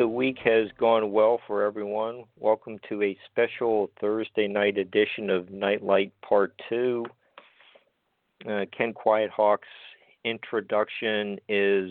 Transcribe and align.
The 0.00 0.08
week 0.08 0.38
has 0.44 0.68
gone 0.78 1.12
well 1.12 1.42
for 1.46 1.62
everyone. 1.62 2.24
Welcome 2.38 2.78
to 2.88 3.02
a 3.02 3.18
special 3.30 3.90
Thursday 4.00 4.48
night 4.48 4.78
edition 4.78 5.28
of 5.28 5.50
Nightlight 5.50 6.10
Part 6.22 6.54
2. 6.70 7.04
Uh, 8.48 8.64
Ken 8.74 8.94
Quiethawk's 8.94 9.68
introduction 10.24 11.38
is 11.50 11.90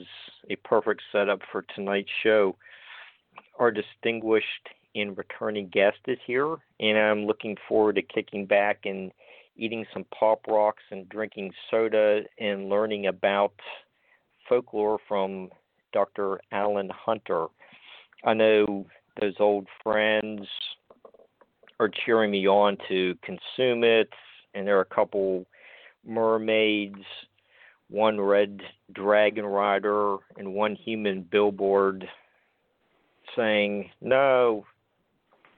a 0.49 0.55
perfect 0.65 1.03
setup 1.11 1.41
for 1.51 1.63
tonight's 1.75 2.09
show. 2.23 2.55
Our 3.59 3.69
distinguished 3.69 4.69
and 4.95 5.15
returning 5.15 5.67
guest 5.67 5.99
is 6.07 6.17
here, 6.25 6.55
and 6.79 6.97
I'm 6.97 7.27
looking 7.27 7.57
forward 7.67 7.97
to 7.97 8.01
kicking 8.01 8.47
back 8.47 8.85
and 8.85 9.11
eating 9.55 9.85
some 9.93 10.05
pop 10.19 10.47
rocks 10.47 10.81
and 10.89 11.07
drinking 11.09 11.51
soda 11.69 12.21
and 12.39 12.69
learning 12.69 13.05
about 13.05 13.53
folklore 14.49 14.97
from 15.07 15.49
Dr. 15.93 16.39
Allan 16.51 16.89
Hunter. 16.89 17.45
I 18.23 18.33
know 18.33 18.85
those 19.19 19.35
old 19.39 19.67
friends 19.83 20.47
are 21.79 21.89
cheering 22.05 22.31
me 22.31 22.47
on 22.47 22.77
to 22.89 23.15
consume 23.23 23.83
it, 23.83 24.09
and 24.53 24.67
there 24.67 24.77
are 24.77 24.81
a 24.81 24.95
couple 24.95 25.45
mermaids, 26.05 27.03
one 27.89 28.19
red 28.19 28.61
dragon 28.93 29.45
rider, 29.45 30.17
and 30.37 30.53
one 30.53 30.75
human 30.75 31.21
billboard 31.21 32.05
saying, 33.35 33.89
No, 34.01 34.65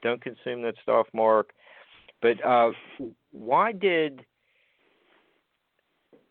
don't 0.04 0.22
consume 0.22 0.62
that 0.64 0.76
stuff, 0.84 1.08
Mark. 1.14 1.52
But 2.22 2.44
uh, 2.46 2.72
why 3.32 3.72
did 3.72 4.22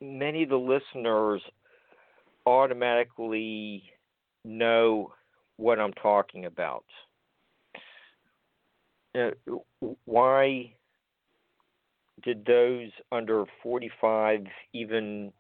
many 0.01 0.45
of 0.45 0.49
the 0.49 0.57
listeners 0.57 1.43
automatically 2.47 3.83
know 4.45 5.13
what 5.61 5.79
I'm 5.79 5.93
talking 5.93 6.47
about. 6.47 6.85
Uh, 9.15 9.31
why 10.05 10.73
did 12.23 12.45
those 12.47 12.91
under 13.13 13.45
45 13.63 14.45
even 14.73 15.33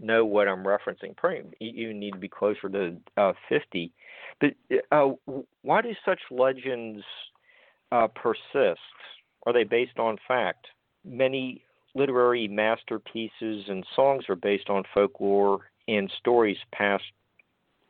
know 0.00 0.24
what 0.24 0.48
I'm 0.48 0.64
referencing? 0.64 1.16
Probably 1.16 1.42
you 1.58 1.92
need 1.92 2.12
to 2.12 2.18
be 2.18 2.28
closer 2.28 2.68
to 2.68 2.96
uh, 3.16 3.32
50. 3.48 3.92
But 4.40 4.50
uh, 4.92 5.10
why 5.62 5.82
do 5.82 5.90
such 6.04 6.20
legends 6.30 7.02
uh, 7.90 8.08
persist? 8.08 8.80
Are 9.46 9.52
they 9.52 9.64
based 9.64 9.98
on 9.98 10.18
fact? 10.26 10.66
Many 11.04 11.62
literary 11.94 12.46
masterpieces 12.46 13.64
and 13.68 13.84
songs 13.96 14.24
are 14.28 14.36
based 14.36 14.68
on 14.68 14.84
folklore 14.94 15.70
and 15.88 16.10
stories 16.18 16.58
passed 16.72 17.04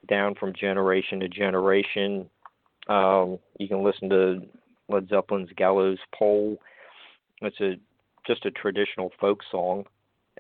down 0.07 0.35
from 0.35 0.53
generation 0.53 1.21
to 1.21 1.29
generation. 1.29 2.29
Um, 2.89 3.39
you 3.59 3.69
can 3.69 3.83
listen 3.83 4.09
to 4.11 4.43
Led 4.89 5.09
Zeppelin's 5.09 5.51
Gallows 5.57 5.99
Pole. 6.15 6.59
It's 7.43 7.61
a 7.61 7.75
just 8.27 8.45
a 8.47 8.51
traditional 8.51 9.11
folk 9.21 9.41
song. 9.51 9.85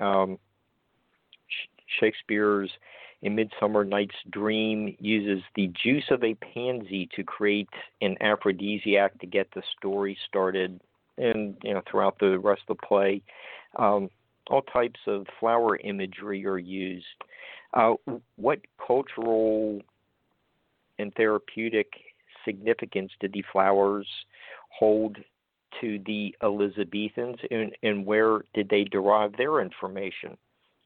Um, 0.01 0.39
Shakespeare's 2.01 2.71
A 3.23 3.29
Midsummer 3.29 3.85
Night's 3.85 4.15
Dream 4.31 4.95
uses 5.01 5.43
the 5.55 5.73
juice 5.83 6.05
of 6.11 6.23
a 6.23 6.35
pansy 6.35 7.09
to 7.17 7.25
create 7.25 7.69
an 8.01 8.17
aphrodisiac 8.21 9.19
to 9.21 9.27
get 9.27 9.49
the 9.55 9.63
story 9.77 10.17
started, 10.29 10.81
and 11.17 11.57
you 11.63 11.75
know 11.75 11.83
throughout 11.91 12.19
the 12.19 12.39
rest 12.39 12.63
of 12.69 12.77
the 12.77 12.87
play, 12.87 13.23
um, 13.77 14.11
all 14.49 14.63
types 14.63 15.01
of 15.07 15.27
flower 15.41 15.77
imagery 15.79 16.47
are 16.47 16.59
used. 16.59 17.07
Uh, 17.75 17.95
what 18.37 18.61
cultural 18.88 19.81
and 20.99 21.15
therapeutic 21.15 21.93
significance 22.44 23.12
did 23.21 23.32
the 23.32 23.44
flowers 23.53 24.06
hold 24.71 25.19
to 25.81 26.00
the 26.06 26.34
Elizabethans, 26.43 27.37
and, 27.50 27.77
and 27.82 28.06
where 28.06 28.41
did 28.54 28.69
they 28.71 28.84
derive 28.84 29.37
their 29.37 29.60
information? 29.60 30.37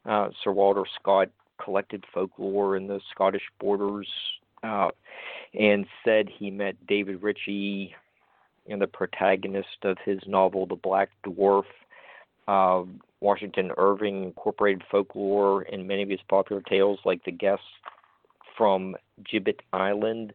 Uh, 0.04 0.28
Sir 0.42 0.50
Walter 0.50 0.82
Scott 1.00 1.30
collected 1.62 2.04
folklore 2.12 2.76
in 2.76 2.88
the 2.88 3.00
Scottish 3.14 3.48
borders 3.60 4.08
uh, 4.64 4.88
and 5.58 5.86
said 6.04 6.28
he 6.28 6.50
met 6.50 6.74
David 6.88 7.22
Ritchie 7.22 7.94
and 8.68 8.82
the 8.82 8.86
protagonist 8.86 9.84
of 9.84 9.96
his 10.04 10.18
novel 10.26 10.66
The 10.66 10.74
Black 10.74 11.10
Dwarf. 11.24 11.64
Uh, 12.48 12.84
Washington 13.22 13.70
Irving 13.78 14.24
incorporated 14.24 14.82
folklore 14.90 15.62
in 15.62 15.86
many 15.86 16.02
of 16.02 16.08
his 16.08 16.20
popular 16.28 16.60
tales, 16.60 16.98
like 17.04 17.24
the 17.24 17.30
guests 17.30 17.64
from 18.58 18.96
Gibbet 19.32 19.60
Island. 19.72 20.32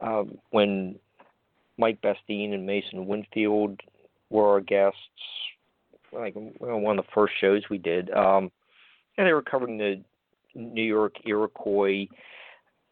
Um, 0.00 0.38
when 0.50 0.94
Mike 1.76 2.00
Bastine 2.00 2.54
and 2.54 2.64
Mason 2.64 3.06
Winfield 3.06 3.80
were 4.30 4.48
our 4.48 4.60
guests, 4.60 4.98
like 6.12 6.34
one 6.34 6.98
of 6.98 7.04
the 7.04 7.12
first 7.12 7.34
shows 7.40 7.62
we 7.68 7.78
did, 7.78 8.10
um, 8.12 8.52
and 9.16 9.26
they 9.26 9.32
were 9.32 9.42
covering 9.42 9.76
the 9.76 10.00
New 10.54 10.82
York 10.82 11.16
Iroquois 11.26 12.06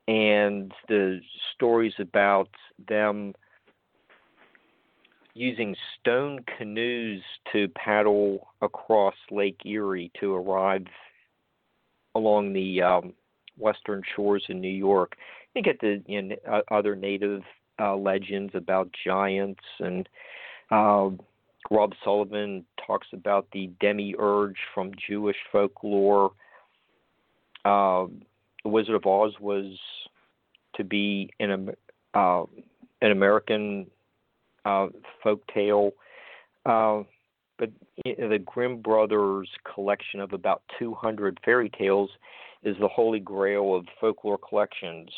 and 0.08 0.72
the 0.88 1.20
stories 1.54 1.94
about 1.99 2.49
them 2.88 3.32
using 5.36 5.76
stone 6.00 6.42
canoes 6.56 7.20
to 7.52 7.68
paddle 7.68 8.48
across 8.62 9.14
Lake 9.30 9.60
Erie 9.66 10.10
to 10.18 10.34
arrive 10.34 10.86
along 12.14 12.54
the 12.54 12.80
um, 12.80 13.12
western 13.58 14.02
shores 14.14 14.44
of 14.48 14.56
New 14.56 14.68
York. 14.68 15.14
You 15.54 15.62
get 15.62 15.80
the 15.80 16.02
you 16.06 16.22
know, 16.22 16.62
other 16.70 16.96
native 16.96 17.42
uh, 17.78 17.94
legends 17.96 18.52
about 18.54 18.88
giants, 19.04 19.60
and 19.78 20.08
uh, 20.70 21.10
Rob 21.70 21.92
Sullivan 22.02 22.64
talks 22.86 23.08
about 23.12 23.46
the 23.52 23.70
demiurge 23.78 24.56
from 24.74 24.92
Jewish 25.06 25.36
folklore. 25.52 26.32
Uh, 27.64 28.06
the 28.62 28.70
Wizard 28.70 28.94
of 28.94 29.06
Oz 29.06 29.34
was 29.38 29.78
to 30.76 30.84
be 30.84 31.30
an 31.40 31.74
uh, 32.14 32.42
an 33.02 33.10
American 33.10 33.86
uh, 34.66 34.88
folk 35.22 35.40
tale. 35.52 35.92
Uh, 36.66 37.02
but 37.58 37.70
the 38.04 38.42
Grimm 38.44 38.82
brothers' 38.82 39.48
collection 39.74 40.20
of 40.20 40.32
about 40.32 40.62
200 40.78 41.38
fairy 41.44 41.70
tales 41.70 42.10
is 42.62 42.76
the 42.80 42.88
holy 42.88 43.20
grail 43.20 43.74
of 43.74 43.86
folklore 44.00 44.38
collections. 44.38 45.08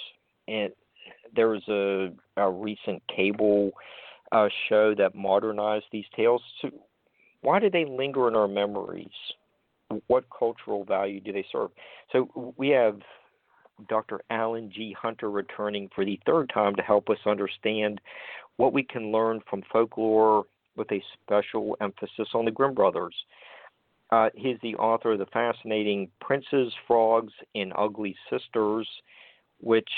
And 0.46 0.72
there 1.34 1.48
was 1.48 1.66
a, 1.68 2.12
a 2.40 2.50
recent 2.50 3.02
cable 3.14 3.72
uh, 4.30 4.48
show 4.68 4.94
that 4.94 5.14
modernized 5.14 5.86
these 5.90 6.04
tales. 6.14 6.42
So 6.60 6.70
why 7.40 7.58
do 7.58 7.70
they 7.70 7.84
linger 7.84 8.28
in 8.28 8.36
our 8.36 8.48
memories? 8.48 9.08
What 10.06 10.24
cultural 10.36 10.84
value 10.84 11.20
do 11.20 11.32
they 11.32 11.46
serve? 11.50 11.70
So 12.12 12.54
we 12.56 12.68
have 12.68 13.00
Dr. 13.88 14.20
Allan 14.30 14.70
G. 14.74 14.94
Hunter 15.00 15.30
returning 15.30 15.88
for 15.94 16.04
the 16.04 16.20
third 16.26 16.50
time 16.52 16.74
to 16.76 16.82
help 16.82 17.08
us 17.08 17.18
understand 17.26 18.00
what 18.58 18.74
we 18.74 18.82
can 18.82 19.10
learn 19.10 19.40
from 19.48 19.62
folklore 19.72 20.44
with 20.76 20.90
a 20.92 21.02
special 21.14 21.76
emphasis 21.80 22.28
on 22.34 22.44
the 22.44 22.50
Grimm 22.50 22.74
brothers. 22.74 23.14
Uh, 24.10 24.28
he's 24.34 24.56
the 24.62 24.74
author 24.76 25.12
of 25.12 25.18
the 25.18 25.26
fascinating 25.26 26.08
Princes, 26.20 26.72
Frogs, 26.86 27.32
and 27.54 27.72
Ugly 27.76 28.14
Sisters, 28.30 28.88
which 29.60 29.88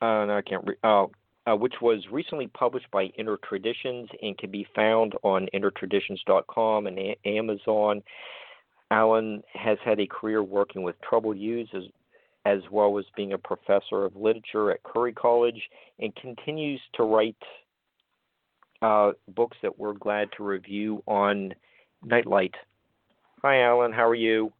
uh, 0.00 0.26
no, 0.26 0.36
I 0.36 0.42
can't. 0.42 0.68
Uh, 0.82 1.06
uh, 1.44 1.56
which 1.56 1.74
was 1.82 2.04
recently 2.12 2.46
published 2.46 2.88
by 2.92 3.04
Inner 3.18 3.36
Traditions 3.48 4.08
and 4.22 4.38
can 4.38 4.50
be 4.50 4.66
found 4.76 5.14
on 5.22 5.48
innertraditions.com 5.52 6.86
and 6.86 6.98
a- 6.98 7.18
Amazon. 7.24 8.02
Allan 8.92 9.42
has 9.54 9.78
had 9.84 9.98
a 9.98 10.06
career 10.06 10.42
working 10.42 10.82
with 10.82 10.94
troubled 11.00 11.38
youths 11.38 11.70
as, 11.74 11.82
as 12.44 12.60
well 12.70 12.98
as 12.98 13.04
being 13.16 13.32
a 13.32 13.38
professor 13.38 14.04
of 14.04 14.16
literature 14.16 14.70
at 14.70 14.82
Curry 14.82 15.12
College 15.12 15.62
and 15.98 16.14
continues 16.16 16.80
to 16.94 17.04
write 17.04 17.36
uh, 18.82 19.12
books 19.28 19.56
that 19.62 19.78
we're 19.78 19.92
glad 19.92 20.28
to 20.36 20.42
review 20.42 21.02
on 21.06 21.54
Nightlight. 22.04 22.54
Hi, 23.42 23.62
Allan. 23.62 23.92
How 23.92 24.08
are 24.08 24.14
you? 24.14 24.52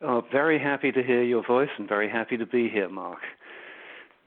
Oh, 0.00 0.22
very 0.32 0.58
happy 0.58 0.90
to 0.90 1.02
hear 1.02 1.22
your 1.22 1.46
voice 1.46 1.68
and 1.78 1.88
very 1.88 2.10
happy 2.10 2.36
to 2.36 2.46
be 2.46 2.68
here, 2.68 2.88
Mark. 2.88 3.20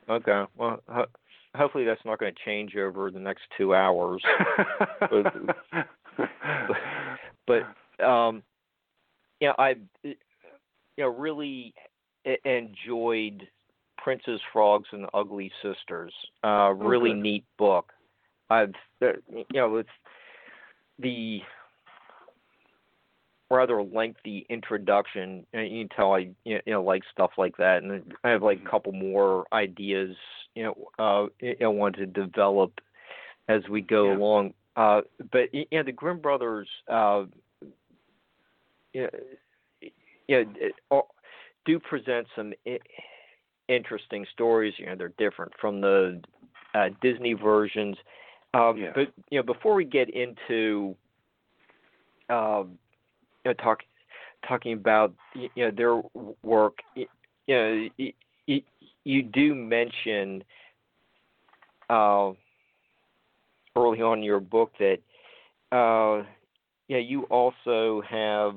Okay. 0.10 0.46
Well, 0.56 0.82
ho- 0.88 1.08
hopefully 1.54 1.84
that's 1.84 2.04
not 2.06 2.20
going 2.20 2.34
to 2.34 2.40
change 2.46 2.76
over 2.78 3.12
the 3.12 3.20
next 3.20 3.44
two 3.58 3.76
hours. 3.76 4.22
but, 5.00 5.34
but 7.46 8.06
um, 8.06 8.44
yeah, 9.42 9.52
I 9.58 9.76
you 10.04 10.16
know 10.98 11.10
really 11.10 11.74
enjoyed 12.44 13.48
Princes, 13.98 14.40
Frogs, 14.54 14.88
and 14.92 15.08
Ugly 15.14 15.52
Sisters. 15.62 16.14
Uh, 16.44 16.74
really 16.74 17.12
okay. 17.12 17.20
neat 17.20 17.46
book. 17.58 17.92
I've 18.50 18.74
you 19.02 19.46
know 19.54 19.78
it's 19.78 19.90
the 21.00 21.40
rather 23.50 23.82
lengthy 23.82 24.46
introduction. 24.50 25.46
You 25.54 25.88
can 25.88 25.90
tell 25.96 26.14
I 26.14 26.30
you 26.44 26.60
know 26.68 26.84
like 26.84 27.04
stuff 27.12 27.32
like 27.38 27.58
that, 27.58 27.84
and 27.84 28.14
I 28.24 28.30
have 28.30 28.44
like 28.44 28.62
a 28.66 28.70
couple 28.70 28.92
more 28.92 29.46
ideas 29.52 30.16
you 30.54 30.64
know 30.64 30.76
uh, 31.00 31.26
I 31.62 31.68
want 31.68 31.96
to 31.96 32.06
develop 32.06 32.80
as 33.48 33.62
we 33.70 33.82
go 33.82 34.10
yeah. 34.12 34.18
along. 34.18 34.54
Uh, 34.76 35.02
but 35.32 35.54
you 35.54 35.66
know 35.72 35.84
the 35.84 35.92
Grimm 35.92 36.20
brothers. 36.20 36.68
Uh, 36.88 37.26
you 38.94 39.10
know, 40.92 41.08
do 41.66 41.80
present 41.80 42.28
some 42.36 42.54
interesting 43.68 44.26
stories. 44.34 44.74
You 44.78 44.88
know, 44.88 44.96
they're 44.96 45.14
different 45.18 45.52
from 45.60 45.82
the 45.82 46.22
uh, 46.74 46.90
Disney 47.02 47.34
versions. 47.34 47.98
Um, 48.54 48.78
yeah. 48.78 48.92
But 48.94 49.14
you 49.30 49.40
know, 49.40 49.44
before 49.44 49.76
we 49.76 49.86
get 49.86 50.10
into 50.10 50.96
um, 52.30 52.78
you 53.44 53.52
know, 53.52 53.54
talk, 53.54 53.80
talking 54.48 54.74
about 54.74 55.14
you 55.34 55.50
know 55.58 55.72
their 55.72 56.02
work, 56.44 56.78
you 56.96 57.08
know, 57.48 57.88
you, 57.98 58.62
you 59.04 59.24
do 59.24 59.54
mention 59.54 60.44
uh, 61.90 62.32
early 63.76 64.02
on 64.02 64.20
in 64.20 64.24
your 64.24 64.40
book 64.40 64.72
that 64.80 64.98
uh, 65.72 66.24
yeah, 66.88 66.98
you 66.98 67.24
also 67.24 68.02
have 68.10 68.56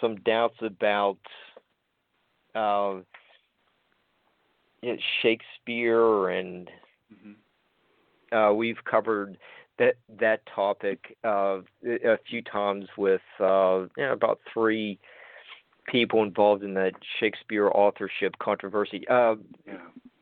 some 0.00 0.16
doubts 0.16 0.56
about 0.60 1.18
uh, 2.54 3.00
Shakespeare, 5.22 6.28
and 6.28 6.70
mm-hmm. 7.12 8.36
uh, 8.36 8.52
we've 8.52 8.82
covered 8.88 9.38
that 9.78 9.94
that 10.20 10.40
topic 10.54 11.16
uh, 11.24 11.58
a 11.84 12.18
few 12.28 12.42
times 12.42 12.86
with 12.96 13.20
uh, 13.40 13.80
you 13.96 14.04
know, 14.04 14.12
about 14.12 14.40
three 14.52 14.98
people 15.86 16.22
involved 16.22 16.62
in 16.62 16.74
that 16.74 16.92
Shakespeare 17.20 17.68
authorship 17.68 18.38
controversy. 18.40 19.06
Uh, 19.08 19.36
yeah. 19.66 19.74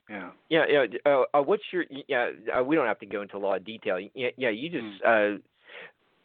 Yeah. 0.08 0.30
Yeah. 0.48 0.64
Yeah. 0.68 0.84
Uh, 1.06 1.22
uh, 1.32 1.42
what's 1.42 1.62
your? 1.72 1.84
Yeah. 2.08 2.30
Uh, 2.56 2.62
we 2.62 2.76
don't 2.76 2.86
have 2.86 2.98
to 3.00 3.06
go 3.06 3.22
into 3.22 3.36
a 3.36 3.38
lot 3.38 3.56
of 3.56 3.64
detail. 3.64 3.98
Yeah. 4.14 4.28
Yeah. 4.36 4.50
You 4.50 4.68
just 4.68 5.02
mm. 5.04 5.40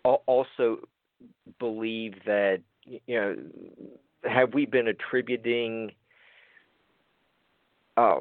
uh, 0.06 0.10
also 0.26 0.80
believe 1.60 2.16
that 2.26 2.62
you 2.90 3.00
know 3.20 3.36
have 4.24 4.54
we 4.54 4.66
been 4.66 4.88
attributing 4.88 5.92
uh, 7.98 8.20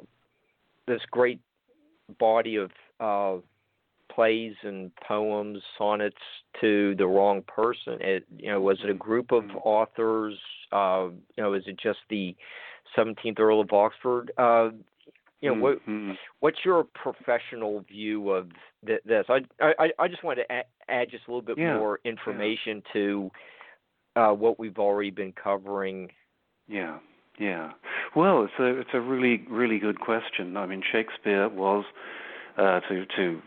this 0.86 1.00
great 1.10 1.40
body 2.18 2.56
of 2.56 2.70
uh, 3.00 3.40
plays 4.12 4.54
and 4.62 4.90
poems, 5.06 5.62
sonnets 5.76 6.16
to 6.60 6.94
the 6.96 7.06
wrong 7.06 7.42
person? 7.42 7.98
It, 8.00 8.24
you 8.36 8.50
know, 8.50 8.60
was 8.60 8.78
it 8.82 8.90
a 8.90 8.94
group 8.94 9.32
of 9.32 9.44
authors? 9.64 10.34
Uh, 10.72 11.08
you 11.36 11.42
know, 11.42 11.54
is 11.54 11.64
it 11.66 11.78
just 11.80 11.98
the 12.10 12.36
17th 12.96 13.38
Earl 13.38 13.60
of 13.60 13.72
Oxford? 13.72 14.32
Uh, 14.38 14.70
you 15.40 15.54
know, 15.54 15.72
mm-hmm. 15.78 16.08
what, 16.08 16.16
what's 16.40 16.58
your 16.64 16.84
professional 16.84 17.84
view 17.88 18.30
of 18.30 18.48
th- 18.84 19.02
this? 19.04 19.24
I, 19.28 19.40
I 19.60 19.90
I 19.98 20.08
just 20.08 20.24
wanted 20.24 20.42
to 20.42 20.52
add, 20.52 20.64
add 20.88 21.10
just 21.10 21.28
a 21.28 21.30
little 21.30 21.42
bit 21.42 21.58
yeah. 21.58 21.78
more 21.78 22.00
information 22.04 22.82
yeah. 22.86 22.92
to 22.92 23.30
uh, 24.18 24.32
what 24.32 24.58
we've 24.58 24.78
already 24.78 25.10
been 25.10 25.32
covering. 25.32 26.10
Yeah, 26.66 26.98
yeah. 27.38 27.72
Well, 28.16 28.44
it's 28.44 28.52
a 28.58 28.80
it's 28.80 28.90
a 28.92 29.00
really 29.00 29.44
really 29.48 29.78
good 29.78 30.00
question. 30.00 30.56
I 30.56 30.66
mean, 30.66 30.82
Shakespeare 30.90 31.48
was 31.48 31.84
uh, 32.56 32.80
to 32.88 33.06
to 33.16 33.40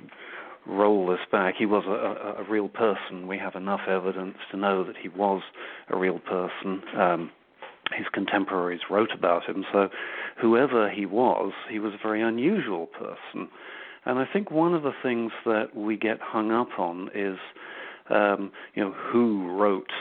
roll 0.66 1.08
this 1.08 1.20
back. 1.32 1.56
He 1.58 1.66
was 1.66 1.84
a, 1.88 2.40
a, 2.40 2.44
a 2.44 2.50
real 2.50 2.70
person. 2.70 3.28
We 3.28 3.38
have 3.38 3.56
enough 3.56 3.82
evidence 3.88 4.38
to 4.52 4.58
know 4.58 4.84
that 4.84 4.96
he 4.96 5.10
was 5.10 5.42
a 5.90 5.98
real 5.98 6.20
person. 6.20 6.82
Um, 6.98 7.32
his 7.98 8.06
contemporaries 8.14 8.82
wrote 8.90 9.10
about 9.14 9.44
him. 9.46 9.66
So, 9.74 9.90
whoever 10.40 10.90
he 10.90 11.06
was, 11.06 11.52
he 11.70 11.80
was 11.80 11.94
a 11.94 12.02
very 12.02 12.22
unusual 12.22 12.86
person. 12.86 13.50
And 14.06 14.18
I 14.18 14.26
think 14.32 14.50
one 14.50 14.74
of 14.74 14.84
the 14.84 14.94
things 15.04 15.32
that 15.46 15.76
we 15.76 15.98
get 15.98 16.20
hung 16.22 16.52
up 16.52 16.80
on 16.80 17.10
is, 17.14 17.38
um, 18.10 18.52
you 18.74 18.84
know, 18.84 18.94
who 18.94 19.52
wrote 19.52 19.92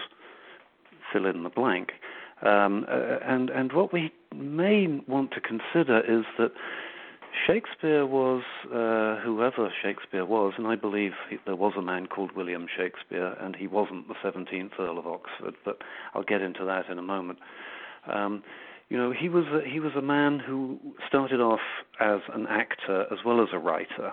fill 1.13 1.27
in 1.27 1.43
the 1.43 1.51
blank. 1.51 1.93
Um, 2.43 2.87
uh, 2.89 3.19
and 3.23 3.51
and 3.51 3.73
what 3.73 3.93
we 3.93 4.13
may 4.35 4.87
want 5.07 5.33
to 5.33 5.41
consider 5.41 6.01
is 6.01 6.25
that 6.39 6.53
Shakespeare 7.47 8.07
was 8.07 8.43
uh, 8.67 9.17
whoever 9.23 9.73
Shakespeare 9.83 10.25
was, 10.25 10.55
and 10.57 10.67
I 10.67 10.75
believe 10.75 11.13
he, 11.29 11.37
there 11.47 11.57
was 11.57 11.75
a 11.77 11.83
man 11.83 12.07
called 12.07 12.33
William 12.33 12.67
Shakespeare, 12.75 13.37
and 13.41 13.55
he 13.55 13.67
wasn't 13.67 14.09
the 14.09 14.15
17th 14.15 14.73
Earl 14.79 14.99
of 14.99 15.07
Oxford, 15.07 15.55
but 15.65 15.79
I'll 16.15 16.23
get 16.23 16.43
into 16.43 16.65
that 16.65 16.89
in 16.89 16.99
a 16.99 17.03
moment. 17.03 17.39
Um, 18.13 18.43
you 18.89 18.97
know, 18.97 19.13
he 19.13 19.29
was 19.29 19.45
a, 19.53 19.69
he 19.69 19.79
was 19.79 19.93
a 19.97 20.03
man 20.03 20.41
who 20.41 20.79
started 21.07 21.41
off 21.41 21.61
as 22.01 22.21
an 22.35 22.47
actor 22.49 23.03
as 23.13 23.19
well 23.25 23.41
as 23.41 23.49
a 23.53 23.59
writer, 23.59 24.13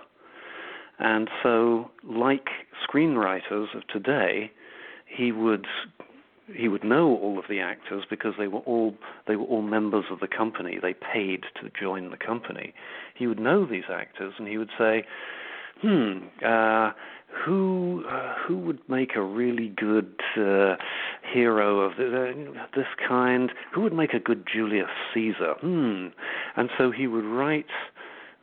and 1.00 1.30
so 1.42 1.90
like 2.04 2.50
screenwriters 2.88 3.76
of 3.76 3.88
today, 3.88 4.52
he 5.06 5.32
would 5.32 5.66
he 6.54 6.68
would 6.68 6.84
know 6.84 7.18
all 7.18 7.38
of 7.38 7.46
the 7.50 7.60
actors 7.60 8.04
because 8.10 8.34
they 8.38 8.48
were 8.48 8.60
all 8.60 8.96
they 9.28 9.36
were 9.36 9.46
all 9.46 9.62
members 9.62 10.06
of 10.12 10.20
the 10.20 10.28
company. 10.28 10.78
They 10.82 10.94
paid 10.94 11.44
to 11.62 11.70
join 11.80 12.12
the 12.12 12.18
company. 12.18 12.74
He 13.16 13.28
would 13.28 13.40
know 13.40 13.66
these 13.66 13.90
actors, 13.92 14.34
and 14.38 14.48
he 14.48 14.58
would 14.58 14.70
say, 14.78 15.06
"Hmm, 15.82 16.28
uh, 16.46 16.92
who 17.46 18.06
uh, 18.10 18.36
who 18.48 18.58
would 18.60 18.80
make 18.88 19.16
a 19.16 19.22
really 19.22 19.70
good 19.70 20.14
uh, 20.38 20.76
hero 21.34 21.82
of 21.82 21.98
this, 21.98 22.14
uh, 22.14 22.66
this 22.76 22.88
kind? 23.08 23.52
Who 23.74 23.82
would 23.82 23.94
make 23.94 24.14
a 24.14 24.20
good 24.20 24.46
Julius 24.52 24.90
Caesar? 25.14 25.56
Hmm." 25.60 26.08
And 26.56 26.70
so 26.78 26.92
he 26.92 27.08
would 27.08 27.26
write 27.26 27.66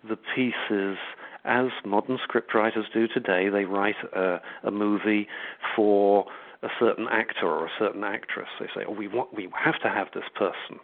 the 0.06 0.18
pieces 0.34 0.98
as 1.44 1.66
modern 1.84 2.18
scriptwriters 2.18 2.92
do 2.92 3.06
today. 3.06 3.48
They 3.48 3.64
write 3.64 3.96
a, 4.14 4.40
a 4.62 4.70
movie 4.70 5.26
for 5.74 6.26
a 6.64 6.68
certain 6.80 7.06
actor 7.10 7.46
or 7.46 7.66
a 7.66 7.70
certain 7.78 8.04
actress. 8.04 8.48
They 8.58 8.66
say, 8.74 8.84
"Oh, 8.86 8.92
we 8.92 9.06
want, 9.08 9.34
we 9.34 9.48
have 9.54 9.78
to 9.82 9.88
have 9.88 10.08
this 10.12 10.28
person," 10.34 10.80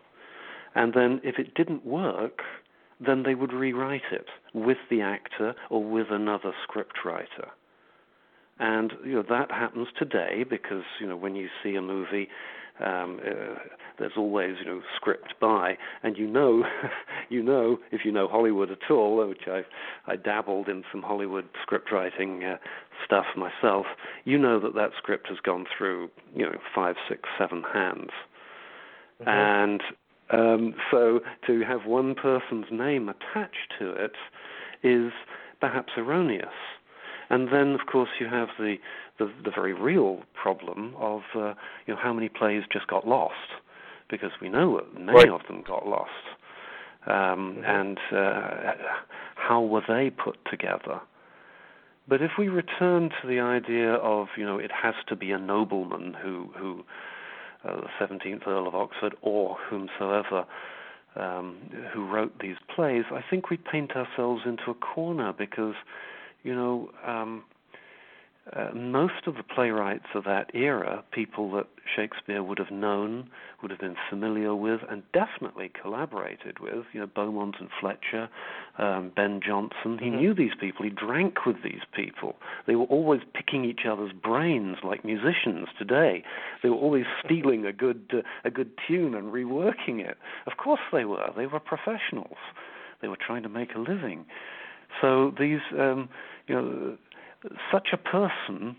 and 0.75 0.93
then 0.95 1.21
if 1.25 1.39
it 1.39 1.55
didn't 1.55 1.85
work, 1.85 2.43
then 3.01 3.23
they 3.23 3.35
would 3.35 3.53
rewrite 3.53 4.13
it 4.13 4.29
with 4.53 4.79
the 4.91 5.01
actor 5.01 5.55
or 5.71 5.83
with 5.83 6.11
another 6.11 6.53
scriptwriter. 6.69 7.51
And 8.59 8.93
you 9.05 9.15
know 9.15 9.25
that 9.29 9.51
happens 9.51 9.89
today 9.99 10.45
because 10.49 10.85
you 11.01 11.07
know 11.07 11.17
when 11.17 11.35
you 11.35 11.49
see 11.63 11.75
a 11.77 11.83
movie, 11.83 12.29
Um, 12.85 13.21
uh, 13.25 13.55
there's 13.99 14.13
always, 14.17 14.57
you 14.61 14.65
know, 14.65 14.81
script 14.97 15.35
by, 15.41 15.77
and 16.03 16.17
you 16.17 16.27
know, 16.27 16.65
you 17.29 17.43
know, 17.43 17.79
if 17.93 18.01
you 18.05 18.11
know 18.13 18.27
Hollywood 18.27 18.71
at 18.71 18.91
all, 18.91 19.27
which 19.29 19.47
I 19.47 19.63
I 20.07 20.17
dabbled 20.17 20.69
in 20.69 20.85
some 20.91 21.03
Hollywood 21.03 21.47
script 21.63 21.93
writing 21.93 22.43
uh, 22.43 22.57
stuff 23.05 23.27
myself, 23.37 23.87
you 24.25 24.39
know 24.39 24.59
that 24.61 24.75
that 24.75 24.91
script 24.97 25.29
has 25.29 25.39
gone 25.45 25.67
through, 25.77 26.09
you 26.35 26.45
know, 26.45 26.57
five, 26.75 26.97
six, 27.09 27.29
seven 27.39 27.63
hands, 27.73 28.11
mm-hmm. 29.21 29.29
and 29.29 29.83
um, 30.33 30.75
so 30.91 31.21
to 31.47 31.61
have 31.65 31.85
one 31.85 32.15
person's 32.15 32.67
name 32.71 33.09
attached 33.09 33.75
to 33.79 33.91
it 33.93 34.13
is 34.83 35.13
perhaps 35.61 35.93
erroneous. 35.97 36.47
And 37.31 37.49
then, 37.53 37.75
of 37.75 37.87
course, 37.91 38.11
you 38.19 38.27
have 38.27 38.49
the 38.59 38.77
the, 39.19 39.33
the 39.45 39.51
very 39.55 39.73
real 39.73 40.23
problem 40.35 40.95
of 40.99 41.23
uh, 41.35 41.55
you 41.87 41.95
know 41.95 42.01
how 42.01 42.13
many 42.13 42.29
plays 42.29 42.63
just 42.73 42.87
got 42.87 43.07
lost, 43.07 43.35
because 44.11 44.31
we 44.41 44.49
know 44.49 44.81
many 44.99 45.13
right. 45.13 45.29
of 45.31 45.41
them 45.49 45.63
got 45.67 45.87
lost, 45.87 46.11
um, 47.07 47.13
mm-hmm. 47.15 47.65
and 47.65 47.99
uh, 48.13 48.73
how 49.37 49.63
were 49.63 49.83
they 49.87 50.11
put 50.11 50.39
together? 50.51 51.01
But 52.09 52.23
if 52.23 52.33
we 52.39 52.49
return 52.49 53.11
to 53.23 53.29
the 53.29 53.39
idea 53.39 53.95
of 53.95 54.29
you 54.37 54.45
know 54.45 54.59
it 54.59 54.73
has 54.83 54.95
to 55.09 55.17
be 55.17 55.31
a 55.31 55.39
nobleman 55.39 56.15
who 56.21 56.51
who 56.59 56.85
uh, 57.65 57.77
the 57.77 58.07
17th 58.07 58.47
Earl 58.47 58.67
of 58.67 58.75
Oxford 58.75 59.15
or 59.23 59.57
whomsoever 59.69 60.47
um, 61.17 61.59
who 61.93 62.09
wrote 62.09 62.39
these 62.41 62.57
plays, 62.75 63.05
I 63.11 63.21
think 63.29 63.51
we 63.51 63.57
paint 63.57 63.93
ourselves 63.97 64.43
into 64.47 64.71
a 64.71 64.75
corner 64.75 65.33
because, 65.37 65.75
you 66.43 66.55
know, 66.55 66.91
um, 67.07 67.45
uh, 68.53 68.71
most 68.75 69.27
of 69.27 69.37
the 69.37 69.43
playwrights 69.43 70.07
of 70.15 70.25
that 70.25 70.51
era, 70.55 71.05
people 71.13 71.53
that 71.53 71.67
Shakespeare 71.95 72.43
would 72.43 72.59
have 72.59 72.71
known, 72.71 73.31
would 73.61 73.71
have 73.71 73.79
been 73.79 73.97
familiar 74.09 74.57
with, 74.57 74.81
and 74.89 75.03
definitely 75.13 75.71
collaborated 75.81 76.59
with, 76.59 76.87
you 76.93 77.01
know, 77.01 77.07
Beaumont 77.07 77.57
and 77.61 77.69
Fletcher, 77.79 78.29
um, 78.79 79.13
Ben 79.15 79.41
Jonson. 79.41 79.99
He 80.01 80.07
mm-hmm. 80.07 80.17
knew 80.17 80.35
these 80.35 80.55
people. 80.59 80.85
He 80.85 80.91
drank 80.91 81.47
with 81.47 81.63
these 81.63 81.83
people. 81.95 82.37
They 82.67 82.75
were 82.75 82.87
always 82.87 83.21
picking 83.35 83.65
each 83.65 83.83
other's 83.89 84.13
brains 84.13 84.79
like 84.83 85.05
musicians 85.05 85.69
today. 85.79 86.25
They 86.63 86.71
were 86.71 86.77
always 86.77 87.05
stealing 87.25 87.67
a 87.67 87.73
good 87.73 88.11
uh, 88.13 88.23
a 88.45 88.51
good 88.51 88.73
tune 88.89 89.15
and 89.15 89.33
reworking 89.33 90.01
it. 90.01 90.17
Of 90.47 90.57
course 90.57 90.81
they 90.93 91.05
were. 91.05 91.31
They 91.37 91.47
were 91.47 91.61
professionals. 91.61 92.39
They 93.01 93.09
were 93.09 93.19
trying 93.19 93.43
to 93.45 93.49
make 93.49 93.75
a 93.75 93.79
living. 93.79 94.25
So 95.01 95.33
these, 95.39 95.61
um, 95.79 96.09
you 96.47 96.55
know 96.55 96.97
such 97.73 97.89
a 97.93 97.97
person 97.97 98.77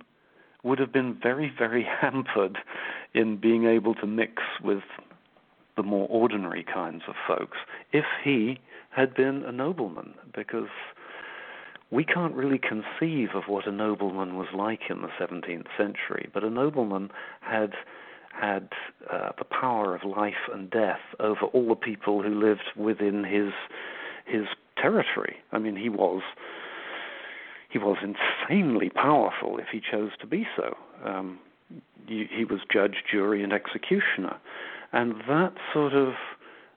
would 0.64 0.80
have 0.80 0.94
been 0.94 1.18
very, 1.22 1.52
very 1.58 1.84
hampered 2.02 2.60
in 3.14 3.38
being 3.38 3.66
able 3.66 3.96
to 3.96 4.08
mix 4.08 4.44
with 4.64 4.84
the 5.78 5.84
more 5.84 6.08
ordinary 6.10 6.64
kinds 6.64 7.04
of 7.08 7.16
folks 7.28 7.58
if 7.92 8.06
he 8.24 8.60
had 8.92 9.16
been 9.16 9.44
a 9.44 9.52
nobleman, 9.52 10.14
because 10.36 10.70
we 11.92 12.04
can't 12.04 12.34
really 12.34 12.60
conceive 12.60 13.30
of 13.36 13.44
what 13.48 13.68
a 13.68 13.72
nobleman 13.72 14.36
was 14.36 14.48
like 14.54 14.82
in 14.90 15.02
the 15.02 15.10
17th 15.20 15.68
century, 15.78 16.30
but 16.34 16.44
a 16.44 16.50
nobleman 16.50 17.10
had 17.42 17.74
had 18.40 18.70
uh, 19.12 19.30
the 19.38 19.44
power 19.44 19.94
of 19.94 20.04
life 20.06 20.50
and 20.54 20.70
death 20.70 21.02
over 21.20 21.48
all 21.48 21.68
the 21.68 21.76
people 21.76 22.24
who 22.24 22.34
lived 22.34 22.64
within 22.78 23.26
his 23.26 23.52
his 24.26 24.48
territory. 24.82 25.38
I 25.52 25.60
mean, 25.60 25.76
he 25.76 25.90
was 25.90 26.22
he 27.70 27.78
was 27.78 27.98
insanely 28.02 28.90
powerful 28.90 29.58
if 29.58 29.68
he 29.72 29.80
chose 29.80 30.12
to 30.20 30.28
be 30.28 30.46
so. 30.58 30.76
Um, 31.06 31.40
he, 32.08 32.26
he 32.30 32.44
was 32.44 32.60
judge, 32.72 33.04
jury, 33.10 33.44
and 33.44 33.54
executioner. 33.54 34.38
And 34.92 35.16
that 35.28 35.54
sort 35.74 35.94
of 35.94 36.14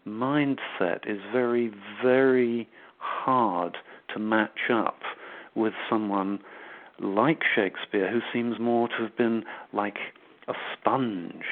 mindset 0.06 1.08
is 1.08 1.18
very, 1.32 1.72
very 2.02 2.68
hard 2.98 3.76
to 4.12 4.20
match 4.20 4.70
up 4.72 5.00
with 5.56 5.72
someone 5.90 6.38
like 7.00 7.40
Shakespeare, 7.54 8.10
who 8.10 8.20
seems 8.32 8.60
more 8.60 8.88
to 8.88 9.02
have 9.02 9.16
been 9.16 9.42
like 9.72 9.96
a 10.46 10.54
sponge, 10.72 11.44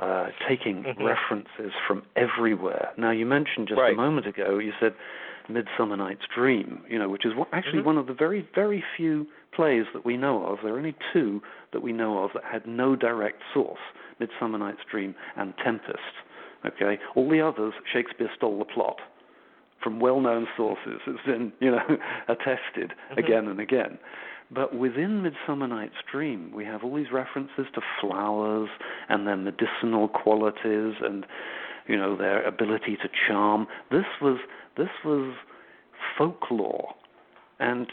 uh, 0.00 0.26
taking 0.46 0.82
mm-hmm. 0.82 1.02
references 1.02 1.72
from 1.86 2.02
everywhere. 2.16 2.90
Now, 2.98 3.12
you 3.12 3.24
mentioned 3.24 3.68
just 3.68 3.80
right. 3.80 3.94
a 3.94 3.96
moment 3.96 4.26
ago, 4.26 4.58
you 4.58 4.72
said 4.78 4.94
Midsummer 5.48 5.96
Night's 5.96 6.24
Dream, 6.34 6.82
you 6.88 6.98
know, 6.98 7.08
which 7.08 7.24
is 7.24 7.32
actually 7.52 7.78
mm-hmm. 7.78 7.86
one 7.86 7.98
of 7.98 8.06
the 8.06 8.14
very, 8.14 8.48
very 8.54 8.82
few 8.96 9.26
plays 9.54 9.84
that 9.94 10.04
we 10.04 10.16
know 10.16 10.44
of. 10.46 10.58
There 10.62 10.74
are 10.74 10.78
only 10.78 10.96
two 11.12 11.40
that 11.72 11.82
we 11.82 11.92
know 11.92 12.22
of 12.22 12.30
that 12.34 12.44
had 12.44 12.66
no 12.66 12.96
direct 12.96 13.42
source: 13.54 13.80
Midsummer 14.20 14.58
Night's 14.58 14.80
Dream 14.90 15.14
and 15.36 15.54
Tempest. 15.64 15.98
Okay, 16.66 16.98
all 17.14 17.28
the 17.30 17.40
others, 17.40 17.72
Shakespeare 17.92 18.30
stole 18.36 18.58
the 18.58 18.64
plot 18.64 18.96
from 19.82 20.00
well-known 20.00 20.46
sources. 20.56 21.00
It's 21.06 21.24
been, 21.24 21.52
you 21.60 21.70
know, 21.70 21.78
attested 22.28 22.90
mm-hmm. 22.90 23.18
again 23.18 23.46
and 23.46 23.60
again. 23.60 23.98
But 24.50 24.74
within 24.74 25.22
Midsummer 25.22 25.66
Night's 25.66 25.94
Dream, 26.10 26.52
we 26.54 26.64
have 26.64 26.82
all 26.82 26.96
these 26.96 27.12
references 27.12 27.66
to 27.74 27.80
flowers 28.00 28.70
and 29.08 29.26
their 29.26 29.36
medicinal 29.36 30.08
qualities 30.08 30.94
and, 31.02 31.26
you 31.88 31.96
know, 31.96 32.16
their 32.16 32.46
ability 32.46 32.96
to 32.96 33.08
charm. 33.26 33.66
This 33.90 34.04
was 34.20 34.38
this 34.76 34.90
was 35.04 35.34
folklore, 36.16 36.94
and 37.58 37.88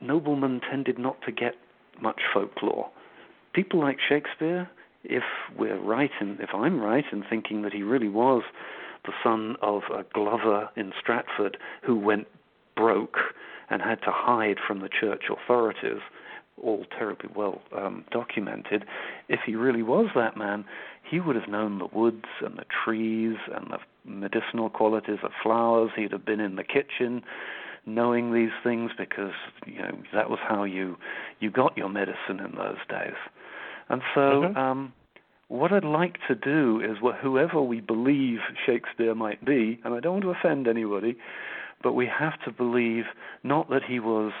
noblemen 0.00 0.60
tended 0.68 0.98
not 0.98 1.22
to 1.22 1.32
get 1.32 1.54
much 2.00 2.20
folklore. 2.32 2.90
People 3.52 3.80
like 3.80 3.98
Shakespeare, 4.06 4.68
if 5.04 5.24
we're 5.56 5.78
right, 5.78 6.10
in, 6.20 6.38
if 6.40 6.50
I'm 6.54 6.80
right 6.80 7.04
in 7.12 7.24
thinking 7.28 7.62
that 7.62 7.72
he 7.72 7.82
really 7.82 8.08
was 8.08 8.42
the 9.04 9.12
son 9.22 9.56
of 9.62 9.82
a 9.94 10.04
glover 10.12 10.68
in 10.76 10.92
Stratford 11.00 11.56
who 11.82 11.96
went 11.96 12.26
broke 12.76 13.16
and 13.70 13.80
had 13.80 14.00
to 14.02 14.10
hide 14.10 14.58
from 14.66 14.80
the 14.80 14.88
church 14.88 15.24
authorities, 15.30 16.00
all 16.62 16.84
terribly 16.96 17.30
well 17.34 17.60
um, 17.76 18.04
documented. 18.10 18.84
If 19.28 19.40
he 19.46 19.54
really 19.54 19.82
was 19.82 20.06
that 20.14 20.36
man, 20.36 20.64
he 21.08 21.20
would 21.20 21.36
have 21.36 21.48
known 21.48 21.78
the 21.78 21.86
woods 21.86 22.26
and 22.44 22.56
the 22.56 22.64
trees 22.84 23.36
and 23.54 23.70
the 23.70 23.78
medicinal 24.04 24.70
qualities 24.70 25.18
of 25.22 25.30
flowers. 25.42 25.90
He'd 25.96 26.12
have 26.12 26.24
been 26.24 26.40
in 26.40 26.56
the 26.56 26.64
kitchen 26.64 27.22
knowing 27.86 28.32
these 28.32 28.50
things 28.62 28.90
because 28.96 29.32
you 29.66 29.78
know 29.78 29.98
that 30.12 30.28
was 30.28 30.38
how 30.46 30.64
you 30.64 30.96
you 31.40 31.50
got 31.50 31.76
your 31.76 31.88
medicine 31.88 32.38
in 32.38 32.54
those 32.56 32.78
days. 32.88 33.16
And 33.88 34.02
so 34.14 34.20
mm-hmm. 34.20 34.56
um 34.56 34.92
what 35.48 35.72
I'd 35.72 35.84
like 35.84 36.18
to 36.28 36.36
do 36.36 36.80
is 36.80 36.98
whoever 37.20 37.60
we 37.60 37.80
believe 37.80 38.38
Shakespeare 38.64 39.16
might 39.16 39.44
be, 39.44 39.80
and 39.82 39.94
I 39.94 39.98
don't 39.98 40.12
want 40.12 40.22
to 40.22 40.30
offend 40.30 40.68
anybody, 40.68 41.16
but 41.82 41.94
we 41.94 42.06
have 42.06 42.40
to 42.44 42.52
believe 42.52 43.04
not 43.42 43.68
that 43.70 43.82
he 43.82 43.98
was 43.98 44.32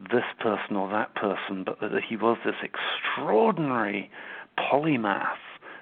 this 0.00 0.24
person 0.40 0.76
or 0.76 0.90
that 0.90 1.14
person, 1.14 1.64
but 1.64 1.80
that 1.80 2.02
he 2.08 2.16
was 2.16 2.38
this 2.44 2.54
extraordinary 2.62 4.10
polymath 4.58 5.36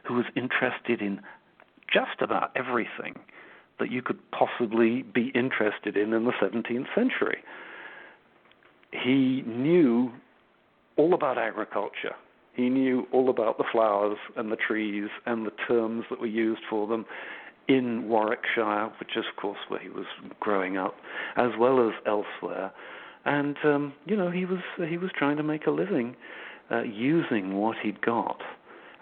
who 0.05 0.15
was 0.15 0.27
interested 0.37 1.01
in 1.01 1.21
just 1.93 2.21
about 2.21 2.51
everything 2.57 3.15
that 3.79 3.91
you 3.91 4.03
could 4.03 4.19
possibly 4.31 5.03
be 5.03 5.33
interested 5.35 5.97
in 5.97 6.13
in 6.13 6.25
the 6.25 6.33
17th 6.33 6.87
century. 6.95 7.43
He 8.93 9.43
knew 9.47 10.13
all 10.97 11.15
about 11.15 11.39
agriculture. 11.39 12.15
He 12.55 12.69
knew 12.69 13.07
all 13.13 13.31
about 13.31 13.57
the 13.57 13.65
flowers 13.73 14.19
and 14.37 14.53
the 14.53 14.57
trees 14.57 15.09
and 15.25 15.47
the 15.47 15.53
terms 15.67 16.05
that 16.11 16.21
were 16.21 16.27
used 16.27 16.63
for 16.69 16.87
them 16.87 17.07
in 17.69 18.09
Warwickshire, 18.09 18.93
which 19.01 19.17
is, 19.17 19.25
of 19.31 19.41
course, 19.41 19.59
where 19.69 19.81
he 19.81 19.89
was 19.89 20.05
growing 20.41 20.77
up, 20.77 20.95
as 21.37 21.53
well 21.59 21.87
as 21.87 21.95
elsewhere. 22.07 22.73
And 23.25 23.57
um, 23.65 23.93
you 24.07 24.17
know, 24.17 24.31
he 24.31 24.45
was 24.45 24.61
he 24.89 24.97
was 24.97 25.11
trying 25.17 25.37
to 25.37 25.43
make 25.43 25.67
a 25.67 25.71
living 25.71 26.17
uh, 26.71 26.83
using 26.83 27.57
what 27.57 27.77
he'd 27.83 28.01
got. 28.01 28.41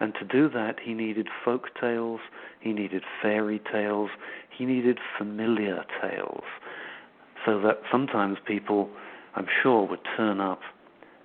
And 0.01 0.15
to 0.15 0.25
do 0.25 0.49
that, 0.51 0.77
he 0.83 0.95
needed 0.95 1.29
folk 1.45 1.69
tales, 1.79 2.21
he 2.61 2.73
needed 2.73 3.03
fairy 3.21 3.61
tales, 3.71 4.11
he 4.57 4.65
needed 4.65 4.99
familiar 5.19 5.85
tales. 6.01 6.45
So 7.45 7.61
that 7.61 7.81
sometimes 7.93 8.39
people, 8.47 8.89
I'm 9.35 9.47
sure, 9.63 9.87
would 9.87 10.01
turn 10.17 10.41
up 10.41 10.61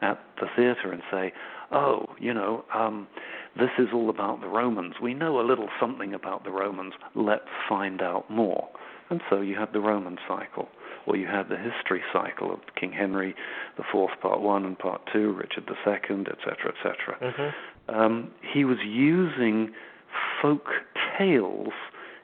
at 0.01 0.19
the 0.39 0.47
theater 0.55 0.91
and 0.91 1.01
say, 1.09 1.33
oh, 1.71 2.05
you 2.19 2.33
know, 2.33 2.65
um, 2.73 3.07
this 3.57 3.69
is 3.77 3.87
all 3.93 4.09
about 4.09 4.41
the 4.41 4.47
Romans. 4.47 4.95
We 5.01 5.13
know 5.13 5.39
a 5.39 5.45
little 5.45 5.69
something 5.79 6.13
about 6.13 6.43
the 6.43 6.51
Romans. 6.51 6.93
Let's 7.15 7.47
find 7.67 8.01
out 8.01 8.29
more. 8.29 8.67
And 9.09 9.21
so 9.29 9.41
you 9.41 9.55
had 9.55 9.71
the 9.71 9.79
Roman 9.79 10.17
cycle, 10.27 10.67
or 11.07 11.15
you 11.15 11.27
had 11.27 11.49
the 11.49 11.57
history 11.57 12.01
cycle 12.11 12.51
of 12.51 12.59
King 12.79 12.91
Henry 12.91 13.35
the 13.77 13.83
Fourth, 13.91 14.13
Part 14.21 14.41
One 14.41 14.65
and 14.65 14.77
Part 14.77 15.01
Two, 15.11 15.33
Richard 15.33 15.65
the 15.67 15.75
Second, 15.83 16.27
etc., 16.27 16.73
etc. 16.73 17.17
Mm-hmm 17.21 17.49
um, 17.87 18.31
he 18.53 18.65
was 18.65 18.77
using 18.85 19.71
folk 20.41 20.67
tales 21.17 21.73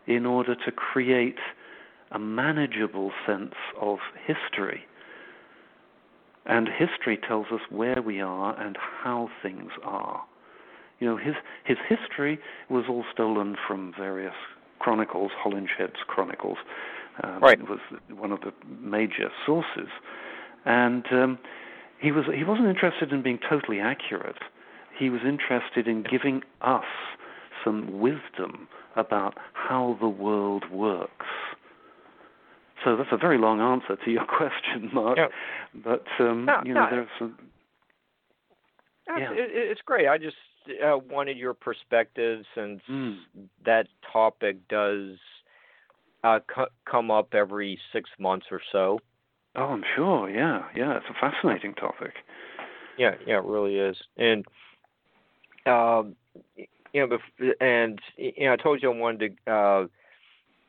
in 0.08 0.26
order 0.26 0.56
to 0.56 0.72
create 0.72 1.40
a 2.12 2.20
manageable 2.20 3.12
sense 3.26 3.54
of 3.80 4.00
history. 4.26 4.82
And 6.46 6.68
history 6.68 7.20
tells 7.28 7.48
us 7.54 7.62
where 7.70 8.02
we 8.02 8.20
are 8.20 8.60
and 8.60 8.78
how 9.04 9.30
things 9.44 9.72
are. 9.84 10.24
You 11.00 11.08
know, 11.08 11.18
his 11.18 11.36
his 11.64 11.78
history 11.88 12.40
was 12.70 12.86
all 12.90 13.06
stolen 13.14 13.56
from 13.68 13.94
various 13.98 14.34
chronicles, 14.80 15.32
Holinshed's 15.44 16.02
chronicles. 16.08 16.58
Um, 17.24 17.40
right. 17.42 17.60
was 17.70 17.80
one 18.10 18.32
of 18.32 18.40
the 18.42 18.54
major 18.68 19.30
sources, 19.46 19.90
and 20.66 21.06
um, 21.12 21.40
he 22.00 22.12
was 22.12 22.26
he 22.34 22.44
wasn't 22.44 22.68
interested 22.68 23.12
in 23.12 23.22
being 23.22 23.40
totally 23.48 23.80
accurate. 23.80 24.38
He 24.98 25.10
was 25.10 25.22
interested 25.26 25.88
in 25.88 26.04
giving 26.04 26.42
us 26.62 26.86
some 27.64 28.00
wisdom 28.00 28.68
about 28.96 29.38
how 29.54 29.98
the 30.00 30.08
world 30.08 30.66
works. 30.72 31.26
So 32.84 32.98
that's 32.98 33.10
a 33.12 33.18
very 33.18 33.38
long 33.38 33.62
answer 33.62 33.96
to 34.04 34.12
your 34.12 34.26
question, 34.38 34.90
Mark. 34.94 35.18
Yeah. 35.18 35.28
But 35.74 36.06
um, 36.20 36.46
no, 36.46 36.62
you 36.66 36.74
know, 36.74 36.86
no. 36.86 36.90
there's 36.90 37.10
some. 37.20 37.38
Yeah. 39.08 39.30
It's 39.34 39.82
great. 39.86 40.08
I 40.08 40.18
just 40.18 40.38
uh, 40.70 40.98
wanted 40.98 41.38
your 41.38 41.54
perspective 41.54 42.46
since 42.56 42.82
mm. 42.90 43.18
that 43.66 43.88
topic 44.12 44.68
does 44.70 45.18
uh, 46.24 46.40
co- 46.54 46.70
come 46.86 47.12
up 47.12 47.34
every 47.34 47.80
six 47.94 48.10
months 48.20 48.48
or 48.52 48.62
so. 48.72 49.00
Oh, 49.56 49.66
I'm 49.66 49.84
sure. 49.96 50.30
Yeah, 50.30 50.64
yeah. 50.76 50.98
It's 50.98 51.06
a 51.10 51.20
fascinating 51.20 51.74
topic. 51.76 52.14
Yeah, 52.98 53.16
yeah, 53.26 53.38
it 53.38 53.44
really 53.44 53.76
is. 53.76 53.98
And 54.18 54.46
um, 55.66 56.16
you 56.94 57.08
know, 57.08 57.18
and 57.60 58.00
you 58.18 58.46
know, 58.46 58.54
I 58.54 58.56
told 58.58 58.82
you 58.82 58.92
I 58.92 58.96
wanted 58.96 59.38
to 59.46 59.52
uh, 59.52 59.88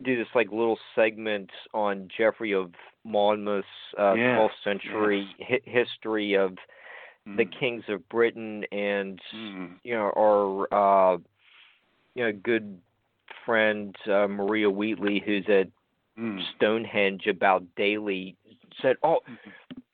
do 0.02 0.16
this 0.16 0.28
like 0.34 0.50
little 0.50 0.78
segment 0.94 1.50
on 1.74 2.08
Geoffrey 2.16 2.52
of 2.52 2.72
Monmouth's 3.04 3.66
uh, 3.98 4.14
yes, 4.14 4.38
12th 4.38 4.50
century 4.64 5.28
yes. 5.38 5.48
hi- 5.64 5.70
history 5.70 6.34
of 6.34 6.52
mm. 7.26 7.36
the 7.36 7.44
kings 7.44 7.84
of 7.88 8.08
Britain, 8.08 8.64
and 8.72 9.20
mm. 9.34 9.74
you 9.82 9.94
know, 9.94 10.12
our 10.16 11.14
uh, 11.14 11.18
you 12.14 12.24
know 12.24 12.32
good 12.32 12.78
friend 13.44 13.94
uh, 14.06 14.26
Maria 14.28 14.70
Wheatley, 14.70 15.22
who's 15.24 15.44
at 15.48 15.68
mm. 16.18 16.40
Stonehenge 16.56 17.26
about 17.26 17.62
daily, 17.76 18.36
said, 18.80 18.96
"Oh, 19.02 19.20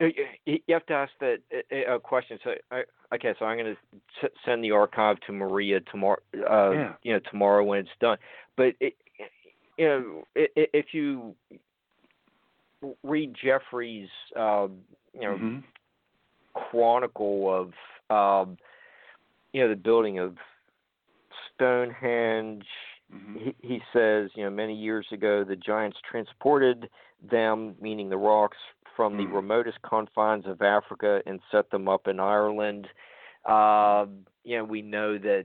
Mm-hmm. 0.01 0.09
you 0.47 0.61
have 0.69 0.87
to 0.87 0.95
ask 0.95 1.13
that 1.21 1.39
a 1.71 1.99
question." 1.99 2.39
So, 2.45 2.55
I, 2.71 2.85
okay, 3.15 3.35
so 3.39 3.47
I'm 3.47 3.59
going 3.59 3.77
to 4.21 4.29
send 4.45 4.63
the 4.63 4.71
archive 4.71 5.19
to 5.27 5.33
Maria 5.33 5.81
tomorrow. 5.81 6.21
Uh, 6.35 6.71
yeah. 6.71 6.93
You 7.03 7.13
know, 7.15 7.21
tomorrow 7.31 7.65
when 7.65 7.81
it's 7.81 7.89
done. 8.01 8.19
But 8.57 8.75
it, 8.81 8.95
you 9.77 9.87
know, 9.87 10.25
if 10.35 10.87
you 10.93 11.35
read 13.03 13.35
Geoffrey's, 13.43 14.09
uh, 14.37 14.69
you 15.15 15.21
know, 15.21 15.35
mm-hmm. 15.35 15.59
chronicle 16.55 17.73
of, 18.11 18.47
um, 18.47 18.57
you 19.53 19.63
know, 19.63 19.69
the 19.69 19.77
building 19.77 20.19
of 20.19 20.37
Stonehenge. 21.55 22.67
Mm-hmm. 23.15 23.37
He, 23.39 23.55
he 23.61 23.81
says, 23.93 24.31
you 24.35 24.45
know, 24.45 24.51
many 24.51 24.75
years 24.75 25.07
ago 25.13 25.45
the 25.45 25.57
giants 25.57 25.99
transported 26.11 26.89
them, 27.31 27.75
meaning 27.81 28.09
the 28.09 28.17
rocks, 28.17 28.59
from 28.97 29.15
mm. 29.15 29.19
the 29.19 29.27
remotest 29.27 29.81
confines 29.83 30.45
of 30.47 30.61
Africa 30.61 31.21
and 31.25 31.41
set 31.51 31.71
them 31.71 31.89
up 31.89 32.09
in 32.09 32.21
Ireland. 32.21 32.89
Uh, 33.47 34.07
you 34.45 34.59
know, 34.59 34.65
we 34.65 34.83
know 34.83 35.17
that, 35.17 35.45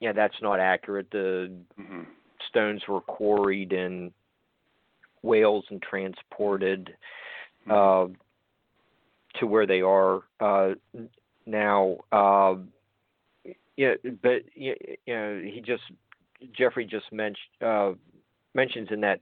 yeah, 0.00 0.08
you 0.08 0.14
know, 0.14 0.20
that's 0.20 0.42
not 0.42 0.58
accurate. 0.58 1.08
The 1.12 1.52
mm-hmm. 1.80 2.02
stones 2.48 2.82
were 2.88 3.00
quarried 3.00 3.72
in 3.72 4.12
Wales 5.22 5.64
and 5.70 5.80
transported 5.80 6.94
uh, 7.70 8.06
to 9.38 9.46
where 9.46 9.66
they 9.66 9.80
are 9.80 10.22
uh, 10.40 10.74
now. 11.46 11.98
Uh, 12.10 12.56
yeah, 13.76 13.94
but 14.20 14.42
you 14.54 14.74
know, 15.06 15.40
he 15.42 15.62
just 15.64 15.84
Geoffrey 16.56 16.84
just 16.84 17.12
mentioned 17.12 17.36
uh, 17.64 17.92
mentions 18.54 18.88
in 18.90 19.00
that 19.00 19.20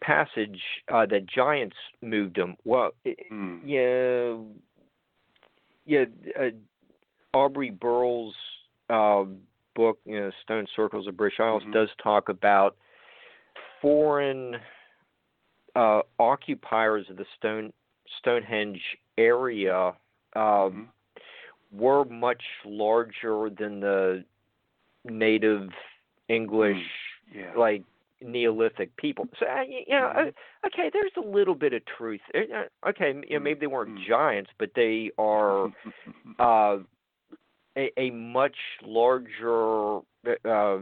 passage 0.00 0.60
uh, 0.92 1.06
that 1.06 1.26
giants 1.26 1.76
moved 2.02 2.36
them. 2.36 2.56
Well, 2.64 2.90
mm. 3.32 3.60
yeah, 3.64 4.36
yeah. 5.86 6.04
Uh, 6.38 6.50
Aubrey 7.34 7.70
Burl's 7.70 8.34
uh, 8.88 9.24
book, 9.74 9.98
you 10.04 10.18
know, 10.18 10.30
Stone 10.42 10.66
Circles 10.74 11.06
of 11.06 11.16
British 11.16 11.40
Isles, 11.40 11.62
mm-hmm. 11.62 11.72
does 11.72 11.88
talk 12.02 12.28
about 12.28 12.76
foreign 13.82 14.56
uh, 15.76 16.00
occupiers 16.18 17.06
of 17.10 17.16
the 17.16 17.26
Stone 17.38 17.72
Stonehenge 18.18 18.80
area. 19.16 19.92
Uh, 20.34 20.38
mm-hmm. 20.38 20.82
Were 21.70 22.06
much 22.06 22.42
larger 22.64 23.50
than 23.50 23.80
the 23.80 24.24
native 25.04 25.68
English, 26.28 26.76
mm. 26.76 27.40
yeah. 27.40 27.52
like 27.58 27.82
Neolithic 28.20 28.96
people. 28.96 29.26
So 29.38 29.46
uh, 29.46 29.62
you 29.62 29.84
know, 29.88 30.12
mm-hmm. 30.14 30.28
uh, 30.28 30.66
okay, 30.66 30.90
there's 30.92 31.12
a 31.16 31.26
little 31.26 31.54
bit 31.54 31.72
of 31.72 31.82
truth. 31.96 32.20
Uh, 32.34 32.88
okay, 32.88 33.14
you 33.28 33.38
know, 33.38 33.42
maybe 33.42 33.60
they 33.60 33.66
weren't 33.66 33.90
mm-hmm. 33.90 34.08
giants, 34.08 34.50
but 34.58 34.70
they 34.74 35.10
are 35.18 35.66
uh, 36.38 36.78
a, 37.76 37.92
a 37.96 38.10
much 38.10 38.56
larger 38.82 40.00
uh, 40.44 40.78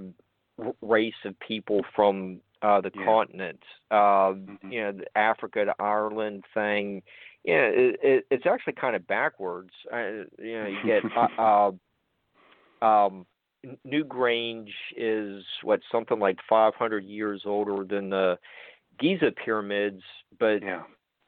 race 0.81 1.15
of 1.25 1.39
people 1.41 1.83
from 1.95 2.41
uh, 2.63 2.81
the 2.81 2.91
yeah. 2.95 3.05
continent. 3.05 3.61
Uh, 3.91 3.95
mm-hmm. 3.95 4.73
You 4.73 4.83
know, 4.83 4.93
the 4.93 5.19
Africa 5.19 5.67
to 5.67 5.75
Ireland 5.79 6.45
thing. 6.55 7.03
Yeah, 7.45 7.67
it, 7.67 8.01
it, 8.03 8.27
it's 8.31 8.47
actually 8.47 8.73
kind 8.75 8.97
of 8.97 9.07
backwards. 9.07 9.71
Uh, 9.93 10.25
you 10.39 10.59
know, 10.59 10.67
you 10.67 10.79
get 10.85 11.03
uh, 11.39 11.71
uh, 12.83 12.85
um, 12.85 13.27
Newgrange 13.87 14.71
is 14.97 15.43
what 15.63 15.81
something 15.91 16.19
like 16.19 16.39
500 16.49 17.05
years 17.05 17.43
older 17.45 17.85
than 17.85 18.11
the 18.11 18.39
Giza 18.99 19.33
pyramids, 19.45 20.03
but 20.39 20.63
yeah. 20.63 20.83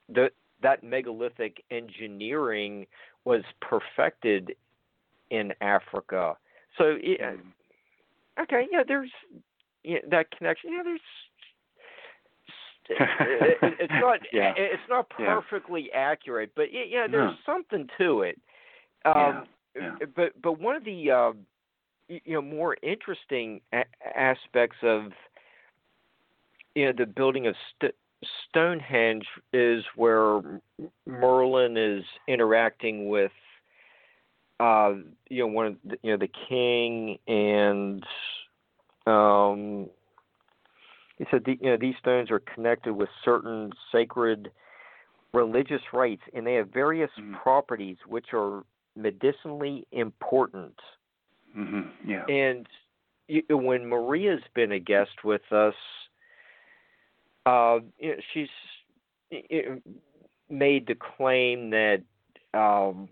the 0.08 0.30
that 0.62 0.82
megalithic 0.82 1.62
engineering 1.70 2.86
was 3.24 3.42
perfected 3.60 4.56
in 5.30 5.52
Africa. 5.60 6.36
So 6.76 6.96
it, 7.00 7.20
mm. 7.20 8.42
okay, 8.42 8.66
yeah, 8.70 8.82
there's 8.86 9.10
yeah, 9.84 9.98
that 10.10 10.30
connection. 10.36 10.72
Yeah, 10.72 10.82
there's 10.82 11.00
it, 12.90 13.58
it's 13.80 13.92
not 14.00 14.20
yeah. 14.32 14.54
it's 14.56 14.82
not 14.88 15.08
perfectly 15.10 15.90
yeah. 15.92 15.98
accurate, 15.98 16.52
but 16.56 16.72
yeah, 16.72 16.84
yeah 16.88 17.06
there's 17.10 17.36
no. 17.46 17.54
something 17.54 17.88
to 17.98 18.22
it. 18.22 18.40
Um. 19.04 19.46
But 20.16 20.40
but 20.42 20.58
one 20.58 20.74
of 20.74 20.84
the 20.84 21.10
uh, 21.10 21.32
you 22.08 22.34
know 22.34 22.42
more 22.42 22.76
interesting 22.82 23.60
a- 23.72 24.18
aspects 24.18 24.76
of 24.82 25.12
you 26.74 26.86
know 26.86 26.92
the 26.96 27.06
building 27.06 27.46
of 27.46 27.54
St- 27.76 27.94
Stonehenge 28.48 29.26
is 29.52 29.84
where 29.94 30.40
Merlin 31.06 31.76
is 31.76 32.04
interacting 32.26 33.08
with 33.08 33.32
uh, 34.60 34.94
you 35.28 35.40
know 35.40 35.46
one 35.46 35.66
of 35.66 35.76
the, 35.84 35.98
you 36.02 36.10
know 36.12 36.18
the 36.18 36.30
king 36.48 37.18
and 37.26 38.04
um, 39.06 39.88
he 41.18 41.24
said 41.30 41.42
the, 41.44 41.58
you 41.60 41.70
know 41.70 41.76
these 41.80 41.94
stones 42.00 42.30
are 42.30 42.40
connected 42.40 42.92
with 42.92 43.08
certain 43.24 43.72
sacred 43.92 44.50
religious 45.32 45.82
rites 45.92 46.22
and 46.34 46.46
they 46.46 46.54
have 46.54 46.70
various 46.70 47.10
mm. 47.20 47.40
properties 47.42 47.96
which 48.06 48.26
are 48.32 48.64
medicinally 48.96 49.86
important. 49.92 50.74
Mm-hmm. 51.58 52.10
Yeah. 52.10 52.24
And 52.26 52.66
you, 53.26 53.42
when 53.50 53.88
Maria's 53.88 54.42
been 54.54 54.72
a 54.72 54.78
guest 54.78 55.24
with 55.24 55.42
us, 55.50 55.74
uh, 57.46 57.78
you 57.98 58.10
know, 58.10 58.16
she's 58.32 58.48
made 60.50 60.86
the 60.86 60.94
claim 60.94 61.70
that 61.70 62.02
um, 62.54 63.08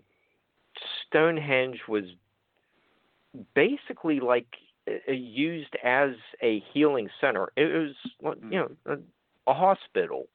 Stonehenge 1.07 1.79
was 1.87 2.03
basically 3.53 4.19
like 4.19 4.47
uh, 4.87 5.11
used 5.11 5.75
as 5.83 6.11
a 6.41 6.63
healing 6.73 7.09
center. 7.19 7.49
It 7.55 7.93
was, 8.21 8.35
you 8.49 8.59
know, 8.59 8.69
a, 8.85 8.97
a 9.49 9.53
hospital. 9.53 10.27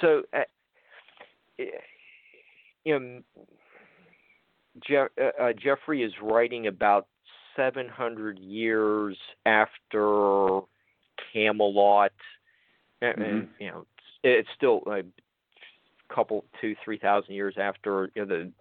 So, 0.00 0.22
uh, 0.32 0.42
you 2.84 2.98
know, 2.98 3.20
Je- 4.86 4.96
uh, 5.40 5.52
Geoffrey 5.52 6.02
is 6.02 6.12
writing 6.22 6.66
about 6.66 7.06
700 7.56 8.38
years 8.38 9.16
after 9.46 10.60
Camelot, 11.32 12.12
mm-hmm. 13.02 13.22
and 13.22 13.48
you 13.58 13.68
know 13.68 13.86
it's 14.22 14.48
still 14.56 14.82
a 14.86 15.02
couple, 16.14 16.44
two, 16.60 16.74
three 16.84 16.98
thousand 16.98 17.34
years 17.34 17.54
after 17.58 18.10
you 18.14 18.24
know, 18.24 18.28
the 18.28 18.52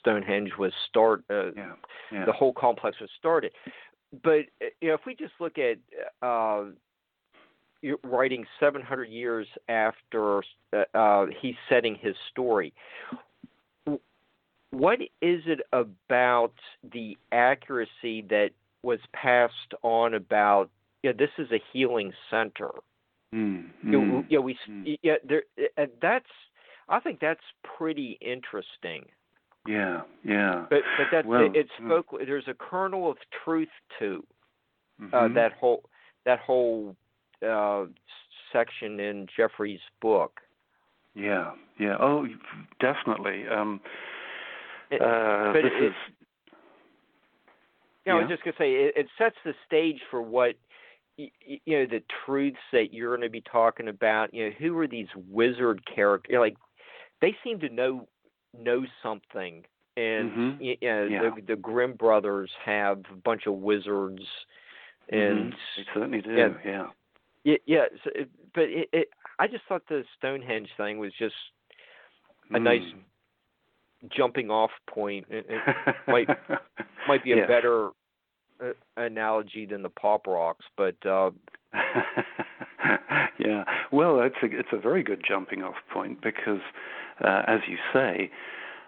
Stonehenge 0.00 0.52
was 0.58 0.72
start. 0.88 1.24
Uh, 1.28 1.52
yeah. 1.52 1.72
Yeah. 2.10 2.24
The 2.24 2.32
whole 2.32 2.52
complex 2.52 2.98
was 3.00 3.10
started, 3.18 3.52
but 4.22 4.44
you 4.80 4.88
know 4.88 4.94
if 4.94 5.00
we 5.06 5.14
just 5.14 5.34
look 5.38 5.58
at 5.58 5.76
uh, 6.26 6.64
writing 8.02 8.46
700 8.60 9.04
years 9.04 9.46
after 9.68 10.42
uh, 10.94 11.26
he's 11.40 11.56
setting 11.68 11.96
his 12.00 12.14
story 12.30 12.72
what 14.74 15.00
is 15.00 15.42
it 15.46 15.60
about 15.72 16.52
the 16.92 17.16
accuracy 17.32 18.22
that 18.28 18.50
was 18.82 18.98
passed 19.12 19.74
on 19.82 20.14
about 20.14 20.68
yeah 21.02 21.12
this 21.16 21.30
is 21.38 21.50
a 21.52 21.62
healing 21.72 22.12
center? 22.30 22.70
Mm, 23.34 23.70
mm, 23.84 24.24
yeah 24.28 24.38
we 24.38 24.56
mm. 24.68 24.98
yeah 25.02 25.14
there 25.26 25.42
that's 26.00 26.26
i 26.88 27.00
think 27.00 27.20
that's 27.20 27.40
pretty 27.76 28.18
interesting. 28.20 29.06
Yeah 29.66 30.02
yeah. 30.24 30.66
But 30.68 30.80
but 30.98 31.06
that's 31.10 31.26
well, 31.26 31.48
it's 31.54 31.70
folk 31.88 32.06
there's 32.26 32.48
a 32.48 32.54
kernel 32.54 33.10
of 33.10 33.16
truth 33.44 33.68
to 33.98 34.24
uh, 35.00 35.16
mm-hmm. 35.16 35.34
that 35.34 35.52
whole 35.52 35.82
that 36.26 36.40
whole 36.40 36.96
uh 37.46 37.84
section 38.52 39.00
in 39.00 39.26
Geoffrey's 39.36 39.80
book. 40.00 40.40
Yeah 41.14 41.52
yeah. 41.78 41.96
Oh 42.00 42.26
definitely. 42.80 43.44
Um 43.48 43.80
it, 44.90 45.00
uh, 45.00 45.52
but 45.52 45.62
this 45.62 45.72
it, 45.80 45.84
is. 45.86 45.92
You 48.06 48.12
know, 48.12 48.18
I 48.18 48.22
was 48.22 48.30
just 48.30 48.44
gonna 48.44 48.56
say 48.58 48.72
it, 48.72 48.94
it 48.96 49.06
sets 49.16 49.36
the 49.44 49.54
stage 49.66 50.00
for 50.10 50.20
what 50.20 50.56
you, 51.16 51.28
you 51.40 51.78
know 51.78 51.86
the 51.86 52.02
truths 52.24 52.58
that 52.72 52.92
you're 52.92 53.16
going 53.16 53.26
to 53.26 53.30
be 53.30 53.40
talking 53.40 53.88
about. 53.88 54.32
You 54.34 54.46
know, 54.46 54.50
who 54.58 54.78
are 54.78 54.88
these 54.88 55.08
wizard 55.30 55.82
characters? 55.92 56.36
Like, 56.38 56.56
they 57.20 57.34
seem 57.42 57.60
to 57.60 57.68
know 57.68 58.06
know 58.58 58.84
something, 59.02 59.64
and 59.96 60.30
mm-hmm. 60.30 60.62
you 60.62 60.76
know, 60.82 61.04
yeah. 61.04 61.20
the 61.22 61.54
the 61.54 61.56
Grimm 61.56 61.94
brothers 61.94 62.50
have 62.64 62.98
a 63.12 63.16
bunch 63.16 63.46
of 63.46 63.54
wizards, 63.54 64.22
and 65.10 65.52
mm-hmm. 65.52 65.56
they 65.76 65.84
certainly 65.94 66.20
do. 66.20 66.32
Yeah, 66.32 66.48
yeah. 66.64 66.86
Yeah, 67.44 67.56
yeah. 67.66 67.84
So, 68.02 68.10
but 68.54 68.64
it, 68.64 68.88
it, 68.92 69.08
I 69.38 69.46
just 69.46 69.64
thought 69.68 69.82
the 69.88 70.02
Stonehenge 70.18 70.68
thing 70.76 70.98
was 70.98 71.12
just 71.18 71.34
a 72.52 72.58
mm. 72.58 72.62
nice 72.62 72.82
jumping 74.14 74.50
off 74.50 74.70
point. 74.88 75.26
It, 75.30 75.46
it 75.48 75.94
might 76.06 76.28
might 77.08 77.24
be 77.24 77.32
a 77.32 77.36
yeah. 77.38 77.46
better 77.46 77.90
uh, 78.62 78.72
analogy 78.96 79.66
than 79.66 79.82
the 79.82 79.88
pop 79.88 80.26
rocks, 80.26 80.64
but 80.76 80.96
uh, 81.06 81.30
yeah. 83.38 83.64
Well, 83.92 84.20
it's 84.20 84.36
a 84.42 84.58
it's 84.58 84.68
a 84.72 84.78
very 84.78 85.02
good 85.02 85.22
jumping 85.26 85.62
off 85.62 85.76
point 85.92 86.22
because, 86.22 86.60
uh, 87.24 87.42
as 87.46 87.60
you 87.68 87.76
say. 87.92 88.30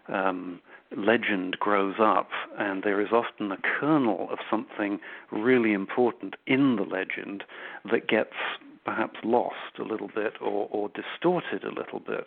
Um, 0.09 0.61
legend 0.97 1.57
grows 1.59 1.97
up, 2.01 2.29
and 2.61 2.85
there 2.85 3.01
is 3.01 3.09
often 3.11 3.51
a 3.51 3.57
kernel 3.57 4.29
of 4.31 4.39
something 4.49 5.01
really 5.33 5.73
important 5.73 6.35
in 6.47 6.77
the 6.77 6.85
legend 6.85 7.43
that 7.91 8.07
gets 8.07 8.37
perhaps 8.85 9.19
lost 9.25 9.79
a 9.81 9.83
little 9.83 10.09
bit 10.09 10.35
or, 10.41 10.69
or 10.71 10.89
distorted 10.91 11.65
a 11.65 11.75
little 11.75 11.99
bit 11.99 12.27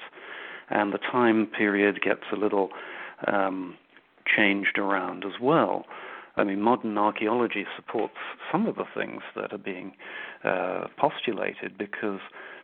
and 0.70 0.94
the 0.94 0.98
time 0.98 1.48
period 1.48 2.02
gets 2.02 2.24
a 2.32 2.36
little 2.36 2.70
um, 3.28 3.76
changed 4.26 4.78
around 4.78 5.26
as 5.26 5.40
well. 5.42 5.86
I 6.36 6.44
mean, 6.44 6.62
modern 6.62 6.98
archaeology 6.98 7.66
supports 7.76 8.16
some 8.52 8.66
of 8.66 8.76
the 8.76 8.86
things 8.96 9.22
that 9.36 9.52
are 9.52 9.58
being 9.58 9.94
uh, 10.44 10.86
postulated 10.98 11.78
because 11.78 12.20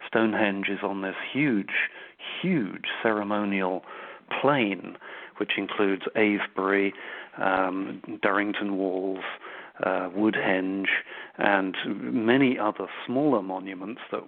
Stonehenge 0.07 0.69
is 0.69 0.79
on 0.81 1.01
this 1.01 1.15
huge, 1.33 1.89
huge 2.41 2.85
ceremonial 3.03 3.83
plain, 4.41 4.95
which 5.37 5.53
includes 5.57 6.03
Avebury, 6.15 6.93
um, 7.37 8.01
Durrington 8.23 8.77
Walls, 8.77 9.23
uh, 9.83 10.09
Woodhenge, 10.15 10.87
and 11.37 11.75
many 11.85 12.57
other 12.57 12.87
smaller 13.05 13.41
monuments 13.41 14.01
that 14.11 14.23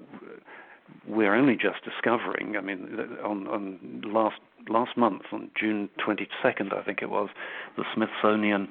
we're 1.07 1.35
only 1.35 1.55
just 1.55 1.83
discovering. 1.83 2.57
I 2.57 2.61
mean, 2.61 2.99
on, 3.23 3.47
on 3.47 4.01
last 4.05 4.39
last 4.69 4.97
month, 4.97 5.21
on 5.31 5.49
June 5.59 5.89
22nd, 6.05 6.73
I 6.73 6.83
think 6.83 7.01
it 7.01 7.09
was, 7.09 7.29
the 7.77 7.83
Smithsonian 7.95 8.67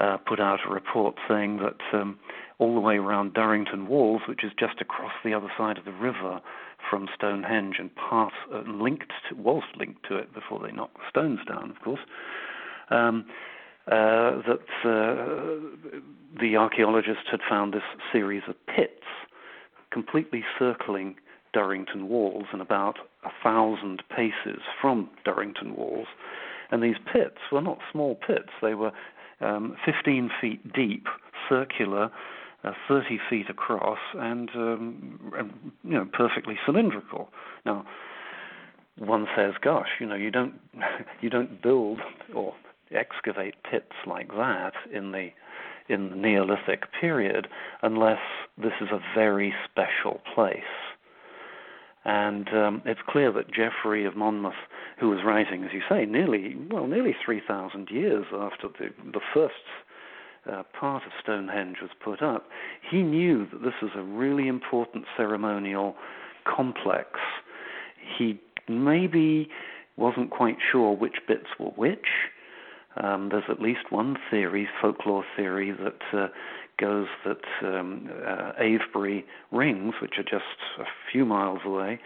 uh, 0.00 0.16
put 0.16 0.40
out 0.40 0.60
a 0.66 0.72
report 0.72 1.14
saying 1.28 1.58
that 1.58 1.98
um, 1.98 2.18
all 2.58 2.74
the 2.74 2.80
way 2.80 2.96
around 2.96 3.34
Durrington 3.34 3.86
Walls, 3.86 4.22
which 4.28 4.42
is 4.42 4.50
just 4.58 4.80
across 4.80 5.12
the 5.24 5.34
other 5.34 5.50
side 5.56 5.78
of 5.78 5.84
the 5.84 5.92
river 5.92 6.40
from 6.90 7.08
Stonehenge 7.14 7.76
and 7.78 7.94
part 7.94 8.32
uh, 8.52 8.62
linked 8.66 9.12
to, 9.28 9.36
was 9.36 9.62
linked 9.78 10.04
to 10.08 10.16
it 10.16 10.34
before 10.34 10.60
they 10.60 10.72
knocked 10.72 10.96
the 10.96 11.08
stones 11.08 11.40
down, 11.46 11.70
of 11.70 11.80
course. 11.80 12.00
Um, 12.90 13.26
uh, 13.86 14.42
that 14.46 14.68
uh, 14.84 16.00
the 16.40 16.56
archaeologists 16.56 17.24
had 17.30 17.40
found 17.48 17.74
this 17.74 17.82
series 18.12 18.42
of 18.48 18.54
pits 18.66 19.02
completely 19.90 20.44
circling 20.58 21.16
Durrington 21.54 22.08
Walls 22.08 22.46
and 22.52 22.62
about 22.62 22.96
a 23.24 23.30
thousand 23.42 24.02
paces 24.14 24.62
from 24.80 25.10
Durrington 25.24 25.76
Walls. 25.76 26.06
And 26.70 26.82
these 26.82 26.96
pits 27.12 27.38
were 27.50 27.60
not 27.60 27.78
small 27.90 28.14
pits, 28.14 28.48
they 28.62 28.74
were 28.74 28.92
um, 29.40 29.76
15 29.84 30.30
feet 30.40 30.72
deep, 30.72 31.06
circular, 31.48 32.10
uh, 32.64 32.72
30 32.88 33.18
feet 33.28 33.50
across, 33.50 33.98
and, 34.14 34.48
um, 34.54 35.32
and 35.36 35.72
you 35.84 35.92
know 35.92 36.08
perfectly 36.12 36.56
cylindrical. 36.64 37.28
Now, 37.66 37.84
one 38.98 39.26
says, 39.36 39.54
"Gosh, 39.60 39.88
you 39.98 40.06
know, 40.06 40.14
you 40.14 40.30
don't 40.30 40.54
you 41.20 41.28
don't 41.28 41.60
build 41.60 42.00
or 42.34 42.54
excavate 42.90 43.54
pits 43.68 43.92
like 44.06 44.28
that 44.28 44.74
in 44.92 45.12
the 45.12 45.30
in 45.88 46.10
the 46.10 46.16
Neolithic 46.16 46.84
period 47.00 47.48
unless 47.82 48.20
this 48.56 48.74
is 48.80 48.88
a 48.92 49.00
very 49.14 49.52
special 49.70 50.20
place." 50.34 50.91
And 52.04 52.48
um, 52.48 52.82
it's 52.84 53.00
clear 53.08 53.32
that 53.32 53.52
Geoffrey 53.52 54.04
of 54.04 54.16
Monmouth, 54.16 54.54
who 54.98 55.08
was 55.10 55.20
writing, 55.24 55.62
as 55.64 55.70
you 55.72 55.82
say, 55.88 56.04
nearly 56.04 56.56
well, 56.70 56.86
nearly 56.86 57.14
3,000 57.24 57.88
years 57.90 58.26
after 58.32 58.68
the, 58.68 58.90
the 59.12 59.20
first 59.32 59.54
uh, 60.50 60.64
part 60.78 61.04
of 61.04 61.12
Stonehenge 61.22 61.76
was 61.80 61.90
put 62.02 62.20
up, 62.20 62.48
he 62.90 63.02
knew 63.02 63.46
that 63.52 63.62
this 63.62 63.74
was 63.80 63.92
a 63.96 64.02
really 64.02 64.48
important 64.48 65.04
ceremonial 65.16 65.94
complex. 66.44 67.20
He 68.18 68.40
maybe 68.68 69.48
wasn't 69.96 70.30
quite 70.30 70.56
sure 70.70 70.96
which 70.96 71.18
bits 71.28 71.46
were 71.60 71.70
which. 71.70 72.06
Um, 72.96 73.28
there's 73.30 73.44
at 73.48 73.60
least 73.60 73.90
one 73.90 74.16
theory, 74.30 74.68
folklore 74.80 75.24
theory, 75.36 75.72
that 75.72 76.18
uh, 76.18 76.28
goes 76.78 77.06
that 77.24 77.42
um, 77.62 78.08
uh, 78.26 78.52
Avebury 78.58 79.24
Rings, 79.50 79.94
which 80.00 80.14
are 80.18 80.22
just 80.22 80.44
a 80.78 80.84
few 81.10 81.24
miles 81.24 81.60
away, 81.64 82.00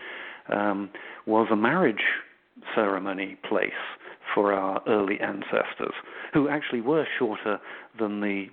um, 0.48 0.90
was 1.26 1.48
a 1.50 1.57
marriage 1.57 2.05
ceremony 2.74 3.37
place 3.48 3.72
for 4.35 4.52
our 4.52 4.83
early 4.87 5.18
ancestors, 5.20 5.94
who 6.33 6.48
actually 6.48 6.81
were 6.81 7.07
shorter 7.18 7.61
than 7.98 8.20
the 8.20 8.46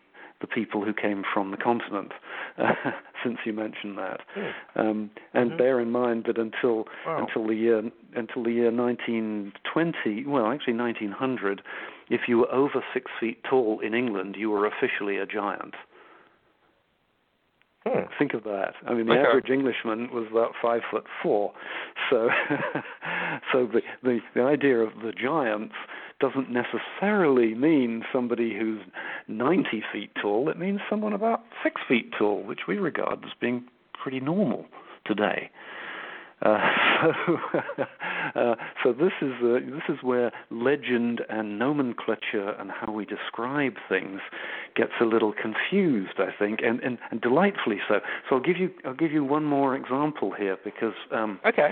the 0.43 0.47
people 0.47 0.83
who 0.83 0.93
came 0.93 1.23
from 1.33 1.51
the 1.51 1.57
continent, 1.57 2.11
uh, 2.57 2.73
since 3.23 3.37
you 3.45 3.53
mentioned 3.53 3.97
that. 3.97 4.19
Mm. 4.35 4.51
Um, 4.75 5.09
and 5.33 5.51
mm-hmm. 5.51 5.57
bear 5.57 5.79
in 5.79 5.89
mind 5.89 6.25
that 6.27 6.37
until 6.37 6.85
wow. 7.07 7.25
until 7.25 7.47
the 7.47 7.55
year 7.55 7.81
until 8.13 8.43
the 8.43 8.51
year 8.51 8.69
1920, 8.69 10.25
well, 10.25 10.51
actually 10.51 10.73
1900, 10.73 11.61
if 12.09 12.21
you 12.27 12.39
were 12.39 12.53
over 12.53 12.83
six 12.93 13.09
feet 13.19 13.41
tall 13.49 13.79
in 13.79 13.93
England, 13.93 14.35
you 14.37 14.49
were 14.51 14.67
officially 14.67 15.17
a 15.17 15.25
giant. 15.25 15.75
Hmm. 17.85 18.05
Think 18.17 18.33
of 18.33 18.43
that. 18.45 18.75
I 18.87 18.93
mean, 18.93 19.07
the 19.07 19.13
Okay. 19.13 19.27
average 19.27 19.49
Englishman 19.49 20.09
was 20.13 20.25
about 20.31 20.53
five 20.61 20.81
foot 20.89 21.05
four. 21.21 21.53
So, 22.09 22.29
so 23.51 23.67
the, 23.67 23.81
the 24.03 24.19
the 24.35 24.41
idea 24.41 24.77
of 24.79 24.93
the 25.03 25.11
giants 25.11 25.75
doesn't 26.19 26.49
necessarily 26.49 27.53
mean 27.53 28.03
somebody 28.13 28.57
who's 28.57 28.81
90 29.27 29.83
feet 29.91 30.11
tall. 30.21 30.47
It 30.47 30.57
means 30.57 30.79
someone 30.89 31.11
about 31.11 31.41
six 31.61 31.81
feet 31.87 32.13
tall, 32.17 32.43
which 32.43 32.61
we 32.67 32.77
regard 32.77 33.25
as 33.25 33.31
being 33.41 33.65
pretty 34.01 34.21
normal 34.21 34.65
today. 35.05 35.49
Uh, 36.43 36.57
so, 37.01 37.37
uh, 38.35 38.55
so 38.83 38.93
this 38.93 39.13
is 39.21 39.31
uh, 39.41 39.59
this 39.65 39.83
is 39.89 39.97
where 40.01 40.31
legend 40.49 41.21
and 41.29 41.57
nomenclature 41.57 42.49
and 42.59 42.69
how 42.69 42.91
we 42.91 43.05
describe 43.05 43.75
things 43.87 44.19
gets 44.75 44.91
a 44.99 45.05
little 45.05 45.33
confused, 45.33 46.19
I 46.19 46.31
think, 46.37 46.59
and, 46.63 46.79
and, 46.81 46.97
and 47.11 47.21
delightfully 47.21 47.77
so. 47.87 47.99
So 48.29 48.35
I'll 48.35 48.41
give 48.41 48.57
you 48.57 48.71
I'll 48.85 48.93
give 48.93 49.11
you 49.11 49.23
one 49.23 49.45
more 49.45 49.75
example 49.75 50.31
here 50.37 50.57
because 50.63 50.95
um, 51.11 51.39
okay. 51.45 51.69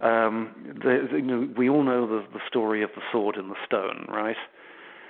um, 0.00 0.54
the, 0.82 1.08
the, 1.10 1.16
you 1.16 1.22
know, 1.22 1.48
we 1.56 1.68
all 1.68 1.82
know 1.82 2.06
the, 2.06 2.24
the 2.32 2.40
story 2.46 2.82
of 2.82 2.90
the 2.94 3.02
sword 3.10 3.36
and 3.36 3.50
the 3.50 3.56
stone, 3.66 4.06
right? 4.08 4.36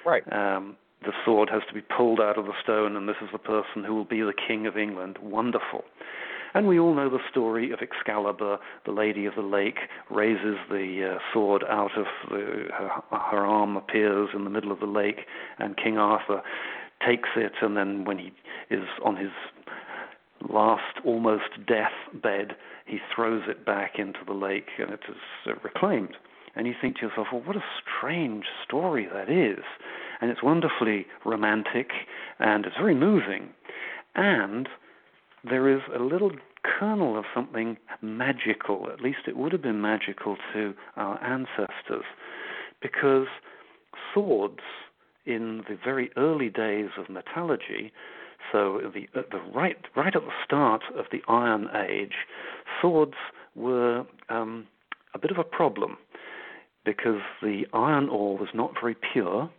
Right. 0.07 0.23
Um, 0.33 0.77
the 1.03 1.13
sword 1.25 1.51
has 1.53 1.63
to 1.69 1.75
be 1.75 1.83
pulled 1.83 2.21
out 2.21 2.39
of 2.39 2.47
the 2.47 2.55
stone, 2.63 2.97
and 2.97 3.07
this 3.09 3.17
is 3.23 3.29
the 3.33 3.39
person 3.39 3.85
who 3.85 3.95
will 3.95 4.07
be 4.07 4.21
the 4.23 4.33
king 4.33 4.67
of 4.67 4.79
England. 4.79 5.19
Wonderful. 5.23 5.85
And 6.55 6.69
we 6.69 6.79
all 6.79 6.95
know 6.95 7.11
the 7.11 7.19
story 7.29 7.73
of 7.73 7.81
Excalibur, 7.83 8.59
the 8.87 8.93
Lady 8.93 9.27
of 9.27 9.35
the 9.35 9.43
Lake, 9.43 9.79
raises 10.09 10.57
the 10.71 11.15
uh, 11.17 11.19
sword 11.33 11.65
out 11.69 11.91
of 11.99 12.07
the, 12.31 12.69
her, 12.73 12.91
her 13.11 13.45
arm, 13.45 13.77
appears 13.77 14.29
in 14.35 14.45
the 14.45 14.51
middle 14.51 14.71
of 14.71 14.79
the 14.79 14.87
lake, 14.87 15.27
and 15.59 15.77
King 15.77 15.99
Arthur 15.99 16.43
takes 17.05 17.31
it, 17.37 17.53
and 17.61 17.77
then 17.77 18.05
when 18.05 18.19
he 18.19 18.33
is 18.71 18.85
on 19.05 19.17
his 19.17 19.33
last 20.49 21.01
almost 21.05 21.67
death 21.67 21.93
bed, 22.23 22.55
he 22.87 22.99
throws 23.15 23.43
it 23.49 23.67
back 23.67 23.99
into 23.99 24.21
the 24.27 24.33
lake, 24.33 24.69
and 24.79 24.91
it 24.91 25.01
is 25.09 25.17
uh, 25.47 25.53
reclaimed. 25.63 26.17
and 26.55 26.67
you 26.67 26.75
think 26.81 26.97
to 26.97 27.07
yourself, 27.07 27.29
well, 27.33 27.43
what 27.45 27.57
a 27.57 27.65
strange 27.99 28.45
story 28.65 29.09
that 29.13 29.29
is. 29.29 29.65
And 30.21 30.31
it's 30.31 30.43
wonderfully 30.43 31.07
romantic 31.25 31.91
and 32.39 32.65
it's 32.65 32.77
very 32.77 32.95
moving. 32.95 33.51
And 34.15 34.69
there 35.49 35.69
is 35.69 35.83
a 35.95 36.03
little 36.03 36.33
kernel 36.63 37.19
of 37.19 37.25
something 37.35 37.77
magical, 38.01 38.89
at 38.93 39.01
least 39.01 39.21
it 39.27 39.37
would 39.37 39.53
have 39.53 39.63
been 39.63 39.81
magical 39.81 40.37
to 40.53 40.75
our 40.97 41.23
ancestors, 41.23 42.05
because 42.81 43.27
swords 44.13 44.61
in 45.27 45.63
the 45.69 45.77
very 45.83 46.11
early 46.17 46.49
days 46.49 46.91
of 46.99 47.09
metallurgy, 47.09 47.93
so 48.53 48.81
the, 48.93 49.07
the 49.15 49.41
right, 49.55 49.77
right 49.97 50.15
at 50.15 50.23
the 50.23 50.33
start 50.45 50.83
of 50.97 51.07
the 51.11 51.23
Iron 51.29 51.69
Age, 51.89 52.15
swords 52.81 53.15
were 53.55 54.05
um, 54.29 54.67
a 55.15 55.19
bit 55.19 55.31
of 55.31 55.39
a 55.39 55.45
problem 55.45 55.97
because 56.85 57.21
the 57.41 57.65
iron 57.73 58.09
ore 58.09 58.37
was 58.37 58.51
not 58.53 58.73
very 58.81 58.95
pure, 59.13 59.51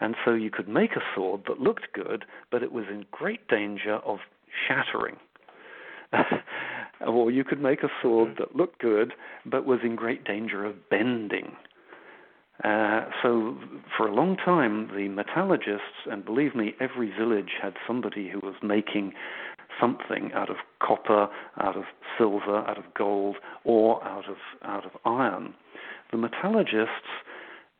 and 0.00 0.14
so 0.24 0.32
you 0.32 0.50
could 0.50 0.68
make 0.68 0.92
a 0.92 1.02
sword 1.14 1.42
that 1.46 1.60
looked 1.60 1.92
good, 1.92 2.24
but 2.50 2.62
it 2.62 2.72
was 2.72 2.86
in 2.90 3.04
great 3.10 3.46
danger 3.48 3.96
of 3.96 4.20
shattering. 4.66 5.16
or 7.06 7.30
you 7.30 7.44
could 7.44 7.60
make 7.60 7.82
a 7.82 7.88
sword 8.02 8.30
mm-hmm. 8.30 8.42
that 8.42 8.56
looked 8.56 8.80
good, 8.80 9.12
but 9.44 9.66
was 9.66 9.80
in 9.82 9.96
great 9.96 10.24
danger 10.24 10.64
of 10.64 10.88
bending. 10.88 11.56
Uh, 12.62 13.06
so 13.22 13.56
for 13.96 14.06
a 14.06 14.14
long 14.14 14.36
time, 14.36 14.88
the 14.94 15.08
metallurgists, 15.08 16.06
and 16.10 16.24
believe 16.24 16.54
me, 16.54 16.74
every 16.80 17.10
village 17.10 17.50
had 17.60 17.74
somebody 17.86 18.28
who 18.28 18.38
was 18.40 18.54
making 18.62 19.12
something 19.80 20.30
out 20.34 20.50
of 20.50 20.56
copper, 20.80 21.28
out 21.60 21.76
of 21.76 21.84
silver, 22.16 22.58
out 22.58 22.78
of 22.78 22.84
gold, 22.96 23.36
or 23.64 24.02
out 24.04 24.28
of 24.28 24.36
out 24.62 24.86
of 24.86 24.92
iron. 25.04 25.54
The 26.12 26.18
metallurgists, 26.18 27.10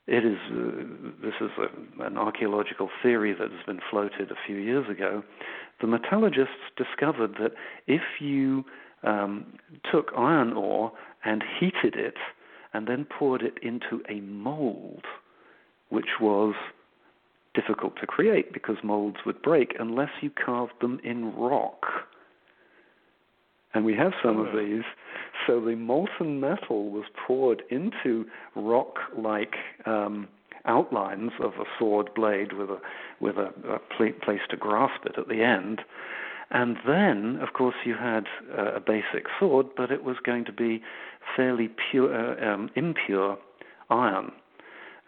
it 0.07 0.25
is 0.25 0.39
uh, 0.51 0.85
this 1.23 1.35
is 1.41 1.51
a, 1.59 2.05
an 2.05 2.19
archaeological 2.19 2.91
theory 3.03 3.33
that 3.33 3.51
has 3.51 3.67
been 3.67 3.81
floated 3.91 4.31
a 4.31 4.37
few 4.47 4.57
years 4.57 4.89
ago. 4.91 5.23
The 5.81 5.87
metallurgists 5.87 6.73
discovered 6.77 7.35
that 7.41 7.53
if 7.87 8.03
you 8.21 8.65
um, 9.03 9.55
took 9.91 10.13
iron 10.17 10.53
ore 10.53 10.93
and 11.25 11.43
heated 11.59 11.95
it, 11.97 12.17
and 12.75 12.87
then 12.87 13.07
poured 13.07 13.43
it 13.43 13.55
into 13.63 14.03
a 14.09 14.21
mold, 14.21 15.05
which 15.89 16.21
was 16.21 16.55
difficult 17.55 17.95
to 18.01 18.07
create 18.07 18.53
because 18.53 18.77
molds 18.83 19.19
would 19.25 19.41
break 19.41 19.75
unless 19.79 20.11
you 20.21 20.31
carved 20.31 20.75
them 20.81 21.01
in 21.05 21.35
rock. 21.37 21.87
And 23.75 23.85
we 23.85 23.95
have 23.97 24.13
some 24.23 24.39
of 24.39 24.57
these. 24.57 24.85
So 25.47 25.61
the 25.61 25.75
molten 25.75 26.41
metal 26.41 26.91
was 26.91 27.05
poured 27.27 27.63
into 27.71 28.25
rock 28.55 28.99
like 29.17 29.57
um, 29.85 30.29
outlines 30.65 31.33
of 31.41 31.55
a 31.55 31.65
sword 31.79 32.11
blade 32.15 32.53
with 32.53 32.71
a 32.71 32.79
with 33.21 33.37
a, 33.37 33.53
a 33.69 33.79
place 34.21 34.41
to 34.51 34.57
grasp 34.57 35.05
it 35.05 35.19
at 35.19 35.29
the 35.29 35.43
end. 35.43 35.81
And 36.51 36.77
then, 36.87 37.39
of 37.43 37.53
course, 37.53 37.75
you 37.85 37.95
had 37.95 38.27
uh, 38.57 38.75
a 38.75 38.81
basic 38.81 39.27
sword, 39.41 39.67
but 39.77 39.91
it 39.91 40.05
was 40.05 40.17
going 40.25 40.45
to 40.45 40.53
be 40.53 40.83
fairly 41.35 41.69
pure, 41.91 42.15
uh, 42.15 42.55
um, 42.55 42.71
impure 42.77 43.39
iron, 43.91 44.31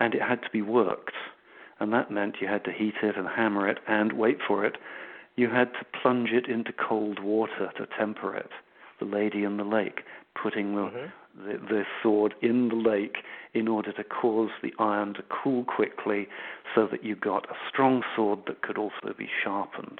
and 0.00 0.14
it 0.14 0.22
had 0.22 0.42
to 0.42 0.50
be 0.50 0.62
worked 0.62 1.14
and 1.78 1.92
that 1.92 2.10
meant 2.10 2.36
you 2.40 2.48
had 2.48 2.64
to 2.64 2.72
heat 2.72 2.94
it 3.02 3.16
and 3.16 3.28
hammer 3.28 3.68
it 3.68 3.78
and 3.86 4.12
wait 4.14 4.38
for 4.46 4.64
it. 4.64 4.76
You 5.36 5.50
had 5.50 5.72
to 5.74 5.98
plunge 6.02 6.30
it 6.30 6.48
into 6.48 6.72
cold 6.72 7.22
water 7.22 7.70
to 7.76 7.86
temper 7.98 8.34
it. 8.34 8.50
The 8.98 9.04
lady 9.04 9.44
in 9.44 9.58
the 9.58 9.64
lake 9.64 10.00
putting 10.42 10.74
the, 10.74 10.82
mm-hmm. 10.82 11.46
the, 11.46 11.58
the 11.58 11.82
sword 12.02 12.34
in 12.42 12.68
the 12.68 12.74
lake 12.74 13.18
in 13.54 13.68
order 13.68 13.92
to 13.92 14.04
cause 14.04 14.50
the 14.62 14.72
iron 14.78 15.14
to 15.14 15.22
cool 15.22 15.64
quickly 15.64 16.28
so 16.74 16.86
that 16.90 17.04
you 17.04 17.16
got 17.16 17.44
a 17.50 17.54
strong 17.68 18.02
sword 18.14 18.40
that 18.46 18.62
could 18.62 18.78
also 18.78 19.14
be 19.16 19.28
sharpened. 19.42 19.98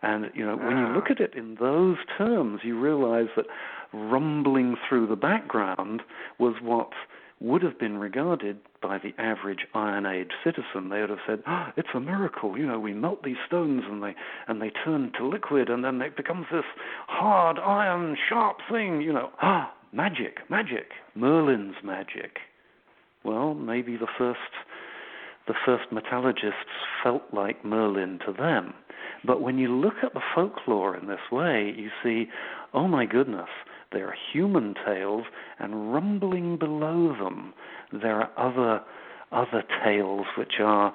And 0.00 0.30
you 0.34 0.46
know, 0.46 0.56
when 0.56 0.76
you 0.76 0.86
look 0.88 1.10
at 1.10 1.20
it 1.20 1.34
in 1.34 1.56
those 1.58 1.96
terms, 2.16 2.60
you 2.62 2.78
realize 2.78 3.26
that 3.36 3.46
rumbling 3.92 4.76
through 4.88 5.08
the 5.08 5.16
background 5.16 6.02
was 6.38 6.54
what 6.62 6.90
would 7.40 7.62
have 7.62 7.78
been 7.78 7.98
regarded 7.98 8.58
by 8.82 8.98
the 8.98 9.14
average 9.20 9.66
Iron 9.74 10.06
Age 10.06 10.30
citizen. 10.42 10.88
They 10.88 11.00
would 11.00 11.10
have 11.10 11.18
said, 11.26 11.42
oh, 11.46 11.68
"It's 11.76 11.88
a 11.94 12.00
miracle! 12.00 12.58
You 12.58 12.66
know, 12.66 12.80
we 12.80 12.94
melt 12.94 13.22
these 13.22 13.36
stones 13.46 13.84
and 13.88 14.02
they 14.02 14.14
and 14.46 14.60
they 14.60 14.70
turn 14.70 15.12
to 15.18 15.26
liquid, 15.26 15.68
and 15.68 15.84
then 15.84 16.00
it 16.02 16.16
becomes 16.16 16.46
this 16.50 16.64
hard 17.06 17.58
iron, 17.58 18.16
sharp 18.28 18.58
thing. 18.70 19.00
You 19.00 19.12
know, 19.12 19.30
ah, 19.40 19.72
magic, 19.92 20.38
magic, 20.50 20.92
Merlin's 21.14 21.76
magic." 21.84 22.38
Well, 23.24 23.54
maybe 23.54 23.96
the 23.96 24.08
first 24.16 24.40
the 25.46 25.54
first 25.64 25.90
metallurgists 25.90 26.84
felt 27.02 27.22
like 27.32 27.64
Merlin 27.64 28.18
to 28.26 28.32
them. 28.32 28.74
But 29.24 29.40
when 29.42 29.58
you 29.58 29.74
look 29.74 29.94
at 30.02 30.14
the 30.14 30.20
folklore 30.34 30.96
in 30.96 31.08
this 31.08 31.32
way, 31.32 31.74
you 31.76 31.90
see, 32.02 32.28
oh 32.74 32.88
my 32.88 33.06
goodness, 33.06 33.48
there 33.92 34.06
are 34.06 34.14
human 34.32 34.74
tales, 34.86 35.24
and 35.58 35.92
rumbling 35.92 36.56
below 36.58 37.14
them, 37.18 37.54
there 37.92 38.20
are 38.20 38.30
other 38.36 38.84
other 39.30 39.62
tales 39.84 40.26
which 40.38 40.54
are 40.58 40.92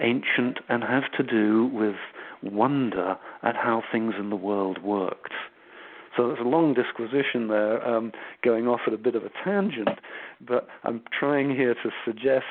ancient 0.00 0.58
and 0.68 0.84
have 0.84 1.10
to 1.16 1.22
do 1.22 1.68
with 1.72 1.96
wonder 2.42 3.16
at 3.42 3.56
how 3.56 3.82
things 3.90 4.14
in 4.18 4.30
the 4.30 4.36
world 4.36 4.82
worked. 4.82 5.32
So 6.16 6.28
there's 6.28 6.40
a 6.40 6.48
long 6.48 6.74
disquisition 6.74 7.48
there, 7.48 7.86
um, 7.86 8.12
going 8.44 8.68
off 8.68 8.80
at 8.86 8.92
a 8.92 8.98
bit 8.98 9.14
of 9.14 9.24
a 9.24 9.30
tangent, 9.44 9.98
but 10.46 10.68
I'm 10.84 11.02
trying 11.18 11.50
here 11.50 11.74
to 11.74 11.90
suggest 12.04 12.44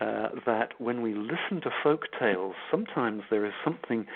uh, 0.00 0.28
that 0.44 0.72
when 0.78 1.02
we 1.02 1.14
listen 1.14 1.60
to 1.62 1.70
folk 1.82 2.02
tales, 2.18 2.54
sometimes 2.70 3.22
there 3.30 3.46
is 3.46 3.52
something 3.64 4.06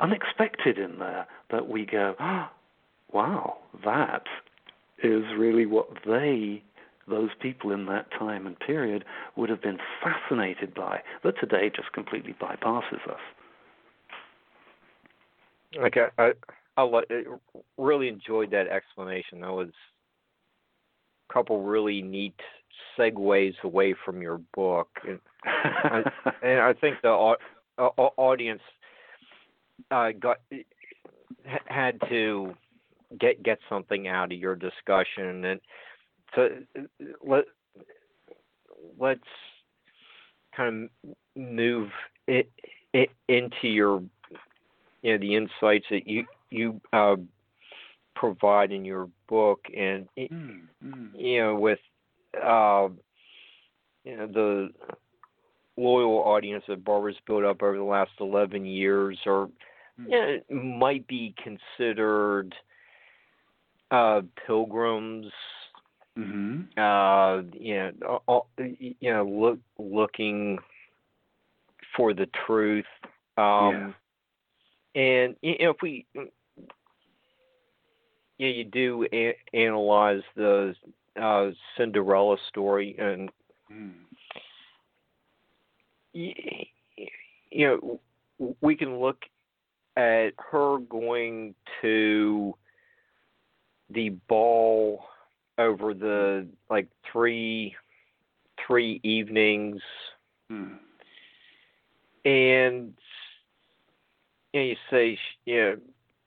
unexpected 0.00 0.78
in 0.78 0.98
there 0.98 1.26
that 1.50 1.68
we 1.68 1.86
go, 1.86 2.14
oh, 2.20 2.48
wow, 3.12 3.58
that 3.84 4.24
is 5.02 5.24
really 5.36 5.66
what 5.66 5.88
they, 6.06 6.62
those 7.08 7.30
people 7.40 7.70
in 7.72 7.86
that 7.86 8.10
time 8.18 8.46
and 8.46 8.58
period, 8.60 9.04
would 9.36 9.48
have 9.48 9.62
been 9.62 9.78
fascinated 10.02 10.74
by, 10.74 11.00
that 11.24 11.34
today 11.40 11.70
just 11.74 11.92
completely 11.92 12.34
bypasses 12.40 13.08
us. 13.08 13.20
Okay, 15.76 16.06
I, 16.18 16.32
I 16.76 17.02
really 17.76 18.08
enjoyed 18.08 18.50
that 18.52 18.68
explanation. 18.68 19.40
That 19.40 19.52
was 19.52 19.68
a 21.28 21.32
couple 21.32 21.62
really 21.62 22.02
neat 22.02 22.38
segues 22.98 23.54
away 23.62 23.94
from 24.04 24.22
your 24.22 24.40
book, 24.54 24.88
and 25.06 25.20
I, 25.44 26.02
and 26.42 26.60
I 26.60 26.72
think 26.72 26.96
the 27.02 27.10
uh, 27.78 27.82
audience 28.16 28.62
uh, 29.90 30.10
got 30.18 30.38
had 31.66 32.00
to 32.08 32.54
get 33.18 33.42
get 33.42 33.58
something 33.68 34.08
out 34.08 34.32
of 34.32 34.38
your 34.38 34.56
discussion 34.56 35.44
and 35.44 35.60
so 36.34 36.48
let 37.26 37.44
let's 38.98 39.20
kind 40.54 40.90
of 41.04 41.14
move 41.36 41.88
it, 42.26 42.50
it 42.92 43.10
into 43.28 43.68
your 43.68 44.02
you 45.02 45.12
know 45.12 45.18
the 45.18 45.34
insights 45.34 45.86
that 45.90 46.06
you 46.06 46.24
you 46.50 46.80
uh, 46.92 47.16
provide 48.14 48.72
in 48.72 48.84
your 48.84 49.08
book 49.28 49.60
and 49.76 50.08
mm, 50.18 50.60
mm. 50.84 51.08
you 51.14 51.40
know 51.40 51.54
with 51.54 51.78
uh, 52.36 52.88
you 54.04 54.16
know 54.16 54.26
the 54.26 54.68
loyal 55.76 56.18
audience 56.24 56.64
that 56.68 56.84
Barbara's 56.84 57.16
built 57.26 57.44
up 57.44 57.62
over 57.62 57.76
the 57.76 57.82
last 57.84 58.10
11 58.18 58.66
years 58.66 59.16
or 59.24 59.48
mm. 60.00 60.10
you 60.10 60.10
know, 60.10 60.62
might 60.78 61.06
be 61.06 61.34
considered 61.42 62.54
uh, 63.90 64.22
pilgrims. 64.46 65.26
Mm-hmm. 66.18 66.78
Uh, 66.78 67.42
you 67.56 67.92
know, 68.00 68.22
all, 68.26 68.48
you 68.58 69.12
know, 69.12 69.24
look 69.24 69.58
looking 69.78 70.58
for 71.96 72.12
the 72.12 72.26
truth. 72.46 72.86
Um, 73.36 73.94
yeah. 74.94 75.02
And 75.02 75.36
you 75.42 75.56
know, 75.60 75.70
if 75.70 75.76
we, 75.80 76.06
yeah, 78.38 78.48
you 78.48 78.64
do 78.64 79.06
a- 79.12 79.36
analyze 79.54 80.22
the 80.34 80.74
uh, 81.20 81.50
Cinderella 81.76 82.36
story, 82.48 82.96
and 82.98 83.30
mm. 83.72 83.92
you, 86.12 86.32
you 87.50 87.66
know, 87.66 88.54
we 88.60 88.74
can 88.74 88.98
look 88.98 89.22
at 89.96 90.30
her 90.50 90.78
going 90.78 91.54
to 91.82 92.54
the 93.90 94.10
ball 94.28 95.04
over 95.58 95.94
the 95.94 96.46
like 96.70 96.88
three 97.10 97.74
three 98.66 99.00
evenings 99.02 99.80
hmm. 100.50 100.74
and 102.24 102.94
you, 104.52 104.60
know, 104.60 104.66
you 104.66 104.76
say 104.90 105.18
you 105.44 105.56
know 105.56 105.76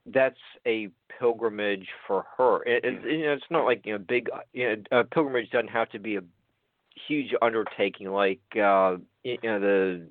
that's 0.08 0.40
a 0.66 0.90
pilgrimage 1.20 1.88
for 2.08 2.26
her. 2.38 2.64
It, 2.64 2.84
it, 2.84 3.04
you 3.04 3.26
know, 3.26 3.34
it's 3.34 3.44
not 3.50 3.66
like 3.66 3.86
you 3.86 3.94
know 3.94 4.00
big. 4.00 4.30
You 4.54 4.84
know, 4.92 5.00
a 5.00 5.04
pilgrimage 5.04 5.52
doesn't 5.52 5.70
have 5.70 5.90
to 5.92 6.00
be 6.00 6.16
a 6.16 6.22
huge 7.08 7.34
undertaking 7.42 8.12
like 8.12 8.42
uh, 8.56 8.98
you 9.24 9.38
know 9.44 9.60
the 9.60 10.08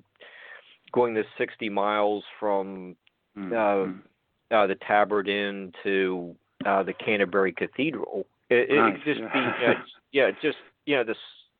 going 0.93 1.13
the 1.13 1.23
60 1.37 1.69
miles 1.69 2.23
from 2.39 2.95
mm-hmm. 3.37 3.53
uh, 3.53 4.55
uh, 4.55 4.67
the 4.67 4.75
Tabard 4.87 5.27
Inn 5.27 5.71
to 5.83 6.35
uh, 6.65 6.83
the 6.83 6.93
Canterbury 6.93 7.53
Cathedral. 7.53 8.25
It, 8.49 8.69
nice. 8.69 8.95
it 9.05 9.13
just 9.13 9.33
be 9.33 9.39
uh, 9.39 9.73
yeah, 10.11 10.31
just 10.41 10.57
you 10.85 10.97
know 10.97 11.03
this 11.03 11.17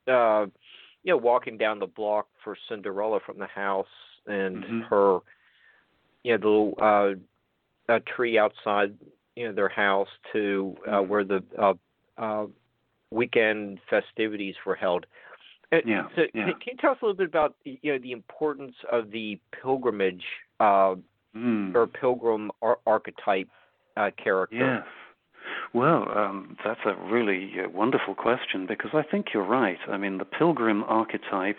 uh, 0.07 0.45
you 1.03 1.13
know 1.13 1.17
walking 1.17 1.57
down 1.57 1.79
the 1.79 1.87
block 1.87 2.27
for 2.43 2.57
Cinderella 2.69 3.19
from 3.25 3.39
the 3.39 3.47
house 3.47 3.85
and 4.27 4.63
mm-hmm. 4.63 4.81
her 4.81 5.19
you 6.23 6.37
know 6.37 6.37
the 6.37 6.47
little 6.47 7.17
uh, 7.89 7.99
tree 8.15 8.37
outside 8.37 8.93
you 9.35 9.47
know 9.47 9.53
their 9.53 9.69
house 9.69 10.07
to 10.33 10.75
uh, 10.87 10.91
mm-hmm. 10.91 11.09
where 11.09 11.23
the 11.23 11.43
uh, 11.59 11.73
uh, 12.17 12.45
weekend 13.11 13.79
festivities 13.89 14.55
were 14.65 14.75
held. 14.75 15.05
Yeah, 15.85 16.07
so 16.15 16.23
yeah. 16.33 16.45
Can, 16.45 16.53
you 16.65 16.77
tell 16.81 16.91
us 16.91 16.97
a 17.01 17.05
little 17.05 17.17
bit 17.17 17.27
about 17.27 17.55
you 17.63 17.93
know 17.93 17.99
the 17.99 18.11
importance 18.11 18.75
of 18.91 19.09
the 19.11 19.39
pilgrimage 19.61 20.23
uh, 20.59 20.95
mm. 21.35 21.73
or 21.73 21.87
pilgrim 21.87 22.51
ar- 22.61 22.79
archetype 22.85 23.47
uh, 23.97 24.09
character? 24.21 24.55
Yes. 24.55 24.87
Well, 25.73 26.05
um, 26.15 26.57
that's 26.63 26.81
a 26.85 26.95
really 27.11 27.51
uh, 27.63 27.69
wonderful 27.69 28.15
question 28.15 28.65
because 28.67 28.91
I 28.93 29.03
think 29.03 29.27
you're 29.33 29.47
right. 29.47 29.79
I 29.87 29.97
mean, 29.97 30.17
the 30.17 30.25
pilgrim 30.25 30.83
archetype 30.83 31.57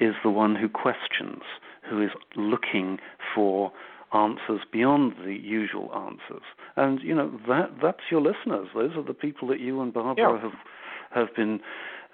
is 0.00 0.14
the 0.22 0.30
one 0.30 0.56
who 0.56 0.68
questions, 0.68 1.42
who 1.88 2.02
is 2.02 2.10
looking 2.36 2.98
for 3.34 3.72
answers 4.14 4.60
beyond 4.72 5.12
the 5.24 5.34
usual 5.34 5.90
answers. 5.94 6.42
And 6.76 7.00
you 7.02 7.14
know 7.14 7.38
that 7.48 7.70
that's 7.82 8.10
your 8.10 8.20
listeners. 8.20 8.68
Those 8.74 8.92
are 8.96 9.04
the 9.04 9.14
people 9.14 9.48
that 9.48 9.60
you 9.60 9.80
and 9.82 9.92
Barbara 9.92 10.34
yeah. 10.34 10.40
have 10.40 11.26
have 11.26 11.36
been 11.36 11.60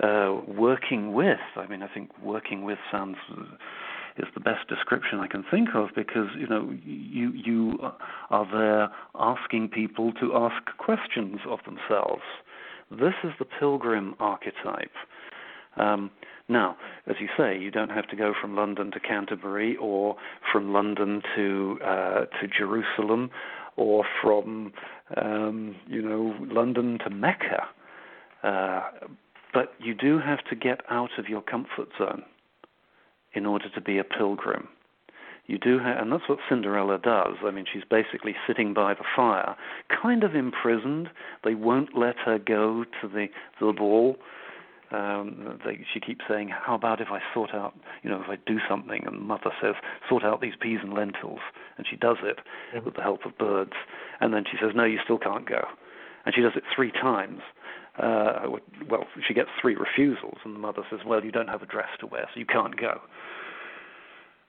uh, 0.02 0.40
working 0.48 1.12
with. 1.12 1.38
I 1.56 1.66
mean, 1.66 1.82
I 1.82 1.88
think 1.88 2.10
working 2.22 2.64
with 2.64 2.78
sounds 2.90 3.16
is 4.16 4.26
the 4.34 4.40
best 4.40 4.68
description 4.68 5.18
I 5.18 5.26
can 5.26 5.44
think 5.50 5.70
of 5.74 5.88
because 5.94 6.28
you 6.38 6.46
know 6.46 6.72
you 6.84 7.32
you 7.32 7.78
are 8.30 8.46
there 8.52 8.88
asking 9.14 9.68
people 9.68 10.12
to 10.14 10.34
ask 10.34 10.64
questions 10.78 11.40
of 11.48 11.58
themselves. 11.64 12.22
This 12.90 13.14
is 13.24 13.32
the 13.38 13.44
pilgrim 13.44 14.14
archetype. 14.20 14.92
Um, 15.76 16.10
now, 16.48 16.76
as 17.06 17.16
you 17.20 17.28
say, 17.36 17.58
you 17.58 17.70
don't 17.70 17.90
have 17.90 18.06
to 18.08 18.16
go 18.16 18.34
from 18.38 18.54
London 18.54 18.90
to 18.92 19.00
Canterbury 19.00 19.76
or 19.76 20.16
from 20.52 20.72
London 20.72 21.22
to 21.34 21.78
uh, 21.84 22.24
to 22.26 22.46
Jerusalem 22.56 23.30
or 23.76 24.04
from 24.22 24.72
um, 25.16 25.74
you 25.88 26.02
know 26.02 26.36
London 26.40 26.98
to 27.04 27.10
Mecca. 27.10 27.66
Uh, 28.44 28.82
but 29.52 29.72
you 29.78 29.94
do 29.94 30.18
have 30.18 30.44
to 30.50 30.56
get 30.56 30.80
out 30.90 31.10
of 31.18 31.28
your 31.28 31.40
comfort 31.40 31.88
zone 31.98 32.24
in 33.34 33.46
order 33.46 33.68
to 33.74 33.80
be 33.80 33.98
a 33.98 34.04
pilgrim. 34.04 34.68
You 35.46 35.58
do 35.58 35.78
have, 35.78 35.98
and 35.98 36.10
that's 36.10 36.28
what 36.28 36.38
Cinderella 36.48 36.98
does. 36.98 37.36
I 37.44 37.50
mean, 37.50 37.66
she's 37.70 37.82
basically 37.88 38.34
sitting 38.46 38.72
by 38.72 38.94
the 38.94 39.04
fire, 39.14 39.56
kind 40.02 40.24
of 40.24 40.34
imprisoned. 40.34 41.10
They 41.44 41.54
won't 41.54 41.96
let 41.96 42.16
her 42.24 42.38
go 42.38 42.84
to 43.02 43.08
the 43.08 43.26
to 43.58 43.66
the 43.66 43.72
ball. 43.74 44.16
Um, 44.90 45.58
they, 45.64 45.84
she 45.92 46.00
keeps 46.00 46.24
saying, 46.28 46.48
"How 46.48 46.74
about 46.74 47.02
if 47.02 47.08
I 47.10 47.20
sort 47.34 47.52
out, 47.52 47.74
you 48.02 48.08
know, 48.08 48.22
if 48.22 48.28
I 48.28 48.36
do 48.46 48.58
something?" 48.66 49.06
And 49.06 49.20
mother 49.20 49.52
says, 49.60 49.74
"Sort 50.08 50.24
out 50.24 50.40
these 50.40 50.54
peas 50.58 50.78
and 50.82 50.94
lentils," 50.94 51.40
and 51.76 51.86
she 51.86 51.96
does 51.96 52.18
it 52.22 52.38
mm-hmm. 52.74 52.86
with 52.86 52.94
the 52.94 53.02
help 53.02 53.26
of 53.26 53.36
birds. 53.36 53.74
And 54.20 54.32
then 54.32 54.44
she 54.50 54.56
says, 54.58 54.70
"No, 54.74 54.84
you 54.84 54.98
still 55.04 55.18
can't 55.18 55.46
go," 55.46 55.66
and 56.24 56.34
she 56.34 56.40
does 56.40 56.52
it 56.56 56.64
three 56.74 56.90
times 56.90 57.42
uh, 57.98 58.46
well, 58.88 59.06
she 59.26 59.34
gets 59.34 59.50
three 59.60 59.76
refusals, 59.76 60.38
and 60.44 60.54
the 60.54 60.58
mother 60.58 60.82
says, 60.90 61.00
well, 61.06 61.24
you 61.24 61.30
don't 61.30 61.48
have 61.48 61.62
a 61.62 61.66
dress 61.66 61.88
to 62.00 62.06
wear, 62.06 62.28
so 62.32 62.40
you 62.40 62.46
can't 62.46 62.76
go. 62.76 63.00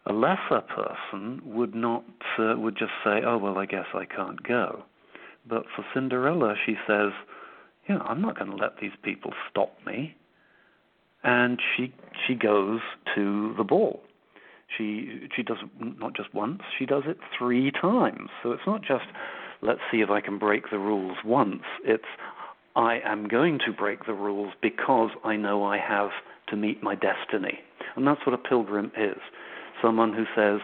A 0.07 0.13
lesser 0.13 0.61
person 0.61 1.41
would 1.45 1.73
not 1.73 2.03
uh, 2.37 2.55
would 2.57 2.77
just 2.77 2.91
say, 3.03 3.21
oh 3.25 3.37
well, 3.37 3.57
I 3.57 3.65
guess 3.65 3.85
I 3.93 4.05
can't 4.05 4.41
go. 4.43 4.83
But 5.47 5.65
for 5.75 5.83
Cinderella, 5.93 6.55
she 6.65 6.75
says, 6.87 7.11
yeah, 7.89 7.99
I'm 7.99 8.21
not 8.21 8.37
going 8.37 8.51
to 8.51 8.57
let 8.57 8.79
these 8.79 8.91
people 9.03 9.31
stop 9.49 9.73
me. 9.85 10.15
And 11.23 11.59
she 11.75 11.93
she 12.27 12.35
goes 12.35 12.81
to 13.15 13.53
the 13.57 13.63
ball. 13.63 14.01
She 14.77 15.27
she 15.35 15.41
does 15.41 15.57
it 15.63 15.99
not 15.99 16.15
just 16.15 16.33
once, 16.33 16.61
she 16.77 16.85
does 16.85 17.03
it 17.07 17.17
three 17.37 17.71
times. 17.71 18.29
So 18.43 18.51
it's 18.51 18.65
not 18.67 18.81
just 18.81 19.05
let's 19.61 19.81
see 19.91 20.01
if 20.01 20.09
I 20.09 20.21
can 20.21 20.37
break 20.37 20.69
the 20.69 20.77
rules 20.77 21.17
once. 21.25 21.63
It's 21.83 22.05
I 22.75 22.99
am 23.05 23.27
going 23.27 23.59
to 23.65 23.71
break 23.71 24.05
the 24.05 24.13
rules 24.13 24.53
because 24.61 25.11
I 25.23 25.35
know 25.35 25.63
I 25.63 25.77
have 25.77 26.09
to 26.49 26.55
meet 26.55 26.83
my 26.83 26.95
destiny. 26.95 27.59
And 27.95 28.05
that's 28.05 28.25
what 28.25 28.33
a 28.33 28.37
pilgrim 28.37 28.91
is 28.97 29.17
someone 29.81 30.13
who 30.13 30.25
says, 30.35 30.61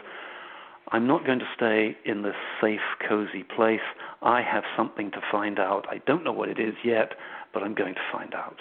I'm 0.92 1.08
not 1.08 1.26
going 1.26 1.40
to 1.40 1.46
stay 1.56 1.96
in 2.06 2.24
this 2.24 2.36
safe, 2.62 2.80
cozy 3.08 3.44
place. 3.44 3.80
I 4.22 4.42
have 4.42 4.64
something 4.76 5.12
to 5.12 5.22
find 5.32 5.60
out. 5.60 5.86
I 5.90 6.00
don't 6.06 6.24
know 6.24 6.34
what 6.34 6.50
it 6.50 6.60
is 6.60 6.74
yet, 6.84 7.14
but 7.54 7.64
I'm 7.64 7.76
going 7.76 7.94
to 7.94 8.02
find 8.12 8.34
out. 8.34 8.58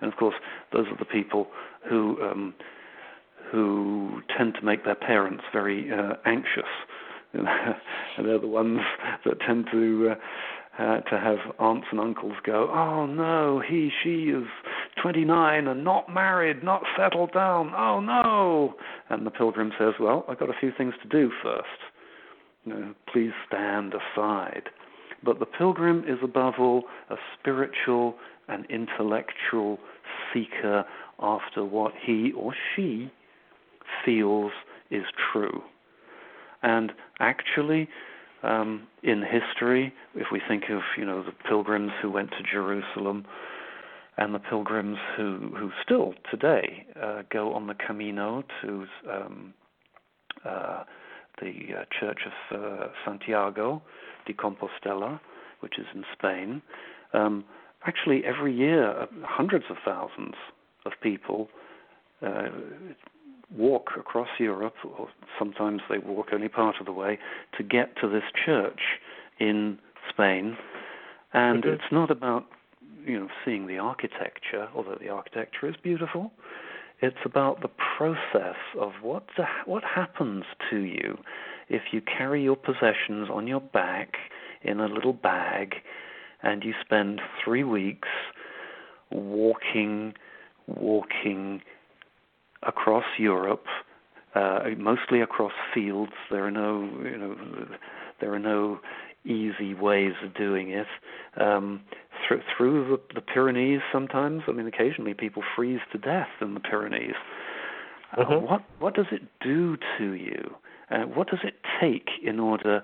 And 0.00 0.12
of 0.12 0.18
course, 0.18 0.36
those 0.72 0.86
are 0.86 0.96
the 0.96 1.04
people 1.04 1.48
who 1.88 2.16
um, 2.22 2.54
who 3.50 4.20
tend 4.36 4.54
to 4.54 4.62
make 4.64 4.84
their 4.84 4.94
parents 4.94 5.42
very 5.52 5.90
uh, 5.92 6.14
anxious. 6.24 6.70
and 7.32 7.46
they're 8.26 8.38
the 8.38 8.46
ones 8.46 8.80
that 9.24 9.40
tend 9.40 9.66
to 9.72 10.10
uh, 10.12 10.14
uh, 10.80 11.00
to 11.00 11.18
have 11.18 11.38
aunts 11.58 11.86
and 11.90 12.00
uncles 12.00 12.32
go, 12.44 12.70
oh 12.72 13.04
no, 13.04 13.62
he, 13.66 13.90
she 14.02 14.30
is 14.30 14.46
29 15.02 15.66
and 15.68 15.84
not 15.84 16.12
married, 16.12 16.64
not 16.64 16.82
settled 16.96 17.32
down, 17.32 17.70
oh 17.76 18.00
no. 18.00 18.74
And 19.10 19.26
the 19.26 19.30
pilgrim 19.30 19.72
says, 19.78 19.94
well, 20.00 20.24
I've 20.26 20.38
got 20.38 20.48
a 20.48 20.58
few 20.58 20.72
things 20.76 20.94
to 21.02 21.08
do 21.08 21.30
first. 21.42 21.66
You 22.64 22.72
know, 22.72 22.94
please 23.12 23.32
stand 23.46 23.92
aside. 23.92 24.70
But 25.22 25.38
the 25.38 25.46
pilgrim 25.46 26.02
is 26.08 26.18
above 26.22 26.54
all 26.58 26.84
a 27.10 27.16
spiritual 27.38 28.14
and 28.48 28.64
intellectual 28.70 29.78
seeker 30.32 30.84
after 31.20 31.62
what 31.62 31.92
he 32.06 32.32
or 32.32 32.54
she 32.74 33.10
feels 34.02 34.52
is 34.90 35.04
true. 35.30 35.62
And 36.62 36.92
actually, 37.20 37.88
um, 38.42 38.86
in 39.02 39.22
history. 39.22 39.92
If 40.14 40.28
we 40.32 40.40
think 40.46 40.64
of 40.70 40.80
you 40.96 41.04
know 41.04 41.22
the 41.22 41.32
pilgrims 41.48 41.92
who 42.00 42.10
went 42.10 42.30
to 42.30 42.42
Jerusalem, 42.42 43.26
and 44.16 44.34
the 44.34 44.38
pilgrims 44.38 44.98
who 45.16 45.52
who 45.58 45.70
still 45.82 46.14
today 46.30 46.86
uh, 47.00 47.22
go 47.30 47.54
on 47.54 47.66
the 47.66 47.74
Camino 47.74 48.44
to 48.62 48.86
um, 49.10 49.54
uh, 50.44 50.84
the 51.40 51.52
uh, 51.78 51.84
Church 51.98 52.20
of 52.26 52.60
uh, 52.60 52.86
Santiago 53.04 53.82
de 54.26 54.32
Compostela, 54.32 55.20
which 55.60 55.78
is 55.78 55.86
in 55.94 56.04
Spain. 56.12 56.62
Um, 57.12 57.44
actually, 57.86 58.22
every 58.24 58.54
year, 58.54 58.90
uh, 58.90 59.06
hundreds 59.22 59.64
of 59.70 59.76
thousands 59.84 60.34
of 60.84 60.92
people 61.02 61.48
uh, 62.22 62.48
walk 63.56 63.90
across 63.98 64.28
Europe, 64.38 64.74
or 64.84 65.08
sometimes 65.38 65.82
they 65.88 65.98
walk 65.98 66.28
only 66.32 66.48
part 66.48 66.76
of 66.80 66.86
the 66.86 66.92
way, 66.92 67.18
to 67.56 67.62
get 67.62 67.96
to 68.00 68.08
this 68.08 68.22
church 68.44 68.80
in 69.38 69.78
Spain. 70.08 70.56
And 71.32 71.62
mm-hmm. 71.62 71.74
it's 71.74 71.92
not 71.92 72.10
about 72.10 72.46
you 73.04 73.18
know 73.18 73.28
seeing 73.44 73.66
the 73.66 73.78
architecture, 73.78 74.68
although 74.74 74.98
the 75.00 75.08
architecture 75.08 75.68
is 75.68 75.74
beautiful. 75.82 76.32
It's 77.02 77.16
about 77.24 77.62
the 77.62 77.70
process 77.96 78.56
of 78.78 78.92
what 79.00 79.24
the, 79.36 79.44
what 79.64 79.82
happens 79.82 80.44
to 80.68 80.80
you 80.80 81.18
if 81.70 81.82
you 81.92 82.02
carry 82.02 82.42
your 82.42 82.56
possessions 82.56 83.28
on 83.32 83.46
your 83.46 83.60
back 83.60 84.16
in 84.62 84.80
a 84.80 84.86
little 84.86 85.14
bag, 85.14 85.76
and 86.42 86.62
you 86.62 86.74
spend 86.84 87.20
three 87.42 87.64
weeks 87.64 88.08
walking, 89.10 90.12
walking 90.66 91.62
across 92.62 93.04
Europe, 93.18 93.64
uh, 94.34 94.60
mostly 94.78 95.20
across 95.20 95.52
fields. 95.74 96.12
There 96.30 96.44
are 96.44 96.50
no, 96.50 96.88
you 97.02 97.16
know, 97.16 97.36
there 98.20 98.32
are 98.32 98.38
no 98.38 98.80
easy 99.24 99.74
ways 99.74 100.12
of 100.24 100.34
doing 100.34 100.70
it. 100.70 100.86
Um, 101.36 101.82
th- 102.28 102.42
through 102.56 102.88
the, 102.88 103.14
the 103.14 103.20
Pyrenees, 103.20 103.80
sometimes. 103.92 104.42
I 104.48 104.52
mean, 104.52 104.66
occasionally 104.66 105.14
people 105.14 105.42
freeze 105.56 105.80
to 105.92 105.98
death 105.98 106.28
in 106.40 106.54
the 106.54 106.60
Pyrenees. 106.60 107.14
Uh, 108.16 108.24
mm-hmm. 108.24 108.46
what 108.46 108.62
what 108.78 108.94
does 108.94 109.06
it 109.12 109.22
do 109.40 109.76
to 109.98 110.12
you? 110.12 110.54
Uh, 110.90 111.02
what 111.02 111.28
does 111.28 111.40
it 111.44 111.54
take 111.80 112.08
in 112.24 112.40
order 112.40 112.82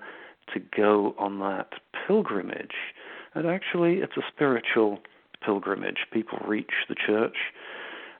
to 0.53 0.59
go 0.75 1.13
on 1.17 1.39
that 1.39 1.73
pilgrimage? 2.07 2.93
And 3.33 3.45
actually, 3.45 3.95
it's 3.95 4.15
a 4.15 4.21
spiritual 4.33 4.99
pilgrimage. 5.45 6.07
People 6.11 6.39
reach 6.47 6.71
the 6.87 6.95
church 6.95 7.35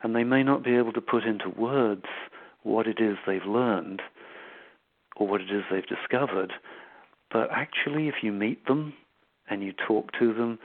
and 0.03 0.15
they 0.15 0.23
may 0.23 0.43
not 0.43 0.63
be 0.63 0.75
able 0.75 0.93
to 0.93 1.01
put 1.01 1.23
into 1.23 1.49
words 1.49 2.05
what 2.63 2.87
it 2.87 2.99
is 2.99 3.17
they've 3.25 3.45
learned 3.45 4.01
or 5.15 5.27
what 5.27 5.41
it 5.41 5.51
is 5.51 5.63
they've 5.71 5.87
discovered, 5.87 6.53
but 7.31 7.49
actually, 7.51 8.07
if 8.07 8.15
you 8.21 8.31
meet 8.31 8.65
them 8.67 8.93
and 9.49 9.63
you 9.63 9.73
talk 9.73 10.11
to 10.19 10.33
them, 10.33 10.59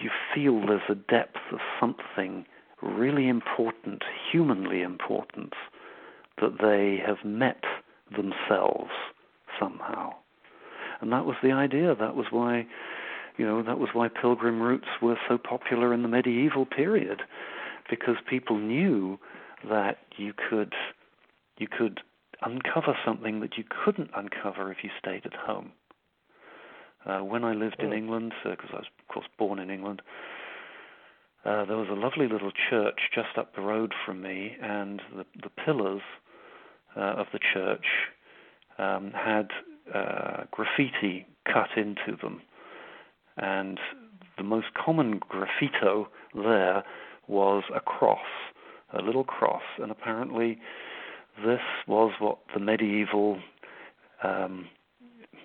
you 0.00 0.10
feel 0.34 0.60
there's 0.66 0.82
a 0.88 0.94
depth 0.94 1.38
of 1.52 1.58
something 1.80 2.44
really 2.82 3.28
important, 3.28 4.02
humanly 4.30 4.82
important, 4.82 5.54
that 6.40 6.58
they 6.60 7.02
have 7.04 7.24
met 7.24 7.62
themselves 8.14 8.90
somehow. 9.58 10.12
And 11.00 11.12
that 11.12 11.24
was 11.24 11.36
the 11.42 11.52
idea. 11.52 11.94
That 11.94 12.14
was 12.14 12.26
why, 12.30 12.66
you 13.38 13.46
know, 13.46 13.62
that 13.62 13.78
was 13.78 13.90
why 13.92 14.08
pilgrim 14.08 14.60
routes 14.60 14.88
were 15.00 15.18
so 15.28 15.38
popular 15.38 15.94
in 15.94 16.02
the 16.02 16.08
medieval 16.08 16.66
period, 16.66 17.22
because 17.88 18.16
people 18.28 18.58
knew 18.58 19.18
that 19.68 19.98
you 20.16 20.32
could 20.32 20.74
you 21.58 21.66
could 21.68 22.00
uncover 22.42 22.96
something 23.04 23.40
that 23.40 23.56
you 23.56 23.64
couldn't 23.84 24.10
uncover 24.14 24.70
if 24.70 24.78
you 24.82 24.90
stayed 24.98 25.24
at 25.24 25.34
home. 25.34 25.72
Uh, 27.06 27.20
when 27.20 27.44
I 27.44 27.52
lived 27.52 27.76
in 27.80 27.88
hmm. 27.88 27.92
England, 27.92 28.32
because 28.42 28.70
uh, 28.72 28.76
I 28.76 28.80
was, 28.80 28.86
of 28.98 29.12
course, 29.12 29.26
born 29.38 29.58
in 29.58 29.70
England, 29.70 30.02
uh, 31.44 31.64
there 31.66 31.76
was 31.76 31.88
a 31.90 31.94
lovely 31.94 32.26
little 32.26 32.52
church 32.70 32.98
just 33.14 33.36
up 33.36 33.54
the 33.54 33.60
road 33.60 33.92
from 34.04 34.22
me, 34.22 34.56
and 34.62 35.02
the, 35.14 35.26
the 35.42 35.50
pillars 35.50 36.00
uh, 36.96 37.00
of 37.00 37.26
the 37.32 37.38
church 37.52 37.84
um, 38.78 39.12
had 39.12 39.48
uh, 39.94 40.44
graffiti 40.50 41.26
cut 41.46 41.68
into 41.76 42.16
them. 42.22 42.40
And 43.36 43.78
the 44.38 44.42
most 44.42 44.68
common 44.74 45.20
graffito 45.20 46.06
there 46.34 46.82
was 47.28 47.64
a 47.74 47.80
cross, 47.80 48.18
a 48.92 49.02
little 49.02 49.24
cross, 49.24 49.62
and 49.78 49.90
apparently 49.90 50.58
this 51.44 51.60
was 51.86 52.12
what 52.18 52.38
the 52.52 52.60
medieval, 52.60 53.38
um, 54.22 54.66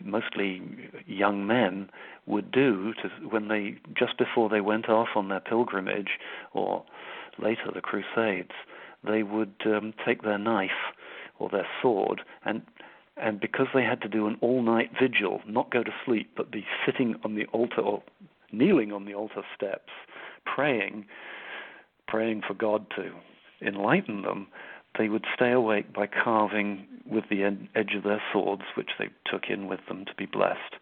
mostly 0.03 0.61
young 1.07 1.45
men, 1.47 1.89
would 2.25 2.51
do 2.51 2.93
to, 3.01 3.09
when 3.27 3.47
they 3.47 3.75
just 3.97 4.17
before 4.17 4.49
they 4.49 4.61
went 4.61 4.87
off 4.87 5.09
on 5.15 5.29
their 5.29 5.39
pilgrimage, 5.39 6.19
or 6.53 6.83
later 7.41 7.71
the 7.73 7.81
Crusades, 7.81 8.51
they 9.03 9.23
would 9.23 9.55
um, 9.65 9.93
take 10.05 10.21
their 10.23 10.37
knife 10.37 10.93
or 11.39 11.49
their 11.49 11.67
sword 11.81 12.21
and 12.43 12.61
and 13.21 13.39
because 13.39 13.67
they 13.73 13.83
had 13.83 14.01
to 14.01 14.07
do 14.07 14.27
an 14.27 14.37
all-night 14.39 14.91
vigil, 14.99 15.41
not 15.45 15.71
go 15.71 15.83
to 15.83 15.91
sleep, 16.05 16.31
but 16.37 16.51
be 16.51 16.65
sitting 16.85 17.15
on 17.25 17.35
the 17.35 17.45
altar 17.47 17.81
or 17.81 18.01
kneeling 18.51 18.91
on 18.93 19.05
the 19.05 19.13
altar 19.13 19.41
steps, 19.55 19.91
praying, 20.45 21.05
praying 22.09 22.41
for 22.47 22.53
God 22.53 22.85
to 22.95 23.11
enlighten 23.65 24.23
them, 24.23 24.47
they 24.97 25.09
would 25.09 25.25
stay 25.35 25.51
awake 25.51 25.93
by 25.93 26.07
carving 26.07 26.85
with 27.05 27.25
the 27.29 27.43
edge 27.75 27.93
of 27.95 28.03
their 28.03 28.21
swords, 28.33 28.63
which 28.75 28.91
they 28.97 29.09
took 29.31 29.43
in 29.49 29.67
with 29.67 29.79
them 29.87 30.05
to 30.05 30.15
be 30.15 30.25
blessed, 30.25 30.75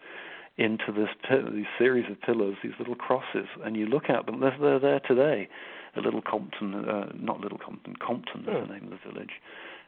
into 0.58 0.92
this 0.92 1.10
these 1.54 1.66
series 1.78 2.10
of 2.10 2.20
pillars, 2.22 2.56
these 2.64 2.74
little 2.80 2.96
crosses, 2.96 3.48
and 3.64 3.76
you 3.76 3.86
look 3.86 4.10
at 4.10 4.26
them. 4.26 4.40
They're, 4.40 4.58
they're 4.60 4.80
there 4.80 5.00
today. 5.02 5.48
A 5.96 6.02
little 6.02 6.22
Compton, 6.22 6.74
uh, 6.76 7.12
not 7.16 7.40
Little 7.40 7.58
Compton, 7.58 7.96
Compton 7.96 8.42
is 8.42 8.68
the 8.68 8.74
name 8.74 8.86
of 8.86 8.92
the 8.92 9.12
village, 9.12 9.42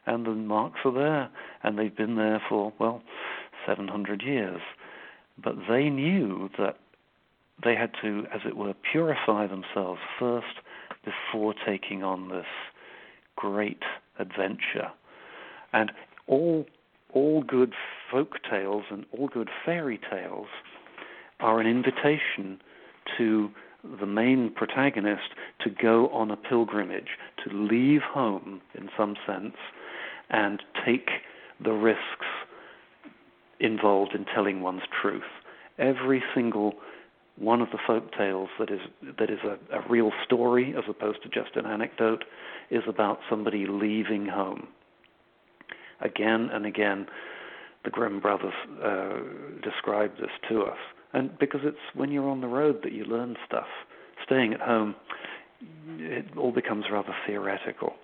and 0.06 0.26
the 0.26 0.30
marks 0.30 0.80
are 0.84 0.92
there, 0.92 1.30
and 1.62 1.78
they've 1.78 1.94
been 1.94 2.16
there 2.16 2.42
for 2.48 2.72
well, 2.78 3.02
700 3.66 4.22
years. 4.22 4.60
But 5.42 5.54
they 5.68 5.88
knew 5.88 6.50
that 6.58 6.78
they 7.62 7.74
had 7.74 7.92
to, 8.02 8.24
as 8.34 8.40
it 8.46 8.56
were, 8.56 8.74
purify 8.92 9.46
themselves 9.46 10.00
first 10.18 10.60
before 11.04 11.54
taking 11.66 12.02
on 12.02 12.28
this 12.28 12.46
great 13.36 13.82
adventure. 14.18 14.90
And 15.72 15.92
all 16.26 16.66
all 17.12 17.42
good 17.42 17.74
folk 18.10 18.36
tales 18.48 18.84
and 18.90 19.04
all 19.12 19.26
good 19.28 19.50
fairy 19.64 19.98
tales 20.10 20.46
are 21.40 21.60
an 21.60 21.66
invitation 21.66 22.60
to 23.18 23.50
the 23.98 24.06
main 24.06 24.52
protagonist 24.54 25.34
to 25.60 25.70
go 25.70 26.08
on 26.10 26.30
a 26.30 26.36
pilgrimage, 26.36 27.08
to 27.44 27.52
leave 27.52 28.02
home 28.02 28.60
in 28.74 28.90
some 28.96 29.16
sense, 29.26 29.56
and 30.28 30.62
take 30.84 31.08
the 31.62 31.72
risks 31.72 32.26
involved 33.58 34.14
in 34.14 34.24
telling 34.24 34.60
one's 34.60 34.82
truth. 35.00 35.22
Every 35.78 36.22
single 36.34 36.74
one 37.38 37.60
of 37.62 37.70
the 37.70 37.78
folk 37.86 38.12
tales 38.16 38.48
that 38.58 38.70
is 38.70 38.80
that 39.18 39.30
is 39.30 39.38
a, 39.44 39.76
a 39.76 39.88
real 39.88 40.10
story 40.24 40.74
as 40.76 40.84
opposed 40.88 41.22
to 41.22 41.28
just 41.28 41.56
an 41.56 41.66
anecdote 41.66 42.24
is 42.70 42.82
about 42.88 43.20
somebody 43.28 43.66
leaving 43.66 44.26
home. 44.26 44.68
Again 46.00 46.50
and 46.52 46.66
again, 46.66 47.06
the 47.84 47.90
Grimm 47.90 48.20
brothers 48.20 48.54
uh, 48.82 49.20
describe 49.62 50.12
this 50.18 50.30
to 50.48 50.62
us, 50.62 50.78
and 51.12 51.38
because 51.38 51.60
it's 51.64 51.78
when 51.94 52.10
you're 52.10 52.28
on 52.28 52.40
the 52.40 52.46
road 52.46 52.80
that 52.82 52.92
you 52.92 53.04
learn 53.04 53.36
stuff. 53.46 53.66
Staying 54.26 54.52
at 54.52 54.60
home, 54.60 54.94
it 55.98 56.26
all 56.36 56.52
becomes 56.52 56.84
rather 56.92 57.14
theoretical. 57.26 57.94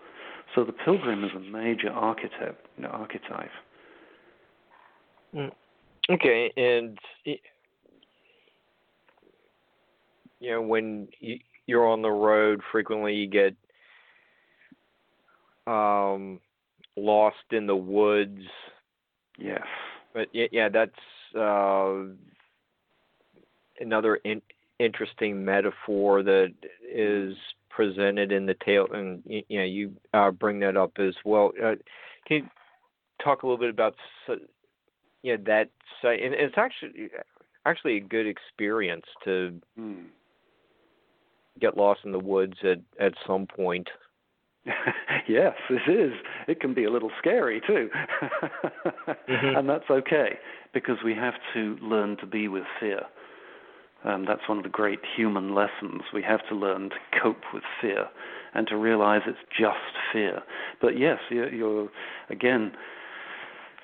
So 0.55 0.65
the 0.65 0.73
pilgrim 0.73 1.25
is 1.25 1.31
a 1.37 1.41
major 1.41 1.91
archetype. 1.91 2.67
You 2.77 2.85
know, 2.85 2.89
archetype. 2.89 3.51
Mm. 5.35 5.51
Okay, 6.09 6.53
and 6.57 6.99
you 10.41 10.51
know 10.51 10.63
when 10.63 11.09
you're 11.67 11.87
on 11.87 12.03
the 12.03 12.11
road 12.11 12.61
frequently 12.71 13.15
you 13.15 13.27
get 13.27 13.55
um 15.67 16.41
lost 16.97 17.37
in 17.51 17.67
the 17.67 17.77
woods. 17.77 18.43
Yes 19.39 19.63
but 20.17 20.29
yeah, 20.33 20.47
yeah 20.51 20.69
that's 20.71 21.37
uh 21.39 22.05
another 23.79 24.17
in, 24.17 24.41
interesting 24.79 25.45
metaphor 25.45 26.23
that 26.23 26.55
is 26.91 27.37
presented 27.69 28.33
in 28.33 28.47
the 28.47 28.57
tale 28.65 28.87
and 28.93 29.23
you 29.27 29.45
know 29.51 29.65
you 29.65 29.93
uh, 30.15 30.31
bring 30.31 30.59
that 30.61 30.77
up 30.77 30.93
as 30.99 31.15
well. 31.27 31.53
Uh, 31.63 31.75
can 32.27 32.39
you 32.39 32.47
talk 33.23 33.43
a 33.43 33.47
little 33.47 33.59
bit 33.59 33.69
about 33.69 33.95
you 35.23 35.37
know 35.37 35.45
that 35.47 35.69
site? 36.01 36.23
And 36.23 36.33
it's 36.33 36.57
actually 36.57 37.11
actually 37.67 37.99
a 37.99 38.01
good 38.01 38.27
experience 38.27 39.05
to 39.25 39.61
mm 39.79 40.07
get 41.61 41.77
lost 41.77 42.01
in 42.05 42.13
the 42.13 42.19
woods 42.19 42.57
at 42.63 42.79
at 43.01 43.15
some 43.27 43.47
point. 43.47 43.89
yes, 45.29 45.55
it 45.71 45.91
is. 45.91 46.13
It 46.49 46.61
can 46.61 46.75
be 46.75 46.85
a 46.85 46.91
little 46.91 47.11
scary 47.19 47.61
too. 47.67 47.89
mm-hmm. 48.23 49.57
And 49.57 49.69
that's 49.69 49.89
okay 49.91 50.39
because 50.75 50.97
we 51.05 51.15
have 51.15 51.35
to 51.55 51.77
learn 51.81 52.17
to 52.19 52.27
be 52.27 52.49
with 52.49 52.65
fear. 52.81 53.03
Um, 54.05 54.25
that's 54.27 54.49
one 54.49 54.59
of 54.59 54.65
the 54.65 54.71
great 54.71 55.01
human 55.17 55.55
lessons. 55.55 56.03
We 56.13 56.23
have 56.23 56.41
to 56.49 56.55
learn 56.55 56.91
to 56.91 56.97
cope 57.21 57.43
with 57.53 57.63
fear 57.81 58.07
and 58.55 58.67
to 58.69 58.77
realize 58.77 59.23
it's 59.27 59.39
just 59.51 59.97
fear. 60.13 60.43
But 60.81 60.99
yes, 60.99 61.19
you're, 61.31 61.53
you're 61.53 61.89
again, 62.31 62.73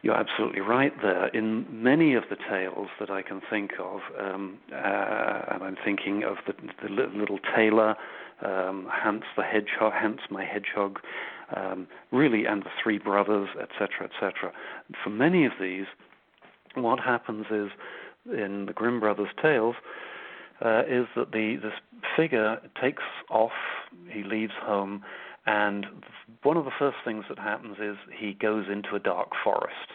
you're 0.02 0.16
absolutely 0.16 0.60
right 0.60 0.92
there. 1.00 1.28
In 1.28 1.64
many 1.70 2.14
of 2.14 2.24
the 2.28 2.36
tales 2.36 2.88
that 2.98 3.08
I 3.10 3.22
can 3.22 3.40
think 3.48 3.72
of, 3.78 4.00
um, 4.20 4.58
uh, 4.72 5.42
and 5.52 5.62
I'm 5.62 5.76
thinking 5.84 6.24
of 6.24 6.36
the, 6.46 6.54
the 6.82 6.88
little 6.88 7.38
tailor, 7.54 7.94
um, 8.44 8.88
Hans 8.90 9.22
the 9.36 9.44
hedgehog, 9.44 9.92
Hans 9.94 10.20
my 10.28 10.44
hedgehog, 10.44 10.98
um, 11.54 11.86
really, 12.10 12.46
and 12.46 12.62
the 12.62 12.70
three 12.82 12.98
brothers, 12.98 13.48
etc., 13.60 14.10
etc. 14.12 14.52
For 15.04 15.10
many 15.10 15.44
of 15.44 15.52
these, 15.60 15.86
what 16.74 16.98
happens 16.98 17.46
is 17.50 17.70
in 18.26 18.66
the 18.66 18.72
Grimm 18.72 18.98
brothers' 18.98 19.28
tales 19.40 19.76
uh, 20.64 20.82
is 20.88 21.06
that 21.14 21.32
the 21.32 21.58
this 21.62 21.72
figure 22.16 22.58
takes 22.80 23.02
off, 23.30 23.52
he 24.08 24.24
leaves 24.24 24.52
home, 24.60 25.04
and 25.46 25.86
one 26.42 26.56
of 26.56 26.64
the 26.64 26.70
first 26.78 26.98
things 27.04 27.24
that 27.28 27.38
happens 27.38 27.76
is 27.80 27.96
he 28.18 28.34
goes 28.34 28.66
into 28.70 28.94
a 28.94 29.00
dark 29.00 29.30
forest. 29.42 29.90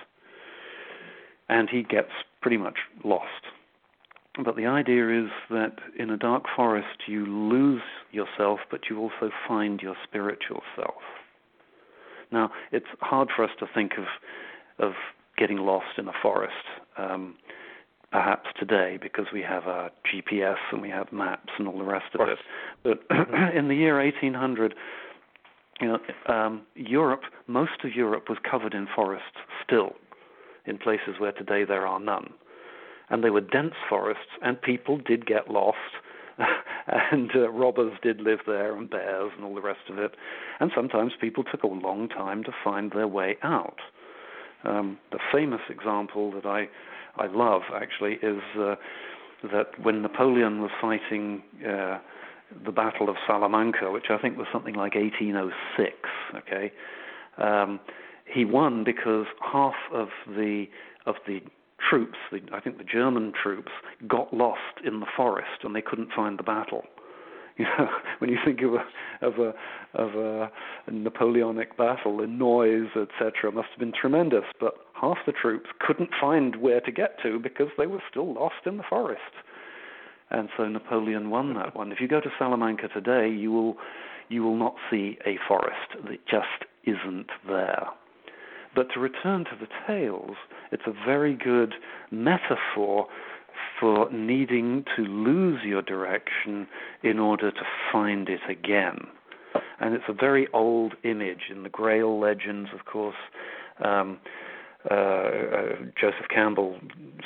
And 1.49 1.69
he 1.69 1.83
gets 1.83 2.11
pretty 2.41 2.57
much 2.57 2.77
lost. 3.05 3.47
But 4.43 4.55
the 4.55 4.65
idea 4.65 5.23
is 5.23 5.29
that 5.49 5.77
in 5.97 6.09
a 6.09 6.17
dark 6.17 6.43
forest 6.55 7.07
you 7.07 7.25
lose 7.25 7.81
yourself, 8.11 8.59
but 8.69 8.81
you 8.89 8.99
also 8.99 9.31
find 9.47 9.81
your 9.81 9.95
spiritual 10.03 10.61
self. 10.75 11.01
Now, 12.31 12.51
it's 12.71 12.85
hard 12.99 13.29
for 13.35 13.43
us 13.43 13.51
to 13.59 13.67
think 13.73 13.93
of 13.97 14.05
of 14.79 14.93
getting 15.37 15.57
lost 15.57 15.97
in 15.97 16.07
a 16.07 16.11
forest, 16.21 16.53
um, 16.97 17.35
perhaps 18.11 18.47
today, 18.59 18.99
because 19.01 19.25
we 19.33 19.41
have 19.41 19.63
a 19.63 19.89
GPS 20.05 20.57
and 20.71 20.81
we 20.81 20.89
have 20.89 21.11
maps 21.11 21.49
and 21.57 21.67
all 21.67 21.77
the 21.77 21.83
rest 21.83 22.13
of 22.19 22.27
it. 22.27 22.37
But 22.83 22.99
in 23.55 23.67
the 23.67 23.75
year 23.75 23.97
1800, 23.97 24.75
you 25.79 25.87
know, 25.87 26.33
um, 26.33 26.61
Europe, 26.75 27.21
most 27.47 27.83
of 27.83 27.93
Europe 27.95 28.29
was 28.29 28.37
covered 28.49 28.73
in 28.73 28.87
forests 28.95 29.37
still, 29.63 29.93
in 30.65 30.77
places 30.77 31.15
where 31.19 31.31
today 31.31 31.63
there 31.63 31.85
are 31.85 31.99
none. 31.99 32.33
And 33.09 33.23
they 33.23 33.29
were 33.29 33.41
dense 33.41 33.75
forests, 33.89 34.31
and 34.41 34.61
people 34.61 34.97
did 34.97 35.25
get 35.25 35.49
lost, 35.49 35.77
and 37.11 37.31
uh, 37.35 37.49
robbers 37.49 37.93
did 38.01 38.21
live 38.21 38.39
there, 38.45 38.75
and 38.75 38.89
bears, 38.89 39.31
and 39.35 39.45
all 39.45 39.55
the 39.55 39.61
rest 39.61 39.89
of 39.89 39.97
it. 39.97 40.15
And 40.59 40.71
sometimes 40.75 41.13
people 41.19 41.43
took 41.43 41.63
a 41.63 41.67
long 41.67 42.09
time 42.09 42.43
to 42.43 42.51
find 42.63 42.91
their 42.91 43.07
way 43.07 43.37
out. 43.43 43.77
Um, 44.63 44.97
the 45.11 45.19
famous 45.31 45.61
example 45.69 46.31
that 46.31 46.45
I 46.45 46.67
I 47.17 47.27
love 47.27 47.63
actually 47.73 48.13
is 48.21 48.41
uh, 48.59 48.75
that 49.51 49.79
when 49.81 50.01
Napoleon 50.01 50.61
was 50.61 50.71
fighting 50.79 51.41
uh, 51.67 51.97
the 52.65 52.71
Battle 52.71 53.09
of 53.09 53.15
Salamanca, 53.25 53.91
which 53.91 54.05
I 54.09 54.17
think 54.17 54.37
was 54.37 54.47
something 54.51 54.75
like 54.75 54.95
1806, 54.95 55.93
okay, 56.35 56.71
um, 57.37 57.79
he 58.25 58.45
won 58.45 58.83
because 58.83 59.25
half 59.41 59.75
of 59.93 60.09
the 60.27 60.65
of 61.05 61.15
the 61.25 61.39
troops, 61.89 62.17
the, 62.31 62.41
I 62.53 62.59
think 62.59 62.77
the 62.77 62.83
German 62.83 63.31
troops, 63.41 63.71
got 64.07 64.33
lost 64.33 64.81
in 64.85 64.99
the 64.99 65.05
forest 65.15 65.63
and 65.63 65.75
they 65.75 65.81
couldn't 65.81 66.11
find 66.15 66.37
the 66.37 66.43
battle. 66.43 66.83
You 67.59 67.65
know, 67.79 67.89
when 68.19 68.29
you 68.29 68.37
think 68.45 68.61
of 68.61 68.73
a 68.75 68.85
of 69.25 69.39
a 69.39 69.53
of 69.99 70.13
a, 70.13 70.51
a 70.85 70.91
Napoleonic 70.91 71.75
battle, 71.75 72.17
the 72.17 72.27
noise, 72.27 72.89
etc., 72.95 73.51
must 73.51 73.69
have 73.69 73.79
been 73.79 73.93
tremendous. 73.99 74.43
But 74.59 74.75
half 74.93 75.17
the 75.25 75.31
troops 75.31 75.65
couldn't 75.79 76.11
find 76.21 76.57
where 76.57 76.81
to 76.81 76.91
get 76.91 77.17
to 77.23 77.39
because 77.39 77.69
they 77.75 77.87
were 77.87 78.03
still 78.11 78.31
lost 78.31 78.67
in 78.67 78.77
the 78.77 78.83
forest. 78.87 79.21
And 80.29 80.49
so 80.57 80.67
Napoleon 80.67 81.29
won 81.29 81.53
that 81.55 81.75
one. 81.75 81.91
If 81.91 81.99
you 82.01 82.07
go 82.07 82.19
to 82.19 82.29
Salamanca 82.37 82.89
today, 82.89 83.29
you 83.29 83.51
will 83.51 83.77
you 84.29 84.43
will 84.43 84.57
not 84.57 84.75
see 84.91 85.17
a 85.25 85.37
forest 85.47 85.95
that 86.03 86.25
just 86.27 86.69
isn't 86.83 87.27
there. 87.47 87.87
But 88.75 88.87
to 88.93 88.99
return 88.99 89.45
to 89.45 89.57
the 89.59 89.67
tales, 89.87 90.35
it's 90.71 90.83
a 90.85 90.91
very 91.05 91.33
good 91.33 91.73
metaphor 92.11 93.07
for 93.79 94.11
needing 94.11 94.83
to 94.95 95.03
lose 95.03 95.61
your 95.63 95.81
direction 95.81 96.67
in 97.03 97.19
order 97.19 97.51
to 97.51 97.61
find 97.91 98.27
it 98.27 98.41
again. 98.49 98.97
And 99.79 99.93
it's 99.93 100.03
a 100.07 100.13
very 100.13 100.47
old 100.53 100.95
image 101.03 101.49
in 101.49 101.63
the 101.63 101.69
Grail 101.69 102.19
legends, 102.19 102.69
of 102.77 102.85
course. 102.85 103.15
Um, 103.83 104.19
uh, 104.89 104.93
uh, 104.93 105.75
Joseph 105.99 106.27
Campbell 106.33 106.79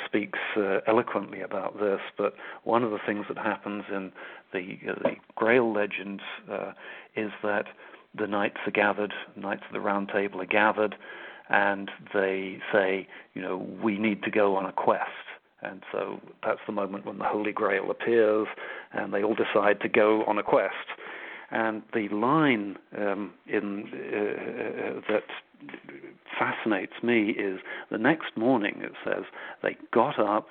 speaks 0.04 0.38
uh, 0.56 0.78
eloquently 0.86 1.40
about 1.42 1.78
this, 1.78 2.00
but 2.16 2.34
one 2.64 2.82
of 2.82 2.90
the 2.90 2.98
things 3.06 3.26
that 3.28 3.38
happens 3.38 3.84
in 3.90 4.10
the, 4.52 4.78
uh, 4.88 4.94
the 5.02 5.16
Grail 5.34 5.72
legends 5.72 6.22
uh, 6.50 6.72
is 7.14 7.30
that 7.42 7.66
the 8.18 8.26
knights 8.26 8.58
are 8.66 8.72
gathered, 8.72 9.12
knights 9.36 9.62
of 9.66 9.72
the 9.72 9.80
Round 9.80 10.08
Table 10.08 10.40
are 10.40 10.46
gathered, 10.46 10.96
and 11.48 11.90
they 12.14 12.58
say, 12.72 13.06
you 13.34 13.42
know, 13.42 13.58
we 13.82 13.98
need 13.98 14.22
to 14.22 14.30
go 14.30 14.56
on 14.56 14.66
a 14.66 14.72
quest. 14.72 15.10
And 15.60 15.82
so 15.92 16.20
that's 16.44 16.60
the 16.66 16.72
moment 16.72 17.06
when 17.06 17.18
the 17.18 17.24
Holy 17.24 17.52
Grail 17.52 17.90
appears, 17.90 18.48
and 18.92 19.12
they 19.12 19.22
all 19.22 19.36
decide 19.36 19.80
to 19.82 19.88
go 19.88 20.24
on 20.24 20.38
a 20.38 20.42
quest. 20.42 20.74
And 21.50 21.82
the 21.94 22.08
line 22.08 22.78
um, 22.98 23.34
in 23.46 23.88
that 25.08 25.24
fascinates 26.38 27.02
me 27.02 27.30
is 27.30 27.60
the 27.90 27.98
next 27.98 28.36
morning. 28.36 28.80
It 28.82 28.92
says 29.04 29.24
they 29.62 29.76
got 29.92 30.18
up 30.18 30.48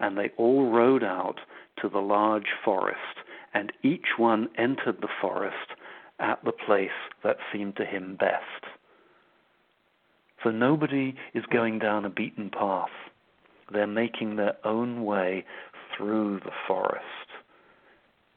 and 0.00 0.16
they 0.16 0.30
all 0.36 0.70
rode 0.70 1.04
out 1.04 1.40
to 1.80 1.88
the 1.88 1.98
large 1.98 2.48
forest, 2.64 3.18
and 3.52 3.72
each 3.82 4.16
one 4.16 4.48
entered 4.58 4.98
the 5.00 5.08
forest 5.20 5.72
at 6.18 6.44
the 6.44 6.52
place 6.52 6.90
that 7.22 7.36
seemed 7.52 7.76
to 7.76 7.84
him 7.84 8.16
best. 8.18 8.64
So 10.42 10.50
nobody 10.50 11.14
is 11.32 11.44
going 11.50 11.78
down 11.78 12.04
a 12.04 12.10
beaten 12.10 12.50
path. 12.50 12.90
They're 13.72 13.86
making 13.86 14.36
their 14.36 14.56
own 14.64 15.04
way 15.04 15.44
through 15.96 16.40
the 16.40 16.52
forest. 16.68 17.04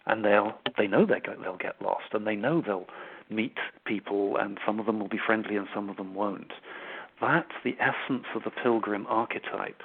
And 0.06 0.24
they'll 0.24 0.54
they 0.78 0.88
know 0.88 1.06
they 1.06 1.22
they'll 1.42 1.58
get 1.58 1.82
lost 1.82 2.14
and 2.14 2.26
they 2.26 2.36
know 2.36 2.64
they'll 2.66 2.88
meet 3.30 3.58
people 3.86 4.38
and 4.38 4.58
some 4.66 4.80
of 4.80 4.86
them 4.86 5.00
will 5.00 5.10
be 5.10 5.20
friendly 5.24 5.58
and 5.58 5.68
some 5.76 5.90
of 5.90 5.98
them 5.98 6.14
won't. 6.16 6.54
That's 7.22 7.52
the 7.64 7.76
essence 7.80 8.26
of 8.36 8.44
the 8.44 8.52
pilgrim 8.52 9.06
archetype. 9.08 9.82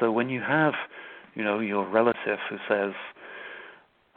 So 0.00 0.10
when 0.12 0.28
you 0.28 0.40
have, 0.40 0.74
you 1.34 1.44
know, 1.44 1.60
your 1.60 1.88
relative 1.88 2.38
who 2.48 2.56
says, 2.68 2.92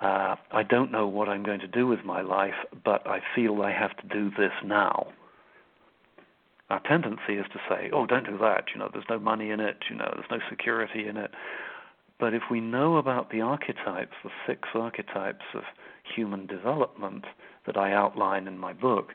uh, 0.02 0.36
I 0.52 0.64
don't 0.64 0.92
know 0.92 1.08
what 1.08 1.30
I'm 1.30 1.44
going 1.44 1.60
to 1.62 1.68
do 1.68 1.88
with 1.88 2.04
my 2.04 2.22
life, 2.22 2.54
but 2.84 3.08
I 3.08 3.20
feel 3.36 3.62
I 3.62 3.72
have 3.72 3.96
to 3.98 4.08
do 4.08 4.30
this 4.38 4.52
now 4.64 5.08
our 6.70 6.82
tendency 6.82 7.34
is 7.34 7.46
to 7.54 7.60
say, 7.70 7.90
"Oh, 7.94 8.06
don't 8.06 8.26
do 8.26 8.38
that." 8.40 8.66
You 8.74 8.80
know, 8.80 8.90
there's 8.92 9.10
no 9.10 9.20
money 9.20 9.52
in 9.52 9.60
it. 9.60 9.86
You 9.90 9.96
know, 9.96 10.12
there's 10.14 10.30
no 10.30 10.40
security 10.50 11.08
in 11.08 11.18
it. 11.18 11.32
But 12.20 12.34
if 12.34 12.44
we 12.50 12.60
know 12.60 12.98
about 12.98 13.30
the 13.30 13.42
archetypes, 13.42 14.16
the 14.24 14.32
six 14.46 14.70
archetypes 14.74 15.46
of 15.54 15.64
human 16.04 16.46
development 16.46 17.26
that 17.66 17.78
I 17.78 17.94
outline 17.94 18.48
in 18.48 18.58
my 18.58 18.74
book, 18.74 19.14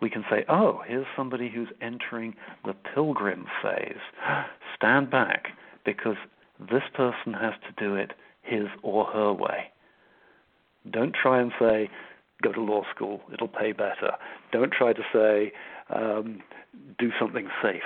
we 0.00 0.10
can 0.10 0.24
say, 0.30 0.44
"Oh, 0.48 0.82
here's 0.86 1.06
somebody 1.16 1.48
who's 1.48 1.68
entering 1.80 2.34
the 2.64 2.74
pilgrim 2.74 3.46
phase. 3.62 4.00
Stand 4.76 5.10
back, 5.10 5.48
because 5.84 6.16
this 6.58 6.84
person 6.94 7.34
has 7.34 7.54
to 7.66 7.72
do 7.76 7.94
it 7.94 8.12
his 8.42 8.68
or 8.82 9.06
her 9.06 9.32
way." 9.32 9.70
Don't 10.90 11.14
try 11.14 11.40
and 11.40 11.52
say, 11.58 11.90
"Go 12.42 12.52
to 12.52 12.60
law 12.60 12.84
school; 12.94 13.22
it'll 13.32 13.48
pay 13.48 13.72
better." 13.72 14.16
Don't 14.52 14.72
try 14.72 14.92
to 14.92 15.04
say, 15.12 15.52
um, 15.90 16.42
do 16.98 17.10
something 17.18 17.48
safe. 17.62 17.82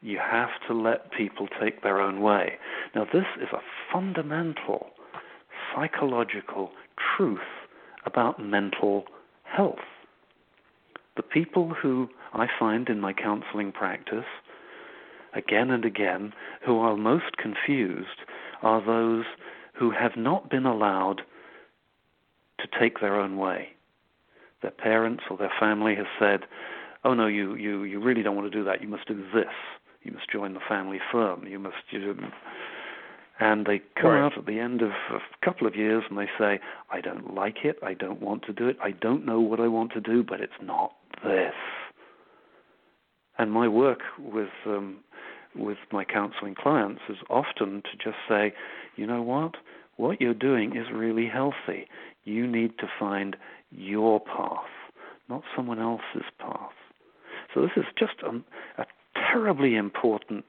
You 0.00 0.18
have 0.18 0.50
to 0.66 0.74
let 0.74 1.12
people 1.12 1.46
take 1.60 1.82
their 1.82 2.00
own 2.00 2.20
way. 2.20 2.58
Now, 2.94 3.04
this 3.04 3.26
is 3.40 3.48
a 3.52 3.62
fundamental 3.92 4.90
psychological 5.74 6.72
truth 7.16 7.40
about 8.04 8.40
mental 8.40 9.06
health. 9.44 9.78
The 11.16 11.22
people 11.22 11.74
who 11.74 12.08
I 12.32 12.46
find 12.58 12.88
in 12.88 13.00
my 13.00 13.12
counseling 13.12 13.72
practice, 13.72 14.24
again 15.34 15.70
and 15.70 15.84
again, 15.84 16.32
who 16.64 16.78
are 16.78 16.96
most 16.96 17.36
confused 17.36 18.20
are 18.62 18.84
those 18.84 19.24
who 19.74 19.90
have 19.90 20.16
not 20.16 20.50
been 20.50 20.66
allowed 20.66 21.22
to 22.60 22.68
take 22.78 23.00
their 23.00 23.18
own 23.18 23.36
way. 23.36 23.68
Their 24.62 24.70
parents 24.70 25.24
or 25.28 25.36
their 25.36 25.52
family 25.58 25.94
has 25.96 26.06
said, 26.18 26.40
oh 27.04 27.14
no, 27.14 27.26
you, 27.26 27.54
you, 27.56 27.82
you 27.82 28.00
really 28.00 28.22
don't 28.22 28.36
want 28.36 28.50
to 28.50 28.58
do 28.58 28.64
that. 28.64 28.80
You 28.80 28.88
must 28.88 29.08
do 29.08 29.24
this. 29.34 29.52
You 30.02 30.12
must 30.12 30.30
join 30.30 30.54
the 30.54 30.60
family 30.68 31.00
firm. 31.10 31.46
You 31.46 31.58
must. 31.58 31.76
You, 31.90 32.16
and 33.42 33.66
they 33.66 33.82
come 34.00 34.12
right. 34.12 34.24
out 34.24 34.38
at 34.38 34.46
the 34.46 34.60
end 34.60 34.82
of 34.82 34.90
a 34.90 35.44
couple 35.44 35.66
of 35.66 35.74
years 35.74 36.04
and 36.08 36.16
they 36.16 36.28
say, 36.38 36.60
I 36.92 37.00
don't 37.00 37.34
like 37.34 37.64
it. 37.64 37.76
I 37.82 37.92
don't 37.92 38.22
want 38.22 38.44
to 38.44 38.52
do 38.52 38.68
it. 38.68 38.76
I 38.80 38.92
don't 38.92 39.26
know 39.26 39.40
what 39.40 39.58
I 39.58 39.66
want 39.66 39.92
to 39.94 40.00
do, 40.00 40.22
but 40.22 40.40
it's 40.40 40.52
not 40.62 40.92
this. 41.24 41.54
And 43.38 43.50
my 43.50 43.66
work 43.66 43.98
with 44.16 44.50
um, 44.64 44.98
with 45.56 45.78
my 45.90 46.04
counseling 46.04 46.54
clients 46.54 47.00
is 47.08 47.16
often 47.28 47.82
to 47.82 47.96
just 48.02 48.16
say, 48.28 48.54
you 48.94 49.08
know 49.08 49.22
what? 49.22 49.56
What 49.96 50.20
you're 50.20 50.34
doing 50.34 50.76
is 50.76 50.86
really 50.94 51.26
healthy. 51.26 51.88
You 52.22 52.46
need 52.46 52.78
to 52.78 52.86
find 52.98 53.36
your 53.72 54.20
path, 54.20 54.70
not 55.28 55.42
someone 55.56 55.80
else's 55.80 56.30
path. 56.38 56.70
So 57.52 57.60
this 57.60 57.72
is 57.76 57.84
just 57.98 58.22
a, 58.22 58.36
a 58.80 58.86
terribly 59.14 59.74
important 59.74 60.44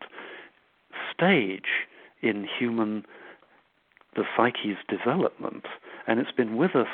stage 1.11 1.87
in 2.23 2.47
human 2.59 3.05
the 4.15 4.23
psyche's 4.37 4.77
development, 4.87 5.65
and 6.07 6.19
it's 6.19 6.31
been 6.31 6.55
with 6.55 6.75
us 6.75 6.87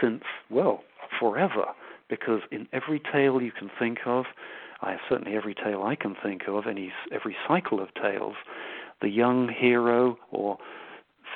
since 0.00 0.22
well 0.50 0.82
forever. 1.18 1.66
Because 2.08 2.40
in 2.50 2.66
every 2.72 3.00
tale 3.12 3.40
you 3.40 3.52
can 3.52 3.70
think 3.78 3.98
of, 4.06 4.24
I 4.80 4.96
certainly 5.08 5.36
every 5.36 5.54
tale 5.54 5.82
I 5.82 5.94
can 5.94 6.16
think 6.22 6.42
of, 6.48 6.66
any 6.66 6.92
every 7.12 7.36
cycle 7.46 7.80
of 7.80 7.88
tales, 7.94 8.34
the 9.00 9.08
young 9.08 9.48
hero 9.48 10.18
or 10.30 10.58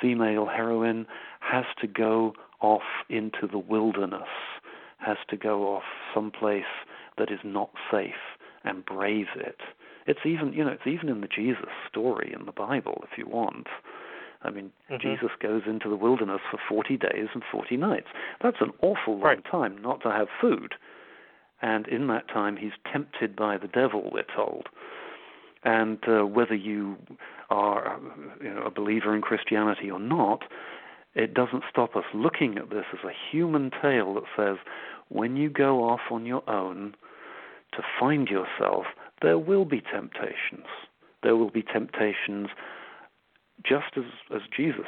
female 0.01 0.45
heroine 0.45 1.07
has 1.39 1.65
to 1.81 1.87
go 1.87 2.33
off 2.61 2.81
into 3.09 3.47
the 3.49 3.57
wilderness, 3.57 4.29
has 4.97 5.17
to 5.29 5.37
go 5.37 5.75
off 5.75 5.83
someplace 6.13 6.63
that 7.17 7.31
is 7.31 7.39
not 7.43 7.69
safe 7.91 8.37
and 8.63 8.85
brave 8.85 9.27
it. 9.35 9.59
It's 10.07 10.25
even, 10.25 10.53
you 10.53 10.63
know, 10.63 10.71
it's 10.71 10.87
even 10.87 11.09
in 11.09 11.21
the 11.21 11.27
Jesus 11.27 11.69
story 11.89 12.33
in 12.37 12.45
the 12.45 12.51
Bible, 12.51 13.03
if 13.11 13.17
you 13.17 13.27
want. 13.27 13.67
I 14.41 14.49
mean, 14.49 14.71
mm-hmm. 14.89 15.01
Jesus 15.01 15.31
goes 15.41 15.63
into 15.67 15.89
the 15.89 15.95
wilderness 15.95 16.41
for 16.49 16.59
40 16.69 16.97
days 16.97 17.27
and 17.33 17.43
40 17.51 17.77
nights. 17.77 18.07
That's 18.41 18.57
an 18.61 18.71
awful 18.81 19.13
long 19.13 19.21
right. 19.21 19.45
time 19.49 19.81
not 19.81 20.01
to 20.03 20.11
have 20.11 20.27
food. 20.39 20.75
And 21.61 21.87
in 21.87 22.07
that 22.07 22.27
time, 22.29 22.55
he's 22.55 22.71
tempted 22.91 23.35
by 23.35 23.57
the 23.57 23.67
devil, 23.67 24.09
we're 24.11 24.23
told. 24.35 24.67
And 25.63 25.97
uh, 26.07 26.25
whether 26.25 26.55
you 26.55 26.97
are 27.49 27.99
you 28.41 28.53
know, 28.53 28.61
a 28.61 28.71
believer 28.71 29.15
in 29.15 29.21
Christianity 29.21 29.89
or 29.89 29.99
not, 29.99 30.43
it 31.15 31.33
doesn't 31.33 31.63
stop 31.69 31.95
us 31.95 32.03
looking 32.13 32.57
at 32.57 32.69
this 32.69 32.85
as 32.93 32.99
a 33.03 33.11
human 33.31 33.71
tale 33.81 34.13
that 34.13 34.23
says 34.37 34.57
when 35.09 35.35
you 35.35 35.49
go 35.49 35.83
off 35.83 36.01
on 36.11 36.25
your 36.25 36.47
own 36.47 36.95
to 37.73 37.81
find 37.99 38.27
yourself, 38.27 38.85
there 39.21 39.39
will 39.39 39.65
be 39.65 39.81
temptations. 39.81 40.67
There 41.23 41.35
will 41.35 41.49
be 41.49 41.63
temptations 41.63 42.49
just 43.65 43.97
as, 43.97 44.03
as 44.33 44.41
Jesus 44.55 44.85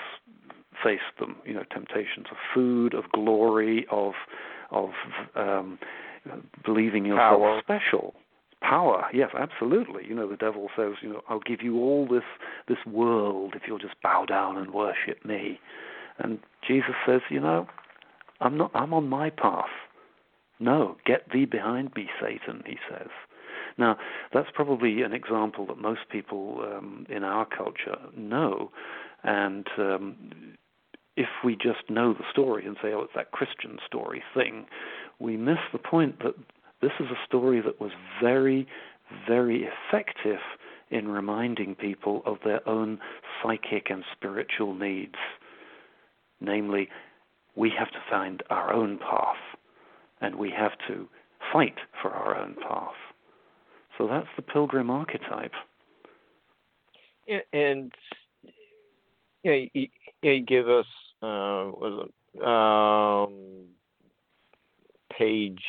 faced 0.83 1.01
them, 1.19 1.37
you 1.45 1.53
know, 1.53 1.63
temptations 1.71 2.27
of 2.31 2.37
food, 2.53 2.93
of 2.93 3.05
glory, 3.11 3.85
of 3.91 4.13
of 4.71 4.89
um, 5.35 5.79
believing 6.63 7.05
yourself 7.05 7.39
Power. 7.41 7.61
special, 7.63 8.13
power. 8.61 9.05
Yes, 9.13 9.31
absolutely. 9.37 10.03
You 10.07 10.15
know, 10.15 10.29
the 10.29 10.37
devil 10.37 10.69
says, 10.77 10.93
you 11.01 11.09
know, 11.09 11.21
I'll 11.27 11.39
give 11.39 11.61
you 11.61 11.77
all 11.77 12.07
this 12.07 12.23
this 12.67 12.77
world 12.85 13.53
if 13.55 13.63
you'll 13.67 13.79
just 13.79 13.95
bow 14.03 14.25
down 14.25 14.57
and 14.57 14.71
worship 14.71 15.25
me. 15.25 15.59
And 16.19 16.39
Jesus 16.67 16.95
says, 17.05 17.21
you 17.29 17.39
know, 17.39 17.67
I'm 18.41 18.57
not 18.57 18.71
I'm 18.73 18.93
on 18.93 19.07
my 19.07 19.29
path. 19.29 19.65
No, 20.59 20.97
get 21.05 21.31
thee 21.31 21.45
behind 21.45 21.91
me, 21.95 22.09
Satan, 22.21 22.63
he 22.65 22.77
says. 22.89 23.07
Now, 23.79 23.97
that's 24.33 24.49
probably 24.53 25.01
an 25.03 25.13
example 25.13 25.65
that 25.67 25.77
most 25.77 26.01
people 26.11 26.61
um, 26.61 27.07
in 27.09 27.23
our 27.23 27.45
culture 27.45 27.97
know. 28.15 28.71
And 29.23 29.65
um, 29.77 30.15
if 31.15 31.29
we 31.45 31.55
just 31.55 31.89
know 31.89 32.13
the 32.13 32.25
story 32.29 32.65
and 32.65 32.75
say, 32.83 32.89
oh, 32.93 33.01
it's 33.01 33.13
that 33.15 33.31
Christian 33.31 33.79
story 33.87 34.21
thing, 34.33 34.65
we 35.17 35.37
miss 35.37 35.59
the 35.71 35.79
point 35.79 36.19
that 36.19 36.35
this 36.81 36.91
is 36.99 37.07
a 37.07 37.25
story 37.25 37.61
that 37.61 37.79
was 37.79 37.91
very, 38.21 38.67
very 39.25 39.65
effective 39.65 40.39
in 40.91 41.07
reminding 41.07 41.75
people 41.75 42.21
of 42.25 42.37
their 42.43 42.67
own 42.67 42.99
psychic 43.41 43.89
and 43.89 44.03
spiritual 44.11 44.73
needs. 44.73 45.15
Namely, 46.41 46.89
we 47.55 47.71
have 47.77 47.91
to 47.91 47.99
find 48.09 48.43
our 48.49 48.73
own 48.73 48.97
path, 48.97 49.35
and 50.19 50.35
we 50.35 50.51
have 50.51 50.71
to 50.89 51.07
fight 51.53 51.75
for 52.01 52.11
our 52.11 52.37
own 52.37 52.55
path. 52.55 52.93
So 53.99 54.07
that's 54.07 54.27
the 54.37 54.41
pilgrim 54.41 54.89
archetype. 54.89 55.51
and 57.53 57.91
you, 59.43 59.51
know, 59.51 59.65
you, 59.73 59.87
you 60.21 60.39
give 60.41 60.69
us 60.69 60.85
uh, 61.21 61.67
was 61.75 62.07
it 62.07 62.13
um, 62.41 63.65
page 65.17 65.61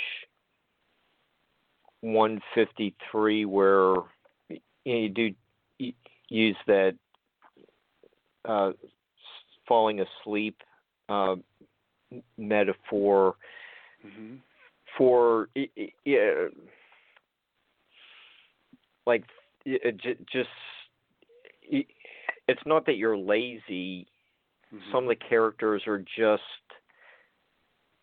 153 2.03 3.45
where 3.47 3.95
you, 4.49 4.61
know, 4.87 4.95
you 4.95 5.09
do 5.09 5.35
use 6.29 6.57
that 6.69 6.95
uh, 8.45 8.71
falling 9.67 10.01
asleep 10.01 10.57
uh, 11.09 11.35
metaphor 12.39 13.35
mm-hmm. 14.07 14.37
for 14.97 15.49
yeah, 16.05 16.47
like 19.07 19.25
it, 19.65 20.01
just 20.33 20.49
it's 22.49 22.63
not 22.67 22.87
that 22.87 22.97
you're 22.97 23.17
lazy. 23.17 24.07
Mm-hmm. 24.75 24.93
Some 24.93 25.05
of 25.05 25.09
the 25.09 25.17
characters 25.17 25.83
are 25.87 25.99
just 26.17 26.43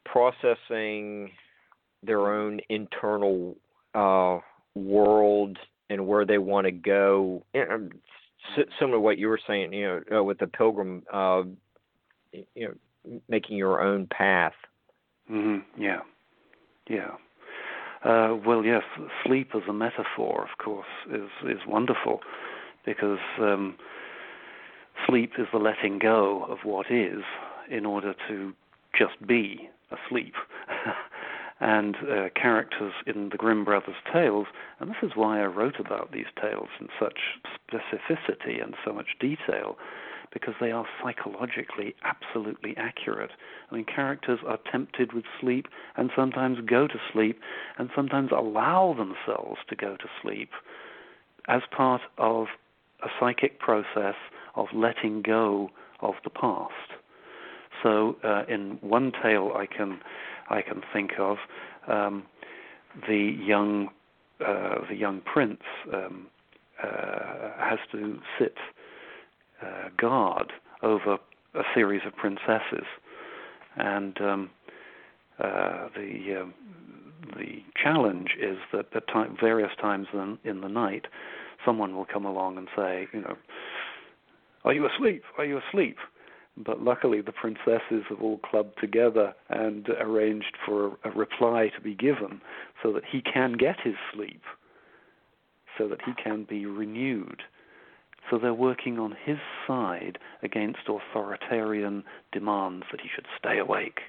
processing 0.05 1.31
their 2.03 2.33
own 2.33 2.59
internal 2.69 3.57
uh, 3.93 4.39
world 4.75 5.57
and 5.89 6.07
where 6.07 6.25
they 6.25 6.37
want 6.37 6.65
to 6.65 6.71
go. 6.71 7.43
Um, 7.55 7.89
similar 8.79 8.97
to 8.97 8.99
what 9.01 9.17
you 9.17 9.27
were 9.27 9.39
saying, 9.47 9.73
you 9.73 9.85
know, 9.85 10.19
uh, 10.19 10.23
with 10.23 10.39
the 10.39 10.47
pilgrim, 10.47 11.03
uh, 11.11 11.43
you 12.31 12.45
know, 12.55 13.19
making 13.29 13.57
your 13.57 13.81
own 13.81 14.07
path. 14.07 14.53
Mm-hmm. 15.31 15.81
Yeah, 15.81 15.99
yeah. 16.89 17.11
Uh, 18.07 18.37
well, 18.45 18.63
yes, 18.63 18.83
sleep 19.25 19.49
as 19.53 19.63
a 19.67 19.73
metaphor, 19.73 20.43
of 20.49 20.63
course, 20.63 20.87
is 21.11 21.29
is 21.43 21.59
wonderful 21.67 22.21
because 22.85 23.19
um, 23.39 23.75
sleep 25.05 25.33
is 25.37 25.47
the 25.51 25.57
letting 25.59 25.99
go 25.99 26.45
of 26.49 26.59
what 26.63 26.89
is 26.89 27.23
in 27.69 27.85
order 27.85 28.15
to 28.29 28.53
just 28.97 29.15
be 29.27 29.69
asleep. 29.91 30.35
and 31.59 31.97
uh, 31.97 32.29
characters 32.39 32.93
in 33.07 33.29
the 33.29 33.37
Grimm 33.37 33.65
brothers' 33.65 33.95
tales, 34.13 34.47
and 34.79 34.89
this 34.89 34.97
is 35.03 35.11
why 35.15 35.41
I 35.41 35.45
wrote 35.45 35.79
about 35.79 36.11
these 36.11 36.27
tales 36.39 36.69
in 36.79 36.87
such 36.99 37.17
specificity 37.43 38.63
and 38.63 38.75
so 38.85 38.93
much 38.93 39.17
detail, 39.19 39.75
because 40.33 40.53
they 40.59 40.71
are 40.71 40.85
psychologically 41.01 41.95
absolutely 42.03 42.75
accurate. 42.77 43.31
I 43.71 43.75
mean, 43.75 43.85
characters 43.85 44.39
are 44.45 44.59
tempted 44.71 45.13
with 45.13 45.25
sleep 45.39 45.67
and 45.95 46.09
sometimes 46.15 46.57
go 46.67 46.87
to 46.87 46.99
sleep 47.11 47.39
and 47.77 47.89
sometimes 47.95 48.31
allow 48.31 48.95
themselves 48.97 49.59
to 49.69 49.75
go 49.75 49.95
to 49.97 50.05
sleep 50.21 50.49
as 51.47 51.61
part 51.75 52.01
of 52.17 52.47
a 53.03 53.07
psychic 53.19 53.59
process 53.59 54.15
of 54.55 54.67
letting 54.73 55.21
go 55.21 55.69
of 56.01 56.15
the 56.23 56.29
past. 56.29 56.73
So, 57.83 58.17
uh, 58.23 58.43
in 58.49 58.79
one 58.81 59.11
tale 59.21 59.51
I 59.55 59.65
can 59.65 59.99
I 60.49 60.61
can 60.61 60.81
think 60.93 61.11
of, 61.19 61.37
um, 61.87 62.23
the 63.07 63.35
young 63.39 63.89
uh, 64.45 64.85
the 64.89 64.95
young 64.95 65.21
prince 65.21 65.61
um, 65.93 66.27
uh, 66.83 67.51
has 67.59 67.79
to 67.91 68.19
sit 68.39 68.55
uh, 69.61 69.89
guard 69.97 70.53
over 70.83 71.17
a 71.53 71.63
series 71.73 72.01
of 72.05 72.15
princesses, 72.15 72.85
and 73.75 74.19
um, 74.21 74.49
uh, 75.39 75.87
the 75.95 76.41
um, 76.41 76.53
the 77.35 77.63
challenge 77.81 78.29
is 78.39 78.57
that 78.71 78.87
at 78.95 79.07
time, 79.07 79.35
various 79.39 79.71
times 79.81 80.07
in, 80.13 80.37
in 80.43 80.61
the 80.61 80.69
night, 80.69 81.05
someone 81.65 81.95
will 81.95 82.05
come 82.05 82.25
along 82.25 82.57
and 82.57 82.67
say, 82.75 83.07
you 83.11 83.21
know, 83.21 83.35
are 84.63 84.73
you 84.73 84.87
asleep? 84.87 85.23
Are 85.37 85.45
you 85.45 85.59
asleep? 85.69 85.97
But 86.57 86.81
luckily, 86.81 87.21
the 87.21 87.31
princesses 87.31 88.03
have 88.09 88.21
all 88.21 88.39
clubbed 88.39 88.79
together 88.79 89.33
and 89.49 89.87
arranged 89.99 90.57
for 90.65 90.97
a 91.03 91.11
reply 91.11 91.69
to 91.75 91.81
be 91.81 91.93
given 91.93 92.41
so 92.81 92.91
that 92.93 93.03
he 93.09 93.21
can 93.21 93.53
get 93.53 93.75
his 93.83 93.95
sleep, 94.13 94.41
so 95.77 95.87
that 95.87 96.01
he 96.03 96.13
can 96.21 96.45
be 96.49 96.65
renewed. 96.65 97.43
So 98.29 98.37
they're 98.37 98.53
working 98.53 98.99
on 98.99 99.15
his 99.25 99.37
side 99.65 100.17
against 100.43 100.79
authoritarian 100.89 102.03
demands 102.31 102.85
that 102.91 103.01
he 103.01 103.09
should 103.13 103.27
stay 103.39 103.57
awake. 103.57 103.99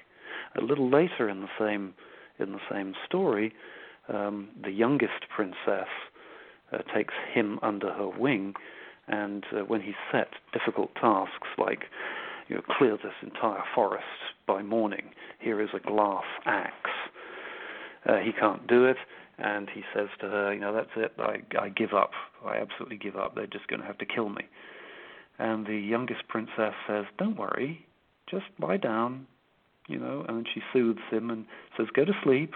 A 0.57 0.61
little 0.61 0.89
later 0.89 1.29
in 1.29 1.41
the 1.41 1.49
same 1.59 1.93
in 2.39 2.53
the 2.53 2.59
same 2.71 2.93
story, 3.05 3.53
um, 4.07 4.47
the 4.63 4.71
youngest 4.71 5.27
princess 5.33 5.89
uh, 6.71 6.77
takes 6.95 7.13
him 7.33 7.59
under 7.61 7.91
her 7.91 8.07
wing, 8.07 8.53
and 9.09 9.43
uh, 9.51 9.59
when 9.65 9.81
he's 9.81 9.95
set 10.09 10.29
difficult 10.53 10.95
tasks 10.95 11.47
like 11.57 11.83
you 12.47 12.55
know, 12.55 12.61
clear 12.77 12.97
this 12.97 13.13
entire 13.21 13.63
forest 13.75 14.05
by 14.47 14.61
morning. 14.61 15.11
Here 15.39 15.61
is 15.61 15.69
a 15.73 15.79
glass 15.79 16.23
axe. 16.45 16.89
Uh, 18.05 18.17
he 18.17 18.31
can't 18.31 18.65
do 18.67 18.85
it, 18.85 18.97
and 19.41 19.69
he 19.73 19.81
says 19.93 20.07
to 20.21 20.27
her, 20.27 20.53
you 20.53 20.59
know, 20.59 20.73
that's 20.73 20.89
it. 20.95 21.13
I, 21.17 21.37
I 21.59 21.69
give 21.69 21.93
up. 21.93 22.11
I 22.45 22.57
absolutely 22.57 22.97
give 22.97 23.15
up. 23.15 23.35
They're 23.35 23.47
just 23.47 23.67
going 23.67 23.81
to 23.81 23.87
have 23.87 23.97
to 23.99 24.05
kill 24.05 24.29
me. 24.29 24.43
And 25.37 25.65
the 25.65 25.77
youngest 25.77 26.27
princess 26.27 26.73
says, 26.87 27.05
don't 27.17 27.37
worry, 27.37 27.85
just 28.29 28.45
lie 28.59 28.77
down, 28.77 29.27
you 29.87 29.97
know. 29.97 30.25
And 30.27 30.45
she 30.53 30.61
soothes 30.73 30.99
him 31.09 31.29
and 31.29 31.45
says, 31.77 31.87
go 31.95 32.05
to 32.05 32.13
sleep. 32.23 32.53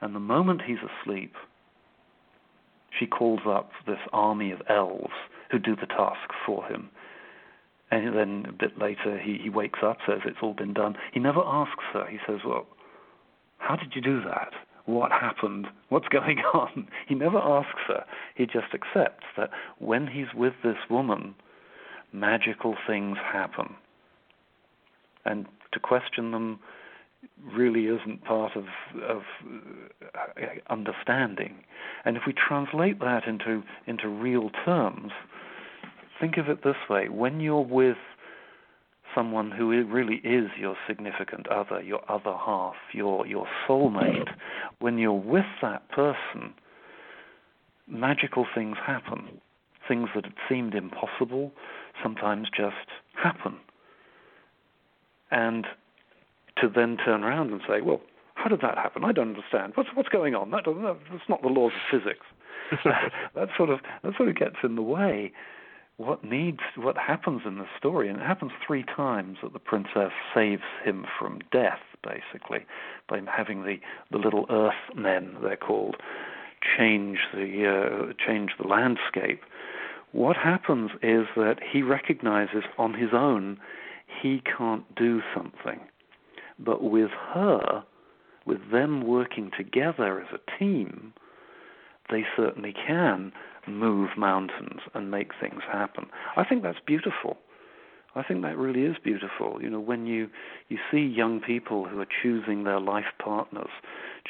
And 0.00 0.14
the 0.14 0.20
moment 0.20 0.62
he's 0.66 0.78
asleep, 0.78 1.34
she 2.98 3.06
calls 3.06 3.40
up 3.46 3.70
this 3.86 4.00
army 4.12 4.50
of 4.50 4.60
elves 4.68 5.12
who 5.50 5.58
do 5.58 5.76
the 5.76 5.86
task 5.86 6.30
for 6.44 6.64
him. 6.66 6.90
And 7.90 8.16
then 8.16 8.46
a 8.48 8.52
bit 8.52 8.78
later, 8.78 9.18
he, 9.18 9.38
he 9.42 9.50
wakes 9.50 9.80
up, 9.84 9.98
says 10.06 10.20
it's 10.24 10.38
all 10.42 10.54
been 10.54 10.72
done. 10.72 10.96
He 11.12 11.20
never 11.20 11.40
asks 11.44 11.84
her. 11.92 12.06
He 12.08 12.18
says, 12.26 12.38
Well, 12.46 12.66
how 13.58 13.76
did 13.76 13.94
you 13.94 14.00
do 14.00 14.22
that? 14.22 14.52
What 14.90 15.12
happened? 15.12 15.68
What's 15.88 16.08
going 16.08 16.38
on? 16.54 16.88
He 17.06 17.14
never 17.14 17.38
asks 17.38 17.80
her. 17.86 18.04
He 18.34 18.44
just 18.44 18.74
accepts 18.74 19.26
that 19.36 19.50
when 19.78 20.08
he's 20.08 20.34
with 20.34 20.54
this 20.64 20.76
woman, 20.90 21.34
magical 22.12 22.74
things 22.86 23.16
happen. 23.32 23.74
And 25.24 25.46
to 25.72 25.80
question 25.80 26.32
them 26.32 26.58
really 27.54 27.86
isn't 27.86 28.24
part 28.24 28.56
of, 28.56 28.64
of 29.06 29.22
uh, 30.14 30.72
understanding. 30.72 31.54
And 32.04 32.16
if 32.16 32.22
we 32.26 32.32
translate 32.32 32.98
that 33.00 33.26
into, 33.28 33.62
into 33.86 34.08
real 34.08 34.50
terms, 34.64 35.12
think 36.20 36.36
of 36.36 36.48
it 36.48 36.64
this 36.64 36.76
way 36.88 37.08
when 37.08 37.40
you're 37.40 37.60
with 37.64 37.98
someone 39.14 39.50
who 39.50 39.68
really 39.84 40.16
is 40.16 40.50
your 40.58 40.76
significant 40.86 41.48
other, 41.48 41.82
your 41.82 42.00
other 42.10 42.34
half, 42.34 42.74
your 42.92 43.26
your 43.26 43.46
soulmate, 43.68 44.28
when 44.78 44.98
you're 44.98 45.12
with 45.12 45.46
that 45.62 45.88
person, 45.90 46.54
magical 47.86 48.46
things 48.54 48.76
happen. 48.84 49.40
Things 49.88 50.08
that 50.14 50.24
had 50.24 50.34
seemed 50.48 50.74
impossible 50.74 51.52
sometimes 52.02 52.48
just 52.56 52.76
happen. 53.14 53.56
And 55.30 55.66
to 56.60 56.68
then 56.68 56.96
turn 56.96 57.24
around 57.24 57.50
and 57.50 57.60
say, 57.66 57.80
well, 57.80 58.00
how 58.34 58.48
did 58.48 58.60
that 58.60 58.76
happen? 58.76 59.04
I 59.04 59.12
don't 59.12 59.28
understand. 59.28 59.72
What's 59.74 59.90
what's 59.94 60.08
going 60.08 60.34
on? 60.34 60.50
That 60.50 60.64
that's 60.64 61.28
not 61.28 61.42
the 61.42 61.48
laws 61.48 61.72
of 61.74 62.00
physics. 62.00 62.26
that 63.34 63.48
sort 63.56 63.70
of 63.70 63.80
that 64.02 64.12
sort 64.16 64.28
of 64.28 64.36
gets 64.36 64.56
in 64.62 64.76
the 64.76 64.82
way 64.82 65.32
what 66.00 66.24
needs 66.24 66.60
what 66.76 66.96
happens 66.96 67.42
in 67.44 67.58
the 67.58 67.66
story, 67.76 68.08
and 68.08 68.18
it 68.18 68.24
happens 68.24 68.52
three 68.66 68.84
times 68.84 69.36
that 69.42 69.52
the 69.52 69.58
princess 69.58 70.12
saves 70.34 70.62
him 70.82 71.04
from 71.18 71.40
death, 71.52 71.80
basically, 72.02 72.64
by 73.06 73.20
having 73.30 73.64
the 73.64 73.76
the 74.10 74.16
little 74.16 74.46
earth 74.48 74.96
men 74.96 75.36
they're 75.42 75.56
called 75.56 75.96
change 76.76 77.18
the 77.34 77.66
uh, 77.66 78.12
change 78.26 78.52
the 78.58 78.66
landscape. 78.66 79.42
What 80.12 80.36
happens 80.36 80.90
is 81.02 81.26
that 81.36 81.58
he 81.70 81.82
recognizes 81.82 82.64
on 82.78 82.94
his 82.94 83.10
own 83.12 83.58
he 84.22 84.40
can't 84.40 84.94
do 84.94 85.20
something, 85.34 85.80
but 86.58 86.82
with 86.82 87.10
her, 87.34 87.84
with 88.46 88.70
them 88.72 89.06
working 89.06 89.50
together 89.56 90.18
as 90.20 90.28
a 90.32 90.58
team, 90.58 91.12
they 92.10 92.24
certainly 92.36 92.72
can 92.72 93.32
move 93.66 94.10
mountains 94.16 94.80
and 94.94 95.10
make 95.10 95.30
things 95.40 95.62
happen. 95.70 96.06
I 96.36 96.44
think 96.44 96.62
that's 96.62 96.78
beautiful. 96.86 97.38
I 98.14 98.22
think 98.22 98.42
that 98.42 98.56
really 98.56 98.82
is 98.82 98.96
beautiful. 99.02 99.62
You 99.62 99.70
know, 99.70 99.80
when 99.80 100.06
you 100.06 100.28
you 100.68 100.78
see 100.90 100.98
young 100.98 101.40
people 101.40 101.86
who 101.86 102.00
are 102.00 102.08
choosing 102.22 102.64
their 102.64 102.80
life 102.80 103.12
partners, 103.22 103.70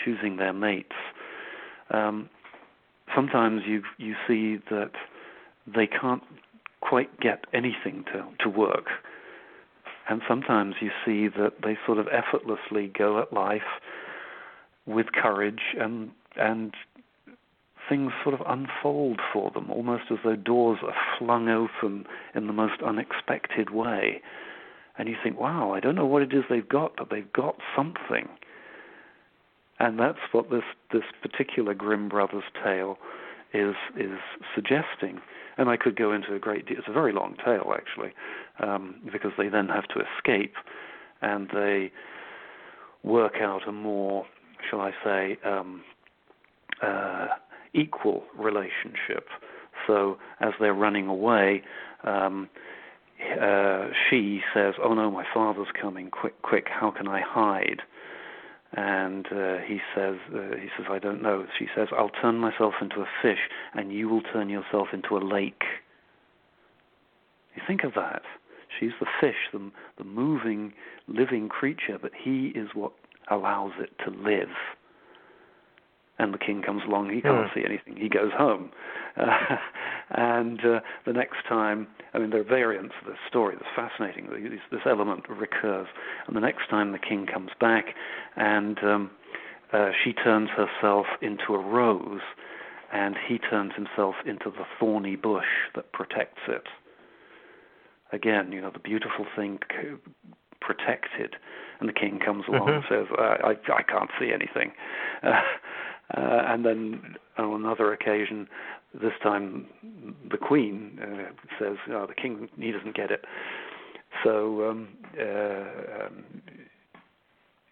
choosing 0.05 0.37
their 0.37 0.53
mates, 0.53 0.97
um, 1.91 2.29
sometimes 3.15 3.63
you 3.67 3.83
you 3.97 4.15
see 4.29 4.59
that 4.71 4.93
they 5.67 5.87
can't 5.87 6.23
quite 6.81 7.21
get 7.21 7.45
anything 7.55 8.05
to 8.13 8.25
to 8.41 8.51
work, 8.51 8.87
and 10.09 10.21
sometimes 10.29 10.75
you 10.81 10.91
see 11.05 11.29
that 11.29 11.63
they 11.63 11.79
sort 11.87 11.99
of 11.99 12.07
effortlessly 12.09 12.93
go 12.97 13.21
at 13.21 13.33
life 13.33 13.81
with 14.87 15.07
courage 15.13 15.75
and 15.79 16.11
and 16.37 16.75
things 17.91 18.13
sort 18.23 18.35
of 18.35 18.47
unfold 18.47 19.21
for 19.33 19.51
them, 19.51 19.71
almost 19.71 20.05
as 20.11 20.19
though 20.25 20.37
doors 20.37 20.79
are 20.83 20.95
flung 21.19 21.49
open 21.51 22.07
in 22.35 22.47
the 22.47 22.53
most 22.55 22.81
unexpected 22.87 23.71
way. 23.71 24.23
And 24.97 25.09
you 25.09 25.17
think, 25.23 25.39
wow, 25.39 25.73
I 25.73 25.81
don't 25.81 25.95
know 25.95 26.07
what 26.07 26.23
it 26.23 26.33
is 26.33 26.45
they've 26.49 26.67
got, 26.67 26.97
but 26.97 27.11
they've 27.11 27.33
got 27.33 27.57
something. 27.77 28.29
And 29.79 29.99
that's 29.99 30.19
what 30.33 30.51
this 30.51 30.63
this 30.93 31.05
particular 31.23 31.75
Grimm 31.75 32.09
brothers 32.09 32.45
tale 32.63 32.97
is 33.53 33.75
is 33.99 34.19
suggesting. 34.55 35.21
And 35.59 35.69
I 35.69 35.77
could 35.77 35.97
go 35.97 36.13
into 36.13 36.35
a 36.35 36.39
great 36.39 36.67
deal. 36.67 36.79
It's 36.79 36.89
a 36.89 36.93
very 36.93 37.13
long 37.13 37.37
tale, 37.45 37.75
actually, 37.75 38.13
um, 38.61 38.97
because 39.13 39.33
they 39.37 39.49
then 39.49 39.69
have 39.69 39.89
to 39.89 40.01
escape, 40.01 40.55
and 41.21 41.49
they 41.53 41.91
work 43.03 43.35
out 43.41 43.67
a 43.67 43.73
more, 43.73 44.27
shall 44.71 44.81
I 44.81 44.93
say, 45.05 45.39
um, 45.45 45.83
uh, 46.83 47.27
equal 47.75 48.25
relationship. 48.37 49.29
So 49.87 50.19
as 50.41 50.53
they're 50.61 50.75
running 50.75 51.07
away, 51.09 51.63
um, 52.05 52.49
uh, 53.41 53.89
she 54.09 54.41
says, 54.55 54.75
"Oh 54.83 54.95
no, 54.95 55.11
my 55.11 55.25
father's 55.33 55.69
coming! 55.81 56.11
Quick, 56.11 56.41
quick! 56.43 56.69
How 56.69 56.91
can 56.91 57.09
I 57.09 57.21
hide?" 57.21 57.83
And 58.73 59.27
uh, 59.33 59.59
he 59.67 59.81
says, 59.95 60.17
uh, 60.35 60.57
"He 60.57 60.69
says 60.77 60.87
I 60.91 60.99
don't 60.99 61.23
know." 61.23 61.47
She 61.59 61.67
says, 61.75 61.89
"I'll 61.97 62.11
turn 62.11 62.39
myself 62.39 62.75
into 62.81 63.01
a 63.01 63.09
fish, 63.23 63.41
and 63.75 63.93
you 63.93 64.09
will 64.09 64.23
turn 64.23 64.49
yourself 64.49 64.89
into 64.93 65.17
a 65.17 65.23
lake." 65.25 65.65
You 67.55 67.63
think 67.67 67.85
of 67.85 67.95
that. 67.95 68.23
She's 68.79 68.93
the 69.01 69.07
fish, 69.21 69.51
the, 69.53 69.71
the 69.99 70.05
moving, 70.05 70.73
living 71.09 71.49
creature, 71.49 71.99
but 72.01 72.13
he 72.17 72.53
is 72.55 72.69
what 72.75 72.93
allows 73.29 73.73
it 73.81 73.91
to 74.05 74.11
live 74.11 74.49
and 76.21 76.35
the 76.35 76.39
king 76.39 76.61
comes 76.61 76.83
along. 76.87 77.09
He 77.11 77.23
can't 77.23 77.49
mm. 77.51 77.55
see 77.55 77.65
anything. 77.65 77.97
He 77.97 78.11
goes 78.11 78.31
home. 78.37 78.71
Uh, 79.17 79.57
and 80.11 80.61
uh, 80.61 80.81
the 81.07 81.15
next 81.15 81.39
time, 81.49 81.87
I 82.13 82.19
mean, 82.19 82.29
there 82.29 82.41
are 82.41 82.45
variants 82.45 82.95
of 83.01 83.07
this 83.07 83.19
story 83.27 83.57
that's 83.59 83.75
fascinating. 83.75 84.29
This, 84.31 84.61
this 84.71 84.81
element 84.87 85.25
recurs. 85.31 85.87
And 86.27 86.37
the 86.37 86.41
next 86.41 86.69
time 86.69 86.93
the 86.93 86.99
king 86.99 87.27
comes 87.27 87.51
back, 87.59 87.95
and 88.37 88.79
um, 88.85 89.11
uh, 89.73 89.91
she 90.05 90.13
turns 90.13 90.51
herself 90.51 91.07
into 91.23 91.55
a 91.55 91.59
rose, 91.59 92.21
and 92.93 93.17
he 93.27 93.39
turns 93.39 93.73
himself 93.75 94.17
into 94.27 94.51
the 94.51 94.65
thorny 94.79 95.17
bush 95.17 95.71
that 95.75 95.91
protects 95.93 96.43
it. 96.49 96.67
Again, 98.13 98.53
you 98.53 98.61
know, 98.61 98.71
the 98.71 98.81
beautiful 98.81 99.25
thing 99.35 99.59
protected, 100.61 101.37
and 101.79 101.89
the 101.89 101.95
king 101.95 102.19
comes 102.23 102.45
along 102.47 102.69
mm-hmm. 102.69 102.93
and 102.93 103.07
says, 103.09 103.17
I, 103.17 103.53
I, 103.53 103.77
I 103.79 103.83
can't 103.83 104.11
see 104.21 104.33
anything." 104.35 104.73
Uh, 105.23 105.43
uh, 106.17 106.43
and 106.47 106.65
then 106.65 107.17
on 107.39 107.61
another 107.65 107.93
occasion, 107.93 108.49
this 108.95 109.13
time 109.23 109.67
the 110.31 110.37
Queen 110.37 110.99
uh, 111.03 111.31
says, 111.59 111.77
oh, 111.91 112.07
"The 112.07 112.15
King 112.15 112.49
he 112.59 112.73
doesn't 112.73 112.97
get 112.97 113.11
it." 113.11 113.25
So 114.25 114.69
um, 114.71 114.89
uh, 115.19 116.05
um, 116.05 116.25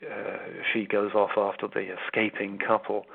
uh, 0.03 0.37
she 0.73 0.87
goes 0.87 1.13
off 1.15 1.31
after 1.37 1.67
the 1.67 1.93
escaping 2.05 2.59
couple, 2.59 3.07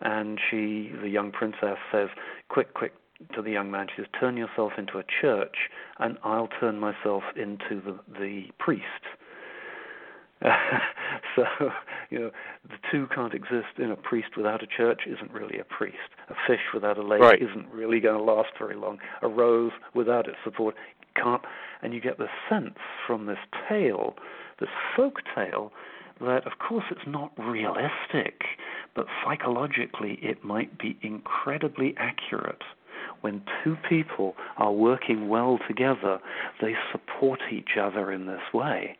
and 0.00 0.38
she, 0.50 0.90
the 1.00 1.08
young 1.08 1.30
princess, 1.30 1.78
says, 1.92 2.08
"Quick, 2.48 2.74
quick!" 2.74 2.94
To 3.34 3.42
the 3.42 3.50
young 3.50 3.70
man, 3.70 3.88
she 3.88 4.02
says, 4.02 4.10
"Turn 4.18 4.38
yourself 4.38 4.72
into 4.78 4.98
a 4.98 5.04
church, 5.20 5.68
and 5.98 6.16
I'll 6.24 6.48
turn 6.48 6.80
myself 6.80 7.24
into 7.36 7.80
the 7.80 7.98
the 8.18 8.44
priest." 8.58 9.04
so, 11.36 11.44
you 12.10 12.18
know, 12.18 12.30
the 12.68 12.76
two 12.90 13.06
can't 13.14 13.34
exist. 13.34 13.78
In 13.78 13.90
a 13.90 13.96
priest 13.96 14.36
without 14.36 14.62
a 14.62 14.66
church 14.66 15.02
isn't 15.06 15.32
really 15.32 15.58
a 15.58 15.64
priest. 15.64 15.96
A 16.28 16.34
fish 16.46 16.60
without 16.74 16.98
a 16.98 17.02
lake 17.02 17.20
right. 17.20 17.40
isn't 17.40 17.68
really 17.72 18.00
going 18.00 18.18
to 18.18 18.22
last 18.22 18.50
very 18.58 18.76
long. 18.76 18.98
A 19.22 19.28
rose 19.28 19.72
without 19.94 20.28
its 20.28 20.38
support 20.44 20.74
can't. 21.14 21.42
And 21.82 21.94
you 21.94 22.00
get 22.00 22.18
the 22.18 22.28
sense 22.48 22.78
from 23.06 23.26
this 23.26 23.38
tale, 23.68 24.16
this 24.58 24.68
folk 24.96 25.20
tale, 25.34 25.72
that 26.20 26.46
of 26.46 26.58
course 26.58 26.84
it's 26.90 27.06
not 27.06 27.32
realistic, 27.38 28.42
but 28.94 29.06
psychologically 29.24 30.18
it 30.20 30.44
might 30.44 30.78
be 30.78 30.98
incredibly 31.02 31.94
accurate. 31.96 32.62
When 33.22 33.42
two 33.64 33.76
people 33.88 34.34
are 34.56 34.72
working 34.72 35.28
well 35.28 35.58
together, 35.66 36.20
they 36.60 36.74
support 36.92 37.40
each 37.50 37.76
other 37.80 38.12
in 38.12 38.26
this 38.26 38.52
way. 38.52 38.98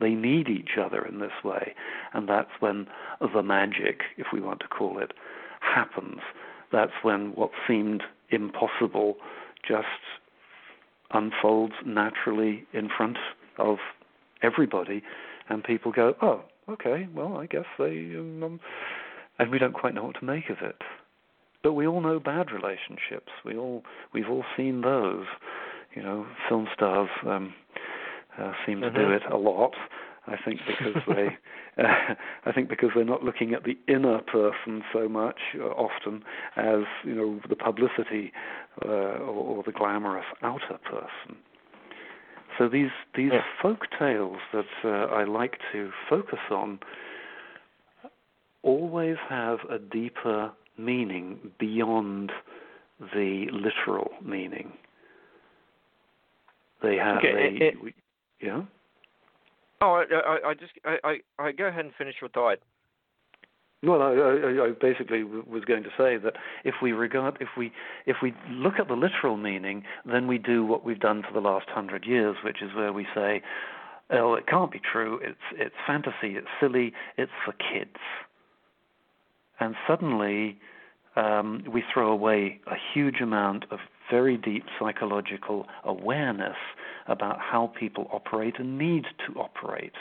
They 0.00 0.10
need 0.10 0.48
each 0.48 0.78
other 0.80 1.04
in 1.04 1.18
this 1.18 1.44
way, 1.44 1.74
and 2.12 2.28
that's 2.28 2.50
when 2.60 2.86
the 3.20 3.42
magic, 3.42 4.02
if 4.16 4.28
we 4.32 4.40
want 4.40 4.60
to 4.60 4.68
call 4.68 4.98
it, 4.98 5.12
happens. 5.60 6.20
That's 6.70 6.92
when 7.02 7.32
what 7.34 7.50
seemed 7.66 8.02
impossible 8.30 9.16
just 9.66 9.86
unfolds 11.12 11.74
naturally 11.84 12.64
in 12.72 12.88
front 12.94 13.16
of 13.58 13.78
everybody, 14.42 15.02
and 15.48 15.64
people 15.64 15.90
go, 15.92 16.14
"Oh, 16.22 16.42
okay, 16.68 17.08
well, 17.14 17.38
I 17.38 17.46
guess 17.46 17.66
they," 17.78 18.14
um, 18.16 18.60
and 19.38 19.50
we 19.50 19.58
don't 19.58 19.72
quite 19.72 19.94
know 19.94 20.04
what 20.04 20.18
to 20.20 20.24
make 20.24 20.50
of 20.50 20.58
it. 20.60 20.82
But 21.62 21.72
we 21.72 21.86
all 21.86 22.00
know 22.00 22.20
bad 22.20 22.52
relationships. 22.52 23.32
We 23.44 23.56
all 23.56 23.84
we've 24.12 24.28
all 24.28 24.44
seen 24.56 24.82
those. 24.82 25.26
You 25.94 26.02
know, 26.02 26.26
film 26.48 26.68
stars 26.74 27.08
um, 27.26 27.54
uh, 28.38 28.52
seem 28.66 28.80
to 28.80 28.88
mm-hmm. 28.88 28.96
do 28.96 29.12
it 29.12 29.22
a 29.30 29.36
lot. 29.36 29.74
I 30.26 30.36
think 30.44 30.60
because 30.66 31.02
they, 31.08 31.28
uh, 31.82 32.14
I 32.46 32.52
think 32.52 32.68
because 32.68 32.90
they're 32.94 33.04
not 33.04 33.24
looking 33.24 33.54
at 33.54 33.64
the 33.64 33.78
inner 33.92 34.20
person 34.20 34.82
so 34.92 35.08
much 35.08 35.38
uh, 35.58 35.64
often 35.64 36.22
as 36.56 36.84
you 37.04 37.14
know 37.14 37.40
the 37.48 37.56
publicity 37.56 38.32
uh, 38.84 38.88
or, 38.88 39.56
or, 39.58 39.62
the 39.64 39.72
glamorous 39.72 40.26
outer 40.42 40.78
person. 40.84 41.36
So 42.58 42.68
these 42.68 42.90
these 43.16 43.30
yeah. 43.32 43.42
folk 43.62 43.86
tales 43.98 44.38
that 44.52 44.66
uh, 44.84 45.14
I 45.14 45.24
like 45.24 45.58
to 45.72 45.90
focus 46.08 46.40
on 46.50 46.80
always 48.62 49.16
have 49.28 49.58
a 49.70 49.78
deeper 49.78 50.52
meaning 50.76 51.52
beyond 51.58 52.32
the 53.00 53.46
literal 53.52 54.10
meaning. 54.24 54.72
They 56.82 56.96
have 56.96 57.18
okay, 57.18 57.28
a, 57.28 57.66
it, 57.68 57.74
it, 57.82 57.94
yeah. 58.40 58.62
Oh, 59.80 59.92
I, 59.92 60.04
I, 60.14 60.50
I 60.50 60.54
just, 60.54 60.72
I, 60.84 60.96
I, 61.04 61.18
I 61.38 61.52
go 61.52 61.66
ahead 61.66 61.84
and 61.84 61.94
finish 61.96 62.16
your 62.20 62.30
thought. 62.30 62.58
Well, 63.82 64.02
I, 64.02 64.10
I, 64.10 64.66
I 64.66 64.70
basically 64.80 65.22
was 65.22 65.64
going 65.64 65.84
to 65.84 65.90
say 65.90 66.16
that 66.16 66.34
if 66.64 66.74
we 66.82 66.90
regard, 66.90 67.36
if 67.40 67.50
we, 67.56 67.70
if 68.06 68.16
we 68.22 68.34
look 68.50 68.74
at 68.80 68.88
the 68.88 68.94
literal 68.94 69.36
meaning, 69.36 69.84
then 70.04 70.26
we 70.26 70.36
do 70.36 70.64
what 70.64 70.84
we've 70.84 70.98
done 70.98 71.22
for 71.22 71.32
the 71.32 71.46
last 71.46 71.68
hundred 71.68 72.04
years, 72.04 72.36
which 72.44 72.60
is 72.60 72.74
where 72.74 72.92
we 72.92 73.06
say, 73.14 73.40
"Oh, 74.10 74.34
it 74.34 74.48
can't 74.48 74.72
be 74.72 74.80
true. 74.80 75.20
It's, 75.22 75.38
it's 75.52 75.76
fantasy. 75.86 76.34
It's 76.36 76.48
silly. 76.60 76.92
It's 77.16 77.30
for 77.44 77.52
kids." 77.52 78.00
And 79.60 79.76
suddenly, 79.86 80.58
um, 81.14 81.62
we 81.72 81.84
throw 81.92 82.10
away 82.10 82.60
a 82.66 82.74
huge 82.94 83.20
amount 83.20 83.64
of 83.70 83.78
very 84.10 84.36
deep 84.36 84.64
psychological 84.78 85.66
awareness 85.84 86.56
about 87.06 87.38
how 87.40 87.72
people 87.78 88.08
operate 88.12 88.54
and 88.58 88.78
need 88.78 89.04
to 89.26 89.38
operate. 89.38 89.94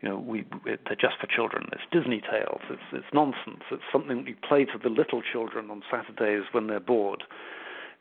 You 0.00 0.08
know, 0.08 0.18
we 0.18 0.40
it, 0.64 0.80
they're 0.86 0.96
just 0.96 1.18
for 1.20 1.26
children. 1.26 1.68
It's 1.72 1.82
Disney 1.92 2.20
tales. 2.20 2.60
It's 2.70 2.82
it's 2.92 3.12
nonsense. 3.12 3.64
It's 3.70 3.82
something 3.92 4.24
we 4.24 4.34
play 4.48 4.64
to 4.64 4.78
the 4.82 4.88
little 4.88 5.20
children 5.20 5.70
on 5.70 5.82
Saturdays 5.90 6.44
when 6.52 6.68
they're 6.68 6.80
bored. 6.80 7.24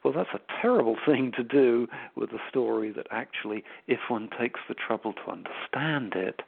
Well, 0.03 0.13
that's 0.13 0.29
a 0.33 0.61
terrible 0.61 0.95
thing 1.05 1.33
to 1.35 1.43
do 1.43 1.87
with 2.15 2.31
a 2.31 2.39
story 2.49 2.91
that 2.91 3.07
actually, 3.11 3.63
if 3.87 3.99
one 4.07 4.29
takes 4.39 4.61
the 4.69 4.75
trouble 4.75 5.13
to 5.13 5.31
understand 5.31 6.13
it, 6.15 6.41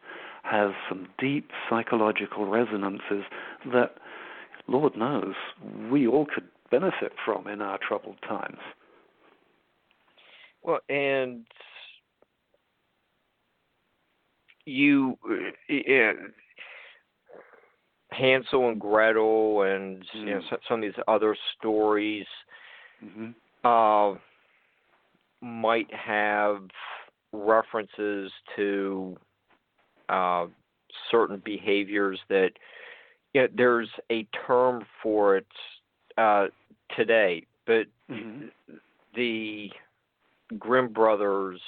has 0.44 0.72
some 0.90 1.08
deep 1.20 1.52
psychological 1.70 2.46
resonances 2.46 3.26
that 3.72 3.96
Lord 4.68 4.96
knows, 4.96 5.36
we 5.92 6.08
all 6.08 6.26
could 6.26 6.48
benefit 6.72 7.12
from 7.26 7.48
in 7.48 7.62
our 7.62 7.78
troubled 7.86 8.18
times. 8.28 8.58
Well, 10.64 10.80
and 10.90 11.46
you, 14.66 15.18
yeah, 15.68 16.14
Hansel 18.12 18.70
and 18.70 18.80
Gretel, 18.80 19.64
and 19.64 20.02
mm. 20.02 20.06
you 20.14 20.26
know 20.26 20.40
mm. 20.40 20.58
some 20.68 20.78
of 20.78 20.82
these 20.82 21.04
other 21.08 21.36
stories, 21.58 22.26
mm-hmm. 23.04 23.32
uh, 23.68 24.18
might 25.42 25.92
have 25.94 26.62
references 27.34 28.32
to 28.56 29.18
uh, 30.10 30.46
certain 31.10 31.42
behaviors 31.44 32.20
that 32.30 32.52
yeah, 33.34 33.48
there's 33.56 33.90
a 34.12 34.28
term 34.46 34.84
for 35.02 35.38
it 35.38 35.48
uh, 36.18 36.48
today, 36.96 37.46
but 37.66 37.86
mm-hmm. 38.10 38.48
the 39.16 39.70
Grimm 40.58 40.92
brothers, 40.92 41.62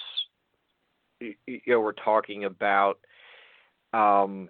you 1.19 1.61
know, 1.67 1.79
were 1.79 1.93
talking 1.93 2.45
about 2.45 2.99
um, 3.93 4.49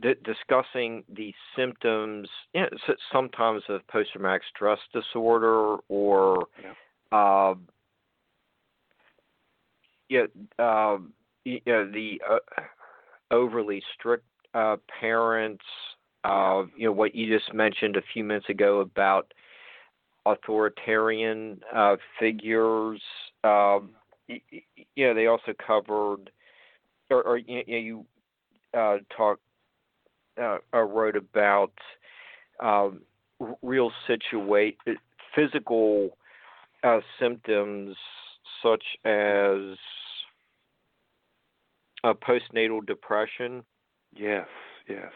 d- 0.00 0.14
discussing 0.24 1.04
the 1.08 1.32
symptoms, 1.56 2.28
you 2.54 2.62
know, 2.62 2.68
sometimes 3.12 3.62
of 3.68 3.86
post-traumatic 3.88 4.42
stress 4.54 4.78
disorder 4.92 5.76
or 5.88 6.46
yeah. 6.62 7.18
uh, 7.18 7.54
yeah, 10.08 10.26
uh, 10.58 10.98
you 11.44 11.60
know, 11.66 11.90
the 11.90 12.20
uh, 12.28 12.38
overly 13.30 13.82
strict 13.98 14.24
uh, 14.54 14.76
parents. 15.00 15.64
Uh, 16.26 16.64
you 16.76 16.86
know 16.86 16.92
what 16.92 17.14
you 17.14 17.32
just 17.32 17.54
mentioned 17.54 17.96
a 17.96 18.02
few 18.12 18.24
minutes 18.24 18.48
ago 18.48 18.80
about 18.80 19.32
authoritarian 20.26 21.60
uh, 21.72 21.94
figures. 22.18 23.00
Um, 23.44 23.90
you, 24.26 24.40
you 24.96 25.06
know, 25.06 25.14
they 25.14 25.26
also 25.28 25.52
covered, 25.64 26.30
or, 27.10 27.22
or 27.22 27.38
you, 27.38 27.62
you 27.66 28.04
uh, 28.76 28.96
talked, 29.16 29.42
uh, 30.42 30.58
uh, 30.74 30.82
wrote 30.82 31.14
about 31.16 31.72
um, 32.60 33.02
real 33.62 33.92
situate 34.08 34.78
physical 35.32 36.10
uh, 36.82 36.98
symptoms 37.20 37.96
such 38.64 38.82
as 39.04 39.76
uh, 42.02 42.14
postnatal 42.14 42.84
depression. 42.84 43.62
Yes, 44.12 44.48
yes. 44.88 45.12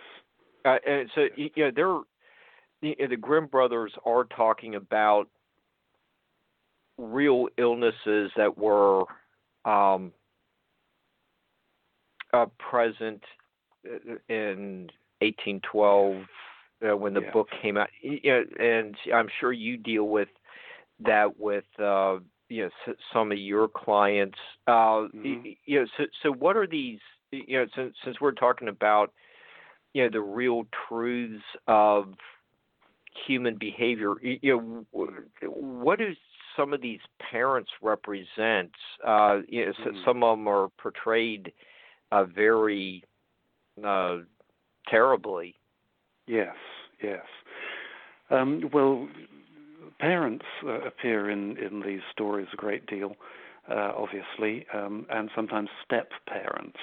Uh, 0.65 0.77
and 0.87 1.11
so 1.15 1.27
you 1.37 1.51
know, 1.57 1.71
they're 1.75 2.01
the, 2.83 3.07
the 3.09 3.17
Grimm 3.17 3.47
brothers 3.47 3.93
are 4.05 4.25
talking 4.25 4.75
about 4.75 5.29
real 6.99 7.49
illnesses 7.59 8.31
that 8.37 8.57
were 8.57 9.05
um, 9.65 10.13
uh, 12.33 12.47
present 12.59 13.23
uh, 13.87 14.15
in 14.29 14.89
1812 15.21 16.25
uh, 16.83 16.97
when 16.97 17.15
the 17.15 17.21
yeah. 17.21 17.31
book 17.33 17.49
came 17.63 17.77
out. 17.77 17.89
You 18.03 18.21
know, 18.25 18.43
and 18.59 18.97
I'm 19.15 19.29
sure 19.41 19.53
you 19.53 19.77
deal 19.77 20.05
with 20.05 20.29
that 21.05 21.39
with 21.39 21.65
uh, 21.79 22.19
you 22.49 22.65
know 22.65 22.95
some 23.13 23.33
of 23.33 23.39
your 23.39 23.69
clients. 23.69 24.39
Uh, 24.67 25.09
mm-hmm. 25.15 25.49
You 25.65 25.81
know, 25.81 25.87
so 25.97 26.05
so 26.23 26.33
what 26.33 26.57
are 26.57 26.67
these? 26.67 26.99
You 27.31 27.61
know, 27.61 27.67
since 27.77 27.95
since 28.05 28.21
we're 28.21 28.33
talking 28.33 28.69
about 28.69 29.13
you 29.93 30.05
know 30.05 30.11
the 30.11 30.21
real 30.21 30.65
truths 30.89 31.43
of 31.67 32.15
human 33.27 33.57
behavior. 33.59 34.15
You 34.23 34.87
know, 34.93 35.27
what 35.43 35.99
do 35.99 36.13
some 36.57 36.73
of 36.73 36.81
these 36.81 37.01
parents 37.31 37.71
represent? 37.83 38.71
Uh, 39.07 39.41
you 39.49 39.67
know, 39.67 39.73
mm. 39.73 40.05
some 40.05 40.23
of 40.23 40.39
them 40.39 40.49
are 40.49 40.69
portrayed 40.81 41.53
uh, 42.13 42.25
very 42.25 43.05
uh, 43.85 44.19
terribly. 44.89 45.55
Yes, 46.27 46.55
yes. 47.03 47.25
Um, 48.31 48.71
well, 48.73 49.09
parents 49.99 50.45
uh, 50.65 50.81
appear 50.83 51.31
in, 51.31 51.57
in 51.59 51.83
these 51.85 52.01
stories 52.13 52.47
a 52.53 52.57
great 52.57 52.87
deal, 52.87 53.17
uh, 53.69 53.93
obviously, 53.97 54.67
um, 54.73 55.07
and 55.11 55.31
sometimes 55.35 55.69
step 55.85 56.11
parents 56.29 56.79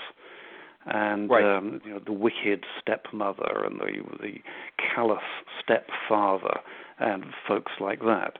and 0.87 1.29
right. 1.29 1.57
um, 1.57 1.81
you 1.85 1.91
know 1.91 2.01
the 2.05 2.13
wicked 2.13 2.65
stepmother 2.81 3.63
and 3.65 3.79
the 3.79 4.03
the 4.21 4.35
callous 4.77 5.19
stepfather 5.61 6.59
and 6.99 7.25
folks 7.47 7.73
like 7.79 7.99
that. 7.99 8.39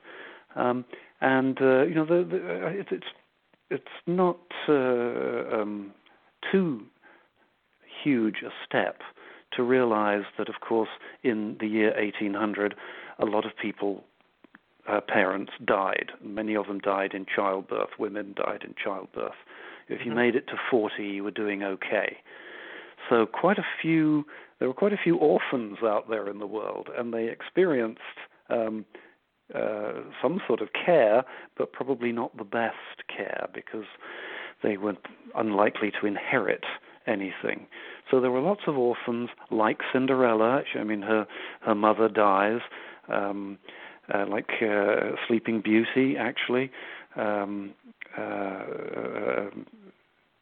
Um, 0.55 0.85
and 1.21 1.57
uh, 1.61 1.83
you 1.83 1.95
know 1.95 2.05
the, 2.05 2.27
the, 2.29 2.65
uh, 2.65 2.69
it, 2.69 2.87
it's 2.91 3.07
it's 3.69 3.83
not 4.05 4.39
uh, 4.69 5.61
um, 5.61 5.91
too 6.51 6.81
huge 8.03 8.37
a 8.45 8.49
step 8.65 9.01
to 9.53 9.63
realize 9.63 10.23
that, 10.37 10.49
of 10.49 10.55
course, 10.61 10.89
in 11.23 11.57
the 11.59 11.67
year 11.67 11.93
1800, 11.97 12.75
a 13.19 13.25
lot 13.25 13.45
of 13.45 13.51
people, 13.61 14.03
uh, 14.87 15.01
parents, 15.01 15.51
died. 15.65 16.11
Many 16.23 16.55
of 16.55 16.67
them 16.67 16.79
died 16.79 17.13
in 17.13 17.25
childbirth. 17.33 17.89
Women 17.97 18.35
died 18.35 18.63
in 18.63 18.75
childbirth. 18.81 19.33
If 19.87 20.01
you 20.05 20.11
mm-hmm. 20.11 20.15
made 20.15 20.35
it 20.35 20.47
to 20.47 20.55
40, 20.69 21.03
you 21.03 21.23
were 21.23 21.31
doing 21.31 21.63
okay. 21.63 22.17
So 23.09 23.25
quite 23.25 23.57
a 23.57 23.65
few, 23.81 24.25
there 24.59 24.67
were 24.67 24.73
quite 24.73 24.93
a 24.93 24.99
few 25.01 25.17
orphans 25.17 25.77
out 25.83 26.09
there 26.09 26.29
in 26.29 26.39
the 26.39 26.47
world, 26.47 26.89
and 26.97 27.13
they 27.13 27.27
experienced 27.27 28.01
um, 28.49 28.85
uh, 29.53 29.93
some 30.21 30.41
sort 30.45 30.61
of 30.61 30.69
care, 30.73 31.23
but 31.57 31.71
probably 31.71 32.11
not 32.11 32.35
the 32.37 32.43
best 32.43 33.07
care 33.15 33.47
because 33.53 33.85
they 34.63 34.77
were 34.77 34.93
unlikely 35.35 35.91
to 36.01 36.07
inherit 36.07 36.65
anything. 37.05 37.67
So 38.11 38.19
there 38.19 38.31
were 38.31 38.41
lots 38.41 38.61
of 38.67 38.77
orphans, 38.77 39.29
like 39.51 39.79
Cinderella. 39.93 40.63
I 40.77 40.83
mean, 40.83 41.01
her 41.01 41.25
her 41.61 41.75
mother 41.75 42.09
dies, 42.09 42.59
um, 43.07 43.57
uh, 44.13 44.25
like 44.27 44.49
uh, 44.61 45.15
Sleeping 45.27 45.61
Beauty, 45.61 46.15
actually. 46.17 46.71
Um, 47.15 47.73
uh, 48.17 48.21
uh 48.21 49.49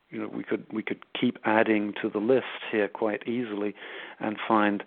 you 0.09 0.21
know, 0.21 0.29
we 0.29 0.43
could 0.43 0.65
we 0.71 0.83
could 0.83 1.03
keep 1.19 1.37
adding 1.43 1.93
to 2.01 2.09
the 2.09 2.19
list 2.19 2.45
here 2.71 2.87
quite 2.87 3.27
easily, 3.27 3.75
and 4.19 4.37
find 4.47 4.83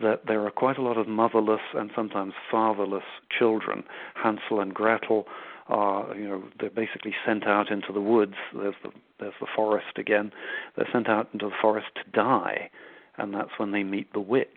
that 0.00 0.22
there 0.26 0.44
are 0.44 0.50
quite 0.50 0.78
a 0.78 0.82
lot 0.82 0.98
of 0.98 1.06
motherless 1.06 1.60
and 1.74 1.90
sometimes 1.94 2.32
fatherless 2.50 3.04
children. 3.36 3.84
Hansel 4.14 4.60
and 4.60 4.74
Gretel 4.74 5.26
are, 5.68 6.14
you 6.16 6.28
know, 6.28 6.42
they're 6.58 6.70
basically 6.70 7.14
sent 7.24 7.46
out 7.46 7.70
into 7.70 7.92
the 7.92 8.00
woods. 8.00 8.34
There's 8.52 8.74
the 8.82 8.90
there's 9.20 9.34
the 9.40 9.46
forest 9.54 9.96
again. 9.96 10.32
They're 10.76 10.88
sent 10.92 11.08
out 11.08 11.28
into 11.32 11.46
the 11.46 11.54
forest 11.60 11.86
to 11.96 12.10
die, 12.10 12.70
and 13.16 13.32
that's 13.32 13.58
when 13.58 13.70
they 13.70 13.84
meet 13.84 14.12
the 14.12 14.20
witch. 14.20 14.48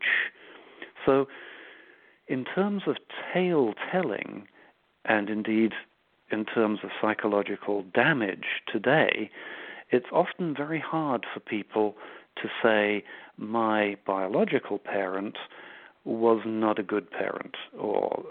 So, 1.05 1.28
in 2.28 2.43
terms 2.43 2.84
of 2.88 2.97
tale 3.34 3.73
telling, 3.91 4.47
and 5.05 5.30
indeed 5.30 5.73
in 6.32 6.45
terms 6.45 6.80
of 6.84 6.89
psychological 7.01 7.84
damage 7.93 8.45
today, 8.71 9.30
it's 9.89 10.07
often 10.11 10.53
very 10.55 10.80
hard 10.80 11.25
for 11.34 11.39
people 11.39 11.95
to 12.41 12.49
say, 12.61 13.03
my 13.38 13.95
biological 14.05 14.78
parent 14.78 15.38
was 16.03 16.41
not 16.45 16.80
a 16.80 16.84
good 16.84 17.09
parent, 17.11 17.55
or 17.78 18.23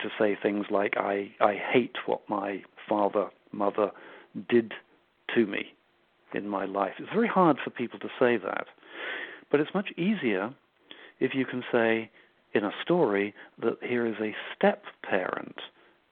to 0.00 0.08
say 0.18 0.36
things 0.40 0.66
like, 0.70 0.96
I, 0.96 1.32
I 1.40 1.54
hate 1.54 1.96
what 2.06 2.20
my 2.28 2.62
father, 2.88 3.28
mother 3.52 3.90
did 4.48 4.74
to 5.34 5.46
me 5.46 5.74
in 6.34 6.48
my 6.48 6.64
life. 6.64 6.92
It's 6.98 7.12
very 7.12 7.28
hard 7.28 7.58
for 7.62 7.70
people 7.70 7.98
to 8.00 8.08
say 8.18 8.36
that. 8.36 8.66
But 9.50 9.60
it's 9.60 9.74
much 9.74 9.90
easier 9.96 10.54
if 11.20 11.34
you 11.34 11.44
can 11.46 11.64
say 11.72 12.10
in 12.54 12.64
a 12.64 12.72
story 12.82 13.34
that 13.60 13.78
here 13.82 14.06
is 14.06 14.16
a 14.20 14.36
step 14.54 14.84
parent 15.02 15.56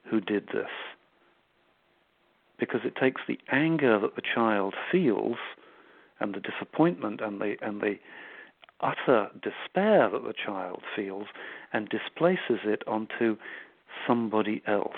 who 0.09 0.19
did 0.19 0.47
this 0.47 0.69
because 2.59 2.81
it 2.83 2.95
takes 2.95 3.21
the 3.27 3.39
anger 3.51 3.99
that 3.99 4.15
the 4.15 4.21
child 4.21 4.73
feels 4.91 5.37
and 6.19 6.33
the 6.33 6.39
disappointment 6.39 7.21
and 7.21 7.39
the 7.39 7.55
and 7.61 7.81
the 7.81 7.95
utter 8.81 9.29
despair 9.41 10.09
that 10.09 10.23
the 10.23 10.33
child 10.33 10.81
feels 10.95 11.25
and 11.73 11.89
displaces 11.89 12.59
it 12.63 12.83
onto 12.87 13.35
somebody 14.05 14.61
else. 14.67 14.91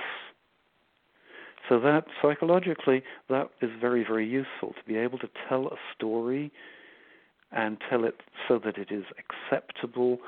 So 1.68 1.80
that 1.80 2.05
psychologically 2.22 3.03
that 3.30 3.49
is 3.62 3.70
very 3.80 4.03
very 4.03 4.28
useful 4.28 4.74
to 4.74 4.84
be 4.88 4.97
able 4.97 5.20
to 5.20 5.30
tell 5.47 5.68
a 5.68 5.78
story 5.95 6.51
and 7.51 7.78
tell 7.89 8.05
it 8.05 8.22
so 8.47 8.60
that 8.64 8.78
it 8.78 8.91
is 8.91 9.05
acceptable 9.18 10.20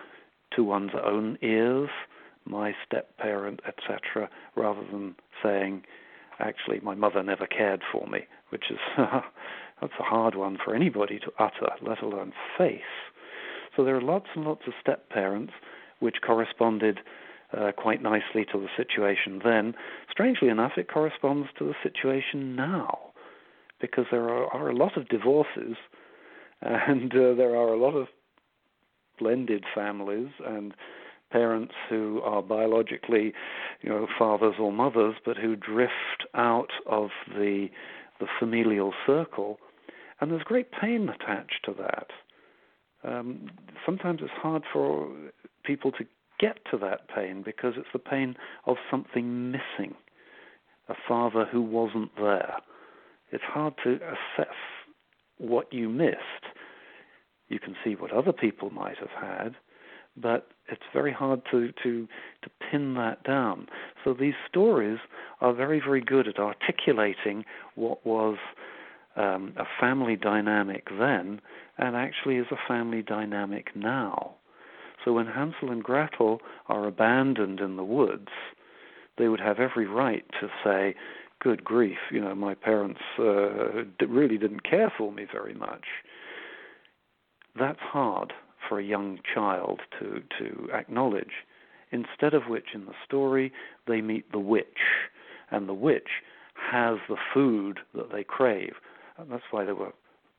to 0.55 0.63
one's 0.63 0.91
own 1.03 1.37
ears, 1.41 1.89
my 2.45 2.73
step 2.85 3.15
parent, 3.17 3.61
etc., 3.67 4.29
rather 4.55 4.83
than 4.91 5.15
saying 5.43 5.83
actually 6.41 6.79
my 6.81 6.95
mother 6.95 7.23
never 7.23 7.47
cared 7.47 7.81
for 7.91 8.07
me, 8.07 8.21
which 8.49 8.65
is 8.69 8.79
that's 8.97 9.93
a 9.99 10.03
hard 10.03 10.35
one 10.35 10.57
for 10.63 10.75
anybody 10.75 11.19
to 11.19 11.31
utter, 11.39 11.71
let 11.81 12.01
alone 12.01 12.33
face. 12.57 12.81
So 13.75 13.83
there 13.83 13.95
are 13.95 14.01
lots 14.01 14.27
and 14.35 14.45
lots 14.45 14.63
of 14.67 14.73
step 14.81 15.09
parents 15.09 15.53
which 15.99 16.17
corresponded 16.25 16.99
uh, 17.57 17.71
quite 17.77 18.01
nicely 18.01 18.45
to 18.51 18.59
the 18.59 18.67
situation 18.75 19.41
then. 19.43 19.73
Strangely 20.09 20.49
enough, 20.49 20.73
it 20.77 20.91
corresponds 20.91 21.49
to 21.57 21.65
the 21.65 21.75
situation 21.83 22.55
now 22.55 23.11
because 23.79 24.05
there 24.11 24.29
are, 24.29 24.45
are 24.53 24.69
a 24.69 24.75
lot 24.75 24.97
of 24.97 25.07
divorces 25.09 25.75
and 26.61 27.11
uh, 27.13 27.33
there 27.33 27.55
are 27.55 27.73
a 27.73 27.79
lot 27.79 27.95
of 27.95 28.07
blended 29.19 29.63
families 29.73 30.29
and 30.45 30.73
parents 31.31 31.73
who 31.89 32.21
are 32.21 32.41
biologically, 32.41 33.33
you 33.81 33.89
know, 33.89 34.07
fathers 34.17 34.55
or 34.59 34.71
mothers, 34.71 35.15
but 35.25 35.37
who 35.37 35.55
drift 35.55 36.25
out 36.35 36.71
of 36.85 37.09
the 37.29 37.69
the 38.19 38.27
familial 38.39 38.93
circle, 39.07 39.57
and 40.19 40.31
there's 40.31 40.43
great 40.43 40.71
pain 40.71 41.09
attached 41.09 41.65
to 41.65 41.73
that. 41.73 42.07
Um, 43.03 43.49
sometimes 43.83 44.19
it's 44.21 44.31
hard 44.31 44.63
for 44.71 45.11
people 45.63 45.91
to 45.93 46.05
get 46.39 46.59
to 46.69 46.77
that 46.77 47.07
pain 47.13 47.41
because 47.43 47.73
it's 47.77 47.87
the 47.93 47.99
pain 47.99 48.35
of 48.65 48.77
something 48.89 49.51
missing, 49.51 49.95
a 50.87 50.93
father 51.07 51.45
who 51.51 51.61
wasn't 51.61 52.11
there. 52.15 52.57
It's 53.31 53.43
hard 53.43 53.73
to 53.83 53.95
assess 53.95 54.55
what 55.37 55.71
you 55.73 55.89
missed. 55.89 56.45
You 57.49 57.59
can 57.59 57.75
see 57.83 57.95
what 57.95 58.11
other 58.11 58.33
people 58.33 58.69
might 58.69 58.97
have 58.97 59.09
had, 59.09 59.55
but 60.17 60.47
it's 60.67 60.81
very 60.93 61.11
hard 61.11 61.41
to, 61.51 61.71
to, 61.83 62.07
to 62.41 62.49
pin 62.69 62.93
that 62.95 63.23
down. 63.23 63.67
So 64.03 64.13
these 64.13 64.33
stories 64.47 64.99
are 65.41 65.53
very, 65.53 65.79
very 65.79 66.01
good 66.01 66.27
at 66.27 66.39
articulating 66.39 67.45
what 67.75 68.05
was 68.05 68.37
um, 69.15 69.53
a 69.57 69.65
family 69.79 70.15
dynamic 70.15 70.87
then 70.97 71.41
and 71.77 71.95
actually 71.95 72.37
is 72.37 72.47
a 72.51 72.67
family 72.67 73.01
dynamic 73.01 73.75
now. 73.75 74.35
So 75.03 75.13
when 75.13 75.25
Hansel 75.27 75.71
and 75.71 75.83
Gretel 75.83 76.39
are 76.67 76.87
abandoned 76.87 77.59
in 77.59 77.75
the 77.75 77.83
woods, 77.83 78.29
they 79.17 79.27
would 79.27 79.39
have 79.39 79.59
every 79.59 79.87
right 79.87 80.25
to 80.39 80.47
say, 80.63 80.95
Good 81.39 81.63
grief, 81.63 81.97
you 82.11 82.21
know, 82.21 82.35
my 82.35 82.53
parents 82.53 82.99
uh, 83.17 83.83
really 84.07 84.37
didn't 84.37 84.61
care 84.61 84.93
for 84.95 85.11
me 85.11 85.25
very 85.31 85.55
much. 85.55 85.85
That's 87.57 87.79
hard 87.79 88.31
for 88.71 88.79
a 88.79 88.83
young 88.85 89.19
child 89.35 89.81
to, 89.99 90.23
to 90.39 90.69
acknowledge. 90.73 91.43
Instead 91.91 92.33
of 92.33 92.43
which, 92.47 92.67
in 92.73 92.85
the 92.85 92.93
story, 93.05 93.51
they 93.85 93.99
meet 93.99 94.31
the 94.31 94.39
witch, 94.39 94.79
and 95.49 95.67
the 95.67 95.73
witch 95.73 96.07
has 96.71 96.95
the 97.09 97.17
food 97.33 97.79
that 97.93 98.13
they 98.13 98.23
crave. 98.23 98.75
And 99.17 99.29
that's 99.29 99.43
why 99.51 99.65
they 99.65 99.73
were 99.73 99.91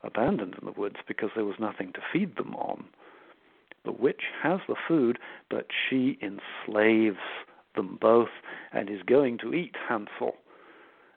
abandoned 0.03 0.55
in 0.59 0.65
the 0.65 0.81
woods, 0.81 0.97
because 1.07 1.29
there 1.35 1.45
was 1.45 1.57
nothing 1.61 1.93
to 1.93 2.01
feed 2.11 2.37
them 2.37 2.55
on. 2.55 2.85
The 3.85 3.93
witch 3.93 4.23
has 4.43 4.61
the 4.67 4.77
food, 4.89 5.19
but 5.51 5.67
she 5.91 6.19
enslaves 6.23 7.19
them 7.77 7.99
both 8.01 8.31
and 8.73 8.89
is 8.89 9.03
going 9.05 9.37
to 9.43 9.53
eat 9.53 9.75
Hansel, 9.87 10.37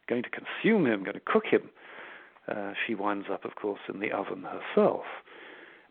going 0.09 0.23
to 0.23 0.29
consume 0.29 0.85
him, 0.85 1.05
going 1.05 1.13
to 1.13 1.21
cook 1.25 1.45
him. 1.49 1.69
Uh, 2.53 2.73
she 2.85 2.93
winds 2.93 3.27
up, 3.31 3.45
of 3.45 3.55
course, 3.55 3.79
in 3.87 4.01
the 4.01 4.11
oven 4.11 4.43
herself. 4.43 5.05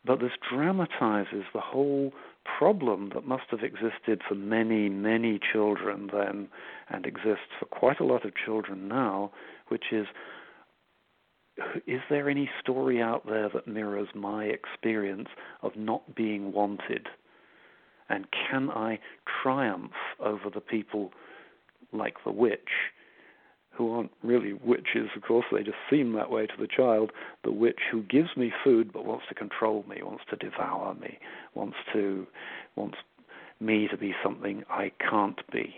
But 0.04 0.20
this 0.20 0.32
dramatizes 0.50 1.44
the 1.52 1.60
whole 1.60 2.12
problem 2.58 3.10
that 3.14 3.26
must 3.26 3.44
have 3.50 3.62
existed 3.62 4.22
for 4.28 4.34
many, 4.34 4.88
many 4.88 5.40
children 5.52 6.10
then 6.12 6.48
and 6.90 7.06
exists 7.06 7.48
for 7.58 7.66
quite 7.66 8.00
a 8.00 8.04
lot 8.04 8.24
of 8.24 8.32
children 8.44 8.86
now, 8.88 9.32
which 9.68 9.84
is 9.92 10.06
is 11.86 12.00
there 12.10 12.28
any 12.28 12.50
story 12.60 13.00
out 13.00 13.26
there 13.26 13.48
that 13.48 13.68
mirrors 13.68 14.08
my 14.12 14.44
experience 14.44 15.28
of 15.62 15.76
not 15.76 16.14
being 16.14 16.52
wanted? 16.52 17.06
And 18.08 18.26
can 18.50 18.70
I 18.70 18.98
triumph 19.42 19.92
over 20.18 20.50
the 20.52 20.60
people 20.60 21.12
like 21.92 22.16
the 22.24 22.32
witch 22.32 22.70
who 23.76 23.92
aren't 23.92 24.12
really 24.22 24.52
witches, 24.52 25.10
of 25.16 25.22
course, 25.22 25.46
they 25.50 25.62
just 25.62 25.76
seem 25.90 26.12
that 26.12 26.30
way 26.30 26.46
to 26.46 26.54
the 26.58 26.68
child. 26.68 27.10
The 27.42 27.52
witch 27.52 27.80
who 27.90 28.02
gives 28.02 28.36
me 28.36 28.52
food 28.62 28.92
but 28.92 29.04
wants 29.04 29.26
to 29.28 29.34
control 29.34 29.84
me, 29.88 30.02
wants 30.02 30.24
to 30.30 30.36
devour 30.36 30.94
me, 30.94 31.18
wants 31.54 31.76
to 31.92 32.26
wants 32.76 32.98
me 33.60 33.88
to 33.88 33.96
be 33.96 34.14
something 34.22 34.62
I 34.68 34.92
can't 34.98 35.40
be. 35.52 35.74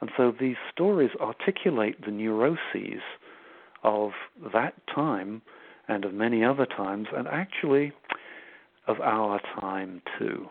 And 0.00 0.10
so 0.16 0.32
these 0.38 0.56
stories 0.72 1.10
articulate 1.20 2.04
the 2.04 2.10
neuroses 2.10 3.02
of 3.82 4.12
that 4.52 4.74
time 4.92 5.42
and 5.88 6.04
of 6.04 6.14
many 6.14 6.44
other 6.44 6.66
times, 6.66 7.08
and 7.16 7.26
actually 7.26 7.92
of 8.86 9.00
our 9.00 9.40
time 9.60 10.02
too. 10.18 10.48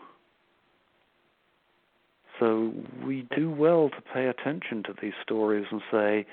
So 2.40 2.72
we 3.06 3.28
do 3.36 3.50
well 3.50 3.90
to 3.90 4.00
pay 4.00 4.26
attention 4.26 4.82
to 4.84 4.94
these 5.00 5.12
stories 5.22 5.66
and 5.70 5.82
say, 5.92 6.26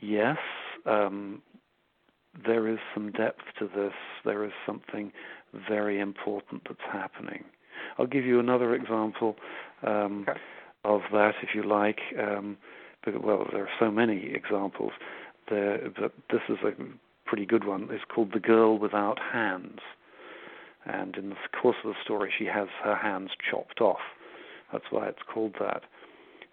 yes, 0.00 0.36
um, 0.84 1.42
there 2.46 2.68
is 2.68 2.78
some 2.92 3.10
depth 3.10 3.40
to 3.58 3.66
this. 3.74 3.94
There 4.24 4.44
is 4.44 4.52
something 4.66 5.10
very 5.68 5.98
important 5.98 6.62
that's 6.68 6.80
happening. 6.92 7.44
I'll 7.98 8.06
give 8.06 8.26
you 8.26 8.38
another 8.38 8.74
example 8.74 9.36
um, 9.86 10.26
okay. 10.28 10.38
of 10.84 11.00
that, 11.12 11.32
if 11.42 11.50
you 11.54 11.62
like. 11.62 12.00
Um, 12.20 12.58
but, 13.04 13.24
well, 13.24 13.46
there 13.52 13.62
are 13.62 13.68
so 13.80 13.90
many 13.90 14.32
examples, 14.34 14.92
there, 15.48 15.78
but 15.98 16.12
this 16.30 16.42
is 16.50 16.58
a 16.62 16.72
pretty 17.24 17.46
good 17.46 17.66
one. 17.66 17.88
It's 17.90 18.04
called 18.14 18.32
The 18.34 18.40
Girl 18.40 18.78
Without 18.78 19.18
Hands. 19.32 19.78
And 20.84 21.16
in 21.16 21.30
the 21.30 21.36
course 21.62 21.76
of 21.84 21.94
the 21.94 22.04
story, 22.04 22.30
she 22.36 22.44
has 22.44 22.68
her 22.82 22.96
hands 22.96 23.30
chopped 23.50 23.80
off 23.80 24.00
that's 24.74 24.90
why 24.90 25.06
it's 25.06 25.22
called 25.32 25.54
that. 25.60 25.82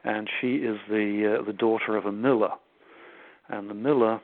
And 0.04 0.30
she 0.40 0.58
is 0.58 0.78
the 0.88 1.40
uh, 1.40 1.46
the 1.46 1.54
daughter 1.54 1.98
of 1.98 2.06
a 2.06 2.12
miller, 2.12 2.52
and 3.50 3.68
the 3.70 3.74
miller 3.74 4.22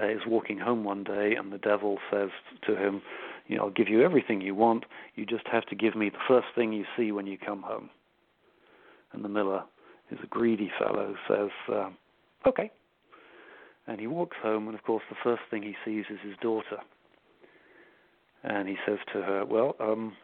uh, 0.00 0.08
is 0.08 0.20
walking 0.26 0.58
home 0.58 0.82
one 0.82 1.04
day, 1.04 1.34
and 1.38 1.52
the 1.52 1.58
devil 1.58 1.98
says 2.10 2.30
to 2.66 2.76
him, 2.76 3.00
"You 3.46 3.56
know, 3.56 3.64
I'll 3.64 3.70
give 3.70 3.88
you 3.88 4.02
everything 4.02 4.40
you 4.40 4.54
want. 4.54 4.84
You 5.14 5.24
just 5.26 5.46
have 5.46 5.64
to 5.66 5.76
give 5.76 5.94
me 5.94 6.10
the 6.10 6.18
first 6.26 6.48
thing 6.56 6.72
you 6.72 6.84
see 6.96 7.12
when 7.12 7.26
you 7.26 7.38
come 7.38 7.62
home." 7.62 7.90
And 9.12 9.24
the 9.24 9.28
miller 9.28 9.62
is 10.10 10.18
a 10.22 10.26
greedy 10.26 10.70
fellow, 10.78 11.14
says, 11.28 11.50
uh, 11.72 11.90
"Okay." 12.46 12.70
And 13.86 14.00
he 14.00 14.06
walks 14.08 14.36
home, 14.42 14.66
and 14.66 14.76
of 14.76 14.84
course, 14.84 15.04
the 15.08 15.16
first 15.22 15.42
thing 15.50 15.62
he 15.62 15.76
sees 15.84 16.04
is 16.10 16.18
his 16.20 16.36
daughter. 16.42 16.80
And 18.42 18.68
he 18.68 18.76
says 18.86 18.98
to 19.12 19.22
her, 19.22 19.44
"Well, 19.44 19.76
um, 19.80 20.16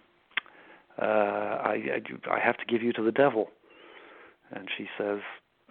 uh, 1.00 1.04
I, 1.04 2.02
I, 2.30 2.38
have 2.38 2.56
to 2.58 2.64
give 2.66 2.82
you 2.82 2.92
to 2.92 3.02
the 3.02 3.12
devil. 3.12 3.48
And 4.52 4.68
she 4.76 4.86
says, 4.98 5.20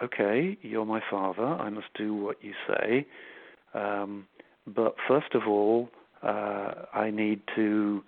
Okay, 0.03 0.57
you're 0.61 0.85
my 0.85 1.01
father. 1.09 1.45
I 1.45 1.69
must 1.69 1.87
do 1.95 2.13
what 2.13 2.37
you 2.41 2.53
say. 2.67 3.05
Um, 3.73 4.27
but 4.67 4.95
first 5.07 5.33
of 5.33 5.43
all, 5.47 5.89
uh, 6.21 6.73
I 6.93 7.09
need 7.11 7.41
to 7.55 8.03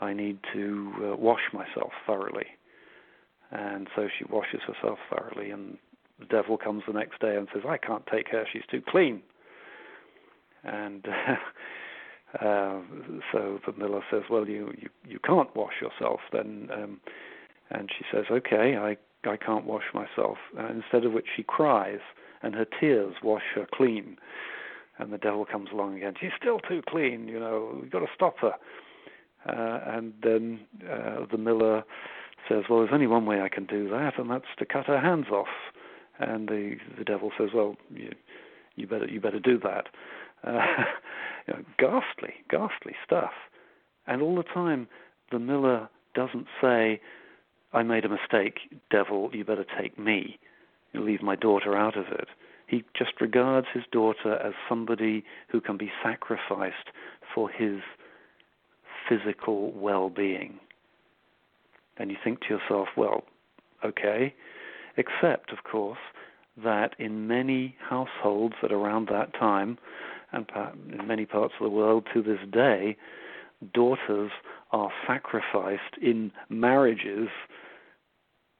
I 0.00 0.12
need 0.12 0.38
to 0.52 0.92
uh, 1.12 1.16
wash 1.16 1.42
myself 1.52 1.92
thoroughly. 2.06 2.46
And 3.52 3.88
so 3.94 4.08
she 4.18 4.24
washes 4.24 4.60
herself 4.66 4.98
thoroughly, 5.08 5.50
and 5.50 5.78
the 6.18 6.26
devil 6.26 6.56
comes 6.58 6.82
the 6.86 6.92
next 6.92 7.20
day 7.20 7.36
and 7.36 7.46
says, 7.52 7.62
I 7.68 7.76
can't 7.76 8.04
take 8.06 8.28
her, 8.30 8.44
she's 8.52 8.62
too 8.70 8.82
clean. 8.86 9.22
And 10.64 11.06
Uh, 12.40 12.80
so 13.30 13.58
the 13.66 13.72
miller 13.76 14.02
says, 14.10 14.22
"Well, 14.30 14.48
you, 14.48 14.72
you 14.78 14.88
you 15.06 15.18
can't 15.18 15.54
wash 15.54 15.74
yourself 15.82 16.20
then." 16.32 16.68
Um, 16.72 17.00
and 17.70 17.90
she 17.96 18.04
says, 18.10 18.24
"Okay, 18.30 18.76
I 18.76 18.96
I 19.28 19.36
can't 19.36 19.66
wash 19.66 19.84
myself." 19.92 20.38
Uh, 20.58 20.68
instead 20.68 21.04
of 21.04 21.12
which 21.12 21.26
she 21.36 21.42
cries, 21.42 22.00
and 22.42 22.54
her 22.54 22.66
tears 22.80 23.14
wash 23.22 23.42
her 23.54 23.66
clean. 23.72 24.16
And 24.98 25.12
the 25.12 25.18
devil 25.18 25.44
comes 25.44 25.70
along 25.72 25.96
again. 25.96 26.14
She's 26.20 26.30
still 26.38 26.58
too 26.58 26.82
clean, 26.86 27.26
you 27.26 27.40
know. 27.40 27.78
We've 27.80 27.90
got 27.90 28.00
to 28.00 28.10
stop 28.14 28.38
her. 28.38 28.54
Uh, 29.48 29.80
and 29.86 30.12
then 30.22 30.60
uh, 30.88 31.26
the 31.30 31.38
miller 31.38 31.82
says, 32.48 32.64
"Well, 32.68 32.80
there's 32.80 32.92
only 32.92 33.06
one 33.06 33.26
way 33.26 33.40
I 33.40 33.48
can 33.48 33.66
do 33.66 33.88
that, 33.90 34.18
and 34.18 34.30
that's 34.30 34.44
to 34.58 34.64
cut 34.64 34.86
her 34.86 35.00
hands 35.00 35.26
off." 35.30 35.48
And 36.18 36.48
the 36.48 36.76
the 36.96 37.04
devil 37.04 37.30
says, 37.36 37.50
"Well, 37.54 37.76
you 37.90 38.12
you 38.76 38.86
better 38.86 39.06
you 39.06 39.20
better 39.20 39.40
do 39.40 39.58
that." 39.60 39.88
Uh, 40.46 40.50
you 41.46 41.54
know, 41.54 41.62
ghastly, 41.78 42.34
ghastly 42.50 42.94
stuff. 43.04 43.32
And 44.06 44.22
all 44.22 44.36
the 44.36 44.42
time, 44.42 44.88
the 45.30 45.38
miller 45.38 45.88
doesn't 46.14 46.46
say, 46.60 47.00
I 47.72 47.82
made 47.82 48.04
a 48.04 48.08
mistake, 48.08 48.58
devil, 48.90 49.30
you 49.32 49.44
better 49.44 49.64
take 49.80 49.98
me. 49.98 50.38
You 50.92 51.00
leave 51.00 51.22
my 51.22 51.36
daughter 51.36 51.76
out 51.76 51.96
of 51.96 52.06
it. 52.08 52.28
He 52.66 52.84
just 52.96 53.20
regards 53.20 53.66
his 53.72 53.84
daughter 53.92 54.34
as 54.36 54.52
somebody 54.68 55.24
who 55.48 55.60
can 55.60 55.76
be 55.76 55.90
sacrificed 56.02 56.90
for 57.34 57.48
his 57.48 57.80
physical 59.08 59.72
well 59.72 60.10
being. 60.10 60.58
And 61.96 62.10
you 62.10 62.16
think 62.22 62.40
to 62.42 62.48
yourself, 62.48 62.88
well, 62.96 63.24
okay, 63.84 64.34
except, 64.96 65.52
of 65.52 65.64
course, 65.64 65.98
that 66.62 66.94
in 66.98 67.26
many 67.26 67.76
households 67.88 68.54
at 68.62 68.72
around 68.72 69.08
that 69.08 69.32
time, 69.34 69.78
and 70.32 70.46
in 70.90 71.06
many 71.06 71.26
parts 71.26 71.54
of 71.60 71.64
the 71.64 71.70
world 71.70 72.06
to 72.14 72.22
this 72.22 72.40
day, 72.50 72.96
daughters 73.74 74.30
are 74.72 74.90
sacrificed 75.06 75.96
in 76.00 76.32
marriages 76.48 77.28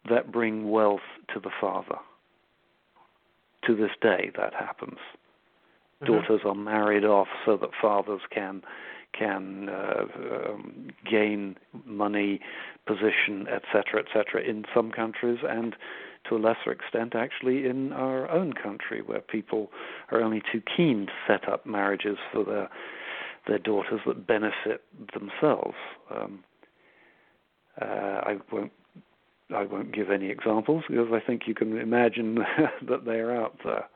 that 0.08 0.32
bring 0.32 0.70
wealth 0.70 1.00
to 1.32 1.40
the 1.40 1.50
father. 1.60 1.98
To 3.66 3.76
this 3.76 3.90
day, 4.00 4.30
that 4.36 4.52
happens. 4.54 4.98
Mm-hmm. 6.02 6.12
Daughters 6.12 6.40
are 6.44 6.54
married 6.54 7.04
off 7.04 7.28
so 7.46 7.56
that 7.56 7.70
fathers 7.80 8.22
can 8.30 8.62
can 9.16 9.68
uh, 9.68 10.04
um, 10.16 10.88
gain 11.08 11.54
money, 11.84 12.40
position, 12.86 13.46
etc., 13.46 14.02
etc. 14.02 14.42
In 14.42 14.64
some 14.74 14.90
countries, 14.90 15.40
and 15.46 15.76
to 16.28 16.36
a 16.36 16.38
lesser 16.38 16.70
extent, 16.70 17.14
actually, 17.14 17.66
in 17.66 17.92
our 17.92 18.30
own 18.30 18.52
country, 18.52 19.02
where 19.02 19.20
people 19.20 19.70
are 20.10 20.20
only 20.20 20.42
too 20.52 20.62
keen 20.76 21.06
to 21.06 21.12
set 21.26 21.48
up 21.48 21.66
marriages 21.66 22.16
for 22.32 22.44
their 22.44 22.68
their 23.48 23.58
daughters 23.58 24.00
that 24.06 24.24
benefit 24.24 24.84
themselves. 25.12 25.74
Um, 26.14 26.44
uh, 27.80 27.84
I 27.84 28.36
won't 28.52 28.72
I 29.54 29.64
won't 29.64 29.92
give 29.92 30.10
any 30.10 30.30
examples 30.30 30.84
because 30.88 31.08
I 31.12 31.20
think 31.20 31.42
you 31.46 31.54
can 31.54 31.78
imagine 31.78 32.36
that 32.88 33.04
they 33.04 33.18
are 33.18 33.34
out 33.34 33.58
there. 33.64 33.88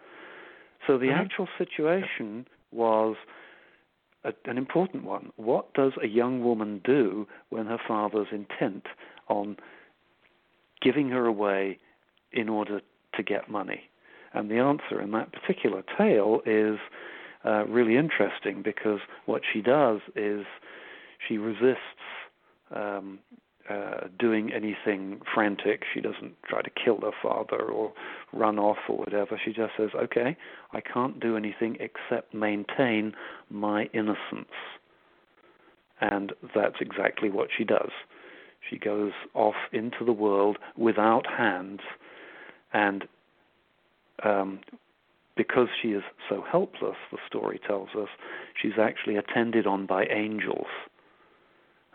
So 0.87 0.99
the 0.99 1.07
mm-hmm. 1.07 1.20
actual 1.20 1.49
situation 1.59 2.47
was 2.72 3.16
a, 4.24 4.33
an 4.45 4.59
important 4.59 5.05
one. 5.05 5.33
What 5.37 5.72
does 5.74 5.93
a 6.03 6.07
young 6.07 6.45
woman 6.45 6.81
do 6.85 7.27
when 7.49 7.66
her 7.66 7.79
father's 7.87 8.29
intent 8.33 8.87
on 9.29 9.57
giving 10.83 11.09
her 11.11 11.27
away 11.27 11.79
in 12.33 12.49
order 12.49 12.81
to 13.14 13.22
get 13.22 13.51
money? 13.51 13.83
And 14.33 14.51
the 14.51 14.59
answer 14.59 15.01
in 15.01 15.12
that 15.12 15.33
particular 15.33 15.83
tale 15.97 16.41
is 16.45 16.79
uh, 17.45 17.64
really 17.66 17.97
interesting 17.97 18.62
because 18.62 19.01
what 19.24 19.43
she 19.51 19.62
does 19.62 20.01
is 20.14 20.45
she 21.27 21.39
resists 21.39 21.79
um, 22.74 23.18
uh, 23.68 24.09
doing 24.18 24.53
anything 24.53 25.20
frantic. 25.35 25.83
She 25.93 26.01
doesn't 26.01 26.35
try 26.47 26.62
to 26.62 26.70
kill 26.70 27.01
her 27.01 27.12
father 27.22 27.62
or 27.62 27.93
run 28.33 28.59
off 28.59 28.79
or 28.89 28.99
whatever. 28.99 29.41
She 29.43 29.53
just 29.53 29.72
says, 29.77 29.91
okay, 29.95 30.37
I 30.72 30.81
can't 30.81 31.18
do 31.18 31.37
anything 31.37 31.77
except 31.81 32.35
maintain 32.35 33.14
my 33.51 33.89
innocence. 33.93 34.53
And 36.01 36.33
that's 36.55 36.77
exactly 36.81 37.31
what 37.31 37.49
she 37.57 37.64
does. 37.64 37.91
She 38.68 38.79
goes 38.79 39.12
off 39.35 39.55
into 39.72 40.05
the 40.05 40.12
world 40.12 40.59
without 40.77 41.27
hands, 41.27 41.81
and 42.72 43.04
um, 44.24 44.60
because 45.36 45.68
she 45.80 45.88
is 45.88 46.02
so 46.28 46.42
helpless, 46.50 46.96
the 47.12 47.18
story 47.26 47.60
tells 47.66 47.90
us, 47.96 48.08
she's 48.60 48.78
actually 48.80 49.16
attended 49.16 49.66
on 49.66 49.86
by 49.86 50.06
angels 50.06 50.66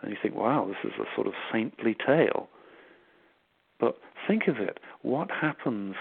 and 0.02 0.10
you 0.10 0.16
think, 0.20 0.34
wow, 0.34 0.66
this 0.66 0.92
is 0.92 0.98
a 0.98 1.06
sort 1.14 1.26
of 1.26 1.34
saintly 1.52 1.96
tale. 2.04 2.48
But 3.78 3.98
think 4.26 4.48
of 4.48 4.56
it 4.58 4.78
what 5.02 5.30
happens 5.30 5.94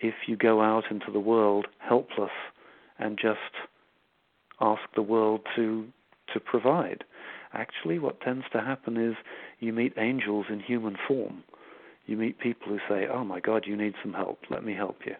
if 0.00 0.14
you 0.26 0.36
go 0.36 0.62
out 0.62 0.84
into 0.90 1.10
the 1.12 1.20
world 1.20 1.66
helpless 1.78 2.30
and 2.98 3.18
just 3.20 3.38
ask 4.60 4.82
the 4.94 5.02
world 5.02 5.40
to, 5.56 5.86
to 6.32 6.40
provide? 6.40 7.04
Actually, 7.52 7.98
what 7.98 8.20
tends 8.20 8.44
to 8.52 8.60
happen 8.60 8.96
is 8.96 9.16
you 9.60 9.72
meet 9.72 9.94
angels 9.96 10.46
in 10.48 10.60
human 10.60 10.96
form. 11.06 11.42
You 12.06 12.16
meet 12.16 12.38
people 12.38 12.68
who 12.68 12.78
say, 12.88 13.06
oh 13.12 13.24
my 13.24 13.40
God, 13.40 13.64
you 13.66 13.76
need 13.76 13.94
some 14.02 14.12
help, 14.12 14.38
let 14.50 14.64
me 14.64 14.74
help 14.74 14.98
you. 15.04 15.14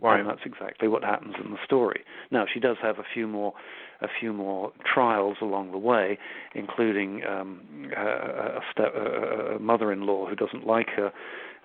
Right. 0.00 0.20
And 0.20 0.28
that's 0.28 0.40
exactly 0.44 0.88
what 0.88 1.02
happens 1.02 1.34
in 1.42 1.50
the 1.50 1.58
story. 1.64 2.00
Now 2.30 2.44
she 2.52 2.60
does 2.60 2.76
have 2.82 2.98
a 2.98 3.04
few 3.14 3.26
more, 3.26 3.54
a 4.02 4.08
few 4.20 4.32
more 4.32 4.72
trials 4.92 5.36
along 5.40 5.70
the 5.70 5.78
way, 5.78 6.18
including 6.54 7.22
um, 7.24 7.90
a, 7.96 8.00
a, 8.00 8.60
step, 8.70 8.92
a, 8.94 9.56
a 9.56 9.58
mother-in-law 9.58 10.28
who 10.28 10.36
doesn't 10.36 10.66
like 10.66 10.88
her, 10.90 11.12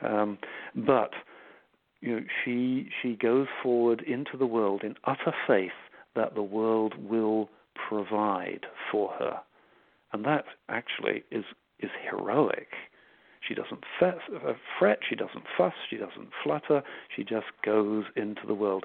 um, 0.02 0.38
but 0.76 1.12
you 2.02 2.16
know, 2.16 2.22
she 2.44 2.90
she 3.02 3.16
goes 3.16 3.48
forward 3.62 4.02
into 4.02 4.38
the 4.38 4.46
world 4.46 4.84
in 4.84 4.96
utter 5.04 5.34
faith 5.46 5.72
that 6.16 6.36
the 6.36 6.44
world 6.44 6.94
will 6.98 7.50
provide 7.90 8.66
for 8.92 9.12
her, 9.20 9.40
and 10.14 10.24
that 10.26 10.46
actually 10.70 11.24
is 11.32 11.44
is 11.80 11.90
heroic. 12.10 12.70
She 13.48 13.56
doesn't 13.56 13.84
uh, 14.02 14.54
fret, 14.78 15.00
she 15.08 15.16
doesn't 15.16 15.46
fuss, 15.58 15.74
she 15.90 15.98
doesn't 15.98 16.30
flutter, 16.44 16.84
she 17.16 17.24
just 17.24 17.48
goes 17.66 18.06
into 18.16 18.42
the 18.46 18.54
world. 18.54 18.84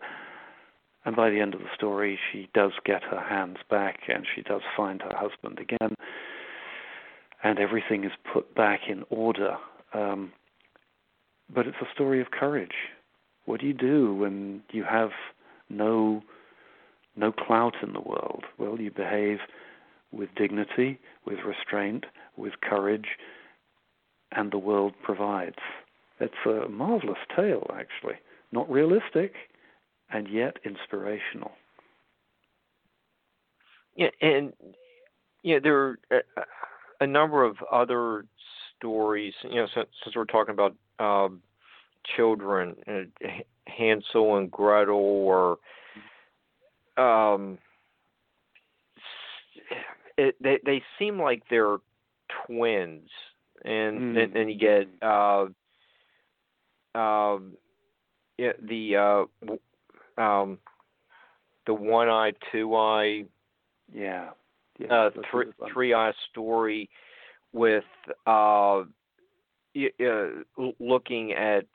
And 1.05 1.15
by 1.15 1.31
the 1.31 1.41
end 1.41 1.55
of 1.55 1.61
the 1.61 1.75
story, 1.75 2.19
she 2.33 2.49
does 2.55 2.73
get 2.85 3.03
her 3.05 3.21
hands 3.21 3.59
back 3.69 4.01
and 4.09 4.27
she 4.35 4.43
does 4.43 4.63
find 4.77 5.03
her 5.03 5.15
husband 5.15 5.59
again. 5.59 5.95
And 7.43 7.59
everything 7.59 8.05
is 8.05 8.13
put 8.33 8.55
back 8.55 8.81
in 8.89 9.05
order. 9.11 9.57
Um, 9.93 10.33
but 11.55 11.67
it's 11.67 11.77
a 11.83 11.93
story 11.95 12.23
of 12.23 12.31
courage. 12.31 12.89
What 13.45 13.61
do 13.61 13.67
you 13.67 13.75
do 13.75 14.15
when 14.15 14.63
you 14.71 14.85
have 14.85 15.11
no 15.69 16.23
no 17.17 17.31
clout 17.33 17.75
in 17.83 17.93
the 17.93 18.01
world? 18.01 18.45
Well, 18.59 18.81
you 18.81 18.91
behave 18.91 19.39
with 20.11 20.31
dignity, 20.37 20.99
with 21.27 21.39
restraint, 21.47 22.07
with 22.37 22.55
courage, 22.63 23.07
and 24.37 24.51
the 24.53 24.59
world 24.59 24.95
provides. 25.03 25.57
It's 26.21 26.35
a 26.47 26.69
marvelous 26.69 27.19
tale, 27.35 27.71
actually. 27.77 28.15
Not 28.53 28.71
realistic, 28.71 29.33
and 30.11 30.29
yet 30.29 30.57
inspirational. 30.65 31.53
Yeah, 33.97 34.11
and 34.21 34.53
yeah, 35.43 35.59
there 35.63 35.77
are 35.77 35.99
a, 36.11 36.43
a 37.01 37.07
number 37.07 37.45
of 37.45 37.57
other 37.71 38.25
stories. 38.77 39.35
You 39.43 39.57
know, 39.57 39.67
since, 39.75 39.89
since 40.03 40.17
we're 40.17 40.25
talking 40.25 40.55
about 40.55 40.75
um, 40.99 41.43
children, 42.17 42.77
uh, 42.87 43.29
Hansel 43.67 44.37
and 44.37 44.51
Gretel, 44.51 44.95
or 44.95 45.59
um, 46.97 47.59
it, 50.17 50.37
they 50.41 50.59
they 50.65 50.83
seem 50.99 51.21
like 51.21 51.43
they're 51.51 51.79
twins 52.47 53.09
and 53.65 54.01
mm. 54.01 54.15
then, 54.15 54.31
then 54.35 54.49
you 54.49 54.59
get 54.59 54.89
uh, 55.03 55.47
um, 56.95 57.53
yeah, 58.39 58.53
the 58.63 58.97
uh, 58.97 60.21
um, 60.21 60.59
the 61.67 61.75
one 61.75 62.09
eye, 62.09 62.33
two 62.53 62.75
eye, 62.75 63.25
yeah, 63.93 64.31
yeah 64.79 64.87
uh, 64.93 65.11
three 65.31 65.47
three 65.73 65.95
eye 65.95 66.13
story 66.31 66.91
with 67.53 67.85
uh, 68.27 68.81
uh, 68.81 68.85
looking 70.81 71.33
at 71.33 71.67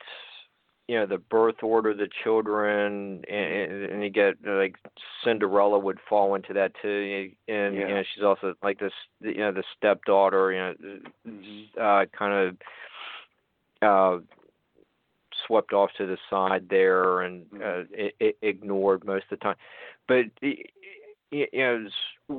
you 0.90 0.96
know 0.96 1.06
the 1.06 1.20
birth 1.20 1.62
order 1.62 1.94
the 1.94 2.10
children 2.24 3.24
and, 3.30 3.84
and 3.92 4.04
you 4.04 4.10
get 4.10 4.34
like 4.44 4.76
Cinderella 5.24 5.78
would 5.78 6.00
fall 6.10 6.34
into 6.34 6.52
that 6.54 6.72
too 6.82 7.30
and 7.48 7.76
yeah. 7.76 7.82
you 7.82 7.88
know 7.88 8.04
she's 8.12 8.24
also 8.24 8.56
like 8.64 8.80
this 8.80 8.92
you 9.22 9.38
know 9.38 9.52
the 9.52 9.64
stepdaughter 9.78 10.52
you 10.52 10.58
know 10.58 11.00
mm-hmm. 11.28 11.80
uh 11.80 12.06
kind 12.18 12.58
of 13.84 14.18
uh 14.20 14.24
swept 15.46 15.74
off 15.74 15.92
to 15.96 16.08
the 16.08 16.18
side 16.28 16.66
there 16.72 17.22
and 17.22 17.46
mm-hmm. 17.52 17.62
uh, 17.62 18.10
it, 18.20 18.38
ignored 18.42 19.06
most 19.06 19.26
of 19.32 19.38
the 19.38 19.44
time 19.44 19.56
but 20.08 20.26
you 20.42 21.46
know 21.54 21.86
as, 21.86 22.38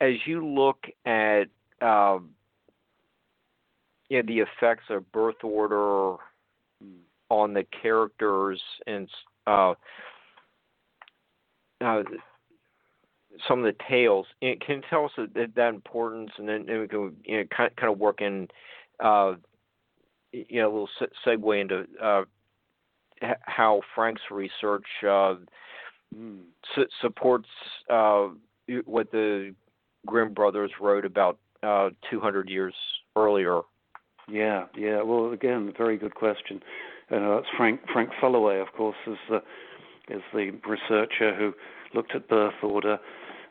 as 0.00 0.14
you 0.26 0.44
look 0.44 0.86
at 1.06 1.44
um 1.80 2.30
you 4.08 4.20
know 4.20 4.26
the 4.26 4.40
effects 4.40 4.86
of 4.90 5.10
birth 5.12 5.44
order 5.44 6.16
on 7.32 7.54
the 7.54 7.64
characters 7.80 8.60
and 8.86 9.08
uh, 9.46 9.72
uh, 11.80 12.02
some 13.48 13.64
of 13.64 13.64
the 13.64 13.84
tales. 13.88 14.26
Can 14.42 14.58
you 14.68 14.82
tell 14.90 15.06
us 15.06 15.12
that, 15.16 15.54
that 15.56 15.68
importance, 15.70 16.30
and 16.36 16.46
then, 16.46 16.66
then 16.66 16.80
we 16.80 16.88
can 16.88 17.16
you 17.24 17.38
know, 17.38 17.44
kind, 17.56 17.74
kind 17.76 17.90
of 17.90 17.98
work 17.98 18.20
in, 18.20 18.48
uh, 19.02 19.32
you 20.30 20.60
know, 20.60 20.68
a 20.68 20.72
little 20.72 20.88
segue 21.26 21.60
into 21.60 21.86
uh, 22.02 22.24
how 23.40 23.80
Frank's 23.94 24.20
research 24.30 24.84
uh, 25.02 25.36
mm. 26.14 26.40
su- 26.74 26.86
supports 27.00 27.48
uh, 27.88 28.28
what 28.84 29.10
the 29.10 29.54
Grimm 30.04 30.34
brothers 30.34 30.70
wrote 30.78 31.06
about 31.06 31.38
uh, 31.62 31.88
200 32.10 32.50
years 32.50 32.74
earlier. 33.16 33.62
Yeah, 34.28 34.66
yeah. 34.76 35.00
Well, 35.00 35.32
again, 35.32 35.72
very 35.78 35.96
good 35.96 36.14
question. 36.14 36.60
Uh, 37.12 37.36
that's 37.36 37.46
Frank 37.56 37.80
Frank 37.92 38.10
Sulloway, 38.22 38.60
of 38.60 38.72
course, 38.74 38.96
is 39.06 39.18
the 39.28 39.42
is 40.08 40.22
the 40.32 40.50
researcher 40.66 41.34
who 41.34 41.52
looked 41.94 42.14
at 42.14 42.28
birth 42.28 42.54
order, 42.62 42.98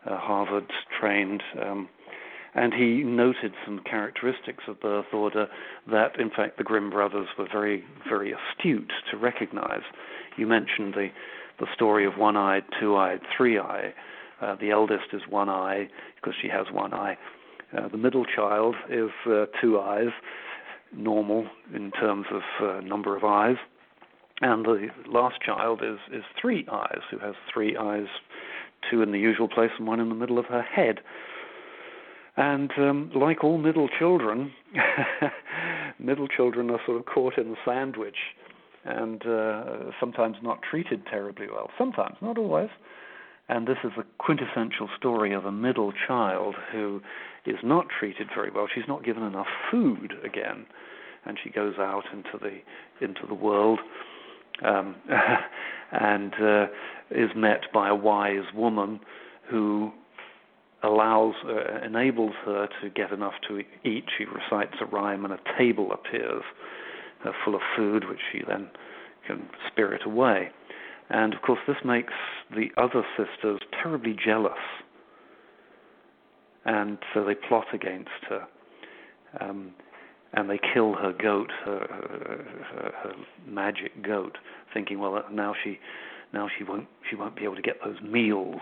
uh, 0.05 0.17
Harvard 0.17 0.71
trained, 0.99 1.43
um, 1.61 1.88
and 2.55 2.73
he 2.73 3.03
noted 3.03 3.53
some 3.63 3.79
characteristics 3.89 4.63
of 4.67 4.79
birth 4.81 5.13
order 5.13 5.47
that, 5.89 6.19
in 6.19 6.29
fact, 6.29 6.57
the 6.57 6.63
Grimm 6.63 6.89
brothers 6.89 7.27
were 7.38 7.47
very 7.51 7.83
very 8.09 8.33
astute 8.33 8.91
to 9.11 9.17
recognize. 9.17 9.83
You 10.38 10.47
mentioned 10.47 10.95
the 10.95 11.09
the 11.59 11.67
story 11.75 12.07
of 12.07 12.17
one-eyed, 12.17 12.63
two-eyed, 12.79 13.19
three-eyed. 13.38 13.93
Uh, 14.41 14.55
the 14.55 14.71
eldest 14.71 15.13
is 15.13 15.21
one 15.29 15.49
eye 15.49 15.88
because 16.15 16.33
she 16.41 16.47
has 16.47 16.65
one 16.71 16.91
eye. 16.91 17.15
Uh, 17.77 17.88
the 17.88 17.97
middle 17.97 18.25
child 18.25 18.75
is 18.89 19.11
uh, 19.27 19.45
two 19.61 19.79
eyes, 19.79 20.09
normal 20.95 21.47
in 21.73 21.91
terms 21.91 22.26
of 22.31 22.41
uh, 22.61 22.81
number 22.81 23.15
of 23.15 23.23
eyes. 23.23 23.57
And 24.41 24.65
the 24.65 24.88
last 25.07 25.41
child 25.45 25.81
is, 25.84 25.99
is 26.11 26.23
three 26.39 26.65
eyes, 26.72 27.01
who 27.11 27.19
has 27.19 27.35
three 27.53 27.77
eyes, 27.77 28.07
two 28.89 29.01
in 29.01 29.11
the 29.11 29.19
usual 29.19 29.47
place 29.47 29.69
and 29.77 29.88
one 29.88 29.99
in 29.99 30.09
the 30.09 30.15
middle 30.15 30.39
of 30.39 30.45
her 30.45 30.63
head. 30.63 30.99
And 32.38 32.72
um, 32.77 33.11
like 33.13 33.43
all 33.43 33.57
middle 33.57 33.88
children, 33.99 34.51
middle 35.99 36.27
children 36.27 36.72
are 36.72 36.80
sort 36.85 36.97
of 36.97 37.05
caught 37.05 37.38
in 37.38 37.51
the 37.51 37.57
sandwich 37.65 38.15
and 38.84 39.26
uh, 39.27 39.91
sometimes 39.99 40.38
not 40.41 40.61
treated 40.68 41.05
terribly 41.05 41.47
well. 41.51 41.69
Sometimes, 41.77 42.15
not 42.22 42.38
always. 42.38 42.69
And 43.49 43.68
this 43.68 43.77
is 43.84 43.91
a 43.97 44.03
quintessential 44.18 44.89
story 44.97 45.34
of 45.34 45.45
a 45.45 45.51
middle 45.51 45.93
child 46.07 46.55
who 46.72 47.01
is 47.45 47.57
not 47.63 47.88
treated 47.99 48.27
very 48.34 48.51
well. 48.51 48.68
She's 48.73 48.88
not 48.88 49.03
given 49.03 49.23
enough 49.23 49.47
food 49.69 50.13
again, 50.23 50.65
and 51.26 51.38
she 51.43 51.49
goes 51.49 51.76
out 51.77 52.03
into 52.13 52.38
the 52.39 53.05
into 53.05 53.26
the 53.27 53.34
world, 53.34 53.80
um, 54.65 54.95
and 55.91 56.34
uh, 56.41 56.65
is 57.09 57.30
met 57.35 57.61
by 57.73 57.89
a 57.89 57.95
wise 57.95 58.53
woman 58.55 58.99
who 59.49 59.91
allows 60.84 61.35
uh, 61.45 61.85
enables 61.85 62.34
her 62.45 62.68
to 62.81 62.89
get 62.89 63.11
enough 63.11 63.34
to 63.47 63.59
eat. 63.84 64.05
She 64.18 64.26
recites 64.26 64.76
a 64.81 64.85
rhyme, 64.85 65.26
and 65.26 65.34
a 65.34 65.39
table 65.57 65.91
appears 65.91 66.43
uh, 67.26 67.31
full 67.43 67.55
of 67.55 67.61
food, 67.76 68.07
which 68.09 68.19
she 68.31 68.41
then 68.47 68.69
can 69.27 69.47
spirit 69.72 70.01
away. 70.05 70.49
And 71.09 71.34
of 71.34 71.41
course, 71.41 71.59
this 71.68 71.77
makes 71.84 72.13
the 72.51 72.69
other 72.77 73.03
sisters 73.18 73.59
terribly 73.81 74.15
jealous. 74.23 74.53
And 76.65 76.97
so 77.13 77.23
they 77.23 77.35
plot 77.35 77.67
against 77.73 78.09
her. 78.29 78.47
Um, 79.39 79.73
and 80.33 80.49
they 80.49 80.59
kill 80.73 80.93
her 80.93 81.11
goat, 81.11 81.49
her, 81.65 81.88
her, 81.89 82.93
her, 83.03 83.13
magic 83.45 84.01
goat, 84.01 84.38
thinking, 84.73 84.99
well, 84.99 85.23
now 85.31 85.53
she, 85.61 85.79
now 86.33 86.47
she 86.57 86.63
won't, 86.63 86.88
she 87.09 87.15
won't 87.15 87.35
be 87.35 87.43
able 87.43 87.55
to 87.55 87.61
get 87.61 87.77
those 87.83 87.99
meals 88.01 88.61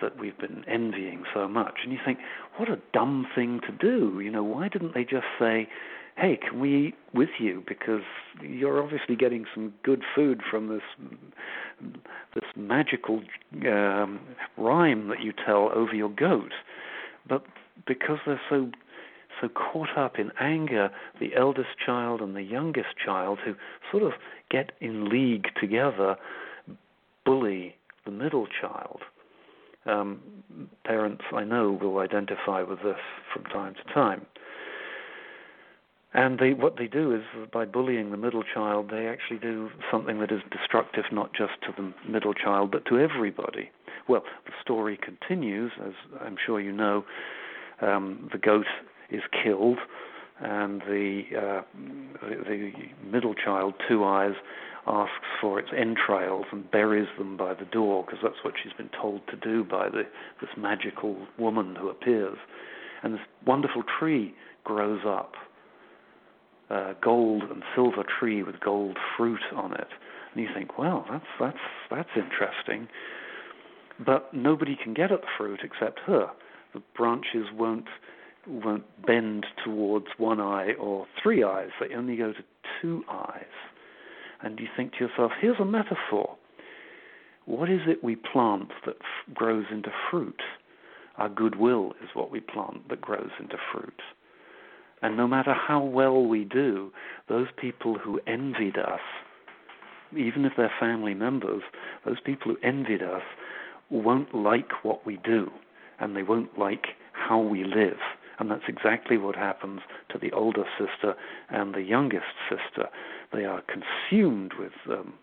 that 0.00 0.18
we've 0.18 0.36
been 0.38 0.64
envying 0.68 1.24
so 1.32 1.48
much. 1.48 1.74
And 1.84 1.92
you 1.92 1.98
think, 2.04 2.18
what 2.56 2.68
a 2.68 2.78
dumb 2.92 3.26
thing 3.34 3.60
to 3.66 3.72
do. 3.72 4.20
You 4.20 4.30
know, 4.30 4.42
why 4.42 4.68
didn't 4.68 4.94
they 4.94 5.04
just 5.04 5.26
say, 5.38 5.68
hey, 6.16 6.36
can 6.36 6.60
we 6.60 6.88
eat 6.88 6.94
with 7.14 7.28
you? 7.38 7.62
Because 7.66 8.02
you're 8.42 8.82
obviously 8.82 9.16
getting 9.16 9.44
some 9.54 9.74
good 9.82 10.02
food 10.14 10.40
from 10.50 10.68
this 10.68 10.82
this 12.34 12.44
magical 12.56 13.20
um, 13.66 14.20
rhyme 14.56 15.08
that 15.08 15.20
you 15.22 15.32
tell 15.44 15.70
over 15.74 15.94
your 15.94 16.08
goat. 16.08 16.52
But 17.28 17.44
because 17.86 18.18
they're 18.26 18.40
so 18.48 18.70
so 19.40 19.48
caught 19.48 19.98
up 19.98 20.18
in 20.18 20.30
anger, 20.40 20.90
the 21.20 21.34
eldest 21.36 21.78
child 21.84 22.22
and 22.22 22.34
the 22.34 22.42
youngest 22.42 22.96
child, 23.04 23.38
who 23.44 23.54
sort 23.90 24.02
of 24.02 24.12
get 24.50 24.72
in 24.80 25.10
league 25.10 25.48
together, 25.60 26.16
bully 27.24 27.76
the 28.06 28.10
middle 28.10 28.46
child. 28.46 29.00
Um, 29.84 30.20
parents 30.84 31.22
I 31.32 31.44
know 31.44 31.78
will 31.80 31.98
identify 31.98 32.62
with 32.62 32.78
this 32.82 32.96
from 33.32 33.44
time 33.44 33.74
to 33.74 33.92
time. 33.92 34.26
And 36.14 36.38
they, 36.38 36.54
what 36.54 36.76
they 36.78 36.86
do 36.86 37.14
is, 37.14 37.22
by 37.52 37.64
bullying 37.64 38.10
the 38.10 38.16
middle 38.16 38.42
child, 38.42 38.90
they 38.90 39.06
actually 39.06 39.38
do 39.38 39.70
something 39.90 40.20
that 40.20 40.32
is 40.32 40.40
destructive 40.50 41.04
not 41.12 41.32
just 41.34 41.52
to 41.62 41.74
the 41.76 41.92
middle 42.10 42.32
child, 42.32 42.70
but 42.70 42.86
to 42.86 42.98
everybody. 42.98 43.70
Well, 44.08 44.22
the 44.46 44.52
story 44.62 44.98
continues, 45.02 45.72
as 45.84 45.92
I'm 46.20 46.36
sure 46.44 46.60
you 46.60 46.72
know. 46.72 47.04
Um, 47.82 48.30
the 48.32 48.38
goat 48.38 48.66
is 49.10 49.22
killed, 49.42 49.78
and 50.40 50.80
the, 50.82 51.22
uh, 51.36 51.62
the, 52.22 52.72
middle 53.04 53.34
child, 53.34 53.74
Two 53.88 54.04
Eyes, 54.04 54.34
asks 54.86 55.26
for 55.40 55.58
its 55.58 55.70
entrails 55.76 56.46
and 56.52 56.70
buries 56.70 57.08
them 57.18 57.36
by 57.36 57.52
the 57.52 57.64
door 57.64 58.04
because 58.04 58.20
that's 58.22 58.42
what 58.44 58.54
she's 58.62 58.72
been 58.72 58.90
told 59.00 59.20
to 59.28 59.36
do 59.36 59.64
by 59.64 59.88
the, 59.88 60.04
this 60.40 60.50
magical 60.56 61.16
woman 61.38 61.74
who 61.74 61.88
appears. 61.88 62.38
And 63.02 63.14
this 63.14 63.20
wonderful 63.44 63.82
tree 63.98 64.34
grows 64.64 65.00
up 65.04 65.34
uh, 66.70 66.94
gold 67.02 67.44
and 67.44 67.62
silver 67.74 68.04
tree 68.18 68.42
with 68.42 68.60
gold 68.60 68.98
fruit 69.16 69.40
on 69.54 69.72
it. 69.74 69.88
And 70.34 70.42
you 70.42 70.48
think, 70.54 70.78
well, 70.78 71.06
that's 71.10 71.24
that's 71.40 71.56
that's 71.90 72.10
interesting. 72.16 72.88
But 74.04 74.34
nobody 74.34 74.76
can 74.82 74.92
get 74.92 75.10
at 75.12 75.22
the 75.22 75.26
fruit 75.38 75.60
except 75.62 76.00
her. 76.06 76.30
The 76.74 76.82
branches 76.94 77.46
won't 77.54 77.86
won't 78.46 78.84
bend 79.06 79.46
towards 79.64 80.06
one 80.18 80.40
eye 80.40 80.72
or 80.78 81.06
three 81.22 81.42
eyes. 81.42 81.70
They 81.80 81.94
only 81.94 82.16
go 82.16 82.32
to 82.32 82.44
two 82.80 83.02
eyes. 83.10 83.44
And 84.42 84.58
you 84.60 84.66
think 84.76 84.92
to 84.92 85.06
yourself, 85.06 85.32
here's 85.40 85.58
a 85.58 85.64
metaphor. 85.64 86.36
What 87.46 87.70
is 87.70 87.80
it 87.86 88.04
we 88.04 88.16
plant 88.16 88.68
that 88.84 88.96
f- 89.00 89.34
grows 89.34 89.64
into 89.70 89.90
fruit? 90.10 90.40
Our 91.16 91.28
goodwill 91.28 91.94
is 92.02 92.10
what 92.12 92.30
we 92.30 92.40
plant 92.40 92.88
that 92.90 93.00
grows 93.00 93.30
into 93.40 93.56
fruit. 93.72 94.00
And 95.02 95.16
no 95.16 95.26
matter 95.26 95.54
how 95.54 95.82
well 95.82 96.24
we 96.24 96.44
do, 96.44 96.90
those 97.28 97.48
people 97.56 97.98
who 97.98 98.20
envied 98.26 98.78
us, 98.78 99.00
even 100.16 100.44
if 100.44 100.52
they're 100.56 100.72
family 100.80 101.14
members, 101.14 101.62
those 102.04 102.20
people 102.24 102.52
who 102.52 102.66
envied 102.66 103.02
us 103.02 103.22
won't 103.90 104.34
like 104.34 104.84
what 104.84 105.04
we 105.06 105.18
do, 105.18 105.50
and 106.00 106.16
they 106.16 106.22
won't 106.22 106.58
like 106.58 106.86
how 107.12 107.38
we 107.40 107.64
live. 107.64 107.98
And 108.38 108.50
that's 108.50 108.68
exactly 108.68 109.16
what 109.16 109.34
happens 109.34 109.80
to 110.10 110.18
the 110.18 110.32
older 110.32 110.64
sister 110.78 111.14
and 111.48 111.74
the 111.74 111.82
youngest 111.82 112.24
sister. 112.48 112.88
They 113.32 113.44
are 113.44 113.62
consumed 113.62 114.52
with 114.58 114.72
um, 114.90 115.14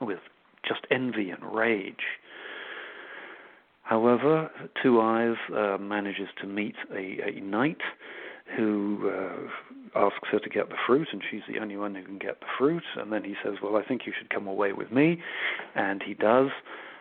with 0.00 0.20
just 0.66 0.86
envy 0.90 1.30
and 1.30 1.42
rage. 1.42 2.18
However, 3.82 4.50
Two 4.82 5.00
Eyes 5.00 5.36
uh, 5.56 5.78
manages 5.78 6.28
to 6.42 6.46
meet 6.46 6.74
a, 6.92 7.20
a 7.26 7.40
knight 7.40 7.80
who 8.56 9.10
uh, 9.12 9.98
asks 10.06 10.28
her 10.30 10.38
to 10.38 10.48
get 10.48 10.68
the 10.68 10.76
fruit, 10.86 11.08
and 11.12 11.22
she's 11.30 11.42
the 11.48 11.58
only 11.60 11.76
one 11.76 11.94
who 11.94 12.02
can 12.02 12.18
get 12.18 12.40
the 12.40 12.46
fruit. 12.58 12.84
And 12.96 13.12
then 13.12 13.24
he 13.24 13.34
says, 13.42 13.54
Well, 13.62 13.76
I 13.76 13.82
think 13.82 14.02
you 14.06 14.12
should 14.16 14.30
come 14.30 14.46
away 14.46 14.72
with 14.72 14.90
me. 14.90 15.20
And 15.74 16.02
he 16.02 16.14
does. 16.14 16.50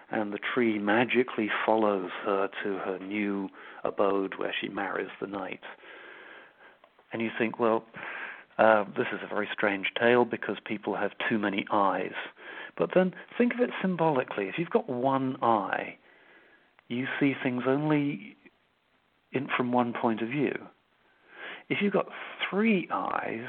And 0.10 0.32
the 0.32 0.40
tree 0.40 0.80
magically 0.80 1.49
follows 1.65 2.10
her 2.24 2.49
to 2.64 2.78
her 2.78 2.98
new 2.99 3.49
abode 3.84 4.36
where 4.38 4.53
she 4.60 4.69
marries 4.69 5.10
the 5.19 5.28
knight. 5.28 5.60
And 7.11 7.22
you 7.22 7.30
think, 7.38 7.60
well, 7.60 7.84
uh, 8.57 8.86
this 8.95 9.07
is 9.14 9.19
a 9.24 9.28
very 9.28 9.49
strange 9.52 9.88
tale 9.99 10.26
because 10.26 10.57
people 10.65 10.95
have 10.95 11.11
too 11.30 11.38
many 11.38 11.65
eyes. 11.72 12.14
But 12.78 12.91
then 12.95 13.14
think 13.38 13.53
of 13.53 13.60
it 13.60 13.69
symbolically. 13.82 14.45
If 14.45 14.56
you've 14.57 14.69
got 14.69 14.90
one 14.90 15.38
eye, 15.41 15.98
you 16.88 17.06
see 17.19 17.34
things 17.41 17.64
only 17.68 18.38
in, 19.32 19.48
from 19.56 19.72
one 19.72 19.94
point 19.94 20.22
of 20.22 20.30
view. 20.30 20.53
If 21.69 21.80
you've 21.81 21.94
got 21.94 22.07
three 22.49 22.88
eyes, 22.91 23.48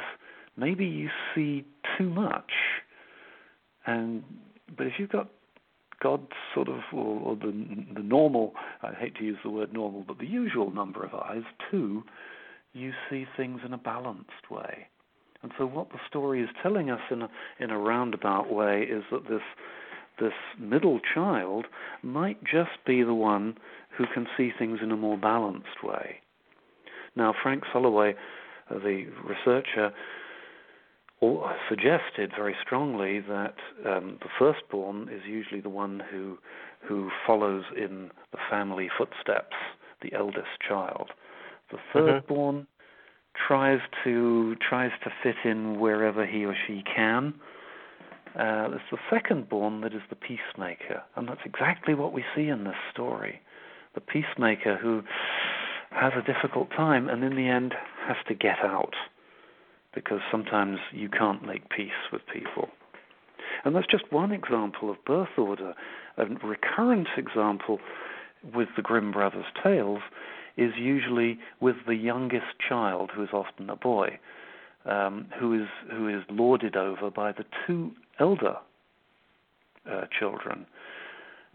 maybe 0.56 0.84
you 0.84 1.08
see 1.34 1.64
too 1.96 2.10
much. 2.10 2.50
And 3.86 4.22
but 4.76 4.86
if 4.86 4.94
you've 4.98 5.10
got 5.10 5.28
God's 6.02 6.32
sort 6.54 6.68
of, 6.68 6.80
or, 6.92 7.20
or 7.20 7.36
the 7.36 7.52
the 7.94 8.02
normal, 8.02 8.52
I 8.82 8.92
hate 8.92 9.16
to 9.16 9.24
use 9.24 9.38
the 9.42 9.50
word 9.50 9.72
normal, 9.72 10.04
but 10.06 10.18
the 10.18 10.26
usual 10.26 10.70
number 10.70 11.04
of 11.04 11.14
eyes, 11.14 11.42
two, 11.70 12.02
you 12.72 12.92
see 13.10 13.26
things 13.36 13.60
in 13.64 13.72
a 13.72 13.78
balanced 13.78 14.50
way. 14.50 14.88
And 15.42 15.52
so 15.56 15.66
what 15.66 15.90
the 15.90 15.98
story 16.08 16.42
is 16.42 16.48
telling 16.62 16.90
us 16.90 17.00
in 17.10 17.22
a 17.22 17.30
in 17.60 17.70
a 17.70 17.78
roundabout 17.78 18.52
way 18.52 18.82
is 18.82 19.04
that 19.10 19.28
this 19.28 19.42
this 20.20 20.32
middle 20.58 21.00
child 21.14 21.66
might 22.02 22.42
just 22.42 22.84
be 22.86 23.02
the 23.02 23.14
one 23.14 23.56
who 23.96 24.04
can 24.12 24.26
see 24.36 24.50
things 24.56 24.80
in 24.82 24.90
a 24.90 24.96
more 24.96 25.16
balanced 25.16 25.82
way. 25.82 26.20
Now, 27.18 27.34
Frank 27.42 27.64
Sulloway, 27.74 28.14
uh, 28.70 28.78
the 28.78 29.06
researcher, 29.24 29.92
suggested 31.68 32.30
very 32.36 32.54
strongly 32.64 33.18
that 33.18 33.56
um, 33.84 34.18
the 34.22 34.28
firstborn 34.38 35.08
is 35.08 35.20
usually 35.26 35.60
the 35.60 35.68
one 35.68 36.00
who 36.10 36.38
who 36.88 37.10
follows 37.26 37.64
in 37.76 38.10
the 38.30 38.38
family 38.48 38.88
footsteps, 38.96 39.56
the 40.00 40.12
eldest 40.12 40.46
child. 40.66 41.10
The 41.72 41.78
thirdborn 41.92 42.54
mm-hmm. 42.54 43.46
tries 43.48 43.80
to 44.04 44.54
tries 44.56 44.92
to 45.02 45.10
fit 45.22 45.34
in 45.44 45.80
wherever 45.80 46.24
he 46.24 46.44
or 46.44 46.54
she 46.68 46.84
can. 46.84 47.34
Uh, 48.38 48.70
it's 48.74 48.84
the 48.92 48.98
secondborn 49.10 49.82
that 49.82 49.92
is 49.92 50.02
the 50.08 50.14
peacemaker, 50.16 51.02
and 51.16 51.28
that's 51.28 51.40
exactly 51.44 51.94
what 51.94 52.12
we 52.12 52.22
see 52.36 52.46
in 52.46 52.62
this 52.62 52.76
story. 52.92 53.40
The 53.96 54.00
peacemaker 54.00 54.76
who 54.76 55.02
has 55.98 56.12
a 56.16 56.22
difficult 56.22 56.70
time 56.70 57.08
and 57.08 57.24
in 57.24 57.34
the 57.36 57.48
end 57.48 57.74
has 58.06 58.16
to 58.28 58.34
get 58.34 58.58
out 58.62 58.94
because 59.94 60.20
sometimes 60.30 60.78
you 60.92 61.08
can't 61.08 61.44
make 61.44 61.68
peace 61.70 62.10
with 62.12 62.22
people. 62.32 62.68
And 63.64 63.74
that's 63.74 63.86
just 63.86 64.12
one 64.12 64.32
example 64.32 64.90
of 64.90 65.04
birth 65.04 65.36
order. 65.36 65.74
A 66.16 66.26
recurrent 66.26 67.08
example 67.16 67.78
with 68.54 68.68
the 68.76 68.82
Grimm 68.82 69.12
brothers' 69.12 69.46
tales 69.62 70.00
is 70.56 70.72
usually 70.76 71.38
with 71.60 71.76
the 71.86 71.94
youngest 71.94 72.58
child, 72.68 73.10
who 73.14 73.22
is 73.22 73.30
often 73.32 73.70
a 73.70 73.76
boy, 73.76 74.18
um, 74.84 75.26
who 75.38 75.54
is 75.54 75.68
who 75.90 76.08
is 76.08 76.22
lorded 76.30 76.76
over 76.76 77.10
by 77.10 77.32
the 77.32 77.44
two 77.66 77.92
elder 78.18 78.56
uh, 79.90 80.04
children, 80.18 80.66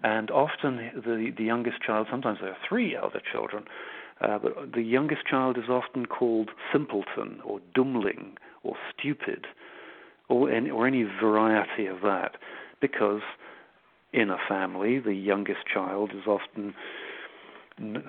and 0.04 0.32
often 0.32 0.78
the 0.96 1.32
the 1.36 1.44
youngest 1.44 1.82
child. 1.82 2.08
Sometimes 2.10 2.40
there 2.42 2.52
are 2.52 2.58
three 2.68 2.96
elder 2.96 3.22
children, 3.32 3.66
uh, 4.24 4.40
but 4.40 4.72
the 4.74 4.82
youngest 4.82 5.26
child 5.30 5.58
is 5.58 5.70
often 5.70 6.06
called 6.06 6.50
simpleton 6.72 7.40
or 7.46 7.60
dummling 7.76 8.38
or 8.64 8.76
stupid, 8.92 9.46
or 10.30 10.50
any, 10.50 10.70
or 10.70 10.88
any 10.88 11.04
variety 11.04 11.86
of 11.86 12.02
that, 12.02 12.38
because 12.80 13.22
in 14.14 14.30
a 14.30 14.38
family 14.48 15.00
the 15.00 15.14
youngest 15.14 15.62
child 15.72 16.12
is 16.12 16.26
often 16.28 16.74
the, 17.78 18.02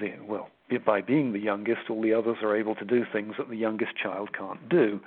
the, 0.00 0.14
well 0.26 0.48
by 0.86 1.00
being 1.00 1.32
the 1.32 1.38
youngest, 1.38 1.90
all 1.90 2.00
the 2.00 2.14
others 2.14 2.38
are 2.42 2.56
able 2.56 2.74
to 2.74 2.84
do 2.84 3.04
things 3.12 3.34
that 3.38 3.50
the 3.50 3.56
youngest 3.56 3.92
child 4.02 4.30
can't 4.36 4.68
do. 4.68 4.98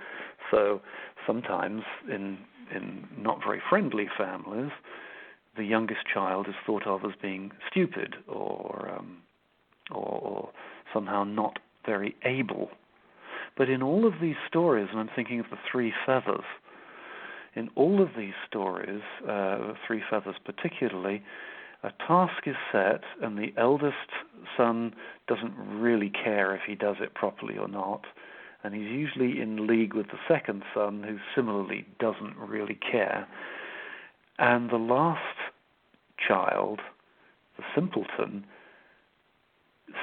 So 0.52 0.82
sometimes 1.26 1.82
in 2.10 2.38
in 2.74 3.08
not 3.18 3.40
very 3.44 3.62
friendly 3.70 4.08
families, 4.18 4.72
the 5.56 5.64
youngest 5.64 6.02
child 6.14 6.48
is 6.48 6.56
thought 6.66 6.86
of 6.86 7.06
as 7.06 7.12
being 7.22 7.52
stupid 7.70 8.16
or 8.28 8.94
um, 8.98 9.18
or, 9.92 10.20
or 10.22 10.50
somehow 10.94 11.24
not 11.24 11.60
very 11.86 12.16
able. 12.24 12.70
But 13.58 13.70
in 13.70 13.82
all 13.82 14.06
of 14.06 14.14
these 14.22 14.36
stories, 14.48 14.88
and 14.92 15.00
I'm 15.00 15.10
thinking 15.16 15.40
of 15.40 15.48
the 15.50 15.58
three 15.72 15.94
feathers, 16.06 16.46
in 17.56 17.70
all 17.76 18.02
of 18.04 18.10
these 18.16 18.36
stories, 18.48 19.02
uh, 19.28 19.74
Three 19.88 20.04
Feathers 20.08 20.36
particularly, 20.46 21.24
a 21.84 21.92
task 22.08 22.46
is 22.46 22.56
set, 22.72 23.02
and 23.22 23.38
the 23.38 23.52
eldest 23.58 24.12
son 24.56 24.94
doesn't 25.28 25.56
really 25.58 26.10
care 26.12 26.56
if 26.56 26.62
he 26.68 26.76
does 26.76 26.98
it 27.00 27.16
properly 27.16 27.58
or 27.58 27.68
not. 27.68 28.06
And 28.64 28.76
he's 28.76 28.92
usually 28.92 29.42
in 29.42 29.66
league 29.66 29.94
with 29.96 30.08
the 30.08 30.20
second 30.28 30.64
son, 30.74 31.04
who 31.04 31.18
similarly 31.36 31.86
doesn't 32.00 32.36
really 32.38 32.76
care. 32.76 33.28
And 34.38 34.70
the 34.70 34.78
last 34.78 35.38
child, 36.28 36.82
the 37.58 37.64
simpleton, 37.74 38.46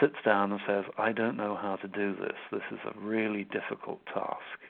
sits 0.01 0.17
down 0.25 0.53
and 0.53 0.61
says, 0.67 0.85
I 0.99 1.13
don't 1.13 1.37
know 1.37 1.57
how 1.61 1.77
to 1.77 1.89
do 1.89 2.15
this. 2.17 2.37
This 2.51 2.63
is 2.73 2.79
a 2.85 2.99
really 2.99 3.45
difficult 3.45 4.01
task. 4.07 4.61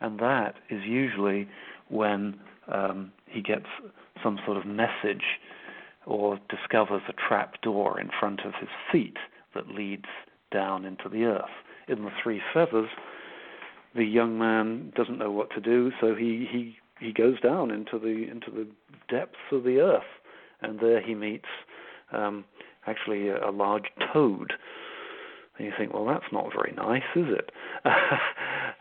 And 0.00 0.18
that 0.18 0.54
is 0.70 0.82
usually 0.84 1.48
when 1.88 2.38
um, 2.72 3.12
he 3.26 3.42
gets 3.42 3.66
some 4.22 4.38
sort 4.44 4.56
of 4.56 4.64
message 4.66 5.24
or 6.06 6.38
discovers 6.48 7.02
a 7.08 7.12
trap 7.12 7.60
door 7.62 8.00
in 8.00 8.08
front 8.18 8.40
of 8.40 8.52
his 8.58 8.70
feet 8.90 9.18
that 9.54 9.68
leads 9.68 10.06
down 10.50 10.84
into 10.84 11.08
the 11.08 11.24
earth. 11.24 11.50
In 11.88 12.04
the 12.04 12.10
three 12.22 12.40
feathers, 12.54 12.88
the 13.94 14.04
young 14.04 14.38
man 14.38 14.92
doesn't 14.96 15.18
know 15.18 15.30
what 15.30 15.50
to 15.50 15.60
do, 15.60 15.90
so 16.00 16.14
he, 16.14 16.46
he, 16.50 16.76
he 16.98 17.12
goes 17.12 17.40
down 17.40 17.70
into 17.70 17.98
the 17.98 18.30
into 18.30 18.50
the 18.50 18.66
depths 19.08 19.36
of 19.52 19.64
the 19.64 19.80
earth, 19.80 20.02
and 20.62 20.78
there 20.78 21.02
he 21.02 21.14
meets 21.14 21.48
um, 22.12 22.44
actually 22.86 23.28
a, 23.28 23.48
a 23.48 23.52
large 23.52 23.86
toad. 24.12 24.52
And 25.56 25.66
you 25.66 25.72
think, 25.76 25.92
well, 25.92 26.06
that's 26.06 26.32
not 26.32 26.50
very 26.54 26.72
nice, 26.74 27.02
is 27.14 27.26
it? 27.28 27.50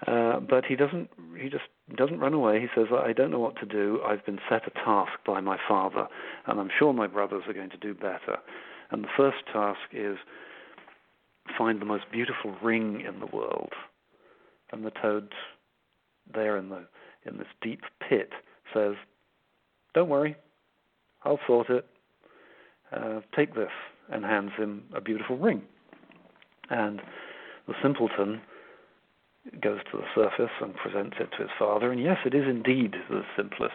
uh, 0.08 0.40
but 0.40 0.66
he 0.66 0.76
doesn't. 0.76 1.10
He 1.38 1.50
just 1.50 1.66
doesn't 1.96 2.20
run 2.20 2.34
away. 2.34 2.62
He 2.62 2.68
says, 2.74 2.88
I 2.92 3.12
don't 3.12 3.32
know 3.32 3.40
what 3.40 3.58
to 3.58 3.66
do. 3.66 4.00
I've 4.06 4.26
been 4.26 4.40
set 4.50 4.68
a 4.68 4.72
task 4.72 5.12
by 5.26 5.42
my 5.42 5.58
father, 5.68 6.08
and 6.48 6.60
I'm 6.60 6.70
sure 6.78 6.94
my 6.94 7.08
brothers 7.08 7.44
are 7.48 7.54
going 7.54 7.70
to 7.72 7.78
do 7.78 7.94
better. 7.94 8.38
And 8.92 9.04
the 9.04 9.10
first 9.18 9.38
task 9.52 9.80
is 9.92 10.18
find 11.58 11.82
the 11.82 11.86
most 11.86 12.06
beautiful 12.12 12.56
ring 12.64 13.02
in 13.02 13.20
the 13.20 13.36
world. 13.36 13.74
And 14.72 14.86
the 14.86 14.92
toad, 14.92 15.34
there 16.34 16.58
in 16.58 16.70
the 16.70 16.86
in 17.26 17.38
this 17.38 17.48
deep 17.62 17.82
pit, 18.08 18.30
says, 18.74 18.94
"Don't 19.94 20.10
worry, 20.10 20.38
I'll 21.24 21.40
sort 21.46 21.70
it. 21.70 21.86
Uh, 22.92 23.22
take 23.36 23.56
this," 23.56 23.72
and 24.12 24.26
hands 24.26 24.52
him 24.58 24.84
a 24.94 25.02
beautiful 25.02 25.38
ring. 25.38 25.62
And 26.70 27.02
the 27.68 27.76
simpleton 27.82 28.42
goes 29.62 29.80
to 29.92 29.98
the 29.98 30.06
surface 30.14 30.52
and 30.62 30.76
presents 30.76 31.18
it 31.20 31.32
to 31.32 31.44
his 31.44 31.52
father. 31.58 31.92
And 31.92 32.02
yes, 32.02 32.18
it 32.26 32.36
is 32.36 32.46
indeed 32.48 32.96
the 33.10 33.24
simplest, 33.36 33.74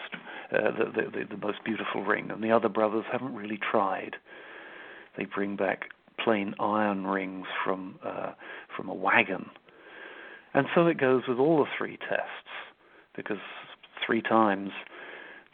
uh, 0.52 0.70
the, 0.70 1.10
the, 1.10 1.24
the 1.30 1.36
most 1.36 1.64
beautiful 1.64 2.04
ring. 2.04 2.30
And 2.30 2.42
the 2.42 2.52
other 2.52 2.68
brothers 2.68 3.04
haven't 3.10 3.34
really 3.34 3.58
tried. 3.58 4.16
They 5.16 5.24
bring 5.24 5.56
back 5.56 5.90
plain 6.22 6.54
iron 6.60 7.06
rings 7.06 7.46
from 7.64 7.98
uh, 8.04 8.32
from 8.76 8.88
a 8.88 8.94
wagon. 8.94 9.50
And 10.52 10.66
so 10.74 10.86
it 10.86 10.98
goes 10.98 11.22
with 11.26 11.38
all 11.38 11.58
the 11.58 11.70
three 11.76 11.96
tests, 11.96 12.52
because 13.16 13.38
three 14.06 14.22
times 14.22 14.70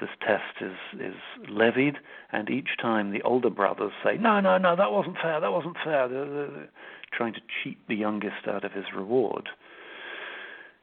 this 0.00 0.10
test 0.20 0.60
is 0.60 1.00
is 1.00 1.48
levied, 1.48 1.96
and 2.32 2.48
each 2.50 2.70
time 2.80 3.12
the 3.12 3.22
older 3.22 3.50
brothers 3.50 3.92
say, 4.04 4.16
"No, 4.18 4.40
no, 4.40 4.58
no, 4.58 4.76
that 4.76 4.92
wasn't 4.92 5.16
fair. 5.22 5.40
That 5.40 5.52
wasn't 5.52 5.76
fair." 5.84 6.08
They're, 6.08 6.26
they're 6.26 6.68
trying 7.12 7.34
to 7.34 7.40
cheat 7.62 7.78
the 7.88 7.96
youngest 7.96 8.48
out 8.48 8.64
of 8.64 8.72
his 8.72 8.86
reward 8.94 9.48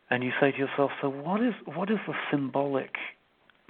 and 0.10 0.24
you 0.24 0.32
say 0.40 0.52
to 0.52 0.58
yourself, 0.58 0.92
so 1.02 1.10
what 1.10 1.42
is 1.42 1.54
what 1.66 1.90
is 1.92 1.98
the 2.08 2.14
symbolic, 2.32 2.96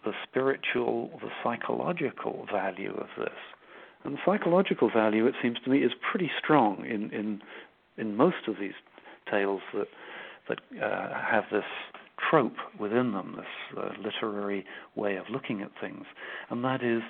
the 0.05 0.11
spiritual, 0.27 1.09
the 1.21 1.29
psychological 1.43 2.45
value 2.51 2.93
of 2.93 3.07
this? 3.17 3.35
And 4.03 4.15
the 4.15 4.19
psychological 4.25 4.89
value, 4.93 5.25
it 5.25 5.33
seems 5.41 5.57
to 5.65 5.69
me, 5.69 5.79
is 5.79 5.91
pretty 6.11 6.29
strong 6.37 6.85
in 6.85 7.11
in 7.11 7.41
in 7.97 8.15
most 8.15 8.47
of 8.47 8.55
these 8.59 8.75
tales 9.29 9.61
that 9.73 9.87
that 10.47 10.59
uh, 10.81 11.13
have 11.29 11.45
this 11.51 11.65
trope 12.29 12.57
within 12.79 13.11
them, 13.11 13.35
this 13.37 13.77
uh, 13.77 13.89
literary 14.03 14.65
way 14.95 15.17
of 15.17 15.25
looking 15.31 15.61
at 15.61 15.71
things, 15.79 16.05
and 16.49 16.63
that 16.63 16.83
is, 16.83 17.01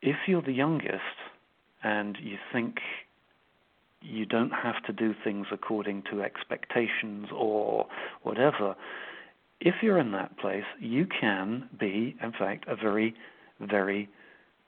if 0.00 0.16
you're 0.26 0.42
the 0.42 0.52
youngest 0.52 1.00
and 1.82 2.16
you 2.20 2.36
think 2.52 2.76
you 4.02 4.26
don't 4.26 4.50
have 4.50 4.82
to 4.86 4.92
do 4.92 5.14
things 5.22 5.46
according 5.52 6.02
to 6.10 6.22
expectations 6.22 7.28
or 7.34 7.86
whatever. 8.22 8.74
If 9.60 9.76
you're 9.80 9.98
in 9.98 10.12
that 10.12 10.36
place, 10.38 10.64
you 10.80 11.06
can 11.06 11.68
be, 11.78 12.16
in 12.22 12.32
fact, 12.32 12.64
a 12.66 12.74
very, 12.74 13.14
very 13.60 14.08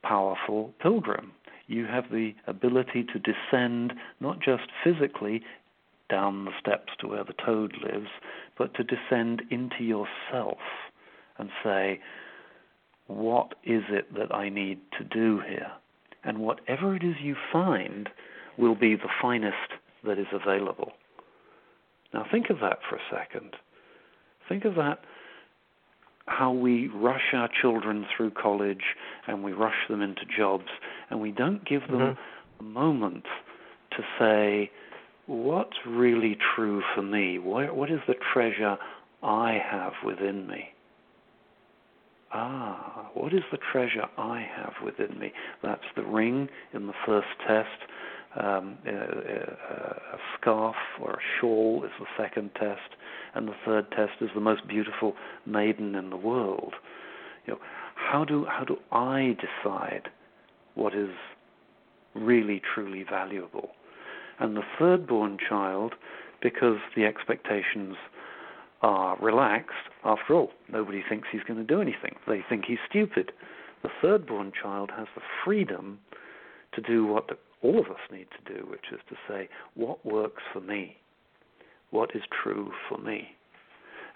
powerful 0.03 0.73
pilgrim. 0.81 1.32
You 1.66 1.86
have 1.86 2.05
the 2.11 2.35
ability 2.47 3.07
to 3.12 3.19
descend 3.19 3.95
not 4.20 4.39
just 4.41 4.65
physically 4.85 5.43
down 6.09 6.44
the 6.44 6.52
steps 6.60 6.93
to 7.01 7.09
where 7.09 7.24
the 7.24 7.35
toad 7.44 7.76
lives, 7.82 8.09
but 8.56 8.74
to 8.74 8.85
descend 8.85 9.43
into 9.51 9.82
yourself 9.82 10.59
and 11.39 11.51
say, 11.62 12.01
what 13.06 13.55
is 13.64 13.82
it 13.89 14.14
that 14.14 14.35
I 14.35 14.48
need 14.48 14.81
to 14.98 15.05
do 15.05 15.40
here? 15.47 15.72
And 16.22 16.39
whatever 16.39 16.94
it 16.94 17.02
is 17.02 17.16
you 17.22 17.36
find, 17.52 18.09
will 18.56 18.74
be 18.74 18.94
the 18.94 19.09
finest 19.20 19.72
that 20.05 20.18
is 20.18 20.28
available. 20.32 20.93
Now, 22.12 22.24
think 22.31 22.51
of 22.51 22.60
that 22.60 22.78
for 22.89 22.97
a 22.97 23.01
second. 23.10 23.56
Think 24.48 24.64
of 24.64 24.76
that 24.76 25.01
how 26.26 26.51
we 26.52 26.89
rush 26.89 27.35
our 27.35 27.48
children 27.60 28.06
through 28.16 28.31
college 28.31 28.82
and 29.26 29.44
we 29.44 29.52
rush 29.52 29.89
them 29.89 30.01
into 30.01 30.22
jobs, 30.36 30.68
and 31.10 31.20
we 31.20 31.31
don't 31.31 31.66
give 31.68 31.82
them 31.82 31.98
mm-hmm. 31.98 32.66
a 32.66 32.68
moment 32.68 33.24
to 33.90 34.02
say, 34.18 34.70
What's 35.26 35.76
really 35.86 36.36
true 36.55 36.82
for 36.94 37.02
me? 37.02 37.38
What, 37.38 37.74
what 37.74 37.90
is 37.90 38.01
the 38.06 38.14
treasure 38.32 38.76
I 39.22 39.59
have 39.70 39.92
within 40.05 40.46
me? 40.46 40.68
Ah, 42.32 43.09
what 43.14 43.32
is 43.32 43.42
the 43.52 43.59
treasure 43.72 44.06
I 44.18 44.44
have 44.56 44.74
within 44.84 45.18
me? 45.18 45.32
That's 45.62 45.84
the 45.96 46.02
ring 46.02 46.48
in 46.72 46.86
the 46.86 46.92
first 47.06 47.28
test 47.46 47.68
um, 48.36 48.78
a, 48.86 48.90
a, 48.90 50.18
scarf 50.40 50.74
or 51.01 51.12
a 51.12 51.18
shawl 51.40 51.84
is 51.84 51.90
the 52.01 52.06
second 52.22 52.51
test, 52.59 52.96
and 53.34 53.46
the 53.46 53.55
third 53.64 53.90
test 53.92 54.12
is 54.20 54.30
the 54.34 54.40
most 54.40 54.66
beautiful 54.66 55.14
maiden 55.46 55.94
in 55.94 56.10
the 56.10 56.16
world. 56.16 56.74
You 57.46 57.55
know, 57.55 57.60
how 57.94 58.24
do 58.24 58.44
how 58.46 58.64
do 58.64 58.78
I 58.90 59.36
decide 59.38 60.09
what 60.74 60.94
is 60.94 61.10
really 62.14 62.60
truly 62.74 63.05
valuable? 63.09 63.70
And 64.39 64.56
the 64.56 64.62
third 64.78 65.06
born 65.06 65.39
child, 65.48 65.94
because 66.43 66.78
the 66.97 67.05
expectations 67.05 67.97
are 68.82 69.16
relaxed, 69.20 69.89
after 70.05 70.35
all, 70.35 70.51
nobody 70.70 71.02
thinks 71.09 71.28
he's 71.32 71.43
going 71.47 71.59
to 71.59 71.65
do 71.65 71.81
anything. 71.81 72.16
They 72.27 72.44
think 72.48 72.65
he's 72.66 72.78
stupid. 72.89 73.32
The 73.82 73.90
third 74.02 74.27
born 74.27 74.52
child 74.61 74.90
has 74.97 75.06
the 75.15 75.23
freedom 75.44 75.98
to 76.74 76.81
do 76.81 77.06
what 77.06 77.39
all 77.62 77.78
of 77.78 77.86
us 77.86 78.01
need 78.12 78.27
to 78.31 78.55
do, 78.55 78.66
which 78.69 78.86
is 78.93 79.01
to 79.09 79.16
say, 79.28 79.48
what 79.74 80.05
works 80.05 80.43
for 80.52 80.61
me? 80.61 80.97
What 81.90 82.11
is 82.15 82.23
true 82.43 82.73
for 82.89 82.98
me? 82.98 83.28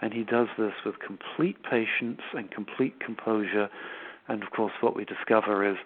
And 0.00 0.12
he 0.12 0.22
does 0.22 0.48
this 0.58 0.72
with 0.84 0.96
complete 1.04 1.56
patience 1.62 2.20
and 2.34 2.50
complete 2.50 3.00
composure. 3.00 3.68
And 4.28 4.42
of 4.42 4.50
course, 4.50 4.72
what 4.80 4.94
we 4.94 5.04
discover 5.04 5.68
is 5.68 5.76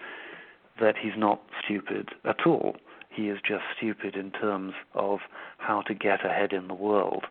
that 0.81 0.97
he's 1.01 1.17
not 1.17 1.41
stupid 1.65 2.09
at 2.25 2.47
all. 2.47 2.77
He 3.15 3.29
is 3.29 3.39
just 3.47 3.65
stupid 3.77 4.17
in 4.17 4.31
terms 4.31 4.73
of 4.95 5.21
how 5.59 5.83
to 5.83 5.95
get 5.95 6.25
ahead 6.25 6.53
in 6.53 6.69
the 6.69 6.75
world. 6.75 7.25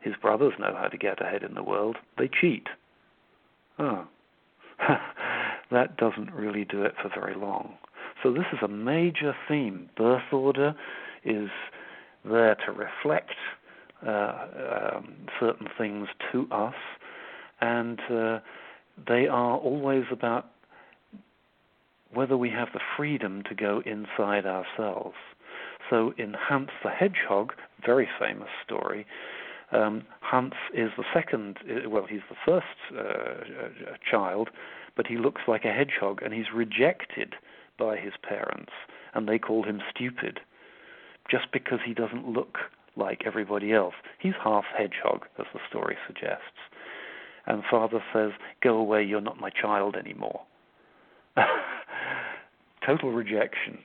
His 0.00 0.14
brothers 0.20 0.54
know 0.58 0.74
how 0.76 0.88
to 0.88 0.96
get 0.96 1.20
ahead 1.20 1.42
in 1.42 1.54
the 1.54 1.62
world. 1.62 1.96
They 2.16 2.28
cheat. 2.28 2.68
Oh. 3.78 4.06
that 5.70 5.96
doesn't 5.96 6.32
really 6.32 6.64
do 6.64 6.82
it 6.82 6.94
for 7.02 7.08
very 7.08 7.34
long. 7.34 7.74
So 8.22 8.32
this 8.32 8.46
is 8.52 8.58
a 8.62 8.68
major 8.68 9.34
theme. 9.48 9.90
Birth 9.96 10.32
order 10.32 10.74
is 11.24 11.50
there 12.24 12.56
to 12.66 12.72
reflect 12.72 13.34
uh, 14.06 14.46
um, 14.94 15.14
certain 15.40 15.68
things 15.76 16.08
to 16.32 16.46
us, 16.52 16.74
and 17.60 18.00
uh, 18.10 18.38
they 19.08 19.26
are 19.26 19.56
always 19.56 20.04
about 20.12 20.46
whether 22.12 22.36
we 22.36 22.50
have 22.50 22.68
the 22.72 22.80
freedom 22.96 23.42
to 23.48 23.54
go 23.54 23.82
inside 23.84 24.46
ourselves. 24.46 25.16
So 25.90 26.12
in 26.18 26.34
Hans 26.34 26.70
the 26.82 26.90
Hedgehog, 26.90 27.52
very 27.84 28.08
famous 28.18 28.48
story, 28.64 29.06
um, 29.72 30.04
Hans 30.20 30.54
is 30.72 30.90
the 30.96 31.04
second, 31.12 31.58
uh, 31.68 31.88
well, 31.88 32.06
he's 32.08 32.20
the 32.30 32.36
first 32.44 32.66
uh, 32.94 33.00
uh, 33.00 33.96
child, 34.10 34.48
but 34.96 35.06
he 35.06 35.18
looks 35.18 35.42
like 35.46 35.64
a 35.64 35.72
hedgehog 35.72 36.22
and 36.22 36.32
he's 36.32 36.50
rejected 36.54 37.34
by 37.78 37.96
his 37.96 38.14
parents, 38.22 38.72
and 39.14 39.28
they 39.28 39.38
call 39.38 39.62
him 39.62 39.80
stupid 39.94 40.40
just 41.30 41.52
because 41.52 41.80
he 41.84 41.94
doesn't 41.94 42.28
look 42.28 42.58
like 42.96 43.22
everybody 43.26 43.72
else. 43.72 43.94
He's 44.18 44.32
half 44.42 44.64
hedgehog, 44.76 45.26
as 45.38 45.46
the 45.52 45.60
story 45.68 45.96
suggests. 46.06 46.58
And 47.46 47.62
father 47.70 48.02
says, 48.12 48.32
Go 48.62 48.76
away, 48.76 49.04
you're 49.04 49.20
not 49.20 49.40
my 49.40 49.50
child 49.50 49.96
anymore. 49.96 50.40
Total 52.86 53.10
rejection. 53.10 53.78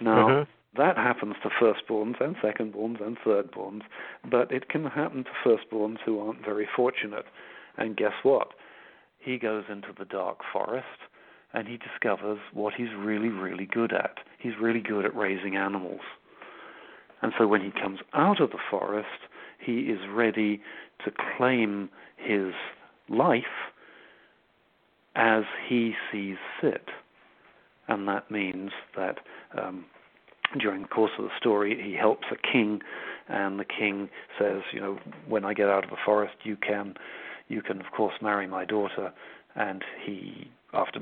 Now, 0.00 0.28
uh-huh. 0.28 0.44
that 0.76 0.96
happens 0.96 1.34
to 1.42 1.48
firstborns 1.48 2.20
and 2.20 2.36
secondborns 2.36 3.04
and 3.04 3.18
thirdborns, 3.18 3.82
but 4.30 4.50
it 4.50 4.68
can 4.68 4.84
happen 4.84 5.24
to 5.24 5.30
firstborns 5.44 5.98
who 6.04 6.18
aren't 6.20 6.44
very 6.44 6.68
fortunate. 6.74 7.26
And 7.76 7.96
guess 7.96 8.12
what? 8.22 8.48
He 9.18 9.38
goes 9.38 9.64
into 9.68 9.88
the 9.98 10.04
dark 10.04 10.38
forest 10.52 10.86
and 11.52 11.66
he 11.66 11.78
discovers 11.78 12.38
what 12.52 12.74
he's 12.74 12.94
really, 12.96 13.28
really 13.28 13.66
good 13.66 13.92
at. 13.92 14.18
He's 14.38 14.52
really 14.60 14.80
good 14.80 15.04
at 15.04 15.16
raising 15.16 15.56
animals. 15.56 16.00
And 17.22 17.32
so 17.38 17.46
when 17.46 17.62
he 17.62 17.70
comes 17.70 18.00
out 18.12 18.40
of 18.40 18.50
the 18.50 18.58
forest, 18.70 19.08
he 19.58 19.80
is 19.90 20.00
ready 20.12 20.60
to 21.04 21.10
claim 21.36 21.88
his 22.16 22.52
life 23.08 23.72
as 25.16 25.44
he 25.66 25.94
sees 26.12 26.36
fit. 26.60 26.88
And 27.88 28.06
that 28.06 28.30
means 28.30 28.70
that 28.96 29.18
um, 29.56 29.86
during 30.60 30.82
the 30.82 30.88
course 30.88 31.12
of 31.18 31.24
the 31.24 31.30
story, 31.38 31.80
he 31.82 31.94
helps 31.94 32.26
a 32.30 32.36
king, 32.36 32.80
and 33.28 33.58
the 33.58 33.64
king 33.64 34.08
says, 34.38 34.62
you 34.72 34.80
know, 34.80 34.98
when 35.26 35.44
I 35.44 35.54
get 35.54 35.68
out 35.68 35.84
of 35.84 35.90
the 35.90 35.96
forest, 36.04 36.34
you 36.44 36.56
can, 36.56 36.94
you 37.48 37.62
can 37.62 37.80
of 37.80 37.90
course 37.96 38.14
marry 38.20 38.46
my 38.46 38.64
daughter. 38.64 39.12
And 39.54 39.82
he, 40.04 40.50
after 40.74 41.00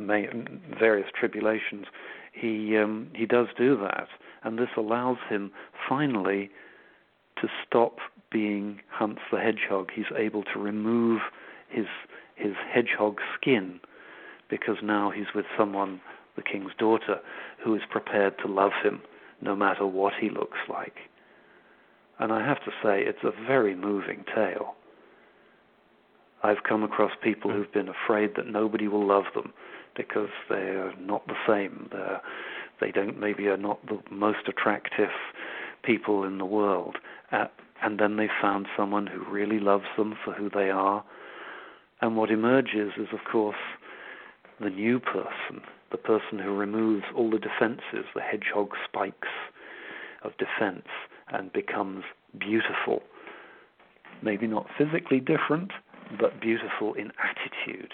various 0.78 1.08
tribulations, 1.18 1.86
he 2.32 2.76
um, 2.76 3.10
he 3.14 3.26
does 3.26 3.48
do 3.56 3.76
that, 3.78 4.08
and 4.42 4.58
this 4.58 4.68
allows 4.76 5.18
him 5.28 5.50
finally 5.88 6.50
to 7.40 7.48
stop 7.66 7.98
being 8.30 8.80
Hans 8.90 9.18
the 9.32 9.38
Hedgehog. 9.38 9.90
He's 9.94 10.04
able 10.16 10.42
to 10.52 10.58
remove 10.58 11.20
his 11.68 11.86
his 12.36 12.54
hedgehog 12.72 13.18
skin 13.40 13.80
because 14.48 14.76
now 14.82 15.10
he's 15.10 15.34
with 15.34 15.46
someone, 15.56 16.00
the 16.36 16.42
king's 16.42 16.72
daughter, 16.78 17.20
who 17.62 17.74
is 17.74 17.82
prepared 17.90 18.34
to 18.38 18.48
love 18.48 18.72
him 18.82 19.00
no 19.40 19.54
matter 19.56 19.86
what 19.86 20.12
he 20.20 20.30
looks 20.30 20.58
like. 20.68 20.96
And 22.18 22.32
I 22.32 22.46
have 22.46 22.62
to 22.64 22.70
say, 22.82 23.02
it's 23.02 23.24
a 23.24 23.32
very 23.46 23.74
moving 23.74 24.24
tale. 24.34 24.74
I've 26.42 26.62
come 26.68 26.82
across 26.82 27.12
people 27.22 27.50
who've 27.50 27.72
been 27.72 27.88
afraid 27.88 28.32
that 28.36 28.46
nobody 28.46 28.86
will 28.86 29.06
love 29.06 29.24
them 29.34 29.52
because 29.96 30.28
they're 30.48 30.94
not 30.98 31.26
the 31.26 31.36
same. 31.46 31.88
They're, 31.90 32.20
they 32.80 32.90
don't 32.90 33.18
maybe 33.18 33.46
are 33.46 33.56
not 33.56 33.84
the 33.86 33.98
most 34.10 34.46
attractive 34.46 35.10
people 35.82 36.24
in 36.24 36.38
the 36.38 36.44
world. 36.44 36.96
Uh, 37.32 37.46
and 37.82 37.98
then 37.98 38.16
they 38.16 38.28
found 38.40 38.66
someone 38.76 39.06
who 39.06 39.24
really 39.30 39.58
loves 39.58 39.84
them 39.96 40.14
for 40.24 40.32
who 40.32 40.50
they 40.50 40.70
are. 40.70 41.04
And 42.00 42.16
what 42.16 42.30
emerges 42.30 42.92
is, 42.98 43.08
of 43.12 43.20
course, 43.30 43.56
the 44.60 44.70
new 44.70 44.98
person, 45.00 45.62
the 45.90 45.98
person 45.98 46.38
who 46.38 46.54
removes 46.54 47.04
all 47.16 47.30
the 47.30 47.38
defenses, 47.38 48.06
the 48.14 48.20
hedgehog 48.20 48.70
spikes 48.84 49.28
of 50.22 50.32
defense, 50.38 50.86
and 51.28 51.52
becomes 51.52 52.04
beautiful. 52.38 53.02
Maybe 54.22 54.46
not 54.46 54.66
physically 54.78 55.20
different, 55.20 55.70
but 56.20 56.40
beautiful 56.40 56.94
in 56.94 57.12
attitude. 57.18 57.92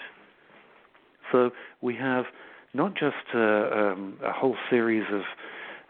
So 1.31 1.51
we 1.81 1.95
have 1.95 2.25
not 2.73 2.93
just 2.93 3.15
uh, 3.33 3.39
um, 3.39 4.17
a 4.23 4.31
whole 4.31 4.55
series 4.69 5.05
of 5.11 5.21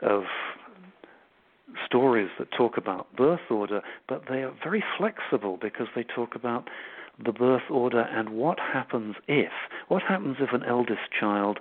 of 0.02 0.24
stories 1.86 2.30
that 2.40 2.48
talk 2.58 2.78
about 2.78 3.16
birth 3.16 3.50
order, 3.50 3.82
but 4.10 4.24
they 4.30 4.44
are 4.44 4.54
very 4.64 4.84
flexible 4.98 5.58
because 5.62 5.88
they 5.96 6.04
talk 6.04 6.36
about 6.36 6.70
the 7.26 7.32
birth 7.32 7.70
order 7.70 8.02
and 8.02 8.30
what 8.30 8.60
happens 8.60 9.16
if. 9.28 9.52
What 9.88 10.04
happens 10.04 10.38
if 10.40 10.54
an 10.54 10.64
eldest 10.64 11.12
child 11.18 11.60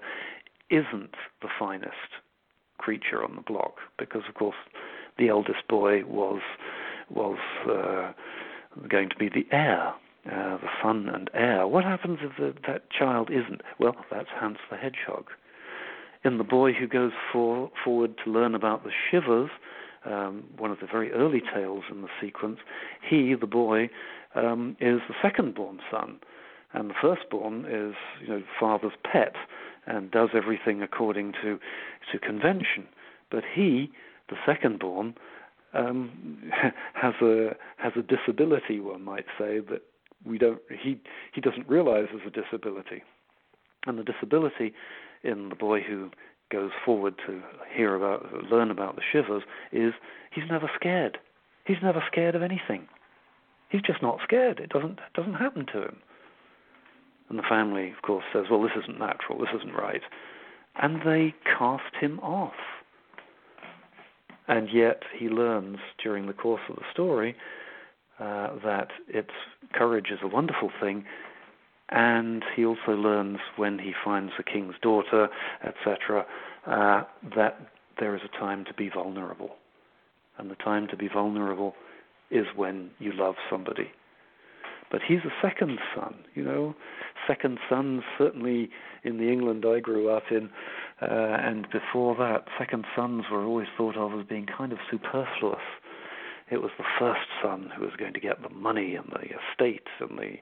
isn't 0.71 1.15
the 1.43 1.49
finest 1.59 2.21
creature 2.79 3.23
on 3.23 3.37
the 3.37 3.43
block? 3.43 3.77
Because 3.99 4.23
of 4.29 4.35
course, 4.35 4.57
the 5.19 5.29
eldest 5.29 5.67
boy 5.69 6.05
was 6.05 6.41
was 7.11 7.39
uh, 7.69 8.13
going 8.89 9.09
to 9.09 9.17
be 9.17 9.29
the 9.29 9.47
heir 9.51 9.95
uh, 10.27 10.59
the 10.59 10.69
son 10.83 11.09
and 11.09 11.31
heir. 11.35 11.67
What 11.67 11.85
happens 11.85 12.19
if 12.23 12.37
the, 12.37 12.55
that 12.67 12.91
child 12.91 13.31
isn't? 13.31 13.63
Well, 13.79 13.97
that's 14.11 14.29
Hans 14.35 14.59
the 14.71 14.77
Hedgehog. 14.77 15.27
In 16.25 16.37
The 16.37 16.45
Boy 16.45 16.73
Who 16.73 16.87
Goes 16.87 17.13
for, 17.33 17.71
Forward 17.83 18.15
to 18.25 18.31
Learn 18.31 18.55
About 18.55 18.85
the 18.85 18.91
Shivers, 19.11 19.51
um, 20.05 20.45
one 20.59 20.71
of 20.71 20.81
the 20.81 20.87
very 20.87 21.11
early 21.13 21.43
tales 21.55 21.85
in 21.91 22.03
the 22.03 22.09
sequence, 22.21 22.59
he, 23.09 23.35
the 23.35 23.47
boy, 23.47 23.89
um, 24.35 24.77
is 24.81 25.01
the 25.09 25.15
second-born 25.23 25.81
son, 25.91 26.19
and 26.73 26.91
the 26.91 26.95
firstborn 27.01 27.65
is, 27.65 27.95
you 28.21 28.29
know, 28.29 28.43
father's 28.59 28.93
pet 29.11 29.35
and 29.87 30.11
does 30.11 30.31
everything 30.35 30.83
according 30.83 31.33
to 31.43 31.59
to 32.13 32.19
convention. 32.19 32.87
But 33.31 33.45
he, 33.55 33.91
the 34.29 34.37
second-born, 34.47 35.15
um, 35.75 36.51
has 36.95 37.15
a 37.23 37.57
has 37.79 37.93
a 37.97 38.03
disability, 38.03 38.81
one 38.81 39.03
might 39.03 39.27
say, 39.39 39.61
that 39.61 39.83
we 40.25 40.39
don't 40.39 40.61
he 40.71 41.01
he 41.33 41.41
doesn't 41.41 41.69
realize 41.69 42.07
there's 42.13 42.27
a 42.27 42.31
disability, 42.31 43.03
and 43.87 43.99
the 43.99 44.05
disability 44.05 44.73
in 45.23 45.49
the 45.49 45.55
boy 45.55 45.81
who 45.81 46.11
goes 46.51 46.71
forward 46.85 47.15
to 47.27 47.41
hear 47.75 47.95
about 47.95 48.33
learn 48.51 48.71
about 48.71 48.97
the 48.97 49.03
shivers 49.13 49.43
is 49.73 49.93
he's 50.33 50.45
never 50.49 50.71
scared. 50.75 51.19
He's 51.65 51.79
never 51.83 52.03
scared 52.11 52.35
of 52.35 52.43
anything. 52.43 52.89
He's 53.71 53.83
just 53.83 54.03
not 54.03 54.19
scared. 54.23 54.59
It 54.59 54.69
doesn't 54.69 54.99
it 54.99 55.15
doesn't 55.15 55.35
happen 55.35 55.65
to 55.73 55.83
him. 55.83 55.97
And 57.29 57.39
the 57.39 57.45
family, 57.49 57.93
of 57.93 58.03
course, 58.03 58.25
says, 58.33 58.47
"Well, 58.51 58.61
this 58.61 58.77
isn't 58.77 58.99
natural. 58.99 59.39
This 59.39 59.55
isn't 59.55 59.75
right," 59.75 60.03
and 60.77 61.03
they 61.03 61.35
cast 61.45 61.95
him 61.99 62.19
off. 62.21 62.83
And 64.49 64.69
yet 64.69 65.05
he 65.17 65.29
learns 65.29 65.79
during 66.03 66.27
the 66.27 66.33
course 66.33 66.63
of 66.69 66.77
the 66.77 66.85
story 66.93 67.37
uh, 68.19 68.57
that 68.65 68.89
it's 69.07 69.31
courage 69.73 70.11
is 70.11 70.19
a 70.23 70.27
wonderful 70.27 70.73
thing, 70.81 71.05
and 71.91 72.45
he 72.57 72.67
also 72.67 72.93
learns 72.93 73.39
when 73.57 73.79
he 73.79 73.95
finds 74.05 74.33
the 74.37 74.43
king's 74.43 74.75
daughter, 74.83 75.29
etc., 75.65 76.27
uh, 76.67 77.05
that 77.37 77.61
there 78.01 78.17
is 78.17 78.23
a 78.25 78.39
time 78.39 78.65
to 78.65 78.75
be 78.75 78.89
vulnerable, 78.89 79.57
and 80.37 80.51
the 80.51 80.57
time 80.57 80.89
to 80.89 80.97
be 80.97 81.07
vulnerable 81.07 81.77
is 82.31 82.47
when 82.55 82.91
you 82.99 83.13
love 83.13 83.35
somebody. 83.51 83.91
But 84.91 85.03
he's 85.07 85.21
a 85.21 85.47
second 85.47 85.79
son, 85.95 86.17
you 86.35 86.43
know. 86.43 86.75
Second 87.27 87.59
sons, 87.69 88.03
certainly 88.19 88.71
in 89.05 89.19
the 89.19 89.31
England 89.31 89.65
I 89.67 89.79
grew 89.79 90.11
up 90.11 90.25
in, 90.31 90.51
uh, 91.01 91.07
and 91.07 91.67
before 91.71 92.17
that, 92.17 92.47
second 92.59 92.85
sons 92.97 93.25
were 93.31 93.45
always 93.45 93.69
thought 93.77 93.97
of 93.97 94.19
as 94.19 94.27
being 94.27 94.47
kind 94.47 94.73
of 94.73 94.79
superfluous 94.91 95.61
it 96.51 96.61
was 96.61 96.73
the 96.79 96.85
first 96.99 97.29
son 97.43 97.71
who 97.77 97.85
was 97.85 97.95
going 97.97 98.13
to 98.13 98.21
get 98.21 98.43
the 98.43 98.51
money 98.51 98.97
and 98.97 99.07
the 99.13 99.23
estate 99.23 99.87
and 100.01 100.19
the 100.19 100.37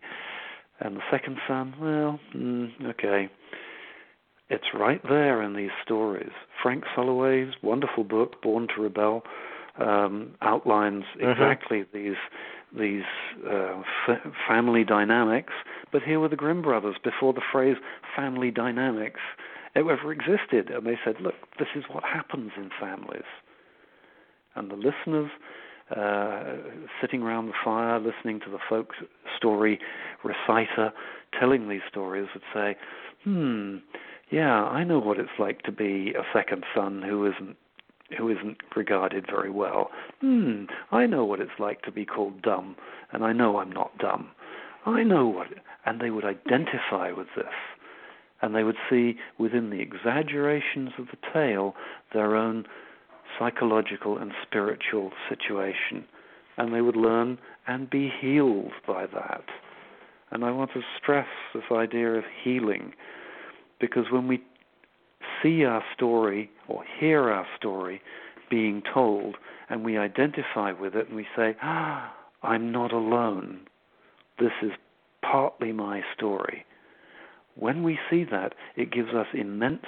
and 0.81 0.97
the 0.97 1.03
second 1.11 1.39
son 1.47 1.75
well 1.81 2.19
mm, 2.35 2.71
okay 2.85 3.29
it's 4.49 4.73
right 4.75 5.03
there 5.09 5.43
in 5.43 5.55
these 5.55 5.71
stories 5.85 6.31
frank 6.63 6.85
sulloway's 6.95 7.53
wonderful 7.63 8.05
book 8.05 8.41
born 8.43 8.67
to 8.75 8.83
rebel 8.83 9.23
um, 9.79 10.35
outlines 10.43 11.05
mm-hmm. 11.17 11.31
exactly 11.31 11.81
mm-hmm. 11.81 11.97
these 11.97 12.17
these 12.77 13.05
uh, 13.51 13.81
f- 14.07 14.33
family 14.47 14.85
dynamics 14.85 15.55
but 15.91 16.03
here 16.03 16.21
were 16.21 16.29
the 16.29 16.37
grimm 16.37 16.61
brothers 16.61 16.97
before 17.03 17.33
the 17.33 17.43
phrase 17.51 17.77
family 18.15 18.51
dynamics 18.51 19.21
ever 19.79 20.13
existed. 20.13 20.71
And 20.71 20.87
they 20.87 20.99
said, 21.05 21.17
look, 21.21 21.35
this 21.59 21.69
is 21.75 21.85
what 21.91 22.05
happens 22.05 22.53
in 22.57 22.71
families. 22.81 23.29
And 24.55 24.71
the 24.71 24.77
listeners 24.77 25.31
uh, 25.95 26.57
sitting 27.01 27.23
around 27.23 27.47
the 27.47 27.53
fire, 27.65 27.99
listening 27.99 28.41
to 28.41 28.51
the 28.51 28.59
folk 28.69 28.93
story 29.37 29.79
reciter 30.25 30.93
telling 31.39 31.69
these 31.69 31.83
stories, 31.89 32.29
would 32.35 32.43
say, 32.53 32.77
hmm, 33.25 33.77
yeah, 34.31 34.65
I 34.65 34.85
know 34.85 34.99
what 34.99 35.19
it's 35.19 35.39
like 35.39 35.63
to 35.63 35.73
be 35.73 36.13
a 36.19 36.25
second 36.33 36.65
son 36.75 37.03
who 37.03 37.27
isn't 37.27 37.57
who 38.17 38.31
isn't 38.31 38.59
regarded 38.75 39.27
very 39.31 39.51
well. 39.51 39.91
Hmm, 40.21 40.65
I 40.91 41.07
know 41.07 41.25
what 41.25 41.41
it's 41.41 41.51
like 41.59 41.83
to 41.83 41.93
be 41.93 42.07
called 42.07 42.43
dumb, 42.43 42.77
and 43.13 43.25
I 43.25 43.33
know 43.33 43.59
I'm 43.59 43.73
not 43.73 43.99
dumb. 43.99 44.31
I 44.87 45.03
know 45.03 45.27
what, 45.27 45.49
and 45.85 46.01
they 46.01 46.11
would 46.11 46.25
identify 46.25 47.13
with 47.13 47.27
this, 47.37 47.47
and 48.41 48.55
they 48.55 48.63
would 48.63 48.77
see 48.89 49.17
within 49.39 49.71
the 49.71 49.81
exaggerations 49.81 50.91
of 50.99 51.07
the 51.07 51.19
tale 51.33 51.75
their 52.13 52.35
own 52.35 52.65
psychological 53.39 54.17
and 54.17 54.33
spiritual 54.43 55.11
situation, 55.29 56.05
and 56.57 56.73
they 56.73 56.81
would 56.81 56.97
learn 56.97 57.39
and 57.67 57.91
be 57.91 58.11
healed 58.21 58.73
by 58.87 59.07
that. 59.07 59.45
And 60.31 60.45
I 60.45 60.51
want 60.51 60.73
to 60.73 60.81
stress 61.01 61.29
this 61.55 61.65
idea 61.71 62.15
of 62.15 62.25
healing, 62.43 62.95
because 63.81 64.07
when 64.11 64.27
we 64.29 64.43
see 65.43 65.65
our 65.65 65.83
story 65.95 66.51
or 66.69 66.85
hear 66.99 67.31
our 67.31 67.47
story 67.57 68.01
being 68.51 68.83
told 68.93 69.37
and 69.69 69.85
we 69.85 69.99
identify 69.99 70.73
with 70.73 70.95
it 70.95 71.09
and 71.09 71.17
we 71.17 71.27
say, 71.37 71.55
ah, 71.63 72.15
I'm 72.43 72.73
not 72.73 72.93
alone. 72.93 73.61
This 74.39 74.53
is 74.63 74.73
partly 75.23 75.73
my 75.73 76.03
story. 76.17 76.65
When 77.57 77.83
we 77.83 77.99
see 78.09 78.25
that, 78.31 78.55
it 78.77 78.93
gives 78.93 79.11
us 79.11 79.27
immense 79.35 79.85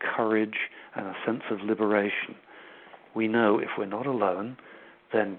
courage 0.00 0.56
and 0.96 1.06
a 1.06 1.14
sense 1.24 1.42
of 1.50 1.60
liberation. 1.60 2.34
We 3.14 3.28
know 3.28 3.58
if 3.58 3.68
we're 3.78 3.86
not 3.86 4.06
alone, 4.06 4.56
then, 5.12 5.38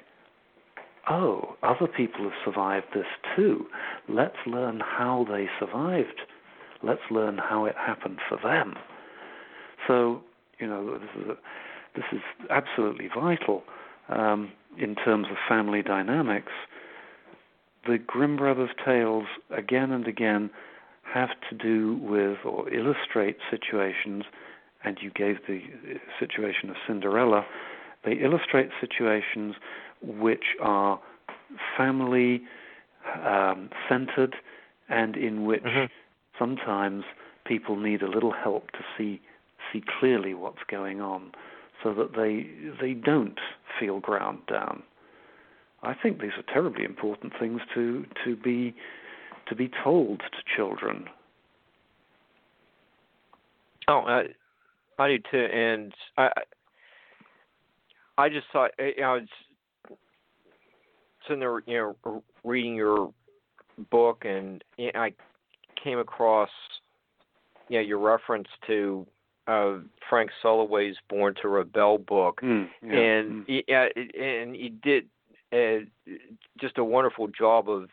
oh, 1.10 1.56
other 1.62 1.88
people 1.88 2.24
have 2.24 2.46
survived 2.46 2.88
this 2.94 3.06
too. 3.36 3.66
Let's 4.08 4.38
learn 4.46 4.80
how 4.80 5.26
they 5.30 5.48
survived. 5.60 6.22
Let's 6.82 7.02
learn 7.12 7.38
how 7.38 7.66
it 7.66 7.76
happened 7.76 8.20
for 8.30 8.38
them. 8.42 8.76
So, 9.88 10.22
you 10.60 10.68
know, 10.68 10.98
this 10.98 11.10
is, 11.20 11.30
a, 11.30 11.36
this 11.96 12.06
is 12.12 12.22
absolutely 12.50 13.10
vital 13.14 13.64
um, 14.10 14.52
in 14.78 14.96
terms 14.96 15.28
of 15.30 15.38
family 15.48 15.82
dynamics. 15.82 16.52
The 17.88 17.98
Grimm 17.98 18.38
brothers' 18.38 18.70
tales, 18.84 19.26
again 19.56 19.92
and 19.92 20.08
again, 20.08 20.50
have 21.14 21.30
to 21.50 21.56
do 21.56 21.98
with 22.02 22.38
or 22.46 22.74
illustrate 22.74 23.38
situations, 23.52 24.24
and 24.84 24.98
you 25.02 25.12
gave 25.12 25.38
the 25.48 25.62
situation 26.20 26.70
of 26.70 26.76
Cinderella. 26.88 27.46
They 28.06 28.14
illustrate 28.14 28.70
situations 28.80 29.56
which 30.02 30.44
are 30.62 31.00
family 31.78 32.42
um, 33.26 33.70
centered 33.88 34.36
and 34.90 35.16
in 35.16 35.46
which 35.46 35.64
mm-hmm. 35.64 35.86
sometimes 36.38 37.04
people 37.46 37.76
need 37.76 38.02
a 38.02 38.10
little 38.10 38.34
help 38.34 38.72
to 38.72 38.80
see 38.98 39.22
see 39.74 39.84
clearly 40.00 40.34
what's 40.34 40.64
going 40.70 41.02
on 41.02 41.32
so 41.84 41.94
that 41.94 42.16
they 42.16 42.48
they 42.82 42.94
don't 42.94 43.40
feel 43.80 44.00
ground 44.00 44.40
down. 44.48 44.84
I 45.82 45.94
think 45.94 46.22
these 46.22 46.32
are 46.38 46.54
terribly 46.54 46.86
important 46.86 47.34
things 47.40 47.60
to 47.74 48.06
to 48.24 48.36
be 48.38 48.74
to 49.50 49.56
be 49.56 49.70
told 49.84 50.20
to 50.20 50.56
children. 50.56 51.06
Oh, 53.90 54.04
I, 54.08 54.24
I 54.98 55.08
do 55.10 55.18
too, 55.30 55.46
and 55.54 55.94
I 56.18 56.30
I 58.18 58.30
just 58.30 58.48
thought 58.54 58.72
I 58.80 58.94
was 59.00 59.28
sitting 61.28 61.40
there, 61.40 61.62
you 61.66 61.96
know, 62.06 62.24
reading 62.44 62.76
your 62.76 63.12
book, 63.90 64.24
and 64.26 64.64
I 64.80 65.14
came 65.84 66.00
across, 66.00 66.50
you 67.70 67.80
know, 67.80 67.86
your 67.86 68.00
reference 68.00 68.48
to 68.68 69.06
uh, 69.48 69.78
Frank 70.10 70.32
Sulloway's 70.42 70.96
Born 71.10 71.36
to 71.42 71.48
Rebel 71.48 71.98
book, 71.98 72.40
mm, 72.42 72.68
yeah, 72.82 72.94
and 72.94 73.48
mm. 73.48 73.64
yeah, 73.68 73.88
and 73.96 74.56
he 74.56 74.70
did 74.70 75.08
uh, 75.52 75.86
just 76.60 76.78
a 76.78 76.84
wonderful 76.84 77.28
job 77.28 77.70
of 77.70 77.90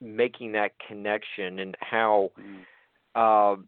making 0.00 0.52
that 0.52 0.72
connection 0.86 1.58
and 1.58 1.76
how 1.80 2.30
mm. 2.38 2.60
uh, 3.14 3.60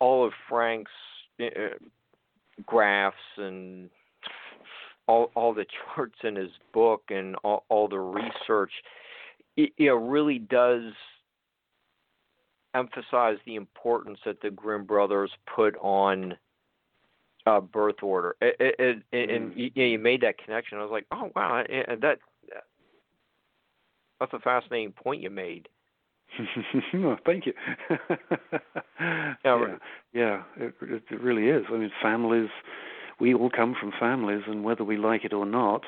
all 0.00 0.26
of 0.26 0.32
Frank's 0.48 0.90
uh, 1.40 1.76
graphs 2.64 3.16
and 3.36 3.90
all 5.06 5.30
all 5.34 5.54
the 5.54 5.66
charts 5.94 6.18
in 6.24 6.36
his 6.36 6.50
book 6.72 7.02
and 7.10 7.36
all, 7.44 7.64
all 7.68 7.88
the 7.88 7.98
research, 7.98 8.72
it, 9.56 9.72
it 9.78 9.90
really 9.90 10.38
does 10.38 10.92
emphasize 12.76 13.38
the 13.46 13.56
importance 13.56 14.18
that 14.24 14.40
the 14.40 14.50
Grimm 14.50 14.84
brothers 14.84 15.30
put 15.54 15.76
on 15.80 16.36
uh, 17.46 17.60
birth 17.60 18.02
order. 18.02 18.36
It, 18.40 18.56
it, 18.60 19.02
it, 19.12 19.30
and 19.30 19.52
mm. 19.52 19.70
you, 19.74 19.84
you 19.84 19.98
made 19.98 20.22
that 20.22 20.38
connection. 20.38 20.78
I 20.78 20.82
was 20.82 20.90
like, 20.90 21.06
oh 21.12 21.30
wow, 21.34 21.62
that 21.68 22.18
that's 24.18 24.32
a 24.32 24.38
fascinating 24.38 24.92
point 24.92 25.22
you 25.22 25.30
made. 25.30 25.68
thank 27.24 27.46
you. 27.46 27.52
yeah, 29.00 29.36
yeah, 29.44 29.76
yeah 30.12 30.42
it, 30.56 30.74
it 31.10 31.20
really 31.20 31.48
is. 31.48 31.64
I 31.72 31.76
mean, 31.76 31.92
families. 32.02 32.50
We 33.18 33.32
all 33.32 33.48
come 33.48 33.74
from 33.78 33.92
families, 33.98 34.42
and 34.46 34.62
whether 34.62 34.84
we 34.84 34.98
like 34.98 35.24
it 35.24 35.32
or 35.32 35.46
not, 35.46 35.84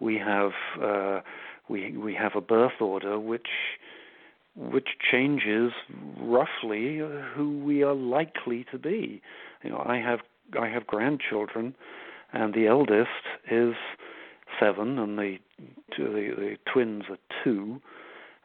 we 0.00 0.16
have 0.18 0.50
uh, 0.82 1.20
we 1.68 1.96
we 1.96 2.14
have 2.14 2.32
a 2.34 2.40
birth 2.40 2.80
order 2.80 3.18
which 3.18 3.46
which 4.56 4.88
changes 5.10 5.72
roughly 6.20 6.98
who 7.34 7.58
we 7.58 7.82
are 7.82 7.94
likely 7.94 8.64
to 8.72 8.78
be. 8.78 9.22
You 9.62 9.70
know, 9.70 9.84
I 9.86 9.96
have 9.98 10.20
I 10.58 10.68
have 10.68 10.86
grandchildren, 10.86 11.74
and 12.32 12.54
the 12.54 12.66
eldest 12.66 13.08
is 13.50 13.74
seven, 14.58 14.98
and 14.98 15.18
the 15.18 15.38
the, 15.96 16.04
the 16.36 16.56
twins 16.72 17.04
are 17.10 17.18
two, 17.44 17.80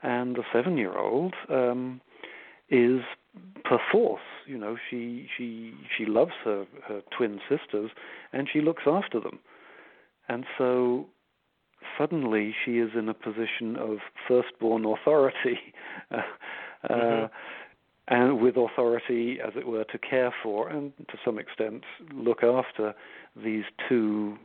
and 0.02 0.36
the 0.36 0.44
seven-year-old 0.52 1.34
um, 1.50 2.02
is 2.70 3.02
perforce. 3.64 4.22
You 4.46 4.58
know, 4.58 4.78
she 4.90 5.28
she 5.36 5.74
she 5.96 6.06
loves 6.06 6.34
her 6.44 6.66
her 6.88 7.02
twin 7.16 7.40
sisters, 7.50 7.92
and 8.32 8.50
she 8.52 8.62
looks 8.62 8.84
after 8.86 9.20
them, 9.20 9.40
and 10.28 10.46
so 10.58 11.08
suddenly 11.98 12.54
she 12.64 12.80
is 12.80 12.92
in 12.98 13.10
a 13.10 13.14
position 13.14 13.76
of 13.78 13.98
firstborn 14.28 14.86
authority, 14.86 15.60
uh, 16.12 16.18
mm-hmm. 16.90 17.26
and 18.08 18.42
with 18.42 18.56
authority, 18.58 19.40
as 19.46 19.54
it 19.56 19.68
were, 19.68 19.84
to 19.86 19.98
care 19.98 20.34
for 20.44 20.70
and 20.70 20.94
to 21.10 21.18
some 21.24 21.40
extent 21.40 21.84
look 22.14 22.44
after 22.44 22.94
these 23.36 23.64
two 23.88 24.38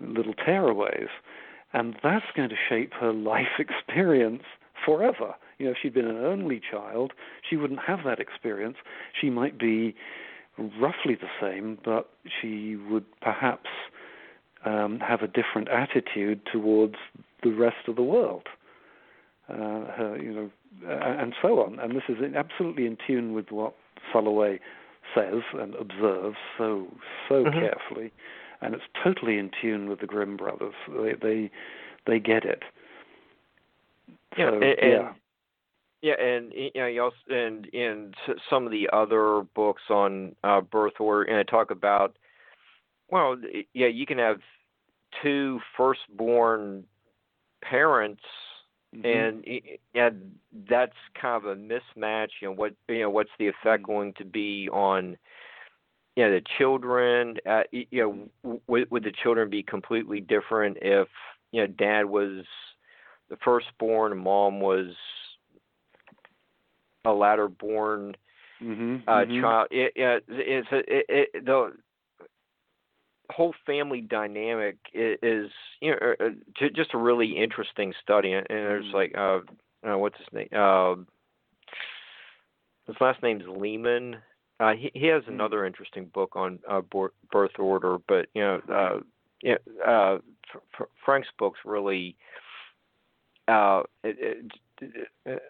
little 0.00 0.34
tearaways. 0.34 1.08
And 1.72 1.96
that's 2.02 2.26
going 2.34 2.48
to 2.48 2.56
shape 2.68 2.92
her 3.00 3.12
life 3.12 3.46
experience 3.58 4.42
forever. 4.84 5.34
You 5.58 5.66
know, 5.66 5.72
if 5.72 5.78
she'd 5.82 5.94
been 5.94 6.08
an 6.08 6.24
only 6.24 6.60
child, 6.70 7.12
she 7.48 7.56
wouldn't 7.56 7.80
have 7.86 8.00
that 8.04 8.18
experience. 8.18 8.76
She 9.20 9.30
might 9.30 9.58
be 9.58 9.94
roughly 10.58 11.14
the 11.14 11.28
same, 11.40 11.78
but 11.84 12.10
she 12.40 12.76
would 12.76 13.04
perhaps 13.20 13.68
um, 14.64 15.00
have 15.00 15.22
a 15.22 15.26
different 15.26 15.68
attitude 15.68 16.40
towards 16.52 16.96
the 17.42 17.50
rest 17.50 17.88
of 17.88 17.96
the 17.96 18.02
world. 18.02 18.46
Uh, 19.48 20.14
you 20.14 20.32
know, 20.32 20.50
and 20.88 21.34
so 21.42 21.60
on. 21.60 21.80
And 21.80 21.96
this 21.96 22.04
is 22.08 22.16
absolutely 22.36 22.86
in 22.86 22.96
tune 23.04 23.34
with 23.34 23.50
what 23.50 23.74
Sulloway 24.14 24.60
says 25.12 25.42
and 25.54 25.74
observes 25.74 26.36
so 26.56 26.86
so 27.28 27.44
mm-hmm. 27.44 27.58
carefully, 27.58 28.12
and 28.60 28.74
it's 28.74 28.84
totally 29.02 29.38
in 29.38 29.50
tune 29.60 29.88
with 29.88 30.00
the 30.00 30.06
Grimm 30.06 30.36
brothers. 30.36 30.74
They 30.88 31.14
they, 31.20 31.50
they 32.06 32.20
get 32.20 32.44
it. 32.44 32.62
Yeah, 34.38 34.50
so, 34.50 34.60
and, 34.60 34.76
yeah. 34.80 35.12
Yeah, 36.02 36.18
and 36.18 36.52
you 36.54 36.70
know, 36.76 36.86
you 36.86 37.02
also, 37.02 37.16
and 37.28 37.66
in 37.66 38.14
some 38.48 38.64
of 38.64 38.70
the 38.70 38.88
other 38.92 39.42
books 39.54 39.82
on 39.90 40.34
uh, 40.44 40.60
birth 40.62 40.94
order, 40.98 41.24
and 41.24 41.36
I 41.36 41.42
talk 41.42 41.70
about 41.70 42.16
well, 43.10 43.36
yeah, 43.74 43.88
you 43.88 44.06
can 44.06 44.18
have 44.18 44.38
two 45.22 45.60
firstborn 45.76 46.84
parents, 47.62 48.22
mm-hmm. 48.94 49.06
and 49.06 49.44
yeah, 49.94 50.10
that's 50.68 50.96
kind 51.20 51.44
of 51.44 51.50
a 51.50 51.60
mismatch. 51.60 52.28
You 52.40 52.48
know 52.48 52.54
what? 52.54 52.74
You 52.88 53.00
know 53.00 53.10
what's 53.10 53.30
the 53.38 53.48
effect 53.48 53.82
mm-hmm. 53.82 53.92
going 53.92 54.12
to 54.14 54.24
be 54.24 54.68
on? 54.72 55.16
You 56.16 56.24
know, 56.24 56.30
the 56.32 56.42
children. 56.58 57.36
Uh, 57.48 57.62
you 57.70 58.28
know, 58.44 58.58
would, 58.66 58.90
would 58.90 59.04
the 59.04 59.12
children 59.22 59.50
be 59.50 59.62
completely 59.62 60.20
different 60.20 60.78
if 60.82 61.08
you 61.52 61.62
know 61.62 61.66
dad 61.66 62.04
was 62.04 62.44
the 63.28 63.36
firstborn, 63.44 64.12
and 64.12 64.20
mom 64.20 64.60
was 64.60 64.88
a 67.04 67.12
latter 67.12 67.48
born? 67.48 68.14
mm-hmm, 68.62 68.96
uh, 69.08 69.12
mm-hmm. 69.12 69.40
child. 69.40 69.68
It, 69.70 69.92
it, 69.96 70.24
it's 70.28 70.68
a, 70.72 70.78
it, 70.78 71.06
it, 71.08 71.44
the 71.44 71.72
whole 73.30 73.54
family 73.66 74.00
dynamic 74.00 74.76
is, 74.92 75.18
is 75.22 75.50
you 75.80 75.90
know 75.90 76.14
uh, 76.20 76.24
uh 76.24 76.68
just 76.74 76.94
a 76.94 76.98
really 76.98 77.36
interesting 77.36 77.92
study, 78.02 78.32
and 78.32 78.46
there's 78.48 78.86
mm. 78.86 78.94
like 78.94 79.14
uh, 79.16 79.40
uh, 79.88 79.98
what's 79.98 80.18
his 80.18 80.26
name? 80.32 80.48
Uh, 80.56 80.96
his 82.86 82.96
last 83.00 83.22
name's 83.22 83.44
Leman. 83.46 84.16
Uh, 84.58 84.72
he 84.74 84.90
he 84.94 85.06
has 85.06 85.22
mm. 85.24 85.28
another 85.28 85.64
interesting 85.64 86.06
book 86.06 86.36
on 86.36 86.58
uh, 86.68 86.80
birth 86.80 87.58
order, 87.58 87.98
but 88.08 88.26
you 88.34 88.42
know, 88.42 88.60
uh, 88.72 89.00
yeah, 89.42 89.56
uh, 89.86 90.18
F- 90.78 90.88
Frank's 91.04 91.28
books 91.38 91.60
really 91.64 92.16
uh, 93.48 93.82
it, 94.04 94.50
it, 94.80 95.42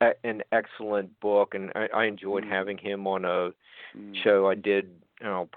uh, 0.00 0.10
an 0.22 0.42
excellent 0.52 1.18
book, 1.20 1.54
and 1.54 1.70
I, 1.74 1.88
I 1.94 2.04
enjoyed 2.04 2.44
mm. 2.44 2.50
having 2.50 2.78
him 2.78 3.06
on 3.06 3.24
a 3.24 3.50
mm. 3.96 4.14
show 4.22 4.48
I 4.48 4.54
did, 4.54 4.90
you 5.20 5.26
know, 5.26 5.48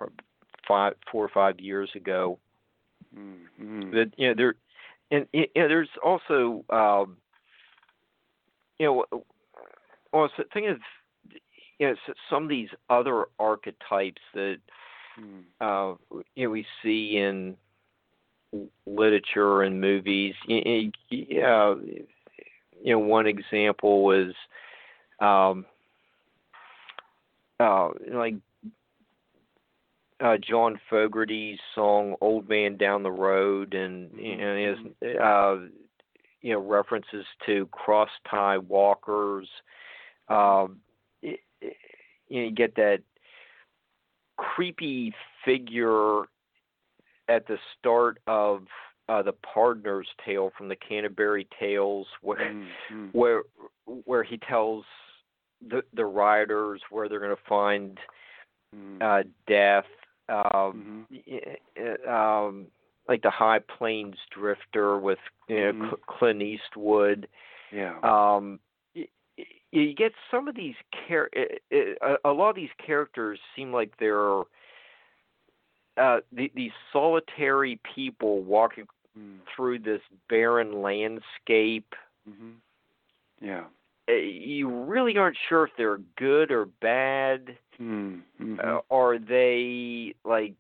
five, 0.67 0.93
four 1.11 1.25
or 1.25 1.29
five 1.29 1.59
years 1.59 1.89
ago. 1.95 2.39
Mm. 3.17 3.91
That 3.91 4.11
you 4.17 4.27
know 4.27 4.33
there, 4.35 4.55
and 5.11 5.27
you 5.33 5.47
know, 5.55 5.67
there's 5.67 5.89
also 6.03 6.63
um, 6.69 7.17
you 8.79 8.85
know, 8.85 9.23
well, 10.13 10.29
thing 10.53 10.65
is, 10.65 10.77
you 11.79 11.87
know, 11.87 11.95
some 12.29 12.43
of 12.43 12.49
these 12.49 12.69
other 12.89 13.25
archetypes 13.39 14.21
that 14.33 14.57
mm. 15.19 15.43
uh, 15.61 15.95
you 16.35 16.45
know 16.45 16.49
we 16.51 16.65
see 16.83 17.17
in 17.17 17.55
literature 18.85 19.63
and 19.63 19.79
movies. 19.81 20.35
You, 20.47 20.91
you, 21.09 21.41
uh, 21.41 21.75
you 22.83 22.93
know, 22.93 22.99
one 22.99 23.27
example 23.27 24.03
was 24.03 24.33
um, 25.19 25.65
uh, 27.59 27.89
like 28.11 28.35
uh, 30.19 30.37
John 30.37 30.79
Fogerty's 30.89 31.59
song 31.75 32.15
"Old 32.21 32.49
Man 32.49 32.77
Down 32.77 33.03
the 33.03 33.11
Road," 33.11 33.73
and 33.73 34.09
you 34.17 34.37
know, 34.37 34.75
has, 35.01 35.15
uh, 35.19 35.57
you 36.41 36.53
know 36.53 36.59
references 36.59 37.25
to 37.45 37.67
cross 37.67 38.09
tie 38.29 38.57
walkers. 38.57 39.47
Um, 40.27 40.77
it, 41.21 41.39
it, 41.61 41.77
you, 42.27 42.41
know, 42.41 42.47
you 42.47 42.51
get 42.51 42.75
that 42.75 43.01
creepy 44.37 45.13
figure 45.45 46.23
at 47.27 47.47
the 47.47 47.57
start 47.77 48.19
of 48.27 48.63
uh, 49.09 49.21
the 49.21 49.33
Pardoner's 49.33 50.07
Tale 50.25 50.51
from 50.57 50.67
the 50.67 50.75
Canterbury 50.75 51.47
Tales, 51.59 52.07
where 52.21 52.39
mm-hmm. 52.39 53.07
where 53.11 53.43
where 54.05 54.23
he 54.23 54.37
tells 54.37 54.85
the 55.67 55.83
the 55.93 56.05
riders 56.05 56.81
where 56.89 57.07
they're 57.07 57.19
going 57.19 57.35
to 57.35 57.41
find 57.47 57.99
mm. 58.75 59.01
uh, 59.01 59.23
death. 59.47 59.85
Um, 60.29 61.07
mm-hmm. 61.11 62.09
um, 62.09 62.67
like 63.07 63.21
the 63.21 63.29
High 63.31 63.59
Plains 63.59 64.15
Drifter 64.37 64.99
with 64.99 65.19
you 65.47 65.55
know 65.55 65.71
mm-hmm. 65.73 65.95
Clint 66.07 66.41
Eastwood. 66.41 67.27
Yeah. 67.71 67.99
Um, 68.03 68.59
you, 68.93 69.05
you 69.71 69.93
get 69.93 70.11
some 70.29 70.47
of 70.47 70.55
these 70.55 70.75
char- 71.07 71.29
a 71.71 72.31
lot 72.31 72.49
of 72.49 72.55
these 72.55 72.69
characters 72.85 73.39
seem 73.55 73.71
like 73.71 73.91
they're 73.99 74.41
uh, 75.97 76.19
the, 76.31 76.51
these 76.55 76.71
solitary 76.93 77.79
people 77.95 78.41
walking 78.43 78.85
mm. 79.17 79.37
through 79.55 79.79
this 79.79 80.01
barren 80.29 80.81
landscape. 80.81 81.93
Mm-hmm. 82.29 82.51
Yeah. 83.41 83.63
Uh, 84.09 84.13
you 84.13 84.69
really 84.85 85.17
aren't 85.17 85.37
sure 85.49 85.65
if 85.65 85.71
they're 85.77 85.99
good 86.17 86.51
or 86.51 86.65
bad. 86.81 87.57
Mm-hmm. 87.79 88.59
Uh, 88.63 88.79
are 88.89 89.19
they 89.19 90.15
like 90.23 90.53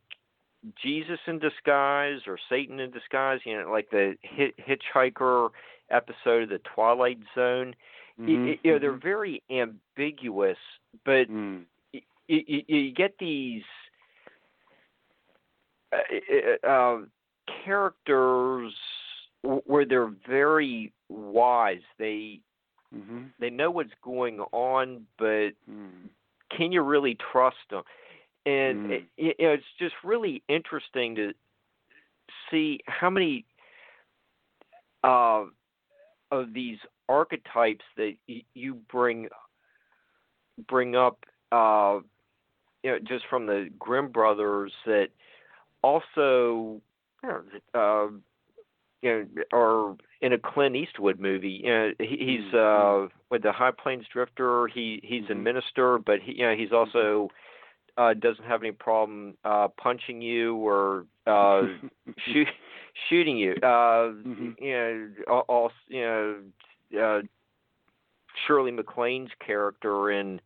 Jesus 0.81 1.19
in 1.27 1.39
disguise 1.39 2.19
or 2.27 2.37
Satan 2.49 2.79
in 2.79 2.91
disguise? 2.91 3.39
You 3.45 3.61
know, 3.61 3.71
like 3.71 3.89
the 3.89 4.15
hitchhiker 4.67 5.49
episode 5.89 6.43
of 6.43 6.49
the 6.49 6.61
Twilight 6.75 7.19
Zone. 7.35 7.75
Mm-hmm. 8.19 8.29
You, 8.29 8.55
you 8.63 8.71
know, 8.73 8.79
they're 8.79 8.97
very 8.97 9.43
ambiguous, 9.49 10.57
but 11.05 11.29
mm. 11.29 11.63
you, 11.93 12.01
you, 12.27 12.61
you 12.67 12.91
get 12.91 13.13
these 13.19 13.63
uh, 15.93 16.67
uh, 16.67 16.97
characters 17.63 18.73
where 19.43 19.85
they're 19.85 20.11
very 20.27 20.91
wise. 21.09 21.81
They 21.99 22.41
mm-hmm. 22.95 23.23
they 23.39 23.49
know 23.49 23.71
what's 23.71 23.93
going 24.03 24.39
on, 24.51 25.05
but 25.17 25.51
mm. 25.69 26.09
can 26.55 26.71
you 26.71 26.81
really 26.81 27.17
trust 27.31 27.57
them? 27.69 27.83
And 28.45 28.87
mm. 28.87 28.91
it, 28.91 29.03
you 29.17 29.45
know, 29.45 29.53
it's 29.53 29.63
just 29.79 29.95
really 30.03 30.43
interesting 30.47 31.15
to 31.15 31.33
see 32.49 32.79
how 32.87 33.09
many 33.09 33.45
uh, 35.03 35.45
of 36.31 36.53
these 36.53 36.77
archetypes 37.09 37.85
that 37.97 38.15
y- 38.27 38.43
you 38.53 38.75
bring 38.91 39.27
bring 40.67 40.95
up, 40.95 41.25
uh, 41.51 41.99
you 42.83 42.91
know, 42.91 42.99
just 42.99 43.25
from 43.29 43.45
the 43.45 43.69
Grimm 43.77 44.09
brothers 44.09 44.71
that 44.85 45.09
also, 45.83 46.81
you 47.23 47.29
know, 47.29 47.41
uh, 47.73 48.07
you 49.01 49.27
know, 49.35 49.43
or 49.51 49.97
in 50.21 50.33
a 50.33 50.37
Clint 50.37 50.75
Eastwood 50.75 51.19
movie. 51.19 51.61
You 51.63 51.69
know, 51.69 51.91
he, 51.99 52.05
he's 52.05 52.53
mm-hmm. 52.53 53.05
uh, 53.05 53.09
with 53.29 53.43
the 53.43 53.51
High 53.51 53.71
Plains 53.71 54.05
Drifter. 54.11 54.67
He 54.67 54.99
he's 55.03 55.23
mm-hmm. 55.23 55.33
a 55.33 55.35
minister, 55.35 55.99
but 55.99 56.19
he, 56.21 56.33
you 56.33 56.47
know, 56.47 56.55
he's 56.55 56.71
also 56.71 57.29
uh, 57.97 58.13
doesn't 58.13 58.45
have 58.45 58.61
any 58.61 58.71
problem 58.71 59.35
uh, 59.43 59.67
punching 59.81 60.21
you 60.21 60.55
or 60.55 61.05
uh, 61.25 61.63
shoot, 62.25 62.47
shooting 63.09 63.37
you. 63.37 63.53
Uh, 63.61 64.13
mm-hmm. 64.13 64.51
You 64.59 64.71
know, 65.27 65.39
all 65.47 65.71
you 65.87 66.01
know. 66.01 66.35
Uh, 66.97 67.21
Shirley 68.45 68.71
MacLaine's 68.71 69.31
character 69.45 70.11
in 70.11 70.39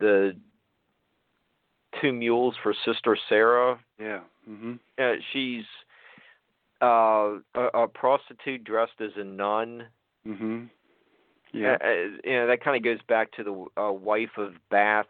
the 0.00 0.34
Two 2.00 2.12
Mules 2.12 2.54
for 2.62 2.74
Sister 2.84 3.16
Sara. 3.28 3.78
Yeah. 4.00 4.20
Mm-hmm. 4.48 4.74
Uh, 4.98 5.12
she's 5.32 5.64
uh, 6.84 7.38
a, 7.54 7.82
a 7.82 7.88
prostitute 7.88 8.64
dressed 8.64 9.00
as 9.00 9.10
a 9.16 9.24
nun. 9.24 9.86
Mm-hmm. 10.26 10.64
Yeah. 11.52 11.76
Uh, 11.82 12.18
you 12.24 12.32
know 12.32 12.46
that 12.48 12.62
kind 12.62 12.76
of 12.76 12.82
goes 12.82 13.02
back 13.08 13.32
to 13.32 13.44
the 13.44 13.82
uh, 13.82 13.92
wife 13.92 14.36
of 14.36 14.54
Bath. 14.70 15.06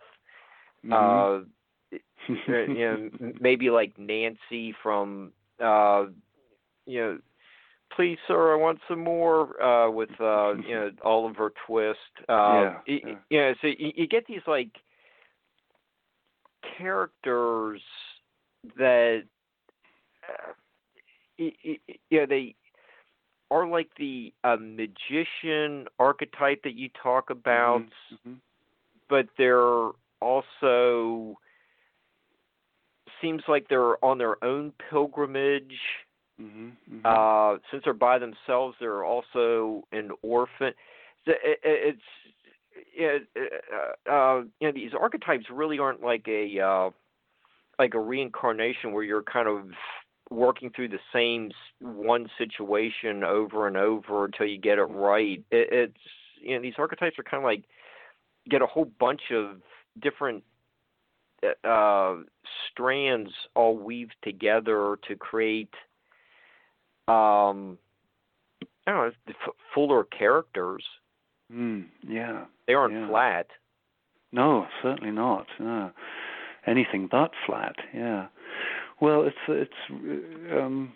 Mm-hmm. 0.84 1.44
Uh, 1.92 1.98
you 2.48 3.10
know, 3.18 3.32
maybe 3.40 3.70
like 3.70 3.98
Nancy 3.98 4.74
from 4.82 5.32
uh, 5.62 6.06
you 6.86 7.00
know. 7.00 7.18
Please, 7.94 8.18
sir, 8.26 8.52
I 8.52 8.56
want 8.56 8.80
some 8.88 8.98
more 8.98 9.62
uh, 9.62 9.88
with 9.88 10.10
uh, 10.20 10.54
you 10.54 10.74
know 10.74 10.90
Oliver 11.04 11.52
Twist. 11.66 11.98
Uh, 12.28 12.32
yeah, 12.32 12.78
yeah. 12.86 13.14
You 13.30 13.38
know, 13.38 13.54
so 13.60 13.68
you, 13.68 13.92
you 13.94 14.08
get 14.08 14.26
these 14.26 14.40
like 14.48 14.70
characters 16.76 17.80
that 18.76 19.22
uh, 19.22 19.33
you 21.38 21.78
know 22.10 22.26
they 22.26 22.54
are 23.50 23.66
like 23.66 23.88
the 23.98 24.32
uh, 24.42 24.56
magician 24.58 25.86
archetype 25.98 26.62
that 26.64 26.74
you 26.74 26.88
talk 27.02 27.30
about, 27.30 27.84
mm-hmm. 28.12 28.34
but 29.08 29.26
they're 29.38 29.90
also 30.20 31.38
seems 33.20 33.42
like 33.48 33.68
they're 33.68 34.02
on 34.04 34.18
their 34.18 34.42
own 34.44 34.72
pilgrimage. 34.90 35.76
Mm-hmm. 36.40 36.96
Mm-hmm. 36.96 37.00
Uh, 37.04 37.58
since 37.70 37.84
they're 37.84 37.94
by 37.94 38.18
themselves, 38.18 38.76
they're 38.80 39.04
also 39.04 39.84
an 39.92 40.10
orphan. 40.22 40.72
It, 41.26 41.60
it, 41.62 41.98
it's 43.00 43.28
uh, 44.06 44.10
uh, 44.10 44.42
you 44.60 44.68
know 44.68 44.72
these 44.72 44.90
archetypes 44.98 45.44
really 45.50 45.78
aren't 45.78 46.02
like 46.02 46.26
a 46.28 46.60
uh, 46.60 46.90
like 47.78 47.94
a 47.94 48.00
reincarnation 48.00 48.92
where 48.92 49.04
you're 49.04 49.22
kind 49.22 49.48
of 49.48 49.66
working 50.34 50.70
through 50.74 50.88
the 50.88 50.98
same 51.12 51.50
one 51.80 52.28
situation 52.38 53.24
over 53.24 53.66
and 53.66 53.76
over 53.76 54.24
until 54.24 54.46
you 54.46 54.58
get 54.58 54.78
it 54.78 54.84
right. 54.84 55.42
It, 55.50 55.68
it's 55.72 56.00
you 56.40 56.54
know 56.54 56.62
these 56.62 56.74
archetypes 56.78 57.18
are 57.18 57.22
kind 57.22 57.42
of 57.42 57.44
like 57.44 57.64
get 58.48 58.62
a 58.62 58.66
whole 58.66 58.90
bunch 58.98 59.22
of 59.32 59.56
different 60.00 60.42
uh, 61.64 62.16
strands 62.70 63.30
all 63.54 63.76
weaved 63.76 64.14
together 64.22 64.98
to 65.08 65.16
create 65.16 65.74
um 67.06 67.78
I 68.86 68.90
don't 68.90 69.06
know 69.06 69.12
f- 69.28 69.54
fuller 69.74 70.04
characters. 70.04 70.84
Mm, 71.52 71.86
yeah. 72.06 72.44
They 72.66 72.74
aren't 72.74 72.94
yeah. 72.94 73.08
flat. 73.08 73.46
No, 74.32 74.66
certainly 74.82 75.10
not. 75.10 75.46
No. 75.60 75.90
Anything 76.66 77.08
but 77.10 77.30
flat. 77.46 77.76
Yeah. 77.94 78.26
Well, 79.04 79.24
it's 79.24 79.36
it's 79.48 80.50
um, 80.58 80.94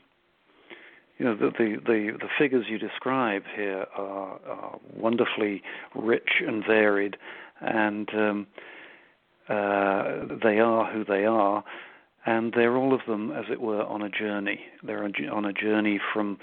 you 1.19 1.27
know 1.27 1.37
the, 1.37 1.51
the 1.59 1.77
the 1.85 2.13
the 2.19 2.29
figures 2.39 2.65
you 2.67 2.79
describe 2.79 3.43
here 3.55 3.85
are, 3.95 4.41
are 4.49 4.79
wonderfully 4.97 5.63
rich 5.95 6.41
and 6.41 6.65
varied, 6.67 7.19
and 7.61 8.09
um, 8.15 8.47
uh, 9.51 10.25
they 10.43 10.59
are 10.59 10.91
who 10.91 11.05
they 11.05 11.27
are, 11.27 11.63
and 12.25 12.55
they're 12.57 12.79
all 12.79 12.95
of 12.95 13.01
them, 13.07 13.31
as 13.31 13.45
it 13.53 13.61
were, 13.61 13.83
on 13.83 14.01
a 14.01 14.09
journey. 14.09 14.61
They're 14.83 15.05
on 15.05 15.45
a 15.45 15.53
journey 15.53 16.01
from 16.15 16.39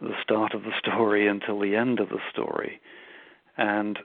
the 0.00 0.14
start 0.22 0.54
of 0.54 0.62
the 0.62 0.72
story 0.78 1.28
until 1.28 1.60
the 1.60 1.76
end 1.76 2.00
of 2.00 2.08
the 2.08 2.20
story, 2.32 2.80
and 3.58 3.98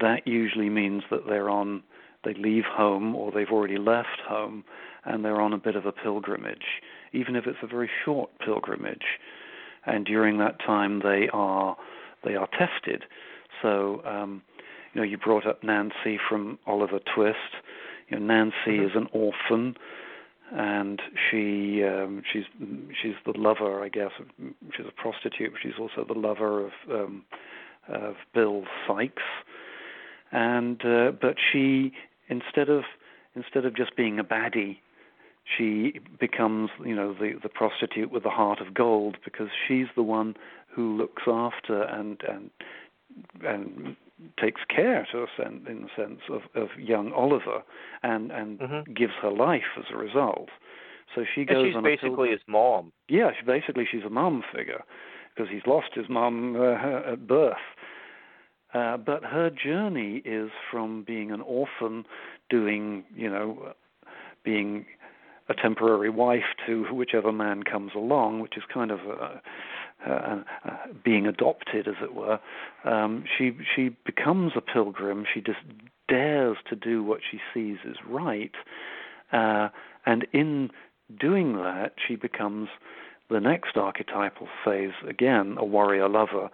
that 0.00 0.28
usually 0.28 0.70
means 0.70 1.02
that 1.10 1.26
they're 1.26 1.50
on. 1.50 1.82
They 2.24 2.34
leave 2.34 2.64
home, 2.64 3.14
or 3.14 3.30
they've 3.30 3.50
already 3.50 3.78
left 3.78 4.20
home, 4.26 4.64
and 5.04 5.24
they're 5.24 5.40
on 5.40 5.52
a 5.52 5.58
bit 5.58 5.76
of 5.76 5.86
a 5.86 5.92
pilgrimage, 5.92 6.82
even 7.12 7.36
if 7.36 7.46
it's 7.46 7.58
a 7.62 7.66
very 7.66 7.90
short 8.04 8.30
pilgrimage. 8.44 9.18
And 9.84 10.04
during 10.04 10.38
that 10.38 10.58
time, 10.58 11.00
they 11.00 11.28
are 11.32 11.76
they 12.24 12.34
are 12.34 12.48
tested. 12.58 13.04
So, 13.62 14.02
um, 14.04 14.42
you 14.92 15.00
know, 15.00 15.06
you 15.06 15.16
brought 15.16 15.46
up 15.46 15.62
Nancy 15.62 16.18
from 16.28 16.58
Oliver 16.66 16.98
Twist. 17.14 17.36
You 18.08 18.18
know, 18.18 18.26
Nancy 18.26 18.56
mm-hmm. 18.68 18.86
is 18.86 18.90
an 18.94 19.08
orphan, 19.12 19.76
and 20.52 21.00
she 21.30 21.84
um, 21.84 22.22
she's 22.30 22.44
she's 23.00 23.14
the 23.24 23.38
lover, 23.38 23.82
I 23.82 23.88
guess. 23.88 24.10
She's 24.76 24.86
a 24.86 25.00
prostitute, 25.00 25.52
but 25.52 25.60
she's 25.62 25.78
also 25.78 26.04
the 26.06 26.18
lover 26.18 26.66
of 26.66 26.72
um, 26.90 27.24
of 27.88 28.16
Bill 28.34 28.64
Sikes. 28.86 29.22
And 30.32 30.84
uh, 30.84 31.12
but 31.12 31.36
she 31.52 31.92
instead 32.28 32.68
of 32.68 32.84
instead 33.34 33.64
of 33.64 33.76
just 33.76 33.96
being 33.96 34.18
a 34.18 34.24
baddie, 34.24 34.78
she 35.56 36.00
becomes, 36.18 36.70
you 36.84 36.94
know, 36.94 37.14
the, 37.14 37.34
the 37.42 37.48
prostitute 37.48 38.10
with 38.10 38.24
the 38.24 38.30
heart 38.30 38.60
of 38.60 38.74
gold 38.74 39.16
because 39.24 39.48
she's 39.66 39.86
the 39.94 40.02
one 40.02 40.34
who 40.74 40.96
looks 40.96 41.22
after 41.26 41.82
and 41.82 42.20
and 42.28 42.50
and 43.44 43.96
takes 44.40 44.62
care 44.68 45.06
to 45.12 45.18
a 45.18 45.26
sense, 45.36 45.62
in 45.68 45.82
the 45.82 45.88
sense 45.96 46.20
of, 46.30 46.42
of 46.54 46.68
young 46.78 47.12
Oliver, 47.12 47.62
and 48.02 48.30
and 48.30 48.58
mm-hmm. 48.58 48.92
gives 48.92 49.12
her 49.22 49.30
life 49.30 49.76
as 49.78 49.84
a 49.92 49.96
result. 49.96 50.48
So 51.14 51.24
she 51.34 51.44
goes 51.44 51.74
and 51.74 51.86
she's 51.86 52.00
basically 52.00 52.30
his 52.30 52.40
mom. 52.48 52.92
Yeah, 53.08 53.30
she, 53.38 53.46
basically 53.46 53.86
she's 53.90 54.02
a 54.04 54.10
mom 54.10 54.42
figure 54.54 54.82
because 55.34 55.50
he's 55.52 55.66
lost 55.66 55.88
his 55.94 56.06
mom 56.08 56.56
uh, 56.56 57.12
at 57.12 57.26
birth. 57.26 57.56
Uh, 58.76 58.98
but 58.98 59.24
her 59.24 59.48
journey 59.48 60.20
is 60.26 60.50
from 60.70 61.02
being 61.02 61.30
an 61.30 61.40
orphan, 61.40 62.04
doing 62.50 63.04
you 63.14 63.30
know, 63.30 63.72
being 64.44 64.84
a 65.48 65.54
temporary 65.54 66.10
wife 66.10 66.54
to 66.66 66.84
whichever 66.92 67.32
man 67.32 67.62
comes 67.62 67.92
along, 67.94 68.40
which 68.40 68.56
is 68.56 68.64
kind 68.72 68.90
of 68.90 69.00
a, 69.00 69.40
uh, 70.06 70.42
uh, 70.64 70.74
being 71.02 71.26
adopted, 71.26 71.88
as 71.88 71.94
it 72.02 72.14
were, 72.14 72.38
um, 72.84 73.24
she 73.38 73.56
she 73.74 73.96
becomes 74.04 74.52
a 74.56 74.60
pilgrim. 74.60 75.24
She 75.32 75.40
just 75.40 75.60
dares 76.06 76.58
to 76.68 76.76
do 76.76 77.02
what 77.02 77.20
she 77.30 77.38
sees 77.54 77.78
is 77.84 77.96
right, 78.06 78.52
uh, 79.32 79.68
and 80.04 80.26
in 80.34 80.70
doing 81.18 81.54
that, 81.54 81.94
she 82.06 82.14
becomes 82.14 82.68
the 83.30 83.40
next 83.40 83.76
archetypal 83.76 84.48
phase 84.64 84.92
again, 85.08 85.56
a 85.58 85.64
warrior 85.64 86.08
lover, 86.08 86.50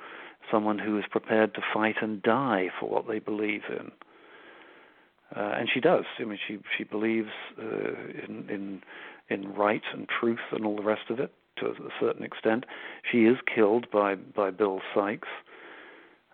someone 0.50 0.78
who 0.78 0.98
is 0.98 1.04
prepared 1.10 1.54
to 1.54 1.60
fight 1.72 1.96
and 2.00 2.22
die 2.22 2.68
for 2.78 2.88
what 2.88 3.06
they 3.08 3.18
believe 3.18 3.62
in. 3.68 3.90
Uh, 5.34 5.54
and 5.58 5.68
she 5.72 5.80
does. 5.80 6.04
I 6.18 6.24
mean, 6.24 6.38
she 6.46 6.58
she 6.76 6.84
believes 6.84 7.30
uh, 7.58 7.94
in 8.26 8.48
in 8.50 8.82
in 9.30 9.54
right 9.54 9.82
and 9.92 10.06
truth 10.08 10.40
and 10.50 10.66
all 10.66 10.76
the 10.76 10.82
rest 10.82 11.08
of 11.08 11.20
it 11.20 11.32
to 11.56 11.66
a 11.66 11.74
certain 12.00 12.24
extent. 12.24 12.64
She 13.10 13.24
is 13.24 13.38
killed 13.54 13.90
by 13.90 14.14
by 14.14 14.50
Bill 14.50 14.80
Sikes, 14.94 15.28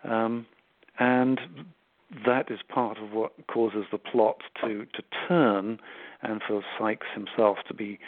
um, 0.03 0.45
and 0.97 1.39
that 2.25 2.51
is 2.51 2.59
part 2.67 2.97
of 2.97 3.11
what 3.11 3.33
causes 3.47 3.85
the 3.91 3.97
plot 3.97 4.41
to 4.61 4.85
to 4.85 5.03
turn, 5.27 5.79
and 6.21 6.41
for 6.45 6.61
Sikes 6.77 7.07
himself 7.13 7.59
to 7.67 7.73
be 7.73 7.99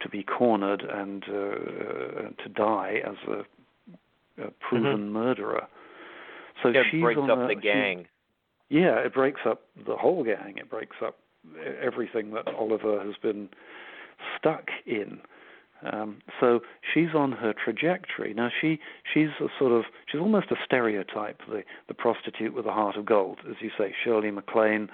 to 0.00 0.08
be 0.08 0.22
cornered 0.22 0.82
and 0.82 1.24
uh, 1.28 1.34
uh 1.34 2.42
to 2.42 2.48
die 2.48 3.00
as 3.04 3.16
a, 3.28 3.44
a 4.42 4.50
proven 4.68 4.98
mm-hmm. 4.98 5.12
murderer. 5.12 5.66
So 6.62 6.72
she's 6.90 7.02
breaks 7.02 7.20
on 7.20 7.30
up 7.30 7.38
a, 7.38 7.54
the 7.54 7.60
gang. 7.60 8.06
She, 8.70 8.78
yeah, 8.78 8.98
it 8.98 9.12
breaks 9.12 9.40
up 9.46 9.62
the 9.86 9.96
whole 9.96 10.24
gang. 10.24 10.54
It 10.56 10.70
breaks 10.70 10.96
up 11.04 11.18
everything 11.82 12.32
that 12.32 12.48
Oliver 12.48 13.04
has 13.04 13.14
been 13.22 13.48
stuck 14.38 14.68
in. 14.86 15.20
Um, 15.90 16.18
so 16.40 16.60
she's 16.94 17.08
on 17.14 17.32
her 17.32 17.52
trajectory 17.52 18.34
now. 18.34 18.50
She 18.60 18.78
she's 19.12 19.30
a 19.40 19.48
sort 19.58 19.72
of 19.72 19.84
she's 20.06 20.20
almost 20.20 20.50
a 20.52 20.56
stereotype, 20.64 21.40
the 21.48 21.62
the 21.88 21.94
prostitute 21.94 22.54
with 22.54 22.66
a 22.66 22.72
heart 22.72 22.96
of 22.96 23.04
gold, 23.04 23.40
as 23.48 23.56
you 23.60 23.70
say, 23.76 23.92
Shirley 24.04 24.30
MacLaine. 24.30 24.88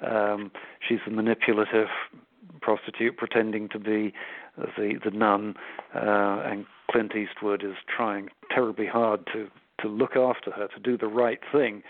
Um, 0.00 0.52
she's 0.86 1.00
the 1.04 1.12
manipulative 1.12 1.88
prostitute 2.60 3.16
pretending 3.16 3.68
to 3.70 3.78
be 3.78 4.12
the 4.56 4.98
the 5.04 5.10
nun, 5.10 5.54
uh, 5.94 6.42
and 6.44 6.66
Clint 6.90 7.12
Eastwood 7.14 7.62
is 7.64 7.76
trying 7.94 8.28
terribly 8.50 8.86
hard 8.86 9.26
to 9.32 9.48
to 9.80 9.88
look 9.88 10.16
after 10.16 10.50
her, 10.50 10.68
to 10.68 10.80
do 10.80 10.96
the 10.96 11.06
right 11.06 11.40
thing. 11.52 11.82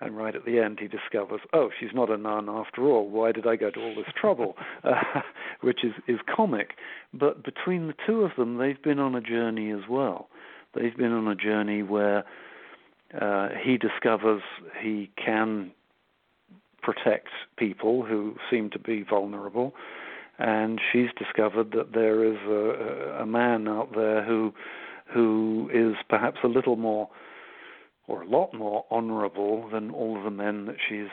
And 0.00 0.16
right 0.16 0.34
at 0.34 0.44
the 0.44 0.58
end, 0.58 0.80
he 0.80 0.88
discovers, 0.88 1.40
oh, 1.52 1.70
she's 1.78 1.94
not 1.94 2.10
a 2.10 2.16
nun 2.16 2.48
after 2.48 2.82
all. 2.82 3.08
Why 3.08 3.32
did 3.32 3.46
I 3.46 3.56
go 3.56 3.70
to 3.70 3.80
all 3.80 3.94
this 3.94 4.12
trouble? 4.14 4.56
Uh, 4.84 5.22
which 5.62 5.82
is, 5.82 5.92
is 6.06 6.18
comic. 6.34 6.72
But 7.14 7.42
between 7.42 7.86
the 7.86 7.94
two 8.06 8.20
of 8.20 8.32
them, 8.36 8.58
they've 8.58 8.82
been 8.82 8.98
on 8.98 9.14
a 9.14 9.20
journey 9.22 9.70
as 9.70 9.88
well. 9.88 10.28
They've 10.74 10.94
been 10.94 11.12
on 11.12 11.26
a 11.26 11.34
journey 11.34 11.82
where 11.82 12.24
uh, 13.18 13.48
he 13.64 13.78
discovers 13.78 14.42
he 14.82 15.10
can 15.16 15.70
protect 16.84 17.28
people 17.56 18.04
who 18.04 18.36
seem 18.50 18.70
to 18.70 18.78
be 18.78 19.02
vulnerable, 19.08 19.74
and 20.38 20.80
she's 20.92 21.08
discovered 21.18 21.72
that 21.72 21.92
there 21.92 22.24
is 22.24 22.38
a, 22.46 23.22
a 23.22 23.26
man 23.26 23.68
out 23.68 23.94
there 23.94 24.24
who 24.24 24.52
who 25.12 25.70
is 25.72 25.94
perhaps 26.08 26.38
a 26.42 26.48
little 26.48 26.76
more 26.76 27.08
or 28.06 28.22
a 28.22 28.28
lot 28.28 28.52
more 28.52 28.84
honorable 28.90 29.68
than 29.70 29.90
all 29.90 30.16
of 30.18 30.24
the 30.24 30.30
men 30.30 30.66
that 30.66 30.76
she's 30.88 31.08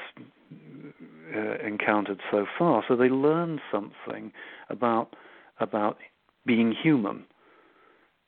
uh, 1.36 1.66
encountered 1.66 2.20
so 2.30 2.46
far. 2.58 2.84
So 2.88 2.96
they 2.96 3.10
learn 3.10 3.62
something 3.72 4.34
about 4.70 5.16
about 5.60 5.98
being 6.46 6.74
human 6.74 7.26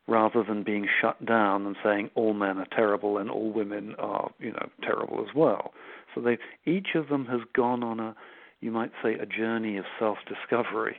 rather 0.07 0.43
than 0.43 0.63
being 0.63 0.87
shut 1.01 1.25
down 1.25 1.65
and 1.65 1.75
saying 1.83 2.09
all 2.15 2.33
men 2.33 2.57
are 2.57 2.67
terrible 2.75 3.17
and 3.17 3.29
all 3.29 3.51
women 3.51 3.95
are 3.97 4.31
you 4.39 4.51
know 4.51 4.69
terrible 4.81 5.25
as 5.27 5.33
well. 5.35 5.73
So 6.13 6.21
they 6.21 6.37
each 6.65 6.89
of 6.95 7.09
them 7.09 7.25
has 7.27 7.41
gone 7.55 7.83
on 7.83 7.99
a 7.99 8.15
you 8.59 8.71
might 8.71 8.91
say 9.03 9.13
a 9.15 9.25
journey 9.25 9.77
of 9.77 9.85
self-discovery. 9.99 10.95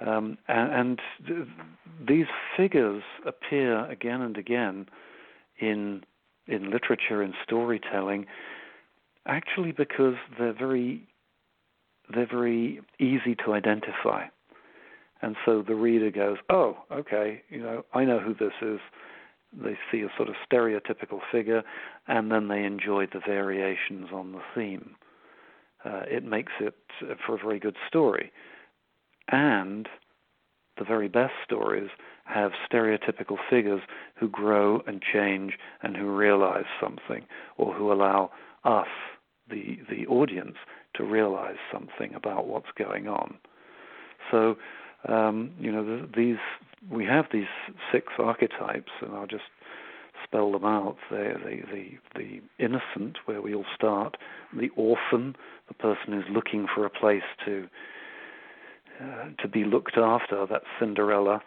Um, 0.00 0.38
and, 0.48 0.72
and 0.72 1.00
th- 1.26 1.48
these 2.08 2.26
figures 2.56 3.02
appear 3.26 3.84
again 3.90 4.22
and 4.22 4.36
again 4.38 4.86
in 5.58 6.02
in 6.46 6.70
literature 6.70 7.22
and 7.22 7.34
storytelling, 7.44 8.26
actually 9.26 9.72
because 9.72 10.14
they're 10.38 10.54
very 10.54 11.06
they're 12.12 12.26
very 12.26 12.80
easy 12.98 13.36
to 13.44 13.52
identify. 13.52 14.24
And 15.22 15.36
so 15.44 15.62
the 15.62 15.74
reader 15.74 16.10
goes, 16.10 16.38
"Oh, 16.48 16.78
okay, 16.90 17.42
you 17.48 17.62
know, 17.62 17.84
I 17.92 18.04
know 18.04 18.18
who 18.18 18.34
this 18.34 18.54
is." 18.62 18.80
They 19.52 19.76
see 19.90 20.02
a 20.02 20.12
sort 20.16 20.28
of 20.28 20.36
stereotypical 20.50 21.20
figure, 21.30 21.62
and 22.06 22.30
then 22.30 22.48
they 22.48 22.64
enjoy 22.64 23.06
the 23.06 23.20
variations 23.20 24.12
on 24.12 24.32
the 24.32 24.42
theme. 24.54 24.96
Uh, 25.84 26.02
it 26.08 26.24
makes 26.24 26.52
it 26.60 26.74
for 27.26 27.34
a 27.34 27.38
very 27.38 27.58
good 27.58 27.76
story. 27.88 28.32
And 29.28 29.88
the 30.78 30.84
very 30.84 31.08
best 31.08 31.34
stories 31.44 31.90
have 32.24 32.52
stereotypical 32.70 33.36
figures 33.48 33.82
who 34.14 34.28
grow 34.28 34.82
and 34.86 35.02
change 35.02 35.58
and 35.82 35.96
who 35.96 36.16
realize 36.16 36.64
something, 36.80 37.26
or 37.56 37.74
who 37.74 37.92
allow 37.92 38.30
us, 38.64 38.88
the 39.48 39.78
the 39.88 40.06
audience, 40.06 40.56
to 40.94 41.04
realize 41.04 41.58
something 41.72 42.14
about 42.14 42.46
what's 42.46 42.70
going 42.76 43.08
on. 43.08 43.38
So, 44.30 44.56
um, 45.08 45.52
you 45.58 45.72
know, 45.72 46.06
these 46.16 46.38
we 46.90 47.04
have 47.04 47.26
these 47.32 47.48
six 47.92 48.06
archetypes, 48.18 48.90
and 49.02 49.14
I'll 49.14 49.26
just 49.26 49.44
spell 50.24 50.52
them 50.52 50.64
out. 50.64 50.96
They're 51.10 51.38
the, 51.38 51.60
the, 51.72 51.98
the 52.14 52.40
innocent, 52.64 53.18
where 53.26 53.42
we 53.42 53.54
all 53.54 53.66
start, 53.74 54.16
the 54.56 54.70
orphan, 54.76 55.36
the 55.68 55.74
person 55.74 56.12
who's 56.12 56.24
looking 56.30 56.66
for 56.74 56.86
a 56.86 56.90
place 56.90 57.22
to 57.44 57.68
uh, 59.00 59.28
to 59.40 59.48
be 59.48 59.64
looked 59.64 59.96
after. 59.96 60.46
That's 60.46 60.64
Cinderella, 60.78 61.42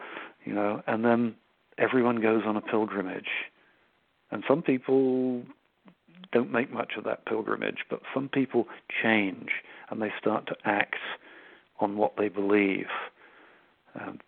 you 0.46 0.54
know, 0.54 0.82
and 0.88 1.04
then 1.04 1.36
everyone 1.78 2.22
goes 2.22 2.44
on 2.46 2.56
a 2.56 2.62
pilgrimage, 2.62 3.30
and 4.32 4.44
some 4.48 4.62
people 4.62 5.44
don't 6.32 6.52
make 6.52 6.74
much 6.74 6.94
of 6.98 7.04
that 7.04 7.26
pilgrimage, 7.26 7.86
but 7.90 8.02
some 8.14 8.28
people 8.28 8.68
change 9.02 9.50
and 9.90 10.02
they 10.02 10.12
start 10.20 10.48
to 10.48 10.56
act 10.66 10.96
on 11.80 11.96
what 11.96 12.14
they 12.18 12.28
believe. 12.28 12.88
And 13.96 14.22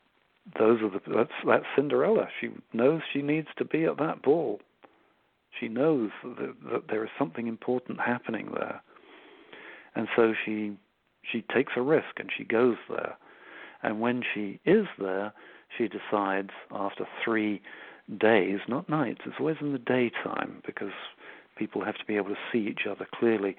those 0.60 0.82
are 0.82 0.90
the 0.90 1.02
that's 1.08 1.32
that's 1.46 1.66
Cinderella. 1.76 2.28
She 2.40 2.50
knows 2.74 3.02
she 3.12 3.22
needs 3.22 3.48
to 3.58 3.66
be 3.66 3.86
at 3.86 3.98
that 3.98 4.22
ball. 4.22 4.60
She 5.60 5.68
knows 5.68 6.12
that, 6.24 6.56
that 6.72 6.84
there 6.90 7.04
is 7.04 7.10
something 7.18 7.48
important 7.48 8.00
happening 8.00 8.52
there, 8.54 8.82
And 9.96 10.08
so 10.16 10.34
she 10.46 10.78
she 11.32 11.42
takes 11.42 11.74
a 11.76 11.82
risk 11.82 12.20
and 12.20 12.30
she 12.36 12.44
goes 12.44 12.78
there. 12.90 13.18
And 13.82 14.00
when 14.00 14.24
she 14.34 14.60
is 14.66 14.86
there, 15.00 15.34
she 15.78 15.88
decides 15.88 16.52
after 16.72 17.06
three 17.24 17.62
days, 18.20 18.60
not 18.68 18.90
nights, 18.90 19.22
it's 19.26 19.36
always 19.40 19.58
in 19.62 19.72
the 19.72 19.80
daytime 19.80 20.62
because 20.66 20.94
people 21.58 21.84
have 21.84 21.96
to 21.96 22.06
be 22.06 22.16
able 22.16 22.30
to 22.30 22.38
see 22.52 22.68
each 22.68 22.86
other 22.90 23.08
clearly. 23.14 23.56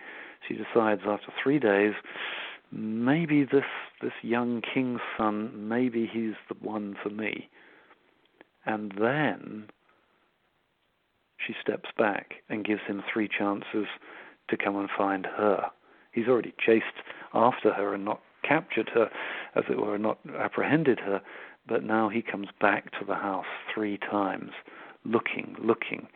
She 0.46 0.54
decides 0.54 1.02
after 1.06 1.32
three 1.42 1.58
days, 1.58 1.94
maybe 2.72 3.44
this 3.44 3.64
this 4.02 4.12
young 4.22 4.62
king's 4.62 5.00
son, 5.16 5.68
maybe 5.68 6.08
he's 6.12 6.34
the 6.48 6.56
one 6.60 6.96
for 7.02 7.10
me. 7.10 7.48
And 8.64 8.92
then 9.00 9.68
she 11.44 11.54
steps 11.60 11.88
back 11.96 12.34
and 12.48 12.64
gives 12.64 12.82
him 12.86 13.02
three 13.12 13.28
chances 13.28 13.86
to 14.48 14.56
come 14.56 14.76
and 14.76 14.88
find 14.96 15.26
her. 15.26 15.70
He's 16.12 16.28
already 16.28 16.54
chased 16.64 16.84
after 17.32 17.72
her 17.72 17.94
and 17.94 18.04
not 18.04 18.20
captured 18.42 18.90
her, 18.94 19.10
as 19.54 19.64
it 19.70 19.80
were, 19.80 19.98
not 19.98 20.18
apprehended 20.38 21.00
her, 21.00 21.20
but 21.66 21.82
now 21.82 22.08
he 22.08 22.22
comes 22.22 22.48
back 22.60 22.90
to 22.92 23.04
the 23.06 23.14
house 23.14 23.46
three 23.72 23.98
times, 23.98 24.50
looking, 25.04 25.56
looking. 25.60 26.06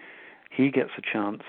He 0.51 0.71
gets 0.71 0.91
a 0.97 1.03
chance 1.13 1.43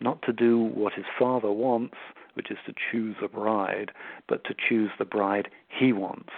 not 0.00 0.22
to 0.22 0.32
do 0.32 0.58
what 0.58 0.92
his 0.92 1.06
father 1.18 1.50
wants, 1.50 1.96
which 2.38 2.52
is 2.52 2.56
to 2.64 2.72
choose 2.92 3.16
a 3.20 3.26
bride, 3.26 3.90
but 4.28 4.44
to 4.44 4.54
choose 4.68 4.90
the 4.96 5.04
bride 5.04 5.48
he 5.68 5.92
wants. 5.92 6.30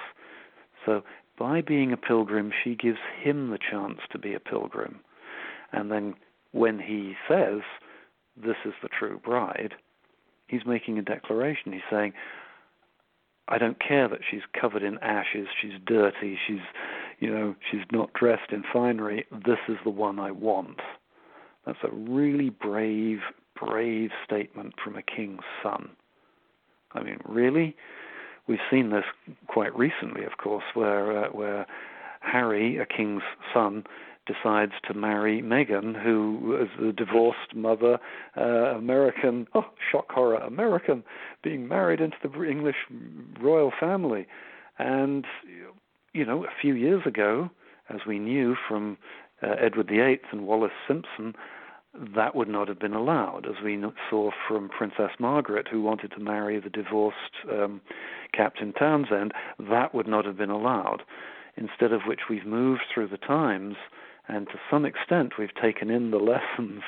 So 0.87 1.03
by 1.39 1.61
being 1.61 1.93
a 1.93 1.99
pilgrim, 1.99 2.51
she 2.65 2.75
gives 2.75 2.99
him 3.23 3.51
the 3.51 3.59
chance 3.59 3.99
to 4.11 4.19
be 4.19 4.33
a 4.33 4.41
pilgrim. 4.41 5.01
And 5.73 5.93
then 5.93 6.15
when 6.53 6.79
he 6.79 7.13
says, 7.29 7.61
This 8.35 8.57
is 8.65 8.73
the 8.83 8.89
true 8.89 9.21
bride, 9.23 9.75
he's 10.49 10.65
making 10.67 10.99
a 10.99 11.03
declaration. 11.03 11.75
He's 11.75 11.83
saying, 11.91 12.15
I 13.47 13.59
don't 13.59 13.79
care 13.79 14.09
that 14.09 14.21
she's 14.31 14.41
covered 14.59 14.83
in 14.83 14.97
ashes, 15.03 15.49
she's 15.61 15.79
dirty, 15.85 16.39
she's, 16.47 16.65
you 17.19 17.31
know, 17.31 17.55
she's 17.71 17.85
not 17.93 18.15
dressed 18.15 18.53
in 18.53 18.65
finery. 18.73 19.27
This 19.31 19.59
is 19.69 19.77
the 19.85 19.91
one 19.91 20.19
I 20.19 20.31
want. 20.31 20.81
That's 21.67 21.79
a 21.85 21.95
really 21.95 22.49
brave, 22.49 23.19
brave 23.61 24.11
statement 24.25 24.75
from 24.83 24.97
a 24.97 25.03
king's 25.03 25.45
son. 25.63 25.91
I 26.93 27.03
mean, 27.03 27.19
really? 27.25 27.77
We've 28.47 28.59
seen 28.71 28.91
this 28.91 29.05
quite 29.47 29.77
recently, 29.77 30.25
of 30.25 30.39
course, 30.39 30.65
where 30.75 31.27
uh, 31.27 31.29
where 31.29 31.67
Harry, 32.21 32.79
a 32.79 32.87
king's 32.87 33.23
son, 33.55 33.85
decides 34.27 34.73
to 34.87 34.95
marry 34.95 35.43
Meghan, 35.43 36.01
who 36.01 36.59
is 36.61 36.69
the 36.79 36.93
divorced 36.93 37.55
mother, 37.55 37.99
uh, 38.37 38.77
American, 38.77 39.47
oh, 39.55 39.67
shock 39.91 40.11
horror, 40.11 40.37
American, 40.37 41.03
being 41.43 41.69
married 41.69 42.01
into 42.01 42.17
the 42.23 42.43
English 42.45 42.77
royal 43.41 43.73
family. 43.79 44.27
And, 44.79 45.25
you 46.13 46.25
know, 46.25 46.45
a 46.45 46.51
few 46.61 46.75
years 46.75 47.03
ago, 47.07 47.51
as 47.89 48.01
we 48.07 48.19
knew 48.19 48.57
from 48.69 48.97
uh, 49.43 49.55
Edward 49.61 49.89
VIII 49.89 50.21
and 50.33 50.47
Wallis 50.47 50.73
Simpson, 50.87 51.35
that 52.15 52.35
would 52.37 52.49
not 52.49 52.69
have 52.69 52.79
been 52.79 52.95
allowed, 52.95 53.47
as 53.47 53.63
we 53.65 53.83
saw 54.09 54.31
from 54.47 54.69
Princess 54.69 55.11
Margaret, 55.19 55.67
who 55.69 55.83
wanted 55.83 56.13
to 56.13 56.21
marry 56.21 56.61
the 56.61 56.71
divorced 56.71 57.17
um, 57.51 57.81
Captain 58.33 58.73
Townsend. 58.73 59.33
That 59.59 59.95
would 59.95 60.07
not 60.07 60.25
have 60.25 60.37
been 60.37 60.51
allowed. 60.51 61.03
Instead 61.57 61.93
of 61.93 62.03
which, 62.07 62.21
we've 62.31 62.47
moved 62.47 62.83
through 62.95 63.09
the 63.09 63.19
times 63.19 63.75
and 64.29 64.47
to 64.49 64.61
some 64.71 64.85
extent, 64.85 65.33
we've 65.39 65.55
taken 65.61 65.91
in 65.91 66.11
the 66.11 66.19
lessons, 66.19 66.83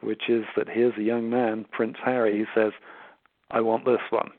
which 0.00 0.28
is 0.28 0.44
that 0.56 0.68
here's 0.68 0.96
a 0.96 1.02
young 1.02 1.28
man, 1.28 1.66
Prince 1.70 1.96
Harry, 2.04 2.38
who 2.38 2.46
says, 2.54 2.72
I 3.50 3.60
want 3.60 3.84
this 3.84 4.00
one, 4.10 4.30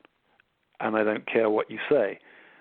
and 0.80 0.96
I 0.96 1.04
don't 1.04 1.30
care 1.30 1.50
what 1.50 1.70
you 1.70 1.80
say. 1.90 2.20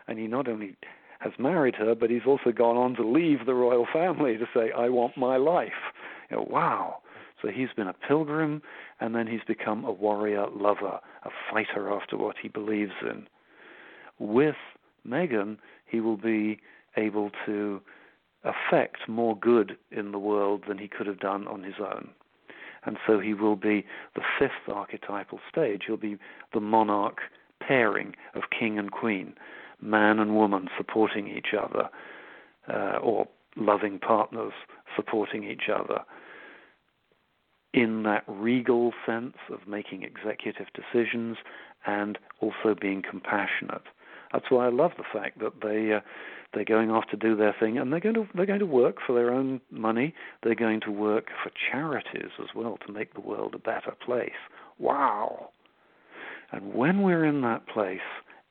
And 0.09 0.18
he 0.18 0.26
not 0.26 0.48
only 0.48 0.76
has 1.20 1.32
married 1.39 1.76
her, 1.76 1.94
but 1.94 2.10
he's 2.10 2.26
also 2.26 2.51
gone 2.52 2.76
on 2.76 2.94
to 2.97 3.06
leave 3.06 3.47
the 3.47 3.55
royal 3.55 3.86
family 3.93 4.36
to 4.36 4.47
say, 4.55 4.72
I 4.76 4.89
want 4.89 5.16
my 5.16 5.36
life. 5.36 5.72
You 6.31 6.39
know, 6.39 6.47
wow. 6.51 6.98
So 7.45 7.51
he's 7.51 7.69
been 7.77 7.89
a 7.89 7.93
pilgrim, 7.93 8.62
and 9.01 9.15
then 9.15 9.27
he's 9.27 9.45
become 9.47 9.85
a 9.85 9.93
warrior 9.93 10.47
lover, 10.49 10.99
a 11.25 11.31
fighter 11.51 11.93
after 11.93 12.16
what 12.16 12.37
he 12.41 12.49
believes 12.49 12.93
in. 13.03 13.27
With 14.19 14.55
Meghan, 15.07 15.59
he 15.85 16.01
will 16.01 16.16
be 16.16 16.61
able 16.97 17.31
to 17.45 17.83
affect 18.45 19.09
more 19.09 19.37
good 19.37 19.77
in 19.91 20.12
the 20.12 20.19
world 20.19 20.65
than 20.69 20.79
he 20.79 20.89
could 20.89 21.07
have 21.07 21.21
done 21.21 21.47
on 21.47 21.62
his 21.62 21.75
own. 21.81 22.09
And 22.87 22.97
so 23.07 23.21
he 23.21 23.35
will 23.35 23.57
be 23.57 23.85
the 24.15 24.23
fifth 24.39 24.75
archetypal 24.75 25.41
stage. 25.51 25.83
He'll 25.87 25.97
be 25.97 26.16
the 26.55 26.61
monarch 26.61 27.19
pairing 27.61 28.15
of 28.35 28.45
king 28.59 28.79
and 28.79 28.91
queen, 28.91 29.35
man 29.83 30.19
and 30.19 30.35
woman 30.35 30.69
supporting 30.79 31.29
each 31.29 31.53
other, 31.59 31.91
uh, 32.73 32.99
or 33.03 33.29
loving 33.57 33.99
partners 33.99 34.53
supporting 34.97 35.45
each 35.45 35.69
other, 35.69 36.05
in 37.75 38.05
that 38.05 38.23
regal 38.29 38.93
sense 39.05 39.37
of 39.51 39.67
making 39.67 40.05
executive 40.05 40.67
decisions 40.73 41.37
and 41.85 42.17
also 42.41 42.75
being 42.81 43.03
compassionate. 43.03 43.83
That's 44.33 44.49
why 44.49 44.67
I 44.67 44.71
love 44.71 44.93
the 44.97 45.05
fact 45.13 45.41
that 45.41 45.61
they 45.61 45.93
uh, 45.93 46.01
they're 46.55 46.65
going 46.65 46.91
off 46.91 47.09
to 47.11 47.17
do 47.17 47.35
their 47.37 47.55
thing, 47.59 47.77
and 47.77 47.93
they're 47.93 48.01
going 48.01 48.15
to 48.15 48.27
they're 48.35 48.47
going 48.47 48.61
to 48.61 48.67
work 48.67 48.99
for 49.05 49.13
their 49.13 49.33
own 49.33 49.61
money. 49.71 50.15
They're 50.43 50.55
going 50.55 50.81
to 50.83 50.91
work 50.93 51.27
for 51.43 51.51
charities 51.71 52.31
as 52.41 52.49
well 52.55 52.79
to 52.87 52.93
make 52.93 53.15
the 53.15 53.21
world 53.21 53.55
a 53.55 53.59
better 53.59 53.93
place. 54.05 54.31
Wow! 54.79 55.51
And 56.53 56.75
when 56.75 57.03
we're 57.03 57.25
in 57.25 57.43
that 57.43 57.67
place, 57.67 58.01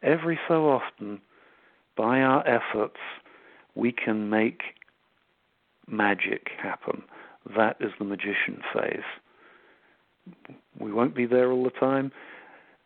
every 0.01 0.37
so 0.47 0.69
often, 0.69 1.21
by 1.95 2.19
our 2.19 2.45
efforts, 2.45 2.99
we 3.75 3.93
can 3.93 4.29
make 4.29 4.61
magic 5.87 6.49
happen. 6.61 7.03
That 7.55 7.77
is 7.79 7.91
the 7.99 8.05
magician 8.05 8.61
phase. 8.73 9.03
We 10.79 10.91
won't 10.91 11.15
be 11.15 11.25
there 11.25 11.51
all 11.51 11.63
the 11.63 11.69
time, 11.69 12.11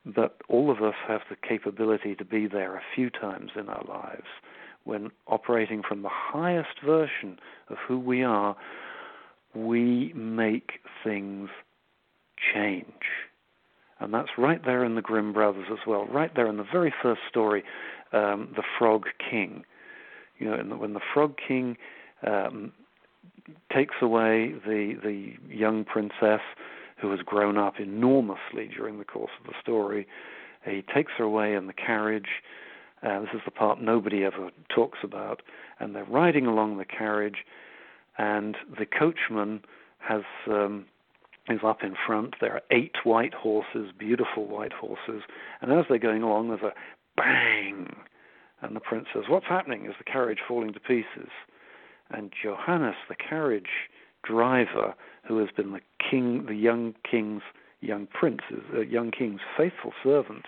but 0.06 0.38
all 0.50 0.72
of 0.72 0.82
us 0.82 0.96
have 1.08 1.22
the 1.30 1.36
capability 1.36 2.16
to 2.16 2.26
be 2.26 2.48
there 2.48 2.76
a 2.76 2.82
few 2.96 3.10
times 3.10 3.52
in 3.56 3.70
our 3.70 3.84
lives 3.88 4.28
when 4.88 5.12
operating 5.28 5.84
from 5.84 6.02
the 6.02 6.10
highest 6.10 6.82
version 6.84 7.38
of 7.70 7.78
who 7.86 8.00
we 8.00 8.24
are, 8.24 8.56
we 9.54 10.14
make 10.14 10.80
things 11.04 11.50
change. 12.54 12.88
And 14.00 14.14
that's 14.14 14.30
right 14.38 14.64
there 14.64 14.86
in 14.86 14.96
the 14.96 15.02
Grimm 15.02 15.34
brothers 15.34 15.68
as 15.72 15.80
well, 15.86 16.06
right 16.06 16.34
there 16.36 16.48
in 16.48 16.56
the 16.56 16.66
very 16.72 16.94
first 17.02 17.22
story, 17.28 17.64
um, 18.14 18.54
the 18.56 18.64
Frog 18.80 19.08
King. 19.30 19.66
You 20.40 20.52
know, 20.52 20.64
the, 20.64 20.78
when 20.78 20.94
the 20.94 21.02
Frog 21.14 21.36
King 21.46 21.76
um, 22.26 22.72
takes 23.74 23.96
away 24.02 24.54
the 24.66 24.96
the 25.02 25.34
young 25.50 25.86
princess 25.86 26.42
who 27.00 27.12
has 27.12 27.20
grown 27.22 27.58
up 27.58 27.80
enormously 27.80 28.70
during 28.76 28.98
the 28.98 29.06
course 29.06 29.32
of 29.40 29.46
the 29.46 29.54
story, 29.62 30.08
he 30.66 30.84
takes 30.94 31.12
her 31.18 31.24
away 31.24 31.54
in 31.54 31.68
the 31.68 31.74
carriage 31.74 32.42
uh, 33.04 33.20
this 33.20 33.30
is 33.34 33.42
the 33.46 33.52
part 33.52 33.82
nobody 33.82 34.24
ever 34.24 34.50
talks 34.74 35.00
about. 35.04 35.42
And 35.80 35.96
they're 35.96 36.06
riding 36.06 36.48
along 36.48 36.78
the 36.78 36.86
carriage, 36.86 37.46
and 38.18 38.58
the 38.78 38.86
coachman 38.86 39.62
has 40.00 40.24
um, 40.48 40.86
is 41.50 41.60
up 41.64 41.84
in 41.84 41.96
front. 42.06 42.36
There 42.42 42.54
are 42.54 42.62
eight 42.72 42.96
white 43.04 43.34
horses, 43.34 43.92
beautiful 43.98 44.48
white 44.48 44.74
horses, 44.74 45.24
and 45.62 45.72
as 45.72 45.86
they're 45.88 46.00
going 46.00 46.24
along, 46.24 46.50
there's 46.50 46.62
a 46.62 46.74
bang, 47.16 47.96
and 48.62 48.76
the 48.76 48.80
prince 48.80 49.08
says, 49.14 49.26
"What's 49.28 49.46
happening? 49.46 49.86
Is 49.86 49.96
the 49.98 50.12
carriage 50.12 50.40
falling 50.48 50.74
to 50.74 50.80
pieces?" 50.80 51.30
And 52.10 52.32
Johannes, 52.42 52.96
the 53.10 53.16
carriage 53.16 53.90
driver, 54.24 54.94
who 55.28 55.38
has 55.40 55.50
been 55.56 55.72
the 55.72 55.82
king, 56.10 56.46
the 56.46 56.56
young 56.56 56.96
king's 57.10 57.44
young 57.80 58.08
prince's, 58.08 58.64
uh, 58.76 58.82
young 58.82 59.12
king's 59.12 59.42
faithful 59.56 59.94
servant, 60.04 60.46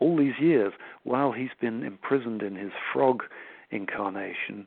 all 0.00 0.16
these 0.16 0.38
years 0.38 0.72
while 1.02 1.32
he's 1.32 1.50
been 1.60 1.82
imprisoned 1.82 2.42
in 2.42 2.56
his 2.56 2.72
frog 2.92 3.22
incarnation. 3.70 4.66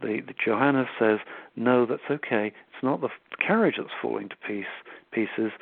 The, 0.00 0.20
the 0.26 0.34
Johannes 0.44 0.88
says, 0.98 1.18
no, 1.56 1.86
that's 1.86 2.10
okay. 2.10 2.48
It's 2.48 2.82
not 2.82 3.00
the 3.00 3.10
carriage 3.46 3.76
that's 3.78 3.90
falling 4.00 4.28
to 4.30 4.36
piece, 4.36 4.64
pieces. 5.12 5.52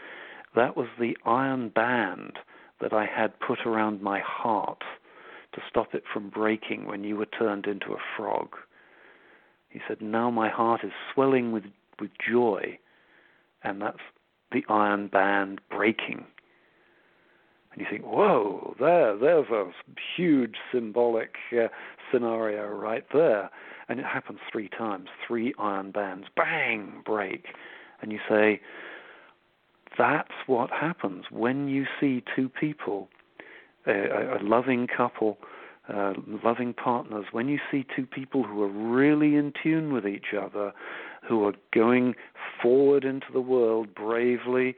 That 0.54 0.76
was 0.76 0.88
the 0.98 1.16
iron 1.24 1.68
band 1.70 2.38
that 2.80 2.92
I 2.92 3.06
had 3.06 3.38
put 3.40 3.66
around 3.66 4.00
my 4.00 4.20
heart 4.20 4.82
to 5.54 5.60
stop 5.68 5.94
it 5.94 6.04
from 6.12 6.30
breaking 6.30 6.86
when 6.86 7.04
you 7.04 7.16
were 7.16 7.26
turned 7.26 7.66
into 7.66 7.92
a 7.92 8.16
frog. 8.16 8.56
He 9.68 9.80
said, 9.86 10.00
now 10.00 10.30
my 10.30 10.48
heart 10.48 10.80
is 10.84 10.92
swelling 11.12 11.52
with, 11.52 11.64
with 12.00 12.10
joy, 12.26 12.78
and 13.62 13.82
that's 13.82 13.98
the 14.50 14.64
iron 14.68 15.08
band 15.08 15.60
breaking. 15.70 16.24
And 17.72 17.80
you 17.80 17.86
think, 17.90 18.04
whoa, 18.04 18.74
there, 18.80 19.16
there's 19.16 19.50
a 19.50 19.70
huge 20.16 20.56
symbolic 20.72 21.34
uh, 21.52 21.68
scenario 22.10 22.66
right 22.68 23.04
there. 23.12 23.50
And 23.88 24.00
it 24.00 24.06
happens 24.06 24.40
three 24.50 24.68
times, 24.68 25.08
three 25.26 25.54
iron 25.58 25.90
bands, 25.90 26.26
bang, 26.34 27.02
break. 27.04 27.46
And 28.00 28.10
you 28.10 28.18
say, 28.28 28.60
that's 29.98 30.32
what 30.46 30.70
happens 30.70 31.24
when 31.30 31.68
you 31.68 31.84
see 32.00 32.22
two 32.34 32.48
people 32.48 33.08
a, 33.86 34.38
a 34.38 34.42
loving 34.42 34.86
couple, 34.86 35.38
uh, 35.88 36.14
loving 36.44 36.74
partners, 36.74 37.26
when 37.32 37.48
you 37.48 37.58
see 37.70 37.84
two 37.96 38.06
people 38.06 38.42
who 38.42 38.62
are 38.62 38.68
really 38.68 39.36
in 39.36 39.52
tune 39.62 39.92
with 39.92 40.06
each 40.06 40.34
other, 40.38 40.72
who 41.26 41.44
are 41.46 41.54
going 41.72 42.14
forward 42.62 43.04
into 43.04 43.26
the 43.32 43.40
world 43.40 43.94
bravely, 43.94 44.76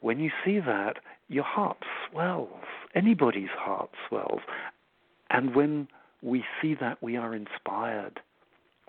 when 0.00 0.18
you 0.18 0.30
see 0.44 0.58
that, 0.58 0.94
your 1.28 1.44
heart 1.44 1.78
swells. 2.10 2.48
Anybody's 2.94 3.50
heart 3.56 3.90
swells. 4.08 4.40
And 5.30 5.54
when 5.54 5.88
we 6.22 6.44
see 6.60 6.74
that, 6.80 7.02
we 7.02 7.16
are 7.16 7.34
inspired. 7.34 8.20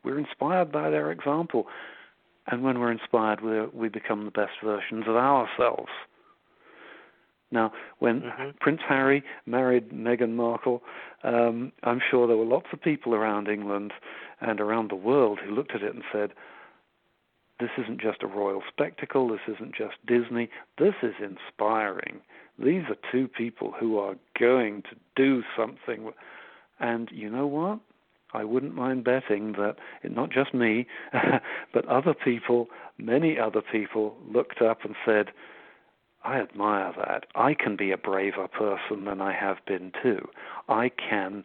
We're 0.04 0.20
inspired 0.20 0.72
by 0.72 0.90
their 0.90 1.12
example. 1.12 1.68
And 2.48 2.64
when 2.64 2.80
we're 2.80 2.92
inspired, 2.92 3.42
we 3.42 3.66
we 3.68 3.90
become 3.90 4.26
the 4.26 4.32
best 4.32 4.54
versions 4.64 5.06
of 5.08 5.16
ourselves. 5.16 5.92
Now, 7.54 7.72
when 8.00 8.22
mm-hmm. 8.22 8.50
Prince 8.60 8.82
Harry 8.90 9.24
married 9.46 9.92
Meghan 9.92 10.32
Markle, 10.34 10.82
um, 11.24 11.72
I'm 11.84 12.02
sure 12.10 12.28
there 12.28 12.36
were 12.36 12.44
lots 12.46 12.68
of 12.74 12.82
people 12.82 13.14
around 13.14 13.48
England 13.48 13.94
and 14.42 14.60
around 14.60 14.90
the 14.90 14.96
world 14.96 15.40
who 15.40 15.54
looked 15.54 15.76
at 15.76 15.84
it 15.84 15.94
and 15.94 16.04
said, 16.12 16.32
this 17.60 17.70
isn't 17.78 18.02
just 18.02 18.24
a 18.24 18.28
royal 18.28 18.64
spectacle, 18.68 19.28
this 19.28 19.56
isn't 19.56 19.76
just 19.76 19.96
Disney, 20.08 20.50
this 20.80 20.96
is 21.04 21.14
inspiring. 21.24 22.20
These 22.58 22.84
are 22.90 22.98
two 23.12 23.28
people 23.28 23.74
who 23.80 24.00
are 24.00 24.16
going 24.38 24.82
to 24.84 24.96
do 25.16 25.44
something. 25.56 26.12
And 26.80 27.10
you 27.12 27.30
know 27.30 27.48
what? 27.48 27.80
I 28.34 28.44
wouldn't 28.44 28.74
mind 28.74 29.04
betting 29.04 29.54
that 29.54 29.76
not 30.04 30.32
just 30.32 30.56
me, 30.56 30.88
but 31.74 31.88
other 31.88 32.16
people, 32.16 32.68
many 32.98 33.38
other 33.38 33.62
people, 33.62 34.18
looked 34.28 34.60
up 34.62 34.84
and 34.84 34.96
said, 35.06 35.28
I 36.24 36.40
admire 36.40 36.94
that. 36.98 37.26
I 37.36 37.54
can 37.54 37.76
be 37.76 37.92
a 37.92 37.98
braver 37.98 38.48
person 38.48 39.06
than 39.06 39.22
I 39.22 39.34
have 39.34 39.58
been 39.68 39.92
too. 40.02 40.28
I 40.70 40.90
can 40.90 41.44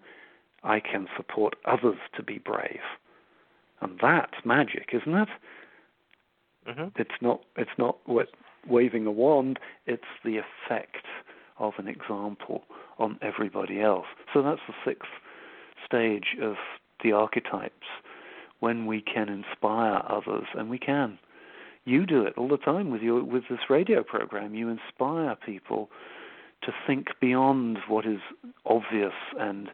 I 0.62 0.80
can 0.80 1.06
support 1.16 1.54
others 1.64 1.98
to 2.16 2.22
be 2.22 2.38
brave. 2.38 2.80
And 3.80 3.98
that's 4.00 4.44
magic, 4.44 4.90
isn't 4.92 5.14
it? 5.14 5.28
Mm-hmm. 6.68 6.88
It's 6.96 7.20
not 7.20 7.42
it's 7.56 7.70
not 7.78 7.98
waving 8.68 9.06
a 9.06 9.10
wand, 9.10 9.58
it's 9.86 10.02
the 10.24 10.38
effect 10.38 11.06
of 11.58 11.74
an 11.78 11.88
example 11.88 12.64
on 12.98 13.18
everybody 13.22 13.80
else. 13.80 14.06
So 14.32 14.42
that's 14.42 14.60
the 14.68 14.74
sixth 14.84 15.10
stage 15.84 16.36
of 16.42 16.56
the 17.02 17.12
archetypes 17.12 17.86
when 18.60 18.86
we 18.86 19.00
can 19.00 19.28
inspire 19.28 20.02
others 20.08 20.46
and 20.54 20.68
we 20.68 20.78
can 20.78 21.18
you 21.88 22.04
do 22.04 22.22
it 22.22 22.34
all 22.36 22.48
the 22.48 22.58
time 22.58 22.90
with 22.90 23.02
your 23.02 23.24
with 23.24 23.44
this 23.48 23.70
radio 23.70 24.02
program. 24.02 24.54
You 24.54 24.68
inspire 24.68 25.34
people 25.34 25.88
to 26.62 26.72
think 26.86 27.08
beyond 27.20 27.78
what 27.88 28.04
is 28.06 28.20
obvious 28.66 29.14
and 29.38 29.68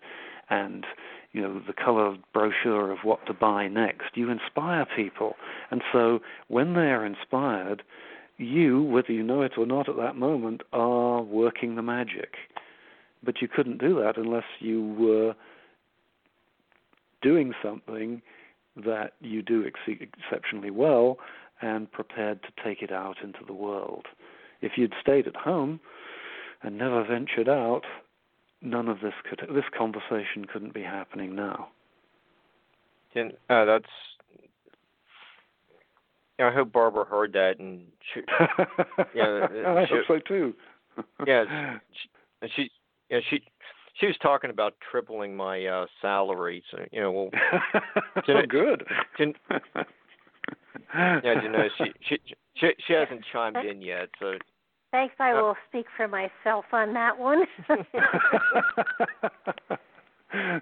and 0.48 0.86
you 1.32 1.42
know 1.42 1.60
the 1.66 1.72
color 1.72 2.16
brochure 2.32 2.92
of 2.92 2.98
what 3.02 3.26
to 3.26 3.34
buy 3.34 3.66
next. 3.66 4.16
You 4.16 4.30
inspire 4.30 4.86
people, 4.96 5.34
and 5.70 5.82
so 5.92 6.20
when 6.48 6.74
they 6.74 6.90
are 6.92 7.04
inspired, 7.04 7.82
you, 8.36 8.82
whether 8.82 9.12
you 9.12 9.22
know 9.22 9.42
it 9.42 9.52
or 9.58 9.66
not 9.66 9.88
at 9.88 9.96
that 9.96 10.16
moment, 10.16 10.62
are 10.72 11.22
working 11.22 11.74
the 11.74 11.82
magic. 11.82 12.34
But 13.24 13.40
you 13.40 13.48
couldn't 13.48 13.78
do 13.78 13.94
that 14.00 14.18
unless 14.18 14.44
you 14.60 14.94
were 14.98 15.34
doing 17.22 17.54
something 17.62 18.20
that 18.76 19.12
you 19.20 19.40
do 19.40 19.64
ex- 19.66 20.00
exceptionally 20.20 20.70
well 20.70 21.18
and 21.64 21.90
prepared 21.90 22.42
to 22.42 22.48
take 22.62 22.82
it 22.82 22.92
out 22.92 23.16
into 23.24 23.38
the 23.46 23.54
world. 23.54 24.06
If 24.60 24.72
you'd 24.76 24.92
stayed 25.00 25.26
at 25.26 25.34
home 25.34 25.80
and 26.62 26.76
never 26.76 27.02
ventured 27.02 27.48
out, 27.48 27.84
none 28.60 28.86
of 28.88 29.00
this 29.00 29.14
could 29.28 29.40
this 29.54 29.64
conversation 29.76 30.44
couldn't 30.44 30.74
be 30.74 30.82
happening 30.82 31.34
now. 31.34 31.68
And 33.14 33.32
uh, 33.48 33.64
that's. 33.64 33.86
I 36.38 36.50
hope 36.50 36.72
Barbara 36.72 37.04
heard 37.04 37.32
that, 37.34 37.60
and 37.60 37.86
she, 38.12 38.20
yeah, 39.14 39.46
I 39.66 39.86
she, 39.86 39.94
hope 39.94 40.04
so 40.08 40.18
too. 40.18 40.52
yeah, 41.26 41.78
she, 41.92 42.48
she, 42.56 42.70
yeah, 43.08 43.20
she, 43.30 43.40
she 44.00 44.06
was 44.06 44.16
talking 44.20 44.50
about 44.50 44.74
tripling 44.90 45.36
my 45.36 45.64
uh 45.64 45.86
salary. 46.02 46.62
So 46.70 46.84
you 46.90 47.00
know, 47.00 47.12
well, 47.12 47.30
oh, 48.28 48.42
good. 48.48 48.84
Yeah, 50.94 51.42
you 51.42 51.48
know, 51.48 51.68
she 51.78 51.84
she 52.08 52.18
she, 52.56 52.70
she 52.86 52.92
hasn't 52.92 53.24
chimed 53.32 53.64
in 53.68 53.82
yet, 53.82 54.08
so. 54.18 54.34
Thanks. 54.90 55.14
I 55.18 55.34
will 55.34 55.56
speak 55.68 55.86
for 55.96 56.06
myself 56.06 56.66
on 56.72 56.94
that 56.94 57.18
one. 57.18 57.42
I 60.32 60.60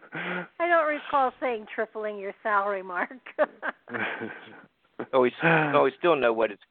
don't 0.58 0.88
recall 0.88 1.32
saying 1.38 1.66
tripling 1.74 2.18
your 2.18 2.32
salary, 2.42 2.82
Mark. 2.82 3.10
oh, 5.12 5.20
we 5.20 5.32
oh, 5.42 5.82
we 5.84 5.92
still 5.98 6.16
know 6.16 6.32
what 6.32 6.50
it's 6.50 6.62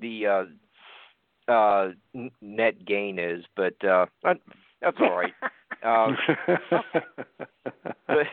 the 0.00 0.26
uh, 0.26 1.52
uh, 1.52 1.90
net 2.40 2.82
gain 2.86 3.18
is, 3.18 3.44
but 3.56 3.74
uh, 3.84 4.06
that's 4.80 4.96
all 5.00 5.16
right. 5.18 5.34
Um, 5.82 6.16
but, 8.06 8.26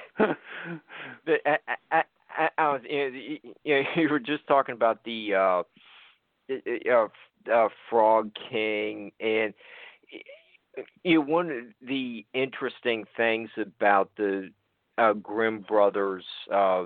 but 1.25 1.41
I, 1.45 1.57
I, 1.91 2.03
I 2.37 2.71
was, 2.71 2.81
you, 2.87 3.39
know, 3.65 3.81
you 3.95 4.09
were 4.09 4.19
just 4.19 4.47
talking 4.47 4.75
about 4.75 5.03
the 5.03 5.33
uh, 5.35 5.63
uh, 6.91 7.07
uh, 7.51 7.67
Frog 7.89 8.31
King, 8.49 9.11
and 9.19 9.53
you 11.03 11.15
know, 11.15 11.21
one 11.21 11.49
of 11.51 11.87
the 11.87 12.25
interesting 12.33 13.05
things 13.17 13.49
about 13.57 14.11
the 14.17 14.49
uh, 14.97 15.13
Grimm 15.13 15.65
brothers 15.67 16.25
uh, 16.53 16.85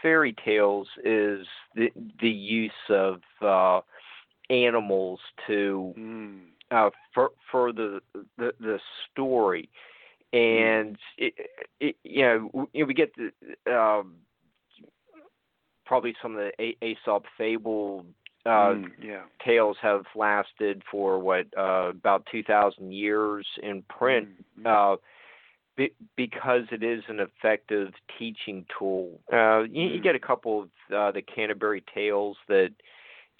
fairy 0.00 0.34
tales 0.44 0.88
is 1.04 1.46
the 1.74 1.90
the 2.20 2.28
use 2.28 2.70
of 2.90 3.20
uh, 3.40 3.80
animals 4.50 5.20
to 5.46 5.94
mm. 5.98 6.40
uh, 6.70 6.90
for 7.14 7.72
the, 7.72 8.00
the 8.36 8.52
the 8.60 8.78
story. 9.10 9.68
And 10.32 10.96
it, 11.18 11.34
it, 11.80 11.96
you 12.04 12.22
know, 12.22 12.68
you 12.72 12.82
know, 12.82 12.86
we 12.86 12.94
get 12.94 13.12
the 13.16 13.72
um, 13.72 14.14
probably 15.84 16.14
some 16.22 16.36
of 16.36 16.38
the 16.38 16.52
a- 16.58 16.84
Aesop 16.84 17.24
fable 17.36 18.06
uh, 18.46 18.48
mm, 18.74 18.86
yeah. 19.00 19.22
tales 19.44 19.76
have 19.80 20.04
lasted 20.16 20.82
for 20.90 21.18
what 21.18 21.46
uh, 21.56 21.90
about 21.90 22.26
two 22.30 22.42
thousand 22.42 22.92
years 22.92 23.46
in 23.62 23.82
print. 23.82 24.28
Mm, 24.60 24.94
uh, 24.94 24.96
be, 25.76 25.92
because 26.16 26.62
it 26.70 26.82
is 26.82 27.02
an 27.08 27.20
effective 27.20 27.92
teaching 28.18 28.64
tool. 28.78 29.20
Uh, 29.32 29.60
you, 29.62 29.84
you, 29.84 30.00
mm. 30.00 30.02
get 30.02 30.14
a 30.14 30.20
couple 30.20 30.62
of 30.62 30.68
uh, 30.94 31.12
the 31.12 31.22
Canterbury 31.22 31.82
Tales 31.94 32.36
that 32.48 32.70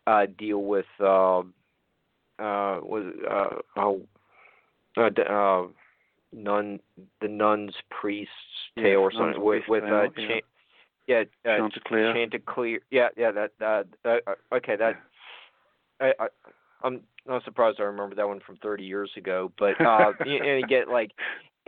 uh, 0.07 0.27
deal 0.39 0.63
with 0.63 0.87
uh, 1.01 1.41
uh, 2.39 2.81
was 2.83 3.13
uh, 3.31 3.81
oh, 3.81 4.03
uh, 4.97 5.11
uh, 5.21 5.67
nun 6.33 6.81
the 7.21 7.29
nun's 7.29 7.75
priest's 7.91 8.33
tale 8.77 9.01
or 9.01 9.13
something 9.13 9.43
with 9.43 9.63
with 9.69 9.85
uh, 9.85 10.09
yeah. 10.17 10.41
yeah, 11.07 11.23
uh, 11.45 11.59
Chanticleer. 11.59 12.15
Chanticleer. 12.15 12.81
Yeah, 12.91 13.09
yeah. 13.17 13.31
That. 13.33 13.51
Uh, 14.05 14.09
uh, 14.09 14.57
okay. 14.57 14.77
That. 14.77 15.01
I, 16.01 16.13
I, 16.19 16.27
I'm 16.83 17.01
not 17.27 17.45
surprised. 17.45 17.81
I 17.81 17.85
remember 17.85 18.15
that 18.17 18.27
one 18.27 18.41
from 18.45 18.57
30 18.57 18.85
years 18.85 19.11
ago. 19.17 19.53
But 19.59 19.81
uh, 19.81 20.13
you, 20.27 20.37
and 20.37 20.61
you 20.61 20.67
get 20.67 20.89
like 20.89 21.13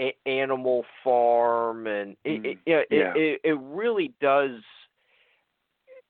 a- 0.00 0.16
Animal 0.26 0.84
Farm, 1.02 1.86
and 1.86 2.16
it, 2.24 2.42
mm, 2.42 2.46
it, 2.46 2.58
yeah, 2.66 2.80
yeah. 2.90 3.12
It, 3.14 3.40
it, 3.44 3.50
it 3.50 3.58
really 3.60 4.12
does. 4.20 4.60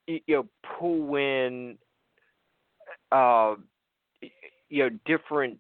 You 0.06 0.20
know, 0.28 0.46
pull 0.78 1.16
in. 1.16 1.78
Uh, 3.10 3.54
you 4.68 4.82
know, 4.82 4.98
different 5.06 5.58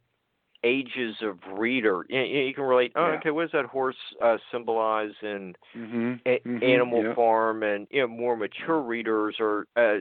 ages 0.64 1.16
of 1.22 1.38
reader. 1.58 2.04
You, 2.08 2.20
you 2.20 2.54
can 2.54 2.64
relate. 2.64 2.92
Oh, 2.96 3.06
yeah. 3.06 3.18
okay. 3.18 3.30
What 3.30 3.42
does 3.42 3.52
that 3.52 3.66
horse 3.66 3.96
uh, 4.22 4.38
symbolize 4.50 5.12
in 5.22 5.54
mm-hmm. 5.76 6.14
A- 6.26 6.40
mm-hmm. 6.44 6.64
Animal 6.64 7.04
yeah. 7.04 7.14
Farm? 7.14 7.62
And 7.62 7.86
you 7.90 8.00
know, 8.00 8.08
more 8.08 8.36
mature 8.36 8.80
readers 8.80 9.36
are 9.40 9.66
uh, 9.76 9.98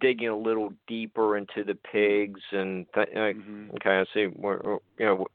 digging 0.00 0.28
a 0.28 0.36
little 0.36 0.72
deeper 0.88 1.36
into 1.36 1.62
the 1.64 1.74
pigs. 1.74 2.40
And 2.50 2.86
th- 2.94 3.08
uh, 3.14 3.18
mm-hmm. 3.18 3.70
okay, 3.76 4.00
I 4.00 4.04
see. 4.12 4.24
Where, 4.24 4.60
you 4.98 5.06
know 5.06 5.26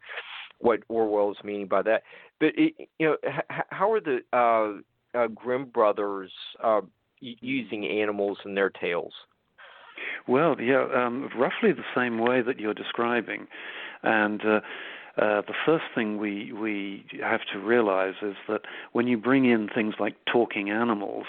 what 0.59 0.79
Orwell 0.89 1.31
is 1.31 1.37
meaning 1.43 1.67
by 1.67 1.83
that. 1.83 2.03
But 2.39 2.49
it, 2.57 2.73
you 2.99 3.07
know, 3.07 3.17
h- 3.23 3.65
how 3.69 3.91
are 3.91 4.01
the 4.01 4.19
uh, 4.33 5.17
uh, 5.17 5.27
Grimm 5.27 5.65
brothers 5.65 6.31
uh, 6.63 6.81
using 7.19 7.85
animals 7.85 8.39
in 8.45 8.55
their 8.55 8.69
tales? 8.69 9.13
Well, 10.27 10.59
yeah, 10.59 10.87
um, 10.93 11.29
roughly 11.37 11.71
the 11.71 11.83
same 11.95 12.19
way 12.19 12.41
that 12.41 12.59
you're 12.59 12.73
describing, 12.73 13.47
and. 14.03 14.41
Uh, 14.45 14.59
uh, 15.17 15.41
the 15.47 15.53
first 15.65 15.85
thing 15.95 16.19
we 16.19 16.51
we 16.53 17.03
have 17.23 17.39
to 17.51 17.57
realize 17.57 18.13
is 18.21 18.35
that 18.47 18.61
when 18.91 19.07
you 19.07 19.17
bring 19.17 19.45
in 19.45 19.67
things 19.67 19.95
like 19.99 20.15
talking 20.31 20.69
animals, 20.69 21.25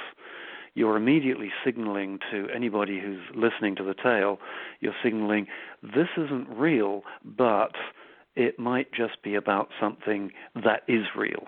you're 0.74 0.96
immediately 0.96 1.50
signaling 1.64 2.18
to 2.30 2.48
anybody 2.54 3.00
who's 3.00 3.22
listening 3.34 3.74
to 3.76 3.82
the 3.82 3.94
tale, 3.94 4.38
you're 4.80 4.94
signaling 5.02 5.46
this 5.82 6.08
isn't 6.18 6.48
real, 6.50 7.02
but 7.24 7.72
it 8.36 8.58
might 8.58 8.92
just 8.92 9.22
be 9.22 9.34
about 9.34 9.70
something 9.80 10.30
that 10.54 10.82
is 10.86 11.06
real. 11.16 11.46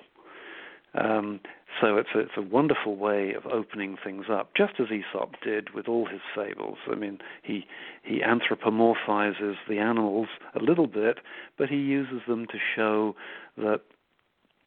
Um, 0.95 1.41
so 1.81 1.97
it's 1.97 2.11
a, 2.15 2.21
it's 2.21 2.37
a 2.37 2.43
wonderful 2.43 2.97
way 2.97 3.33
of 3.35 3.47
opening 3.47 3.97
things 4.03 4.27
up, 4.31 4.51
just 4.57 4.75
as 4.81 4.87
Aesop 4.91 5.35
did 5.43 5.75
with 5.75 5.89
all 5.89 6.07
his 6.07 6.21
fables. 6.35 6.79
I 6.91 6.95
mean, 6.95 7.19
he 7.43 7.67
he 8.03 8.21
anthropomorphizes 8.21 9.57
the 9.69 9.79
animals 9.79 10.29
a 10.55 10.59
little 10.59 10.87
bit, 10.87 11.19
but 11.59 11.69
he 11.69 11.77
uses 11.77 12.23
them 12.27 12.47
to 12.47 12.59
show 12.75 13.15
that 13.57 13.83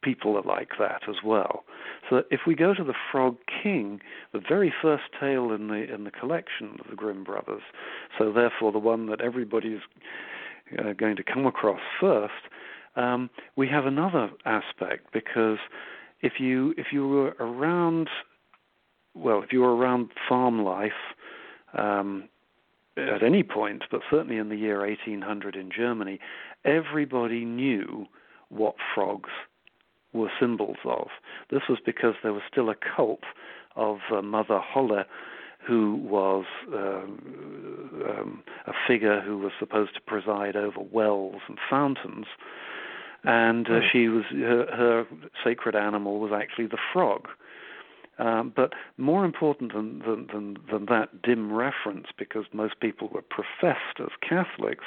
people 0.02 0.36
are 0.36 0.42
like 0.42 0.70
that 0.78 1.02
as 1.08 1.16
well. 1.24 1.64
So 2.08 2.22
if 2.30 2.40
we 2.46 2.54
go 2.54 2.74
to 2.74 2.84
the 2.84 2.94
Frog 3.10 3.36
King, 3.62 4.00
the 4.32 4.40
very 4.46 4.72
first 4.82 5.04
tale 5.18 5.50
in 5.52 5.68
the 5.68 5.92
in 5.92 6.04
the 6.04 6.10
collection 6.10 6.76
of 6.80 6.90
the 6.90 6.96
Grimm 6.96 7.24
brothers, 7.24 7.62
so 8.18 8.32
therefore 8.32 8.72
the 8.72 8.78
one 8.78 9.06
that 9.06 9.20
everybody 9.20 9.68
is 9.68 9.82
uh, 10.78 10.92
going 10.92 11.16
to 11.16 11.22
come 11.22 11.46
across 11.46 11.80
first, 12.00 12.32
um, 12.96 13.30
we 13.56 13.68
have 13.68 13.86
another 13.86 14.30
aspect 14.44 15.12
because 15.12 15.58
if 16.24 16.40
you 16.40 16.74
if 16.76 16.86
you 16.92 17.06
were 17.06 17.36
around, 17.38 18.08
well, 19.14 19.42
if 19.42 19.52
you 19.52 19.60
were 19.60 19.76
around 19.76 20.10
farm 20.28 20.64
life. 20.64 20.92
Um, 21.76 22.28
at 22.96 23.24
any 23.24 23.42
point, 23.42 23.82
but 23.90 24.02
certainly 24.08 24.36
in 24.36 24.48
the 24.48 24.56
year 24.56 24.86
1800 24.86 25.56
in 25.56 25.68
Germany, 25.76 26.20
everybody 26.64 27.44
knew 27.44 28.06
what 28.50 28.76
frogs 28.94 29.30
were 30.12 30.30
symbols 30.40 30.76
of. 30.84 31.08
This 31.50 31.62
was 31.68 31.78
because 31.84 32.14
there 32.22 32.32
was 32.32 32.42
still 32.50 32.70
a 32.70 32.76
cult 32.96 33.24
of 33.74 33.98
uh, 34.12 34.22
Mother 34.22 34.60
Holle, 34.60 35.04
who 35.66 35.96
was 35.96 36.44
um, 36.68 38.04
um, 38.08 38.42
a 38.66 38.72
figure 38.86 39.20
who 39.20 39.38
was 39.38 39.52
supposed 39.58 39.94
to 39.94 40.00
preside 40.00 40.56
over 40.56 40.80
wells 40.80 41.42
and 41.48 41.58
fountains. 41.68 42.26
And 43.24 43.66
uh, 43.66 43.80
hmm. 43.80 43.86
she 43.90 44.08
was 44.08 44.24
her, 44.30 44.66
her, 44.66 45.06
sacred 45.42 45.74
animal 45.74 46.20
was 46.20 46.32
actually 46.32 46.66
the 46.66 46.78
frog. 46.92 47.28
Um, 48.18 48.52
but 48.54 48.74
more 48.96 49.24
important 49.24 49.72
than, 49.72 50.00
than, 50.00 50.28
than, 50.32 50.58
than 50.70 50.86
that 50.86 51.22
dim 51.22 51.52
reference, 51.52 52.06
because 52.16 52.44
most 52.52 52.78
people 52.80 53.08
were 53.08 53.22
professed 53.22 53.98
as 53.98 54.10
Catholics, 54.20 54.84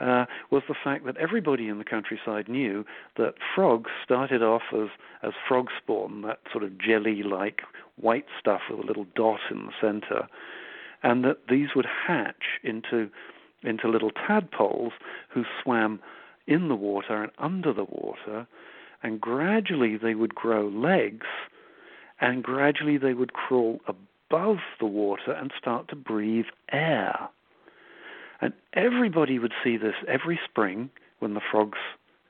uh, 0.00 0.26
was 0.50 0.62
the 0.68 0.74
fact 0.82 1.04
that 1.06 1.16
everybody 1.16 1.68
in 1.68 1.78
the 1.78 1.84
countryside 1.84 2.48
knew 2.48 2.84
that 3.16 3.34
frogs 3.54 3.90
started 4.04 4.42
off 4.42 4.62
as, 4.72 4.88
as 5.22 5.32
frog 5.46 5.68
spawn, 5.76 6.22
that 6.22 6.40
sort 6.52 6.64
of 6.64 6.78
jelly 6.78 7.22
like 7.22 7.62
white 7.96 8.26
stuff 8.38 8.62
with 8.70 8.80
a 8.80 8.86
little 8.86 9.06
dot 9.14 9.40
in 9.50 9.66
the 9.66 9.72
center, 9.80 10.26
and 11.02 11.24
that 11.24 11.38
these 11.48 11.68
would 11.76 11.86
hatch 11.86 12.58
into, 12.62 13.08
into 13.62 13.88
little 13.88 14.10
tadpoles 14.10 14.92
who 15.28 15.44
swam 15.62 16.00
in 16.46 16.68
the 16.68 16.74
water 16.74 17.22
and 17.22 17.32
under 17.38 17.72
the 17.72 17.84
water, 17.84 18.46
and 19.02 19.20
gradually 19.20 19.96
they 19.96 20.14
would 20.14 20.34
grow 20.34 20.68
legs, 20.68 21.26
and 22.20 22.42
gradually 22.42 22.98
they 22.98 23.14
would 23.14 23.32
crawl 23.32 23.80
above 23.86 24.58
the 24.80 24.86
water 24.86 25.32
and 25.32 25.52
start 25.58 25.88
to 25.88 25.96
breathe 25.96 26.46
air. 26.72 27.28
And 28.40 28.52
everybody 28.74 29.38
would 29.38 29.54
see 29.62 29.76
this 29.76 29.94
every 30.08 30.38
spring 30.44 30.90
when 31.18 31.34
the 31.34 31.40
frogs 31.50 31.78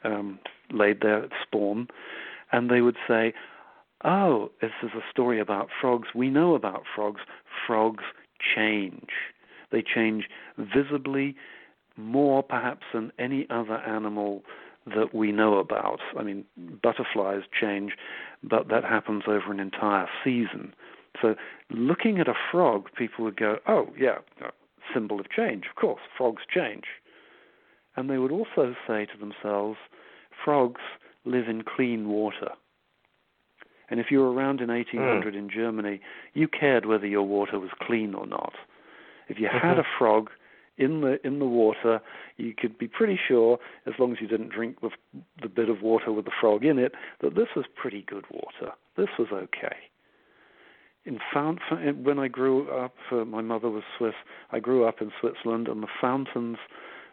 um, 0.05 0.39
laid 0.71 1.01
their 1.01 1.29
spawn, 1.43 1.89
and 2.53 2.71
they 2.71 2.81
would 2.81 2.97
say, 3.09 3.33
Oh, 4.05 4.51
this 4.61 4.73
is 4.83 4.91
a 4.95 5.11
story 5.11 5.41
about 5.41 5.71
frogs. 5.81 6.09
We 6.15 6.29
know 6.29 6.55
about 6.55 6.83
frogs. 6.95 7.23
Frogs 7.67 8.05
change. 8.55 9.09
They 9.73 9.83
change 9.83 10.29
visibly 10.59 11.35
more, 11.97 12.43
perhaps, 12.43 12.85
than 12.93 13.13
any 13.19 13.47
other 13.51 13.77
animal 13.77 14.43
that 14.87 15.15
we 15.15 15.33
know 15.33 15.59
about. 15.59 16.01
I 16.19 16.23
mean, 16.23 16.45
butterflies 16.83 17.43
change, 17.59 17.93
but 18.43 18.69
that 18.69 18.85
happens 18.85 19.25
over 19.27 19.51
an 19.51 19.61
entire 19.61 20.09
season. 20.23 20.75
So, 21.23 21.37
looking 21.71 22.19
at 22.19 22.29
a 22.29 22.35
frog, 22.51 22.89
people 22.97 23.25
would 23.25 23.37
go, 23.37 23.59
"Oh, 23.67 23.89
yeah, 23.97 24.19
symbol 24.93 25.21
of 25.21 25.31
change. 25.31 25.65
Of 25.69 25.77
course, 25.77 26.01
frogs 26.17 26.43
change. 26.53 26.85
And 27.97 28.11
they 28.11 28.19
would 28.19 28.33
also 28.33 28.75
say 28.87 29.07
to 29.07 29.19
themselves, 29.19 29.79
frogs 30.45 30.81
live 31.25 31.49
in 31.49 31.63
clean 31.63 32.09
water. 32.09 32.51
And 33.89 34.01
if 34.01 34.07
you 34.11 34.19
were 34.19 34.33
around 34.33 34.61
in 34.61 34.69
1800 34.69 35.35
mm. 35.35 35.39
in 35.39 35.51
Germany, 35.51 36.01
you 36.33 36.49
cared 36.49 36.87
whether 36.87 37.07
your 37.07 37.23
water 37.23 37.59
was 37.61 37.71
clean 37.81 38.15
or 38.15 38.27
not. 38.27 38.55
If 39.29 39.39
you 39.39 39.49
had 39.49 39.79
a 39.79 39.85
frog 39.99 40.31
in 40.77 41.01
the 41.01 41.25
in 41.27 41.39
the 41.39 41.47
water, 41.47 42.01
you 42.37 42.55
could 42.57 42.79
be 42.79 42.89
pretty 42.89 43.19
sure, 43.29 43.59
as 43.87 43.95
long 43.99 44.13
as 44.13 44.19
you 44.21 44.27
didn't 44.27 44.51
drink 44.51 44.81
the, 44.81 44.91
the 45.43 45.49
bit 45.49 45.69
of 45.69 45.83
water 45.83 46.13
with 46.13 46.25
the 46.25 46.33
frog 46.41 46.65
in 46.65 46.79
it, 46.79 46.93
that 47.21 47.35
this 47.35 47.49
was 47.55 47.65
pretty 47.75 48.03
good 48.03 48.25
water. 48.31 48.73
This 48.97 49.09
was 49.19 49.29
okay 49.33 49.77
in 51.07 51.19
Fount, 51.33 51.61
when 52.03 52.19
I 52.19 52.29
grew 52.29 52.69
up, 52.71 52.95
uh, 53.13 53.25
my 53.25 53.43
mother 53.43 53.69
was 53.69 53.83
Swiss. 53.99 54.15
I 54.51 54.59
grew 54.59 54.87
up 54.87 55.01
in 55.01 55.13
Switzerland, 55.21 55.69
and 55.69 55.83
the 55.83 55.89
fountains 56.01 56.57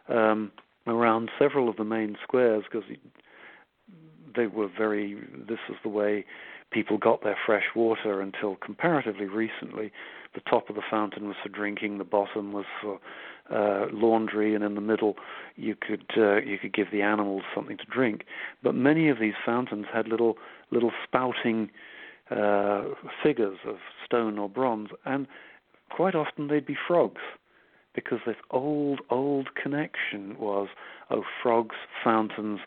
um, 0.08 0.52
around 0.88 1.30
several 1.38 1.68
of 1.70 1.76
the 1.76 1.84
main 1.84 2.18
squares, 2.24 2.64
because 2.72 2.88
they 4.36 4.48
were 4.48 4.70
very. 4.76 5.16
This 5.48 5.60
was 5.70 5.78
the 5.84 5.90
way 5.90 6.26
people 6.72 6.98
got 6.98 7.24
their 7.24 7.38
fresh 7.46 7.66
water 7.76 8.22
until 8.22 8.56
comparatively 8.56 9.26
recently. 9.26 9.92
The 10.34 10.42
top 10.50 10.70
of 10.70 10.76
the 10.76 10.82
fountain 10.90 11.28
was 11.28 11.36
for 11.44 11.50
drinking, 11.50 11.98
the 11.98 12.06
bottom 12.06 12.54
was 12.54 12.66
for 12.82 13.00
uh, 13.54 13.88
laundry, 13.92 14.56
and 14.56 14.64
in 14.64 14.76
the 14.76 14.82
middle 14.82 15.16
you 15.56 15.76
could 15.76 16.06
uh, 16.18 16.38
you 16.38 16.58
could 16.58 16.74
give 16.74 16.88
the 16.92 17.02
animals 17.02 17.44
something 17.54 17.78
to 17.78 17.86
drink. 17.86 18.24
But 18.64 18.76
many 18.76 19.10
of 19.10 19.20
these 19.20 19.34
fountains 19.46 19.88
had 19.94 20.08
little 20.08 20.38
little 20.72 20.92
spouting 21.04 21.70
uh, 22.30 22.84
figures 23.22 23.58
of 23.68 23.76
stone 24.06 24.40
or 24.40 24.48
bronze, 24.48 24.90
and 25.06 25.28
quite 25.90 26.16
often 26.16 26.48
they'd 26.48 26.66
be 26.66 26.78
frogs, 26.88 27.22
because 27.94 28.20
this 28.26 28.38
old, 28.52 29.02
old 29.10 29.50
connection 29.62 30.38
was 30.40 30.70
oh, 31.10 31.24
frogs, 31.44 31.76
fountains, 32.04 32.60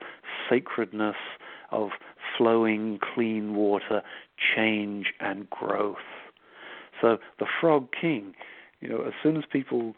sacredness 0.48 1.16
of 1.74 1.90
flowing, 2.36 2.98
clean 3.14 3.54
water, 3.54 4.02
change 4.56 5.06
and 5.20 5.48
growth. 5.50 5.96
So 7.00 7.18
the 7.38 7.46
Frog 7.60 7.88
King, 7.98 8.34
you 8.80 8.88
know, 8.88 9.02
as 9.02 9.12
soon 9.22 9.36
as 9.36 9.44
people 9.50 9.94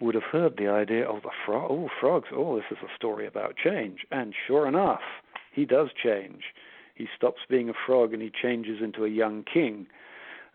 would 0.00 0.14
have 0.14 0.24
heard 0.24 0.56
the 0.56 0.68
idea 0.68 1.08
of 1.08 1.22
the 1.22 1.30
frog, 1.46 1.70
oh, 1.70 1.88
frogs, 2.00 2.28
oh, 2.32 2.56
this 2.56 2.64
is 2.70 2.78
a 2.82 2.94
story 2.96 3.26
about 3.26 3.56
change, 3.56 4.00
and 4.10 4.34
sure 4.46 4.66
enough, 4.66 5.00
he 5.52 5.64
does 5.64 5.88
change 6.02 6.42
he 6.94 7.08
stops 7.16 7.42
being 7.48 7.68
a 7.68 7.74
frog 7.86 8.12
and 8.12 8.22
he 8.22 8.30
changes 8.30 8.80
into 8.82 9.04
a 9.04 9.08
young 9.08 9.44
king. 9.44 9.86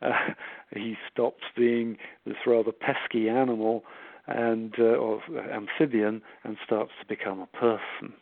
Uh, 0.02 0.12
he 0.76 0.96
stops 1.12 1.44
being 1.56 1.98
this 2.26 2.38
rather 2.46 2.72
pesky 2.72 3.30
animal 3.30 3.84
and 4.28 4.76
uh, 4.80 4.84
or 4.84 5.22
amphibian 5.52 6.22
and 6.44 6.58
starts 6.66 6.92
to 7.02 7.08
become 7.08 7.40
a 7.40 7.58
person. 7.58 8.14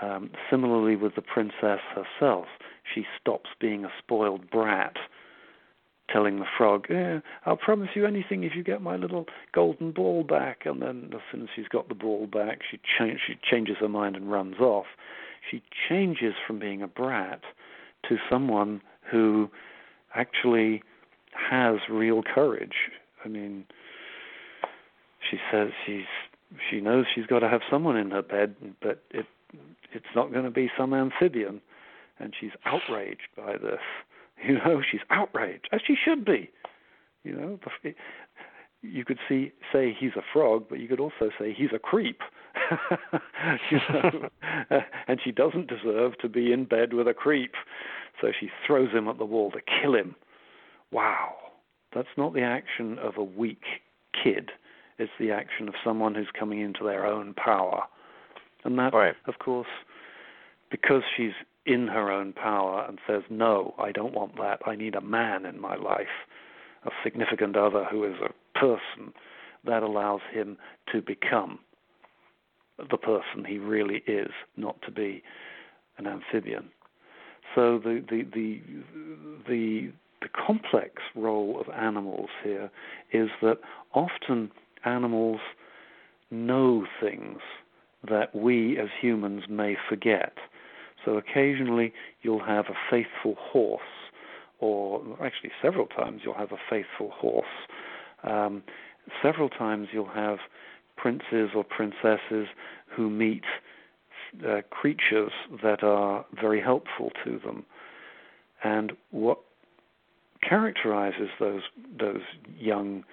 Um, 0.00 0.30
similarly, 0.50 0.96
with 0.96 1.14
the 1.16 1.22
princess 1.22 1.80
herself, 1.94 2.46
she 2.94 3.04
stops 3.20 3.50
being 3.60 3.84
a 3.84 3.92
spoiled 3.98 4.50
brat, 4.50 4.96
telling 6.10 6.38
the 6.38 6.46
frog, 6.56 6.86
eh, 6.90 7.20
"I'll 7.44 7.56
promise 7.56 7.90
you 7.94 8.06
anything 8.06 8.44
if 8.44 8.54
you 8.54 8.62
get 8.62 8.80
my 8.80 8.96
little 8.96 9.26
golden 9.52 9.92
ball 9.92 10.22
back." 10.22 10.64
And 10.66 10.80
then, 10.80 11.10
as 11.14 11.20
soon 11.30 11.42
as 11.42 11.48
she's 11.54 11.68
got 11.68 11.88
the 11.88 11.94
ball 11.94 12.26
back, 12.26 12.60
she, 12.70 12.78
cha- 12.78 13.18
she 13.26 13.36
changes 13.42 13.76
her 13.78 13.88
mind 13.88 14.16
and 14.16 14.30
runs 14.30 14.58
off 14.60 14.86
she 15.50 15.62
changes 15.88 16.34
from 16.46 16.58
being 16.58 16.82
a 16.82 16.88
brat 16.88 17.40
to 18.08 18.16
someone 18.30 18.80
who 19.10 19.50
actually 20.14 20.82
has 21.32 21.76
real 21.90 22.22
courage. 22.22 22.90
I 23.24 23.28
mean, 23.28 23.64
she 25.30 25.38
says 25.50 25.68
she's 25.86 26.06
she 26.70 26.80
knows 26.80 27.04
she's 27.14 27.26
got 27.26 27.40
to 27.40 27.48
have 27.48 27.60
someone 27.70 27.96
in 27.96 28.10
her 28.10 28.22
bed, 28.22 28.54
but 28.80 29.02
it 29.10 29.26
it's 29.92 30.14
not 30.14 30.32
going 30.32 30.44
to 30.44 30.50
be 30.50 30.70
some 30.76 30.92
amphibian, 30.94 31.60
and 32.18 32.34
she's 32.38 32.52
outraged 32.64 33.28
by 33.36 33.52
this. 33.52 33.80
You 34.46 34.54
know, 34.54 34.80
she's 34.88 35.00
outraged 35.10 35.68
as 35.72 35.80
she 35.84 35.96
should 35.96 36.24
be. 36.24 36.48
You 37.24 37.32
know, 37.32 37.58
you 38.82 39.04
could 39.04 39.18
see 39.28 39.50
say 39.72 39.96
he's 39.98 40.14
a 40.16 40.22
frog, 40.32 40.66
but 40.70 40.78
you 40.78 40.86
could 40.86 41.00
also 41.00 41.30
say 41.38 41.52
he's 41.52 41.72
a 41.74 41.78
creep. 41.80 42.20
you 43.72 43.78
know? 43.88 44.28
and 45.08 45.18
she 45.24 45.32
doesn't 45.32 45.68
deserve 45.68 46.18
to 46.18 46.28
be 46.28 46.52
in 46.52 46.66
bed 46.66 46.92
with 46.92 47.08
a 47.08 47.14
creep. 47.14 47.54
So 48.20 48.28
she 48.38 48.48
throws 48.66 48.92
him 48.92 49.08
at 49.08 49.18
the 49.18 49.24
wall 49.24 49.50
to 49.50 49.60
kill 49.60 49.94
him. 49.94 50.14
Wow. 50.92 51.34
That's 51.94 52.08
not 52.16 52.34
the 52.34 52.42
action 52.42 52.98
of 52.98 53.16
a 53.16 53.24
weak 53.24 53.62
kid. 54.22 54.50
It's 54.98 55.12
the 55.18 55.30
action 55.30 55.68
of 55.68 55.74
someone 55.84 56.14
who's 56.14 56.30
coming 56.38 56.60
into 56.60 56.84
their 56.84 57.06
own 57.06 57.34
power. 57.34 57.84
And 58.64 58.78
that, 58.78 58.92
right. 58.92 59.14
of 59.26 59.38
course, 59.38 59.68
because 60.70 61.02
she's 61.16 61.32
in 61.66 61.88
her 61.88 62.10
own 62.10 62.32
power 62.32 62.84
and 62.88 62.98
says, 63.06 63.22
No, 63.30 63.74
I 63.78 63.92
don't 63.92 64.14
want 64.14 64.36
that. 64.36 64.60
I 64.66 64.74
need 64.74 64.94
a 64.94 65.00
man 65.00 65.44
in 65.44 65.60
my 65.60 65.76
life, 65.76 66.06
a 66.84 66.90
significant 67.04 67.56
other 67.56 67.84
who 67.84 68.04
is 68.04 68.16
a 68.22 68.58
person, 68.58 69.12
that 69.64 69.82
allows 69.82 70.20
him 70.32 70.56
to 70.92 71.02
become 71.02 71.58
the 72.90 72.96
person 72.96 73.44
he 73.46 73.58
really 73.58 74.02
is, 74.06 74.30
not 74.56 74.80
to 74.82 74.90
be 74.90 75.22
an 75.98 76.06
amphibian. 76.06 76.70
So 77.54 77.78
the 77.78 78.04
the 78.08 78.22
the 78.22 78.60
the, 79.48 79.92
the 80.22 80.28
complex 80.46 81.02
role 81.14 81.60
of 81.60 81.72
animals 81.74 82.30
here 82.44 82.70
is 83.12 83.30
that 83.42 83.58
often 83.94 84.50
animals 84.84 85.40
know 86.30 86.86
things 87.00 87.40
that 88.08 88.34
we 88.34 88.78
as 88.78 88.88
humans 89.00 89.44
may 89.48 89.76
forget. 89.88 90.32
So 91.04 91.16
occasionally 91.16 91.92
you'll 92.22 92.44
have 92.44 92.66
a 92.66 92.74
faithful 92.90 93.36
horse, 93.38 93.82
or 94.58 95.02
actually 95.22 95.50
several 95.62 95.86
times 95.86 96.22
you'll 96.24 96.34
have 96.34 96.52
a 96.52 96.58
faithful 96.68 97.10
horse. 97.10 97.46
Um, 98.24 98.62
several 99.22 99.48
times 99.48 99.88
you'll 99.92 100.06
have 100.08 100.38
princes 100.96 101.50
or 101.54 101.64
princesses 101.64 102.48
who 102.86 103.08
meet 103.08 103.44
uh, 104.46 104.60
creatures 104.70 105.32
that 105.62 105.82
are 105.82 106.24
very 106.38 106.60
helpful 106.60 107.10
to 107.24 107.38
them. 107.38 107.64
And 108.62 108.92
what 109.10 109.38
characterizes 110.42 111.30
those 111.38 111.62
those 111.98 112.22
young 112.58 113.04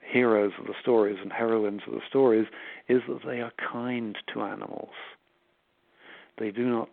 heroes 0.00 0.52
of 0.58 0.66
the 0.66 0.74
stories 0.80 1.18
and 1.22 1.32
heroines 1.32 1.82
of 1.86 1.94
the 1.94 2.00
stories 2.08 2.46
is 2.88 3.02
that 3.08 3.20
they 3.26 3.40
are 3.40 3.52
kind 3.72 4.16
to 4.32 4.42
animals. 4.42 4.90
They 6.38 6.50
do 6.50 6.68
not 6.68 6.88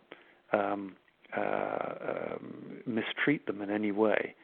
um, 0.52 0.96
uh, 1.36 1.94
um, 2.08 2.82
mistreat 2.86 3.46
them 3.46 3.62
in 3.62 3.70
any 3.70 3.92
way. 3.92 4.34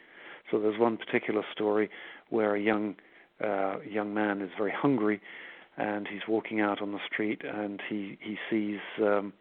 So 0.51 0.59
there's 0.59 0.79
one 0.79 0.97
particular 0.97 1.43
story 1.53 1.89
where 2.31 2.55
a 2.55 2.61
young 2.61 2.97
uh, 3.45 3.79
young 3.81 4.15
man 4.15 4.41
is 4.41 4.51
very 4.57 4.73
hungry, 4.73 5.21
and 5.77 6.07
he's 6.07 6.21
walking 6.29 6.61
out 6.61 6.81
on 6.81 6.93
the 6.93 7.01
street, 7.11 7.43
and 7.45 7.81
he 7.89 8.19
he 8.21 8.37
sees 8.51 8.81
um, 9.01 9.33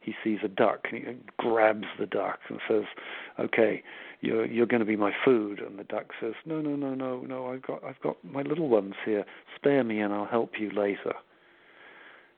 he 0.00 0.14
sees 0.22 0.38
a 0.44 0.48
duck, 0.48 0.86
and 0.92 1.00
he 1.00 1.14
grabs 1.38 1.86
the 1.98 2.06
duck 2.06 2.38
and 2.48 2.60
says, 2.68 2.84
"Okay, 3.40 3.82
you're 4.24 4.46
you're 4.46 4.66
going 4.66 4.80
to 4.80 4.86
be 4.86 4.96
my 4.96 5.12
food." 5.24 5.60
And 5.60 5.78
the 5.78 5.84
duck 5.84 6.12
says, 6.20 6.34
"No, 6.44 6.60
no, 6.60 6.76
no, 6.76 6.94
no, 6.94 7.20
no. 7.20 7.46
I've 7.46 7.62
got 7.62 7.82
I've 7.84 8.00
got 8.00 8.16
my 8.24 8.42
little 8.42 8.68
ones 8.68 8.94
here. 9.04 9.24
Spare 9.56 9.84
me, 9.84 10.00
and 10.00 10.12
I'll 10.12 10.26
help 10.26 10.52
you 10.58 10.70
later." 10.70 11.14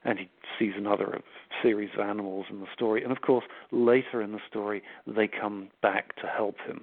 And 0.04 0.18
he 0.20 0.28
sees 0.58 0.74
another 0.76 1.20
series 1.62 1.90
of 1.94 2.00
animals 2.00 2.46
in 2.50 2.60
the 2.60 2.66
story, 2.72 3.02
and 3.02 3.10
of 3.10 3.22
course, 3.22 3.44
later 3.72 4.22
in 4.22 4.32
the 4.32 4.40
story, 4.48 4.82
they 5.06 5.26
come 5.28 5.68
back 5.82 6.14
to 6.16 6.26
help 6.28 6.56
him. 6.66 6.82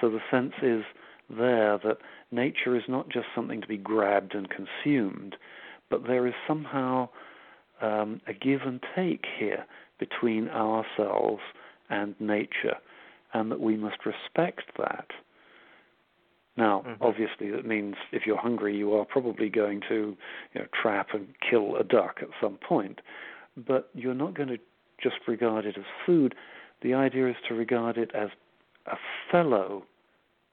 So 0.00 0.10
the 0.10 0.20
sense 0.30 0.54
is 0.60 0.82
there 1.30 1.78
that 1.78 1.98
nature 2.32 2.76
is 2.76 2.82
not 2.88 3.08
just 3.08 3.26
something 3.34 3.60
to 3.60 3.68
be 3.68 3.76
grabbed 3.76 4.34
and 4.34 4.48
consumed, 4.50 5.36
but 5.88 6.06
there 6.06 6.26
is 6.26 6.34
somehow 6.48 7.08
um, 7.80 8.20
a 8.26 8.32
give 8.32 8.62
and 8.62 8.80
take 8.94 9.24
here 9.38 9.64
between 9.98 10.48
ourselves 10.48 11.42
and 11.90 12.14
nature, 12.20 12.76
and 13.34 13.50
that 13.50 13.60
we 13.60 13.76
must 13.76 14.06
respect 14.06 14.62
that. 14.78 15.08
Now, 16.56 16.84
mm-hmm. 16.86 17.02
obviously, 17.02 17.50
that 17.50 17.66
means 17.66 17.96
if 18.12 18.22
you're 18.26 18.38
hungry, 18.38 18.76
you 18.76 18.94
are 18.94 19.04
probably 19.04 19.48
going 19.48 19.80
to 19.88 20.16
you 20.54 20.60
know, 20.60 20.66
trap 20.80 21.08
and 21.12 21.26
kill 21.48 21.76
a 21.76 21.84
duck 21.84 22.18
at 22.22 22.28
some 22.40 22.58
point, 22.66 23.00
but 23.56 23.90
you're 23.92 24.14
not 24.14 24.34
going 24.34 24.48
to 24.48 24.58
just 25.02 25.16
regard 25.26 25.66
it 25.66 25.76
as 25.76 25.84
food. 26.06 26.34
The 26.82 26.94
idea 26.94 27.28
is 27.28 27.36
to 27.48 27.54
regard 27.54 27.98
it 27.98 28.12
as 28.14 28.28
a 28.86 28.96
fellow 29.30 29.84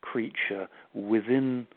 creature 0.01 0.67
within 0.93 1.67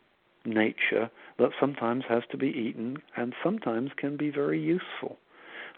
nature 0.47 1.11
that 1.39 1.51
sometimes 1.61 2.05
has 2.09 2.23
to 2.31 2.37
be 2.37 2.49
eaten 2.49 2.97
and 3.17 3.35
sometimes 3.43 3.91
can 3.97 4.17
be 4.17 4.31
very 4.31 4.61
useful. 4.61 5.19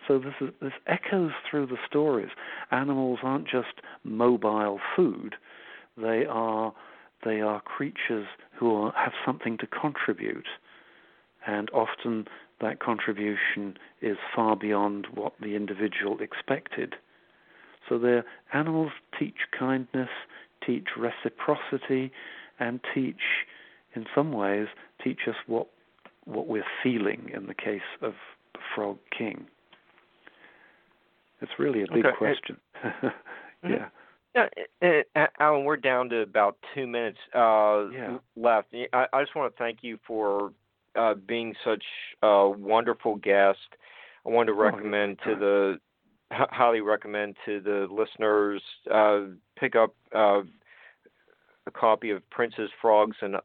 So 0.06 0.18
this, 0.18 0.34
is, 0.40 0.50
this 0.60 0.72
echoes 0.86 1.32
through 1.48 1.66
the 1.66 1.78
stories. 1.86 2.30
Animals 2.70 3.18
aren't 3.22 3.48
just 3.48 3.80
mobile 4.04 4.78
food; 4.94 5.36
they 5.96 6.24
are 6.28 6.72
they 7.24 7.40
are 7.40 7.60
creatures 7.60 8.26
who 8.58 8.74
are, 8.74 8.92
have 8.92 9.12
something 9.24 9.58
to 9.58 9.66
contribute, 9.66 10.46
and 11.46 11.70
often 11.70 12.26
that 12.60 12.78
contribution 12.78 13.76
is 14.00 14.16
far 14.34 14.56
beyond 14.56 15.06
what 15.14 15.32
the 15.40 15.56
individual 15.56 16.18
expected. 16.20 16.94
So 17.88 17.98
the 17.98 18.24
animals 18.52 18.92
teach 19.18 19.36
kindness, 19.58 20.08
teach 20.64 20.88
reciprocity, 20.96 22.12
and 22.58 22.80
teach, 22.94 23.44
in 23.94 24.06
some 24.14 24.32
ways, 24.32 24.68
teach 25.02 25.20
us 25.28 25.36
what 25.46 25.66
what 26.24 26.48
we're 26.48 26.64
feeling 26.82 27.30
in 27.32 27.46
the 27.46 27.54
case 27.54 27.80
of 28.02 28.14
Frog 28.74 28.98
King. 29.16 29.46
It's 31.40 31.52
really 31.58 31.82
a 31.82 31.86
big 31.92 32.06
okay. 32.06 32.16
question. 32.16 32.56
Mm-hmm. 33.64 33.72
yeah. 34.34 34.48
Yeah, 34.82 35.26
Allan, 35.40 35.64
we're 35.64 35.78
down 35.78 36.10
to 36.10 36.20
about 36.20 36.58
two 36.74 36.86
minutes 36.86 37.16
uh, 37.34 37.88
yeah. 37.88 38.18
left. 38.36 38.68
I, 38.92 39.06
I, 39.10 39.22
just 39.22 39.34
want 39.34 39.50
to 39.50 39.58
thank 39.58 39.78
you 39.80 39.98
for 40.06 40.52
uh, 40.94 41.14
being 41.14 41.54
such 41.64 41.82
a 42.22 42.46
wonderful 42.50 43.16
guest. 43.16 43.58
I 44.26 44.28
want 44.28 44.48
to 44.48 44.52
oh, 44.52 44.58
recommend 44.58 45.18
oh, 45.24 45.30
to 45.30 45.40
the 45.40 45.80
highly 46.30 46.80
recommend 46.80 47.36
to 47.46 47.60
the 47.60 47.86
listeners 47.90 48.62
uh, 48.92 49.20
pick 49.58 49.76
up 49.76 49.94
uh, 50.14 50.42
a 51.66 51.70
copy 51.72 52.10
of 52.10 52.28
Princes 52.30 52.70
Frogs 52.80 53.16
and 53.22 53.36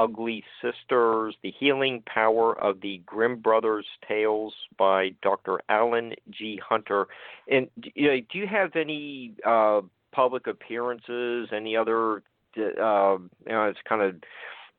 Ugly 0.00 0.42
Sisters, 0.62 1.36
The 1.42 1.52
Healing 1.60 2.02
Power 2.12 2.58
of 2.58 2.80
the 2.80 3.02
Grimm 3.04 3.36
Brothers 3.36 3.86
Tales 4.08 4.54
by 4.78 5.10
Dr. 5.22 5.60
Allan 5.68 6.14
G. 6.30 6.58
Hunter. 6.66 7.06
And 7.48 7.68
you 7.76 8.08
know, 8.08 8.16
do 8.32 8.38
you 8.38 8.46
have 8.46 8.74
any 8.76 9.34
uh, 9.46 9.82
public 10.12 10.46
appearances, 10.46 11.48
any 11.54 11.76
other, 11.76 12.22
uh, 12.56 13.18
you 13.18 13.28
know, 13.46 13.68
it's 13.68 13.78
kind 13.86 14.02
of 14.02 14.16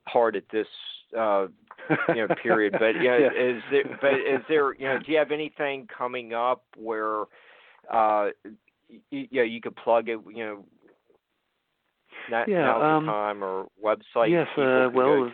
hard 0.08 0.34
at 0.34 0.44
this 0.50 0.66
uh, 1.16 1.46
you 2.08 2.26
know 2.26 2.34
period. 2.42 2.72
But 2.72 3.00
yeah, 3.00 3.18
yeah, 3.20 3.26
is 3.28 3.62
there? 3.70 3.98
But 4.00 4.14
is 4.14 4.40
there? 4.48 4.74
You 4.74 4.88
know, 4.88 4.98
do 4.98 5.12
you 5.12 5.18
have 5.18 5.30
anything 5.30 5.86
coming 5.96 6.34
up 6.34 6.64
where, 6.76 7.24
uh, 7.92 8.30
you, 8.88 9.00
you 9.10 9.28
know, 9.32 9.42
you 9.42 9.60
could 9.60 9.76
plug 9.76 10.08
it? 10.08 10.18
You 10.34 10.44
know, 10.44 10.64
that, 12.30 12.48
yeah, 12.48 12.74
um, 12.74 13.06
time 13.06 13.42
or 13.42 13.66
website? 13.82 14.30
Yes, 14.30 14.46
uh, 14.56 14.88
well, 14.94 15.30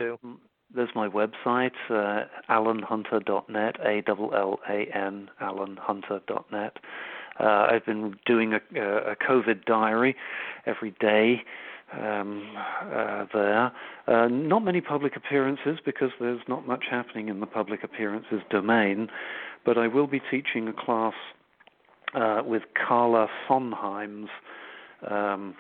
there's 0.75 0.91
my 0.95 1.09
website, 1.09 1.73
uh, 1.91 2.25
allanhunter.net, 2.51 3.77
A 3.85 4.03
L 4.07 4.31
L 4.35 4.61
A 4.69 4.87
N, 4.95 5.31
allanhunter.net. 5.41 6.77
Uh, 7.41 7.69
I've 7.71 7.87
been 7.87 8.17
doing 8.27 8.53
a, 8.53 8.81
a 8.81 9.17
COVID 9.17 9.65
diary 9.65 10.17
every 10.67 10.95
day 11.01 11.43
um, 11.93 12.55
uh, 12.93 13.27
there. 13.33 13.73
Uh, 14.07 14.29
not 14.29 14.65
many 14.65 14.81
public 14.81 15.17
appearances 15.17 15.79
because 15.85 16.11
there's 16.21 16.43
not 16.49 16.67
much 16.67 16.85
happening 16.91 17.29
in 17.29 17.41
the 17.41 17.47
public 17.47 17.83
appearances 17.85 18.41
domain, 18.51 19.09
but 19.65 19.79
I 19.79 19.87
will 19.87 20.07
be 20.07 20.21
teaching 20.31 20.69
a 20.69 20.73
class 20.73 21.15
uh, 22.15 22.43
with 22.45 22.63
Carla 22.75 23.29
Sonheim's 23.49 24.29
um, 25.09 25.55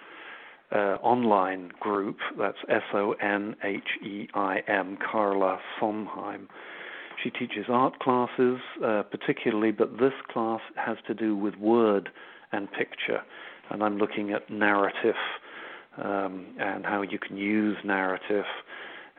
uh, 0.73 0.97
online 1.03 1.71
group. 1.81 2.19
That's 2.39 2.59
S 2.69 2.83
O 2.95 3.13
N 3.13 3.57
H 3.65 4.05
E 4.05 4.29
I 4.35 4.61
M, 4.67 4.99
Carla 5.11 5.59
Sonheim. 5.81 6.47
She 7.23 7.31
teaches 7.31 7.67
art 7.69 7.99
classes, 7.99 8.59
uh, 8.85 9.03
particularly, 9.03 9.73
but 9.73 9.99
this 9.99 10.13
class 10.31 10.61
has 10.77 10.99
to 11.09 11.15
do 11.15 11.35
with 11.37 11.57
word 11.57 12.11
and 12.53 12.71
picture. 12.71 13.23
And 13.71 13.83
I'm 13.83 13.99
looking 13.99 14.31
at 14.33 14.49
narrative 14.51 15.17
um, 16.03 16.47
and 16.59 16.85
how 16.85 17.03
you 17.03 17.19
can 17.19 17.37
use 17.37 17.77
narrative 17.85 18.45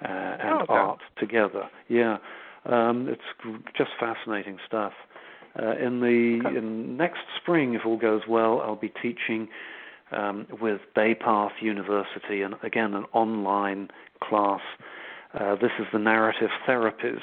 uh, 0.01 0.07
and 0.07 0.53
oh, 0.53 0.63
okay. 0.63 0.73
art 0.73 0.99
together. 1.19 1.69
Yeah, 1.89 2.17
um, 2.65 3.09
it's 3.09 3.57
just 3.77 3.91
fascinating 3.99 4.57
stuff. 4.65 4.93
Uh, 5.61 5.75
in 5.75 5.99
the 5.99 6.57
in 6.57 6.95
next 6.95 7.19
spring, 7.41 7.73
if 7.73 7.85
all 7.85 7.97
goes 7.97 8.21
well, 8.29 8.61
I'll 8.61 8.75
be 8.75 8.93
teaching 9.01 9.49
um, 10.11 10.47
with 10.61 10.81
Bay 10.95 11.15
Path 11.15 11.53
University, 11.61 12.41
and 12.41 12.55
again 12.63 12.93
an 12.93 13.05
online 13.13 13.89
class. 14.23 14.61
Uh, 15.33 15.55
this 15.55 15.71
is 15.79 15.85
the 15.93 15.99
narrative 15.99 16.49
therapies 16.67 17.21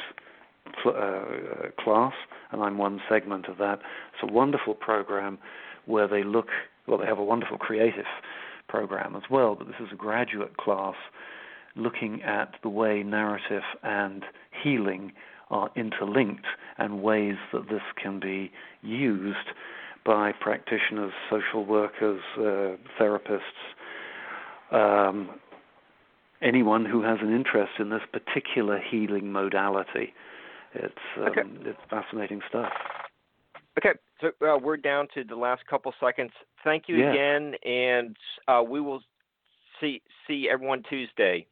cl- 0.83 0.97
uh, 0.97 1.83
class, 1.83 2.13
and 2.53 2.63
I'm 2.63 2.79
one 2.79 3.01
segment 3.09 3.47
of 3.47 3.59
that. 3.59 3.81
It's 4.13 4.31
a 4.31 4.33
wonderful 4.33 4.75
program 4.75 5.39
where 5.87 6.09
they 6.09 6.23
look. 6.23 6.49
Well, 6.87 6.99
they 6.99 7.07
have 7.07 7.19
a 7.19 7.25
wonderful 7.25 7.59
creative 7.59 8.07
program 8.69 9.17
as 9.17 9.23
well, 9.31 9.55
but 9.57 9.67
this 9.67 9.77
is 9.81 9.89
a 9.93 9.97
graduate 9.97 10.57
class 10.57 10.95
looking 11.75 12.23
at 12.23 12.55
the 12.63 12.69
way 12.69 13.03
narrative 13.03 13.63
and 13.83 14.25
healing 14.63 15.13
are 15.51 15.71
interlinked 15.77 16.47
and 16.79 17.03
ways 17.03 17.37
that 17.53 17.69
this 17.69 17.83
can 18.03 18.19
be 18.19 18.51
used 18.83 19.37
by 20.07 20.33
practitioners, 20.41 21.13
social 21.29 21.65
workers, 21.65 22.21
uh, 22.39 22.77
therapists, 23.01 23.41
um, 24.71 25.31
anyone 26.41 26.85
who 26.85 27.03
has 27.03 27.19
an 27.21 27.35
interest 27.35 27.73
in 27.79 27.91
this 27.91 28.03
particular 28.13 28.81
healing 28.91 29.33
modality. 29.33 30.15
It's 30.75 30.95
um, 31.17 31.25
okay. 31.25 31.43
it's 31.65 31.79
fascinating 31.91 32.41
stuff. 32.49 32.73
Okay, 33.79 33.99
so 34.21 34.29
uh, 34.47 34.59
we're 34.59 34.77
down 34.77 35.09
to 35.15 35.25
the 35.25 35.37
last 35.37 35.67
couple 35.67 35.93
seconds. 36.01 36.31
Thank 36.65 36.85
you 36.89 36.97
Yeah. 36.97 37.11
again, 37.11 37.55
and 37.65 38.17
uh, 38.49 38.63
we 38.67 38.81
will 38.81 39.03
see 39.81 40.03
see 40.27 40.49
everyone 40.51 40.83
Tuesday. 40.89 41.47